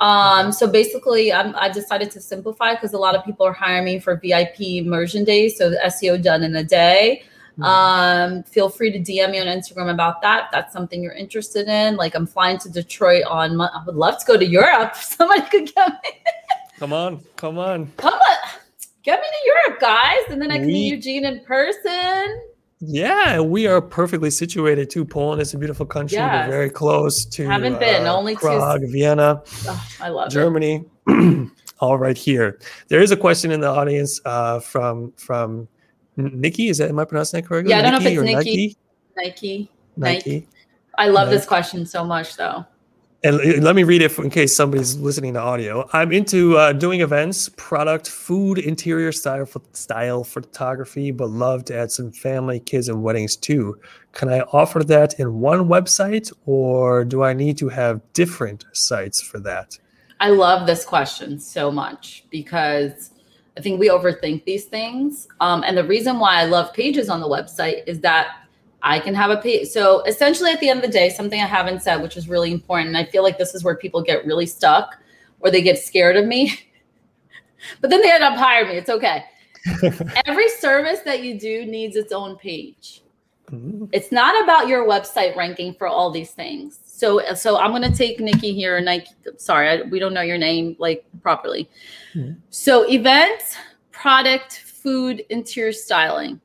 Um, 0.00 0.50
so 0.50 0.66
basically, 0.66 1.32
I'm, 1.32 1.54
i 1.56 1.68
decided 1.68 2.10
to 2.12 2.20
simplify 2.20 2.74
because 2.74 2.94
a 2.94 2.98
lot 2.98 3.14
of 3.14 3.24
people 3.24 3.46
are 3.46 3.52
hiring 3.52 3.84
me 3.84 4.00
for 4.00 4.16
VIP 4.16 4.60
immersion 4.60 5.24
days. 5.24 5.56
So 5.58 5.70
the 5.70 5.76
SEO 5.84 6.22
done 6.22 6.42
in 6.42 6.56
a 6.56 6.64
day. 6.64 7.22
Mm-hmm. 7.52 7.62
Um, 7.64 8.42
feel 8.44 8.70
free 8.70 8.90
to 8.90 8.98
DM 8.98 9.32
me 9.32 9.40
on 9.40 9.46
Instagram 9.46 9.92
about 9.92 10.22
that. 10.22 10.48
That's 10.52 10.72
something 10.72 11.02
you're 11.02 11.12
interested 11.12 11.68
in. 11.68 11.96
Like 11.96 12.14
I'm 12.14 12.26
flying 12.26 12.58
to 12.58 12.70
Detroit 12.70 13.24
on. 13.24 13.60
I 13.60 13.82
would 13.84 13.96
love 13.96 14.18
to 14.18 14.26
go 14.26 14.38
to 14.38 14.46
Europe. 14.46 14.94
Somebody 14.96 15.42
could 15.42 15.74
get 15.74 15.92
me. 16.02 16.10
come 16.78 16.94
on, 16.94 17.20
come 17.36 17.58
on, 17.58 17.92
come 17.98 18.14
on, 18.14 18.36
get 19.02 19.20
me 19.20 19.26
to 19.26 19.46
Europe, 19.46 19.80
guys, 19.80 20.22
and 20.30 20.40
then 20.40 20.50
I 20.50 20.56
can 20.56 20.66
we- 20.66 20.72
meet 20.72 20.92
Eugene 20.94 21.26
in 21.26 21.44
person. 21.44 22.40
Yeah, 22.80 23.40
we 23.40 23.66
are 23.66 23.82
perfectly 23.82 24.30
situated 24.30 24.88
too. 24.88 25.04
Poland 25.04 25.42
is 25.42 25.52
a 25.52 25.58
beautiful 25.58 25.84
country. 25.84 26.16
Yes. 26.16 26.46
We're 26.46 26.52
very 26.52 26.70
close 26.70 27.26
to 27.26 27.46
haven't 27.46 27.78
been 27.78 28.06
uh, 28.06 28.14
only 28.14 28.36
Prague, 28.36 28.80
two... 28.80 28.86
Vienna, 28.86 29.42
oh, 29.66 29.88
I 30.00 30.08
love 30.08 30.30
Germany. 30.30 30.86
All 31.80 31.98
right, 31.98 32.16
here 32.16 32.58
there 32.88 33.00
is 33.00 33.10
a 33.10 33.16
question 33.16 33.50
in 33.50 33.60
the 33.60 33.68
audience 33.68 34.20
uh, 34.24 34.60
from 34.60 35.12
from 35.18 35.68
Nikki. 36.16 36.70
Is 36.70 36.78
that 36.78 36.88
am 36.88 36.98
I 36.98 37.04
pronouncing 37.04 37.40
that 37.40 37.46
correctly? 37.46 37.70
Yeah, 37.70 37.80
I 37.80 37.82
don't 37.82 38.02
Nikki 38.02 38.16
know 38.16 38.22
if 38.22 38.28
it's 38.28 38.44
Nikki. 38.46 38.76
Nike. 39.16 39.70
Nike. 39.96 40.24
Nike. 40.36 40.48
I 40.96 41.08
love 41.08 41.28
Nike. 41.28 41.36
this 41.36 41.46
question 41.46 41.84
so 41.84 42.02
much, 42.02 42.36
though 42.36 42.64
and 43.22 43.62
let 43.62 43.76
me 43.76 43.82
read 43.82 44.00
it 44.00 44.18
in 44.18 44.30
case 44.30 44.56
somebody's 44.56 44.96
listening 44.96 45.34
to 45.34 45.40
audio. 45.40 45.86
I'm 45.92 46.10
into 46.10 46.56
uh, 46.56 46.72
doing 46.72 47.02
events, 47.02 47.50
product, 47.50 48.08
food, 48.08 48.58
interior 48.58 49.12
style, 49.12 49.46
style 49.72 50.24
photography, 50.24 51.10
but 51.10 51.28
love 51.28 51.66
to 51.66 51.76
add 51.76 51.92
some 51.92 52.12
family, 52.12 52.60
kids, 52.60 52.88
and 52.88 53.02
weddings 53.02 53.36
too. 53.36 53.78
Can 54.12 54.30
I 54.30 54.40
offer 54.40 54.82
that 54.84 55.20
in 55.20 55.40
one 55.40 55.68
website, 55.68 56.32
or 56.46 57.04
do 57.04 57.22
I 57.22 57.34
need 57.34 57.58
to 57.58 57.68
have 57.68 58.00
different 58.14 58.64
sites 58.72 59.20
for 59.20 59.38
that? 59.40 59.78
I 60.20 60.30
love 60.30 60.66
this 60.66 60.84
question 60.84 61.38
so 61.38 61.70
much 61.70 62.24
because 62.30 63.10
I 63.56 63.60
think 63.60 63.80
we 63.80 63.88
overthink 63.88 64.44
these 64.44 64.64
things. 64.64 65.28
Um, 65.40 65.62
and 65.66 65.76
the 65.76 65.84
reason 65.84 66.18
why 66.18 66.36
I 66.36 66.44
love 66.44 66.72
pages 66.72 67.10
on 67.10 67.20
the 67.20 67.28
website 67.28 67.82
is 67.86 68.00
that 68.00 68.39
I 68.82 68.98
can 68.98 69.14
have 69.14 69.30
a 69.30 69.36
page. 69.36 69.68
So 69.68 70.02
essentially, 70.02 70.50
at 70.50 70.60
the 70.60 70.68
end 70.68 70.80
of 70.80 70.86
the 70.86 70.92
day, 70.92 71.10
something 71.10 71.40
I 71.40 71.46
haven't 71.46 71.82
said, 71.82 72.02
which 72.02 72.16
is 72.16 72.28
really 72.28 72.52
important, 72.52 72.88
and 72.88 72.96
I 72.96 73.04
feel 73.04 73.22
like 73.22 73.38
this 73.38 73.54
is 73.54 73.62
where 73.62 73.76
people 73.76 74.02
get 74.02 74.24
really 74.24 74.46
stuck 74.46 74.96
or 75.40 75.50
they 75.50 75.62
get 75.62 75.78
scared 75.78 76.16
of 76.16 76.26
me. 76.26 76.58
but 77.80 77.90
then 77.90 78.02
they 78.02 78.10
end 78.10 78.24
up 78.24 78.36
hiring 78.36 78.68
me. 78.68 78.76
It's 78.76 78.90
okay. 78.90 79.24
Every 80.26 80.48
service 80.48 81.00
that 81.00 81.22
you 81.22 81.38
do 81.38 81.66
needs 81.66 81.96
its 81.96 82.12
own 82.12 82.36
page. 82.36 83.02
Mm-hmm. 83.50 83.86
It's 83.92 84.12
not 84.12 84.42
about 84.44 84.68
your 84.68 84.86
website 84.86 85.36
ranking 85.36 85.74
for 85.74 85.86
all 85.86 86.10
these 86.10 86.30
things. 86.30 86.78
So, 86.84 87.34
so 87.34 87.58
I'm 87.58 87.72
going 87.72 87.82
to 87.82 87.96
take 87.96 88.20
Nikki 88.20 88.54
here. 88.54 88.80
Nike. 88.80 89.10
Sorry, 89.36 89.68
I, 89.68 89.82
we 89.82 89.98
don't 89.98 90.14
know 90.14 90.20
your 90.20 90.38
name 90.38 90.76
like 90.78 91.04
properly. 91.22 91.68
Mm-hmm. 92.14 92.34
So, 92.50 92.88
events, 92.88 93.56
product, 93.90 94.60
food, 94.60 95.24
interior 95.30 95.72
styling 95.72 96.40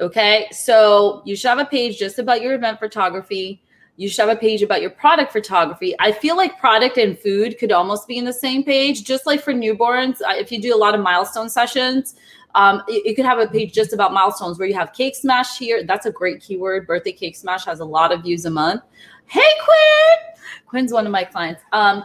Okay. 0.00 0.48
So 0.50 1.22
you 1.24 1.36
should 1.36 1.48
have 1.48 1.58
a 1.58 1.64
page 1.64 1.98
just 1.98 2.18
about 2.18 2.42
your 2.42 2.54
event 2.54 2.78
photography. 2.78 3.62
You 3.96 4.08
should 4.08 4.26
have 4.26 4.36
a 4.36 4.40
page 4.40 4.62
about 4.62 4.80
your 4.80 4.90
product 4.90 5.32
photography. 5.32 5.94
I 6.00 6.12
feel 6.12 6.36
like 6.36 6.58
product 6.58 6.96
and 6.96 7.18
food 7.18 7.58
could 7.58 7.72
almost 7.72 8.08
be 8.08 8.16
in 8.16 8.24
the 8.24 8.32
same 8.32 8.64
page, 8.64 9.04
just 9.04 9.26
like 9.26 9.42
for 9.42 9.52
newborns. 9.52 10.16
If 10.20 10.50
you 10.50 10.60
do 10.60 10.74
a 10.74 10.78
lot 10.78 10.94
of 10.94 11.02
milestone 11.02 11.50
sessions, 11.50 12.16
um, 12.54 12.82
you, 12.88 13.02
you 13.04 13.14
could 13.14 13.26
have 13.26 13.38
a 13.38 13.46
page 13.46 13.72
just 13.72 13.92
about 13.92 14.12
milestones 14.12 14.58
where 14.58 14.66
you 14.66 14.74
have 14.74 14.92
cake 14.92 15.14
smash 15.14 15.58
here. 15.58 15.84
That's 15.84 16.06
a 16.06 16.10
great 16.10 16.40
keyword. 16.40 16.86
Birthday 16.86 17.12
cake 17.12 17.36
smash 17.36 17.64
has 17.66 17.80
a 17.80 17.84
lot 17.84 18.12
of 18.12 18.22
views 18.22 18.44
a 18.44 18.50
month. 18.50 18.82
Hey, 19.26 19.40
Quinn. 19.62 20.34
Quinn's 20.66 20.92
one 20.92 21.06
of 21.06 21.12
my 21.12 21.24
clients. 21.24 21.62
Um, 21.72 22.04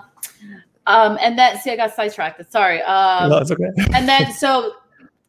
um, 0.87 1.17
and 1.21 1.37
then 1.37 1.57
see, 1.57 1.71
I 1.71 1.75
got 1.75 1.93
sidetracked. 1.93 2.51
Sorry. 2.51 2.81
Um, 2.81 3.29
no, 3.29 3.37
it's 3.37 3.51
okay. 3.51 3.69
and 3.93 4.07
then 4.07 4.31
so 4.37 4.73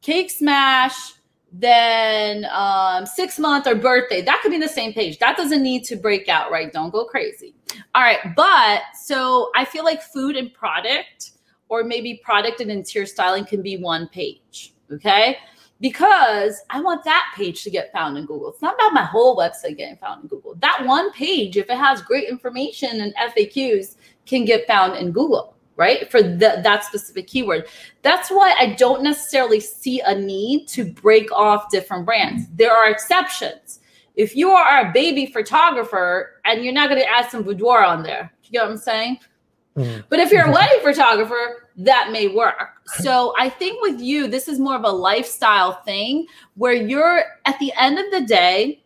cake 0.03 0.31
smash, 0.31 1.15
then 1.53 2.47
um, 2.51 3.07
six 3.07 3.39
month 3.39 3.67
or 3.67 3.75
birthday. 3.75 4.23
That 4.23 4.41
could 4.43 4.51
be 4.51 4.59
the 4.59 4.69
same 4.69 4.93
page. 4.93 5.19
That 5.19 5.37
doesn't 5.37 5.63
need 5.63 5.85
to 5.85 5.97
break 5.97 6.29
out, 6.29 6.51
right? 6.51 6.73
Don't 6.73 6.91
go 6.91 7.05
crazy. 7.05 7.55
All 7.95 8.03
right. 8.03 8.19
But 8.37 8.83
so 9.01 9.51
I 9.55 9.65
feel 9.65 9.85
like 9.85 10.03
food 10.03 10.37
and 10.37 10.53
product, 10.53 11.33
or 11.69 11.85
maybe 11.85 12.21
product 12.23 12.61
and 12.61 12.71
interior 12.71 13.07
styling 13.07 13.45
can 13.45 13.63
be 13.63 13.77
one 13.77 14.09
page. 14.09 14.75
Okay. 14.93 15.39
Because 15.81 16.61
I 16.71 16.81
want 16.81 17.05
that 17.05 17.33
page 17.37 17.63
to 17.63 17.71
get 17.71 17.93
found 17.93 18.19
in 18.19 18.27
Google. 18.27 18.51
It's 18.51 18.63
not 18.63 18.75
about 18.75 18.95
my 18.95 19.05
whole 19.05 19.37
website 19.37 19.77
getting 19.77 19.97
found 19.97 20.23
in 20.23 20.29
Google. 20.29 20.57
That 20.57 20.85
one 20.85 21.13
page, 21.13 21.57
if 21.57 21.71
it 21.71 21.77
has 21.77 22.03
great 22.03 22.29
information 22.29 23.01
and 23.01 23.15
FAQs, 23.15 23.95
can 24.27 24.45
get 24.45 24.67
found 24.67 24.97
in 24.97 25.13
Google 25.13 25.55
right? 25.79 26.11
For 26.11 26.21
the, 26.21 26.61
that 26.63 26.85
specific 26.85 27.29
keyword. 27.29 27.69
That's 28.03 28.31
why 28.31 28.55
I 28.59 28.75
don't 28.75 29.03
necessarily 29.03 29.61
see 29.61 30.01
a 30.01 30.15
need 30.15 30.67
to 30.69 30.85
break 30.85 31.31
off 31.33 31.71
different 31.71 32.05
brands. 32.05 32.47
There 32.55 32.73
are 32.73 32.91
exceptions. 32.91 33.81
If 34.17 34.35
you 34.35 34.51
are 34.51 34.89
a 34.89 34.93
baby 34.93 35.27
photographer 35.27 36.41
and 36.45 36.65
you're 36.65 36.75
not 36.75 36.91
going 36.91 37.01
to 37.01 37.09
add 37.09 37.31
some 37.31 37.45
boudoir 37.45 37.85
on 37.85 38.03
there, 38.03 38.33
you 38.43 38.51
get 38.51 38.63
what 38.63 38.73
I'm 38.73 38.77
saying? 38.77 39.19
Mm-hmm. 39.77 40.01
But 40.09 40.19
if 40.19 40.33
you're 40.33 40.47
a 40.47 40.51
wedding 40.51 40.81
photographer, 40.83 41.69
that 41.77 42.11
may 42.11 42.27
work. 42.27 42.83
So 42.97 43.33
I 43.39 43.49
think 43.49 43.81
with 43.81 44.01
you, 44.01 44.27
this 44.27 44.49
is 44.49 44.59
more 44.59 44.75
of 44.75 44.83
a 44.83 44.91
lifestyle 44.91 45.81
thing 45.83 46.27
where 46.57 46.73
you're 46.73 47.23
at 47.45 47.57
the 47.61 47.73
end 47.79 48.01
of 48.01 48.07
the 48.11 48.23
day, 48.23 48.83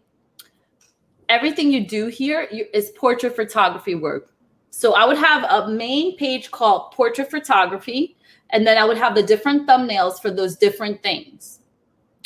everything 1.30 1.72
you 1.72 1.86
do 1.86 2.08
here 2.08 2.42
is 2.42 2.90
portrait 2.90 3.34
photography 3.34 3.94
work 3.94 4.31
so 4.74 4.94
I 4.94 5.04
would 5.04 5.18
have 5.18 5.44
a 5.44 5.68
main 5.68 6.16
page 6.16 6.50
called 6.50 6.92
portrait 6.92 7.30
photography, 7.30 8.16
and 8.50 8.66
then 8.66 8.78
I 8.78 8.84
would 8.84 8.96
have 8.96 9.14
the 9.14 9.22
different 9.22 9.68
thumbnails 9.68 10.20
for 10.20 10.30
those 10.30 10.56
different 10.56 11.02
things. 11.02 11.60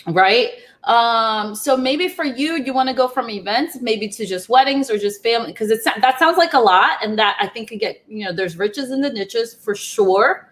Right. 0.06 0.50
Um, 0.84 1.56
so 1.56 1.76
maybe 1.76 2.08
for 2.08 2.24
you, 2.24 2.62
you 2.62 2.72
want 2.72 2.88
to 2.88 2.94
go 2.94 3.08
from 3.08 3.28
events, 3.28 3.78
maybe 3.80 4.06
to 4.10 4.24
just 4.24 4.48
weddings 4.48 4.88
or 4.88 4.96
just 4.96 5.24
family, 5.24 5.48
because 5.48 5.72
it's 5.72 5.82
that 5.82 6.18
sounds 6.20 6.38
like 6.38 6.54
a 6.54 6.60
lot, 6.60 6.98
and 7.02 7.18
that 7.18 7.36
I 7.40 7.48
think 7.48 7.70
could 7.70 7.80
get 7.80 8.04
you 8.06 8.24
know 8.24 8.32
there's 8.32 8.56
riches 8.56 8.92
in 8.92 9.00
the 9.00 9.10
niches 9.10 9.52
for 9.52 9.74
sure. 9.74 10.48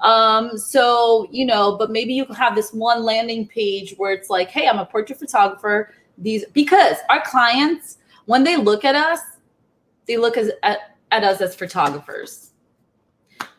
Um, 0.00 0.58
so 0.58 1.28
you 1.30 1.46
know, 1.46 1.78
but 1.78 1.90
maybe 1.90 2.12
you 2.12 2.26
have 2.26 2.54
this 2.54 2.74
one 2.74 3.02
landing 3.02 3.48
page 3.48 3.94
where 3.96 4.12
it's 4.12 4.28
like, 4.28 4.50
hey, 4.50 4.68
I'm 4.68 4.78
a 4.78 4.84
portrait 4.84 5.18
photographer. 5.18 5.94
These 6.18 6.44
because 6.52 6.98
our 7.08 7.22
clients, 7.22 7.96
when 8.26 8.44
they 8.44 8.56
look 8.56 8.84
at 8.84 8.94
us, 8.94 9.20
they 10.06 10.18
look 10.18 10.36
as 10.36 10.50
at 10.62 10.97
at 11.10 11.24
us 11.24 11.40
as 11.40 11.54
photographers. 11.54 12.52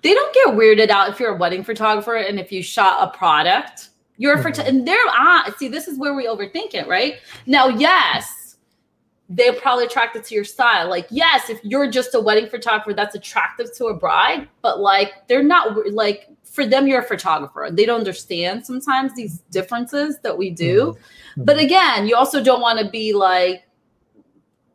They 0.01 0.13
don't 0.13 0.33
get 0.33 0.47
weirded 0.49 0.89
out 0.89 1.09
if 1.09 1.19
you're 1.19 1.35
a 1.35 1.37
wedding 1.37 1.63
photographer 1.63 2.15
and 2.15 2.39
if 2.39 2.51
you 2.51 2.63
shot 2.63 2.99
a 3.01 3.17
product. 3.17 3.89
You're 4.17 4.33
a 4.33 4.43
mm-hmm. 4.43 4.67
and 4.67 4.87
they're 4.87 4.97
ah, 5.07 5.53
see, 5.57 5.69
this 5.69 5.87
is 5.87 5.97
where 5.97 6.13
we 6.13 6.27
overthink 6.27 6.73
it, 6.73 6.87
right? 6.87 7.15
Now, 7.45 7.67
yes, 7.67 8.57
they're 9.29 9.53
probably 9.53 9.85
attracted 9.85 10.23
to 10.25 10.35
your 10.35 10.43
style. 10.43 10.89
Like, 10.89 11.07
yes, 11.09 11.49
if 11.49 11.59
you're 11.63 11.89
just 11.89 12.15
a 12.15 12.19
wedding 12.19 12.47
photographer, 12.47 12.93
that's 12.93 13.15
attractive 13.15 13.73
to 13.77 13.85
a 13.85 13.93
bride, 13.93 14.47
but 14.61 14.79
like 14.79 15.27
they're 15.27 15.43
not 15.43 15.93
like 15.93 16.27
for 16.43 16.65
them, 16.65 16.87
you're 16.87 17.01
a 17.01 17.05
photographer. 17.05 17.69
They 17.71 17.85
don't 17.85 17.99
understand 17.99 18.65
sometimes 18.65 19.13
these 19.15 19.39
differences 19.51 20.19
that 20.23 20.37
we 20.37 20.49
do. 20.49 20.97
Mm-hmm. 21.31 21.43
But 21.43 21.59
again, 21.59 22.07
you 22.07 22.15
also 22.15 22.43
don't 22.43 22.61
want 22.61 22.79
to 22.79 22.89
be 22.89 23.13
like, 23.13 23.63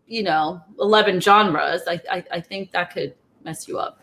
you 0.06 0.22
know 0.22 0.60
11 0.80 1.20
genres 1.20 1.82
I, 1.88 2.00
I, 2.10 2.24
I 2.32 2.40
think 2.40 2.72
that 2.72 2.92
could 2.92 3.14
mess 3.44 3.68
you 3.68 3.78
up 3.78 4.00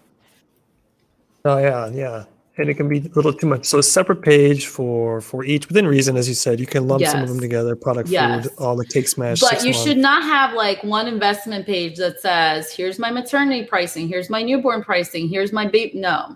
oh 1.46 1.58
yeah 1.58 1.90
yeah 1.90 2.26
and 2.58 2.70
it 2.70 2.76
can 2.76 2.88
be 2.88 3.00
a 3.00 3.16
little 3.16 3.34
too 3.34 3.48
much 3.48 3.66
so 3.66 3.80
a 3.80 3.84
separate 3.84 4.22
page 4.22 4.68
for 4.68 5.22
for 5.22 5.44
each 5.44 5.68
within 5.68 5.88
reason 5.88 6.18
as 6.18 6.28
you 6.28 6.36
said 6.36 6.60
you 6.60 6.66
can 6.66 6.88
lump 6.88 7.02
yes. 7.02 7.12
some 7.12 7.22
of 7.22 7.30
them 7.30 7.40
together 7.40 7.76
product 7.76 8.10
yes. 8.10 8.44
food 8.44 8.54
all 8.60 8.76
the 8.76 8.86
cake 8.86 9.08
smash 9.08 9.40
but 9.40 9.64
you 9.64 9.72
month. 9.72 9.84
should 9.84 9.98
not 9.98 10.24
have 10.24 10.54
like 10.54 10.84
one 10.84 11.08
investment 11.08 11.66
page 11.66 11.98
that 11.98 12.20
says 12.20 12.72
here's 12.72 13.00
my 13.00 13.10
maternity 13.10 13.66
pricing 13.66 14.08
here's 14.08 14.30
my 14.30 14.42
newborn 14.42 14.84
pricing 14.84 15.28
here's 15.28 15.54
my 15.54 15.66
baby 15.68 16.00
no 16.00 16.36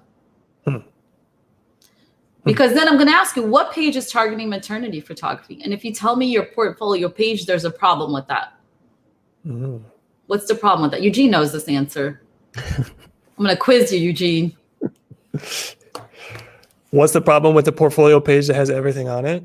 hmm. 0.66 0.78
because 2.44 2.74
then 2.74 2.88
I'm 2.88 2.96
going 2.96 3.08
to 3.08 3.14
ask 3.14 3.36
you 3.36 3.44
what 3.44 3.72
page 3.74 3.96
is 3.96 4.12
targeting 4.12 4.50
maternity 4.50 5.02
photography. 5.02 5.60
And 5.64 5.74
if 5.74 5.84
you 5.84 5.94
tell 5.94 6.16
me 6.16 6.28
your 6.28 6.46
portfolio 6.46 7.10
page, 7.10 7.46
there's 7.46 7.66
a 7.66 7.72
problem 7.72 8.14
with 8.14 8.28
that. 8.28 8.55
Mm-hmm. 9.46 9.78
What's 10.28 10.48
the 10.48 10.56
problem 10.56 10.84
with 10.84 10.92
that? 10.92 11.02
Eugene 11.02 11.32
knows 11.32 11.52
this 11.52 11.68
answer. 11.68 12.22
I'm 12.58 13.44
going 13.44 13.50
to 13.50 13.58
quiz 13.58 13.92
you, 13.92 14.00
Eugene. 14.00 14.56
What's 16.92 17.14
the 17.14 17.22
problem 17.22 17.54
with 17.54 17.66
the 17.66 17.72
portfolio 17.72 18.20
page 18.20 18.48
that 18.48 18.56
has 18.56 18.70
everything 18.70 19.10
on 19.10 19.26
it? 19.26 19.44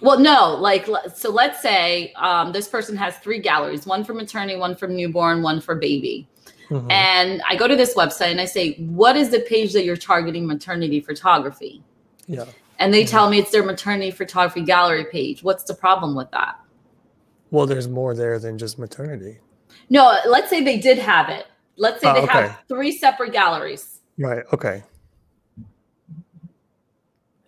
Well, 0.00 0.20
no, 0.20 0.54
like 0.54 0.86
so. 1.12 1.30
Let's 1.30 1.60
say 1.60 2.12
um, 2.12 2.52
this 2.52 2.68
person 2.68 2.96
has 2.96 3.16
three 3.18 3.40
galleries: 3.40 3.84
one 3.84 4.04
for 4.04 4.14
maternity, 4.14 4.56
one 4.56 4.76
for 4.76 4.86
newborn, 4.86 5.42
one 5.42 5.60
for 5.60 5.74
baby. 5.74 6.28
Mm-hmm. 6.70 6.90
And 6.90 7.42
I 7.48 7.56
go 7.56 7.66
to 7.66 7.74
this 7.74 7.94
website 7.94 8.30
and 8.30 8.40
I 8.40 8.44
say, 8.44 8.74
"What 8.74 9.16
is 9.16 9.30
the 9.30 9.40
page 9.40 9.72
that 9.72 9.84
you're 9.84 9.96
targeting 9.96 10.46
maternity 10.46 11.00
photography?" 11.00 11.82
Yeah. 12.28 12.44
And 12.78 12.94
they 12.94 13.02
mm-hmm. 13.02 13.10
tell 13.10 13.28
me 13.28 13.38
it's 13.38 13.50
their 13.50 13.64
maternity 13.64 14.12
photography 14.12 14.62
gallery 14.62 15.06
page. 15.10 15.42
What's 15.42 15.64
the 15.64 15.74
problem 15.74 16.14
with 16.14 16.30
that? 16.30 16.60
Well, 17.50 17.66
there's 17.66 17.88
more 17.88 18.14
there 18.14 18.38
than 18.38 18.58
just 18.58 18.78
maternity. 18.78 19.38
No, 19.90 20.16
let's 20.26 20.50
say 20.50 20.62
they 20.62 20.78
did 20.78 20.98
have 20.98 21.28
it. 21.28 21.46
Let's 21.76 22.00
say 22.00 22.10
oh, 22.10 22.14
they 22.14 22.22
okay. 22.22 22.32
have 22.32 22.58
three 22.68 22.92
separate 22.92 23.32
galleries. 23.32 24.00
Right. 24.18 24.44
Okay. 24.52 24.82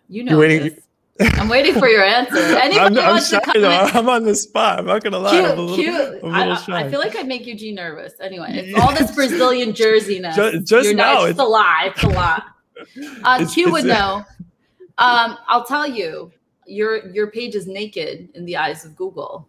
You 0.07 0.23
know, 0.23 0.37
waiting, 0.37 0.77
I'm 1.19 1.49
waiting 1.49 1.77
for 1.77 1.87
your 1.87 2.03
answer. 2.03 2.37
Anybody 2.37 2.99
I'm, 2.99 3.15
I'm, 3.15 3.21
shy, 3.21 3.39
I'm 3.45 4.09
on 4.09 4.23
the 4.23 4.35
spot. 4.35 4.79
I'm 4.79 4.85
not 4.85 5.03
gonna 5.03 5.19
lie. 5.19 5.31
Cute, 5.31 5.57
little, 5.57 5.75
cute. 5.75 6.23
I, 6.25 6.51
I, 6.51 6.89
feel 6.89 6.99
like 6.99 7.15
I 7.15 7.23
make 7.23 7.45
Eugene 7.45 7.75
nervous. 7.75 8.13
Anyway, 8.19 8.47
it's 8.51 8.79
all 8.81 8.93
this 8.93 9.13
Brazilian 9.13 9.71
jerseyness. 9.71 10.35
Just, 10.35 10.65
just 10.65 10.95
now, 10.95 11.23
it's, 11.23 11.31
it's, 11.31 11.39
a 11.39 11.43
lie. 11.43 11.91
It's 11.93 12.03
a 12.03 12.09
lot. 12.09 12.43
Uh, 13.23 13.47
Q 13.47 13.71
would 13.71 13.85
know. 13.85 14.25
Um, 14.97 15.37
I'll 15.47 15.63
tell 15.63 15.85
you, 15.85 16.31
your 16.65 17.07
your 17.11 17.29
page 17.29 17.53
is 17.53 17.67
naked 17.67 18.29
in 18.33 18.43
the 18.43 18.57
eyes 18.57 18.85
of 18.85 18.95
Google. 18.95 19.47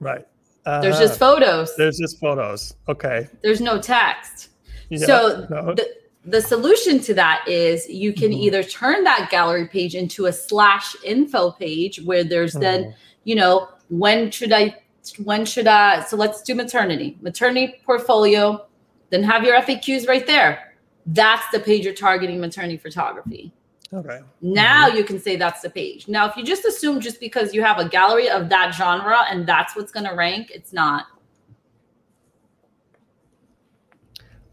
Right. 0.00 0.26
Uh, 0.66 0.80
there's 0.80 0.98
just 0.98 1.18
photos. 1.18 1.74
There's 1.76 1.98
just 1.98 2.18
photos. 2.18 2.74
Okay. 2.88 3.28
There's 3.42 3.60
no 3.60 3.80
text. 3.80 4.48
Yeah, 4.88 5.06
so 5.06 5.46
no. 5.50 5.74
the 5.74 5.88
the 6.24 6.40
solution 6.42 7.00
to 7.00 7.14
that 7.14 7.46
is 7.48 7.88
you 7.88 8.12
can 8.12 8.30
mm-hmm. 8.30 8.42
either 8.42 8.62
turn 8.62 9.04
that 9.04 9.28
gallery 9.30 9.66
page 9.66 9.94
into 9.94 10.26
a 10.26 10.32
slash 10.32 10.94
info 11.02 11.52
page 11.52 12.02
where 12.02 12.24
there's 12.24 12.52
mm-hmm. 12.52 12.60
then, 12.60 12.94
you 13.24 13.34
know, 13.34 13.68
when 13.88 14.30
should 14.30 14.52
I 14.52 14.76
when 15.24 15.44
should 15.44 15.66
I 15.66 16.02
so 16.04 16.16
let's 16.16 16.42
do 16.42 16.54
maternity. 16.54 17.16
Maternity 17.22 17.80
portfolio, 17.84 18.66
then 19.10 19.22
have 19.22 19.44
your 19.44 19.58
FAQs 19.60 20.08
right 20.08 20.26
there. 20.26 20.74
That's 21.06 21.48
the 21.52 21.60
page 21.60 21.84
you're 21.84 21.94
targeting 21.94 22.40
maternity 22.40 22.76
photography. 22.76 23.52
Okay. 23.92 24.20
Now 24.40 24.88
mm-hmm. 24.88 24.98
you 24.98 25.04
can 25.04 25.18
say 25.18 25.36
that's 25.36 25.62
the 25.62 25.70
page. 25.70 26.06
Now, 26.06 26.28
if 26.28 26.36
you 26.36 26.44
just 26.44 26.64
assume 26.64 27.00
just 27.00 27.18
because 27.18 27.52
you 27.52 27.62
have 27.62 27.78
a 27.78 27.88
gallery 27.88 28.28
of 28.28 28.48
that 28.48 28.72
genre 28.74 29.24
and 29.28 29.46
that's 29.46 29.74
what's 29.74 29.90
going 29.90 30.06
to 30.06 30.14
rank, 30.14 30.50
it's 30.54 30.72
not. 30.72 31.06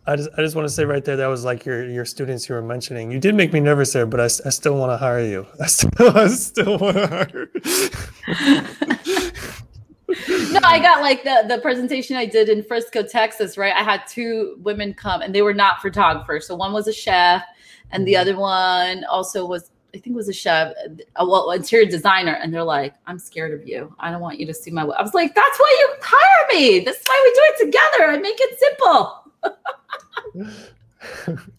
I 0.07 0.15
just, 0.15 0.29
I 0.37 0.41
just 0.41 0.55
want 0.55 0.67
to 0.67 0.73
say 0.73 0.85
right 0.85 1.03
there 1.03 1.17
that 1.17 1.27
was 1.27 1.43
like 1.43 1.65
your 1.65 1.83
your 1.85 2.05
students 2.05 2.47
you 2.47 2.55
were 2.55 2.61
mentioning. 2.61 3.11
You 3.11 3.19
did 3.19 3.35
make 3.35 3.51
me 3.51 3.59
nervous 3.59 3.91
there, 3.91 4.05
but 4.05 4.21
I, 4.21 4.25
I 4.25 4.49
still 4.49 4.77
want 4.77 4.91
to 4.91 4.97
hire 4.97 5.23
you. 5.23 5.45
I 5.61 5.67
still 5.67 6.17
I 6.17 6.27
still 6.27 6.77
want 6.77 6.97
to 6.97 7.07
hire. 7.07 7.49
You. 7.53 9.31
No, 10.29 10.59
I 10.63 10.79
got 10.79 11.01
like 11.01 11.23
the 11.25 11.43
the 11.47 11.59
presentation 11.59 12.15
I 12.15 12.25
did 12.25 12.47
in 12.47 12.63
Frisco, 12.63 13.03
Texas. 13.03 13.57
Right, 13.57 13.73
I 13.73 13.83
had 13.83 14.07
two 14.07 14.57
women 14.61 14.93
come, 14.93 15.21
and 15.21 15.35
they 15.35 15.41
were 15.41 15.53
not 15.53 15.81
photographers. 15.81 16.47
So 16.47 16.55
one 16.55 16.71
was 16.71 16.87
a 16.87 16.93
chef, 16.93 17.43
and 17.91 18.07
the 18.07 18.13
mm-hmm. 18.13 18.21
other 18.21 18.37
one 18.37 19.03
also 19.05 19.45
was 19.45 19.71
I 19.95 19.99
think 19.99 20.15
was 20.15 20.29
a 20.29 20.33
chef, 20.33 20.73
a 21.15 21.25
well, 21.25 21.51
interior 21.51 21.89
designer, 21.89 22.33
and 22.33 22.53
they're 22.53 22.63
like, 22.63 22.93
"I'm 23.07 23.17
scared 23.17 23.59
of 23.59 23.67
you. 23.67 23.95
I 23.99 24.11
don't 24.11 24.21
want 24.21 24.39
you 24.39 24.45
to 24.45 24.53
see 24.53 24.69
my." 24.69 24.83
I 24.83 25.01
was 25.01 25.13
like, 25.13 25.33
"That's 25.33 25.59
why 25.59 25.75
you 25.79 25.89
hire 26.01 26.47
me. 26.53 26.79
This 26.79 26.97
is 26.97 27.03
why 27.07 27.21
we 27.23 27.31
do 27.33 27.41
it 27.49 27.65
together. 27.65 28.11
I 28.11 28.17
make 28.17 28.37
it 28.37 28.59
simple." 28.59 29.23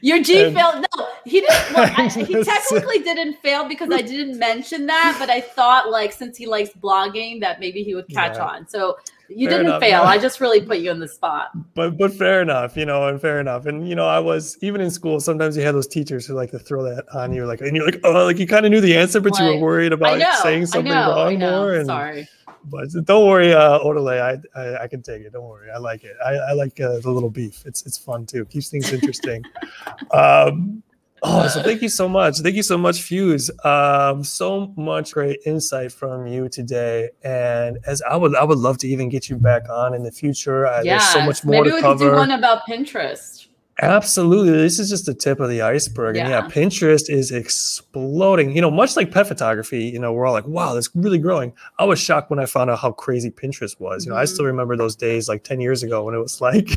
Eugene, 0.00 0.54
failed. 0.54 0.86
No, 0.96 1.08
he 1.24 1.40
didn't. 1.42 1.54
Well, 1.74 1.92
I, 1.96 2.08
he 2.08 2.42
technically 2.42 3.00
didn't 3.00 3.34
fail 3.42 3.68
because 3.68 3.90
I 3.92 4.00
didn't 4.00 4.38
mention 4.38 4.86
that, 4.86 5.16
but 5.18 5.28
I 5.28 5.40
thought 5.40 5.90
like 5.90 6.12
since 6.12 6.36
he 6.38 6.46
likes 6.46 6.70
blogging 6.70 7.40
that 7.40 7.60
maybe 7.60 7.82
he 7.82 7.94
would 7.94 8.08
catch 8.08 8.36
yeah. 8.36 8.46
on. 8.46 8.68
So 8.68 8.96
you 9.34 9.48
fair 9.48 9.58
didn't 9.58 9.66
enough. 9.66 9.80
fail. 9.80 10.02
I 10.02 10.18
just 10.26 10.40
really 10.40 10.60
put 10.60 10.78
you 10.78 10.90
in 10.90 11.00
the 11.00 11.08
spot. 11.08 11.50
But 11.74 11.96
but 11.98 12.12
fair 12.12 12.42
enough, 12.42 12.76
you 12.76 12.86
know, 12.86 13.08
and 13.08 13.20
fair 13.20 13.40
enough. 13.40 13.66
And 13.66 13.88
you 13.88 13.94
know, 13.94 14.06
I 14.06 14.18
was 14.18 14.56
even 14.62 14.80
in 14.80 14.90
school. 14.90 15.20
Sometimes 15.20 15.56
you 15.56 15.62
had 15.62 15.74
those 15.74 15.86
teachers 15.86 16.26
who 16.26 16.34
like 16.34 16.50
to 16.52 16.58
throw 16.58 16.82
that 16.84 17.04
on 17.14 17.32
you, 17.32 17.46
like, 17.46 17.60
and 17.60 17.76
you're 17.76 17.86
like, 17.86 18.00
oh, 18.04 18.24
like 18.24 18.38
you 18.38 18.46
kind 18.46 18.64
of 18.66 18.72
knew 18.72 18.80
the 18.80 18.96
answer, 18.96 19.20
but 19.20 19.32
like, 19.32 19.42
you 19.42 19.46
were 19.46 19.60
worried 19.60 19.92
about 19.92 20.18
know, 20.18 20.32
saying 20.42 20.66
something 20.66 20.92
wrong 20.92 21.38
more. 21.38 21.74
And, 21.74 21.86
Sorry. 21.86 22.28
But 22.66 22.88
don't 23.04 23.26
worry, 23.28 23.52
uh, 23.52 23.78
Odele, 23.80 24.20
I, 24.20 24.58
I, 24.58 24.84
I 24.84 24.88
can 24.88 25.02
take 25.02 25.22
it. 25.22 25.32
Don't 25.32 25.46
worry, 25.46 25.70
I 25.70 25.78
like 25.78 26.02
it. 26.04 26.16
I, 26.24 26.32
I 26.32 26.52
like 26.52 26.80
uh, 26.80 26.98
the 26.98 27.10
little 27.10 27.28
beef. 27.30 27.62
It's 27.66 27.84
it's 27.84 27.98
fun 27.98 28.24
too. 28.24 28.44
Keeps 28.46 28.70
things 28.70 28.90
interesting. 28.92 29.44
um, 30.12 30.82
Oh, 31.26 31.48
so 31.48 31.62
thank 31.62 31.80
you 31.80 31.88
so 31.88 32.06
much. 32.08 32.38
Thank 32.40 32.54
you 32.54 32.62
so 32.62 32.76
much, 32.76 33.00
Fuse. 33.02 33.50
Um, 33.64 34.22
so 34.22 34.74
much 34.76 35.12
great 35.14 35.40
insight 35.46 35.90
from 35.90 36.26
you 36.26 36.50
today. 36.50 37.08
And 37.22 37.78
as 37.86 38.02
I 38.02 38.16
would, 38.16 38.34
I 38.36 38.44
would 38.44 38.58
love 38.58 38.76
to 38.78 38.88
even 38.88 39.08
get 39.08 39.30
you 39.30 39.36
back 39.36 39.68
on 39.70 39.94
in 39.94 40.02
the 40.02 40.12
future. 40.12 40.66
Uh, 40.66 40.82
yeah, 40.84 40.98
there's 40.98 41.08
so 41.12 41.22
much 41.24 41.42
more 41.44 41.52
maybe 41.62 41.70
to 41.70 41.74
we 41.76 41.80
cover. 41.80 42.04
could 42.04 42.10
do 42.10 42.16
one 42.16 42.30
about 42.30 42.66
Pinterest. 42.68 43.46
Absolutely. 43.82 44.52
This 44.52 44.78
is 44.78 44.88
just 44.88 45.06
the 45.06 45.14
tip 45.14 45.40
of 45.40 45.48
the 45.48 45.62
iceberg. 45.62 46.16
And 46.16 46.28
yeah, 46.28 46.42
Yeah. 46.44 46.48
Pinterest 46.48 47.10
is 47.10 47.32
exploding. 47.32 48.54
You 48.54 48.60
know, 48.62 48.70
much 48.70 48.94
like 48.96 49.10
pet 49.10 49.26
photography, 49.26 49.84
you 49.86 49.98
know, 49.98 50.12
we're 50.12 50.26
all 50.26 50.32
like, 50.32 50.46
wow, 50.46 50.74
that's 50.74 50.90
really 50.94 51.18
growing. 51.18 51.52
I 51.80 51.84
was 51.84 51.98
shocked 51.98 52.30
when 52.30 52.38
I 52.38 52.46
found 52.46 52.70
out 52.70 52.78
how 52.78 52.92
crazy 52.92 53.32
Pinterest 53.32 53.80
was. 53.80 54.04
You 54.06 54.12
know, 54.12 54.16
I 54.18 54.24
Mhm. 54.24 54.28
still 54.28 54.44
remember 54.44 54.76
those 54.76 54.94
days 54.94 55.28
like 55.28 55.42
10 55.42 55.60
years 55.60 55.82
ago 55.82 56.04
when 56.04 56.14
it 56.14 56.18
was 56.18 56.40
like 56.40 56.68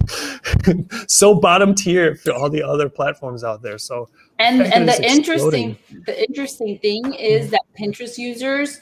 so 1.07 1.35
bottom 1.35 1.75
tier 1.75 2.15
for 2.15 2.31
all 2.33 2.49
the 2.49 2.63
other 2.63 2.89
platforms 2.89 3.43
out 3.43 3.61
there. 3.61 3.77
So 3.77 4.09
And 4.39 4.61
and 4.61 4.87
the 4.87 5.03
interesting 5.03 5.77
the 6.05 6.23
interesting 6.27 6.77
thing 6.79 7.13
is 7.13 7.49
that 7.49 7.61
Pinterest 7.79 8.17
users 8.17 8.79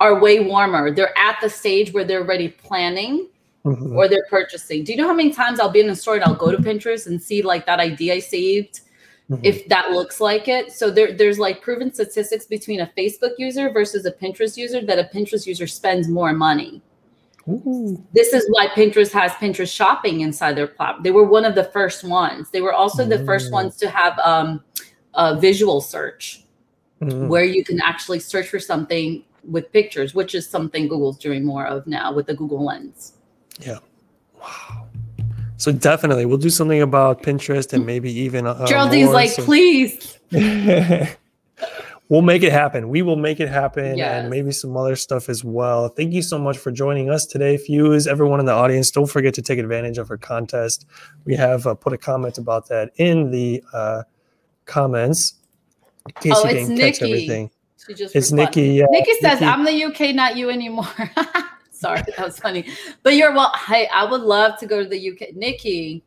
are 0.00 0.18
way 0.20 0.40
warmer. 0.40 0.90
They're 0.90 1.16
at 1.18 1.38
the 1.40 1.48
stage 1.48 1.92
where 1.92 2.04
they're 2.04 2.22
already 2.22 2.48
planning 2.48 3.28
mhm, 3.64 3.94
or 3.94 4.08
they're 4.08 4.26
purchasing. 4.28 4.84
Do 4.84 4.92
you 4.92 4.98
know 4.98 5.06
how 5.06 5.14
many 5.14 5.32
times 5.32 5.60
I'll 5.60 5.70
be 5.70 5.80
in 5.80 5.88
a 5.90 5.96
store 5.96 6.16
and 6.16 6.24
I'll 6.24 6.34
go 6.34 6.50
to 6.50 6.58
Pinterest 6.58 7.06
and 7.06 7.22
see 7.22 7.40
like 7.42 7.66
that 7.66 7.78
idea 7.80 8.14
I 8.14 8.18
saved 8.18 8.80
mhm. 9.30 9.40
if 9.42 9.66
that 9.68 9.92
looks 9.92 10.20
like 10.20 10.48
it. 10.48 10.72
So 10.72 10.90
there, 10.90 11.12
there's 11.12 11.38
like 11.38 11.62
proven 11.62 11.94
statistics 11.94 12.44
between 12.46 12.80
a 12.80 12.90
Facebook 12.98 13.32
user 13.38 13.70
versus 13.70 14.04
a 14.06 14.12
Pinterest 14.12 14.56
user 14.56 14.84
that 14.84 14.98
a 14.98 15.04
Pinterest 15.04 15.46
user 15.46 15.66
spends 15.66 16.08
more 16.08 16.32
money. 16.32 16.82
Ooh, 17.48 18.04
This 18.12 18.32
is 18.32 18.44
why 18.50 18.66
Pinterest 18.68 19.12
has 19.12 19.30
Pinterest 19.32 19.72
shopping 19.72 20.20
inside 20.20 20.56
their 20.56 20.66
platform. 20.66 21.04
They 21.04 21.12
were 21.12 21.24
one 21.24 21.44
of 21.44 21.54
the 21.54 21.64
first 21.64 22.02
ones. 22.02 22.50
They 22.50 22.60
were 22.60 22.72
also 22.72 23.04
the 23.06 23.24
first 23.24 23.50
Mm. 23.50 23.52
ones 23.52 23.76
to 23.76 23.88
have 23.88 24.18
um, 24.18 24.62
a 25.16 25.38
visual 25.38 25.80
search 25.80 26.44
mhm. 27.00 27.28
where 27.28 27.44
you 27.44 27.64
can 27.64 27.80
actually 27.80 28.20
search 28.20 28.48
for 28.48 28.60
something 28.60 29.24
with 29.44 29.72
pictures, 29.72 30.14
which 30.14 30.34
is 30.34 30.48
something 30.48 30.88
Google's 30.88 31.18
doing 31.18 31.44
more 31.44 31.66
of 31.66 31.86
now 31.86 32.12
with 32.12 32.26
the 32.26 32.34
Google 32.34 32.64
Lens. 32.64 33.14
Yeah. 33.60 33.78
Wow. 34.40 34.86
So 35.56 35.72
definitely, 35.72 36.26
we'll 36.26 36.38
do 36.38 36.50
something 36.50 36.82
about 36.82 37.22
Pinterest 37.22 37.72
and 37.72 37.86
maybe 37.86 38.12
even 38.12 38.46
uh, 38.46 38.66
Geraldine's 38.66 39.12
like, 39.12 39.30
so- 39.30 39.44
please. 39.44 40.18
we'll 42.08 42.22
make 42.22 42.42
it 42.42 42.52
happen. 42.52 42.88
We 42.88 43.02
will 43.02 43.16
make 43.16 43.40
it 43.40 43.48
happen, 43.48 43.96
Yes. 43.96 44.12
and 44.12 44.30
maybe 44.30 44.52
some 44.52 44.76
other 44.76 44.96
stuff 44.96 45.28
as 45.28 45.42
well. 45.42 45.88
Thank 45.88 46.12
you 46.12 46.22
so 46.22 46.38
much 46.38 46.58
for 46.58 46.70
joining 46.70 47.10
us 47.10 47.24
today, 47.24 47.56
Fuse. 47.56 48.06
Everyone 48.06 48.40
in 48.40 48.46
the 48.46 48.52
audience, 48.52 48.90
don't 48.90 49.08
forget 49.08 49.32
to 49.34 49.42
take 49.42 49.58
advantage 49.58 49.96
of 49.98 50.10
our 50.10 50.18
contest. 50.18 50.84
We 51.24 51.34
have 51.36 51.66
uh, 51.66 51.74
put 51.74 51.92
a 51.92 51.98
comment 51.98 52.36
about 52.36 52.68
that 52.68 52.90
in 52.96 53.30
the 53.30 53.62
uh, 53.72 54.02
comments 54.66 55.34
in 56.06 56.12
case 56.20 56.32
Oh, 56.36 56.48
you 56.48 56.56
it's 56.56 56.68
didn't 56.68 56.78
catch 56.78 57.00
Nikki. 57.00 57.04
everything. 57.04 57.50
She 57.86 57.94
just 57.94 58.14
It's. 58.16 58.32
Nikki. 58.32 58.62
Yeah, 58.62 58.86
Nikki 58.90 59.12
says, 59.20 59.40
Nikki. 59.40 59.44
I'm 59.44 59.64
the 59.64 59.84
UK, 59.84 60.14
not 60.14 60.36
you 60.36 60.50
anymore. 60.50 60.86
Sorry, 61.70 62.02
that 62.16 62.18
was 62.24 62.38
funny. 62.38 62.66
But 63.02 63.14
you're 63.14 63.32
well, 63.32 63.52
hey, 63.68 63.86
I 63.94 64.04
would 64.10 64.22
love 64.22 64.58
to 64.60 64.66
go 64.66 64.82
to 64.82 64.88
the 64.88 65.10
UK. 65.12 65.34
Nikki, 65.36 66.02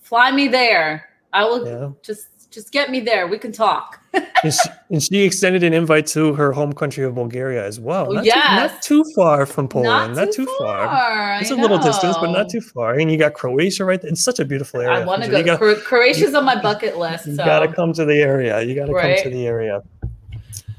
fly 0.00 0.30
me 0.30 0.48
there. 0.48 1.08
I 1.32 1.44
will 1.44 1.66
Yeah. 1.66 1.90
just 2.02 2.28
just 2.52 2.70
get 2.70 2.90
me 2.90 3.00
there. 3.00 3.26
We 3.26 3.38
can 3.38 3.50
talk. 3.52 3.98
and, 4.12 4.52
she, 4.52 4.68
and 4.90 5.02
she 5.02 5.22
extended 5.22 5.62
an 5.62 5.72
invite 5.72 6.06
to 6.08 6.34
her 6.34 6.52
home 6.52 6.72
country 6.72 7.02
of 7.04 7.14
Bulgaria 7.14 7.64
as 7.64 7.80
well. 7.80 8.06
Oh, 8.10 8.12
Not, 8.12 8.24
yes. 8.24 8.84
too, 8.86 8.98
not 8.98 9.04
too 9.06 9.12
far 9.16 9.46
from 9.46 9.68
Poland. 9.68 10.14
Not, 10.16 10.32
too, 10.32 10.46
far. 10.58 10.86
I 10.88 11.40
It's 11.40 11.50
a 11.50 11.56
little 11.56 11.78
distance, 11.78 12.16
but 12.20 12.30
not 12.30 12.50
too 12.50 12.60
far. 12.60 12.94
And 12.98 13.10
you 13.10 13.16
got 13.16 13.32
Croatia 13.34 13.84
right 13.84 14.00
there. 14.00 14.10
It's 14.10 14.22
such 14.22 14.38
a 14.38 14.44
beautiful 14.44 14.80
area. 14.80 15.00
I 15.00 15.04
want 15.04 15.22
to 15.24 15.30
go. 15.30 15.42
Got, 15.42 15.60
Croatia's 15.84 16.34
on 16.34 16.44
my 16.44 16.60
bucket 16.60 16.98
list. 16.98 17.26
you 17.26 17.36
So. 17.36 17.44
gotta 17.44 17.72
come 17.72 17.92
to 17.94 18.04
the 18.04 18.16
area. 18.16 18.60
You 18.62 18.74
gotta 18.74 18.92
Right. 18.92 19.16
come 19.22 19.30
to 19.32 19.36
the 19.36 19.46
area. 19.46 19.82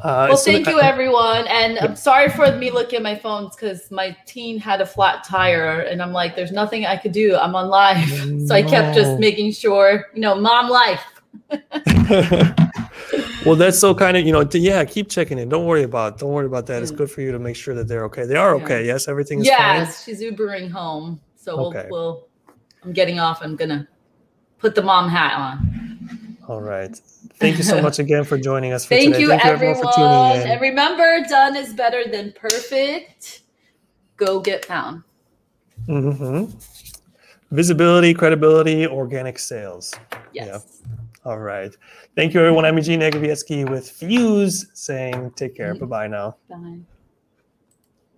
Uh, 0.03 0.25
Well, 0.27 0.37
so 0.37 0.51
thank 0.51 0.67
you, 0.67 0.79
I- 0.81 0.85
everyone. 0.85 1.47
And 1.47 1.79
I'm 1.79 1.95
sorry 1.95 2.27
for 2.29 2.51
me 2.57 2.69
looking 2.71 2.97
at 2.97 3.03
my 3.03 3.15
phones 3.15 3.55
because 3.55 3.89
my 3.89 4.15
teen 4.25 4.59
had 4.59 4.81
a 4.81 4.85
flat 4.85 5.23
tire, 5.23 5.79
and 5.79 6.01
I'm 6.03 6.11
like, 6.11 6.35
there's 6.35 6.51
nothing 6.51 6.85
I 6.85 6.97
could 6.97 7.13
do. 7.13 7.35
I'm 7.37 7.55
on 7.55 7.69
live. 7.69 8.03
So 8.47 8.53
I 8.53 8.61
kept 8.61 8.95
just 8.95 9.17
making 9.19 9.53
sure, 9.53 10.07
you 10.13 10.19
know, 10.19 10.35
mom 10.35 10.69
life. 10.69 11.01
well, 13.45 13.55
that's 13.55 13.79
so 13.79 13.93
kind 13.93 14.17
of 14.17 14.25
you 14.25 14.31
know. 14.31 14.43
t- 14.43 14.59
yeah, 14.59 14.83
keep 14.85 15.09
checking 15.09 15.37
in. 15.39 15.49
Don't 15.49 15.65
worry 15.65 15.83
about. 15.83 16.17
Don't 16.19 16.31
worry 16.31 16.45
about 16.45 16.65
that. 16.67 16.81
It's 16.81 16.91
good 16.91 17.09
for 17.11 17.21
you 17.21 17.31
to 17.31 17.39
make 17.39 17.55
sure 17.55 17.75
that 17.75 17.87
they're 17.87 18.05
okay. 18.05 18.25
They 18.25 18.35
are 18.35 18.57
Yeah. 18.57 18.63
okay. 18.63 18.85
Yes, 18.85 19.07
everything's 19.07 19.45
Yes, 19.45 20.03
she's 20.03 20.21
Ubering 20.21 20.69
home. 20.71 21.19
So 21.35 21.57
we'll, 21.57 21.67
Okay. 21.67 21.87
we'll, 21.91 22.27
I'm 22.83 22.93
getting 22.93 23.19
off. 23.19 23.39
I'm 23.41 23.55
going 23.55 23.69
to 23.69 23.87
put 24.59 24.75
the 24.75 24.81
mom 24.81 25.09
hat 25.09 25.33
on. 25.37 26.37
All 26.47 26.61
right. 26.61 26.95
Thank 27.35 27.57
you 27.57 27.63
so 27.63 27.81
much 27.81 27.99
again 28.05 28.23
for 28.23 28.37
joining 28.37 28.71
us. 28.73 28.85
For 28.85 28.89
Thank 28.95 29.07
today. 29.15 29.21
you, 29.21 29.27
Thank 29.29 29.43
you 29.43 29.49
everyone. 29.51 29.75
everyone 29.77 29.93
for 29.93 29.99
tuning 29.99 30.41
in. 30.41 30.51
And 30.51 30.61
remember, 30.61 31.19
done 31.27 31.55
is 31.55 31.73
better 31.73 32.03
than 32.09 32.33
perfect. 32.33 33.41
Go 34.17 34.39
get 34.39 34.65
found. 34.65 35.03
hmm 35.87 36.45
Visibility, 37.51 38.13
credibility, 38.13 38.87
organic 38.87 39.37
sales. 39.37 39.93
Yes. 40.31 40.81
All 41.25 41.39
right. 41.39 41.73
Thank 42.15 42.33
you, 42.33 42.41
everyone. 42.41 42.65
I'm 42.65 42.75
Eugene 42.75 42.99
Negovietsky 42.99 43.69
with 43.69 43.89
Fuse 43.89 44.69
saying 44.73 45.31
take 45.35 45.55
care. 45.55 45.73
Bye 45.75 45.85
bye 45.85 46.07
now. 46.07 46.35
Bye. 46.49 46.79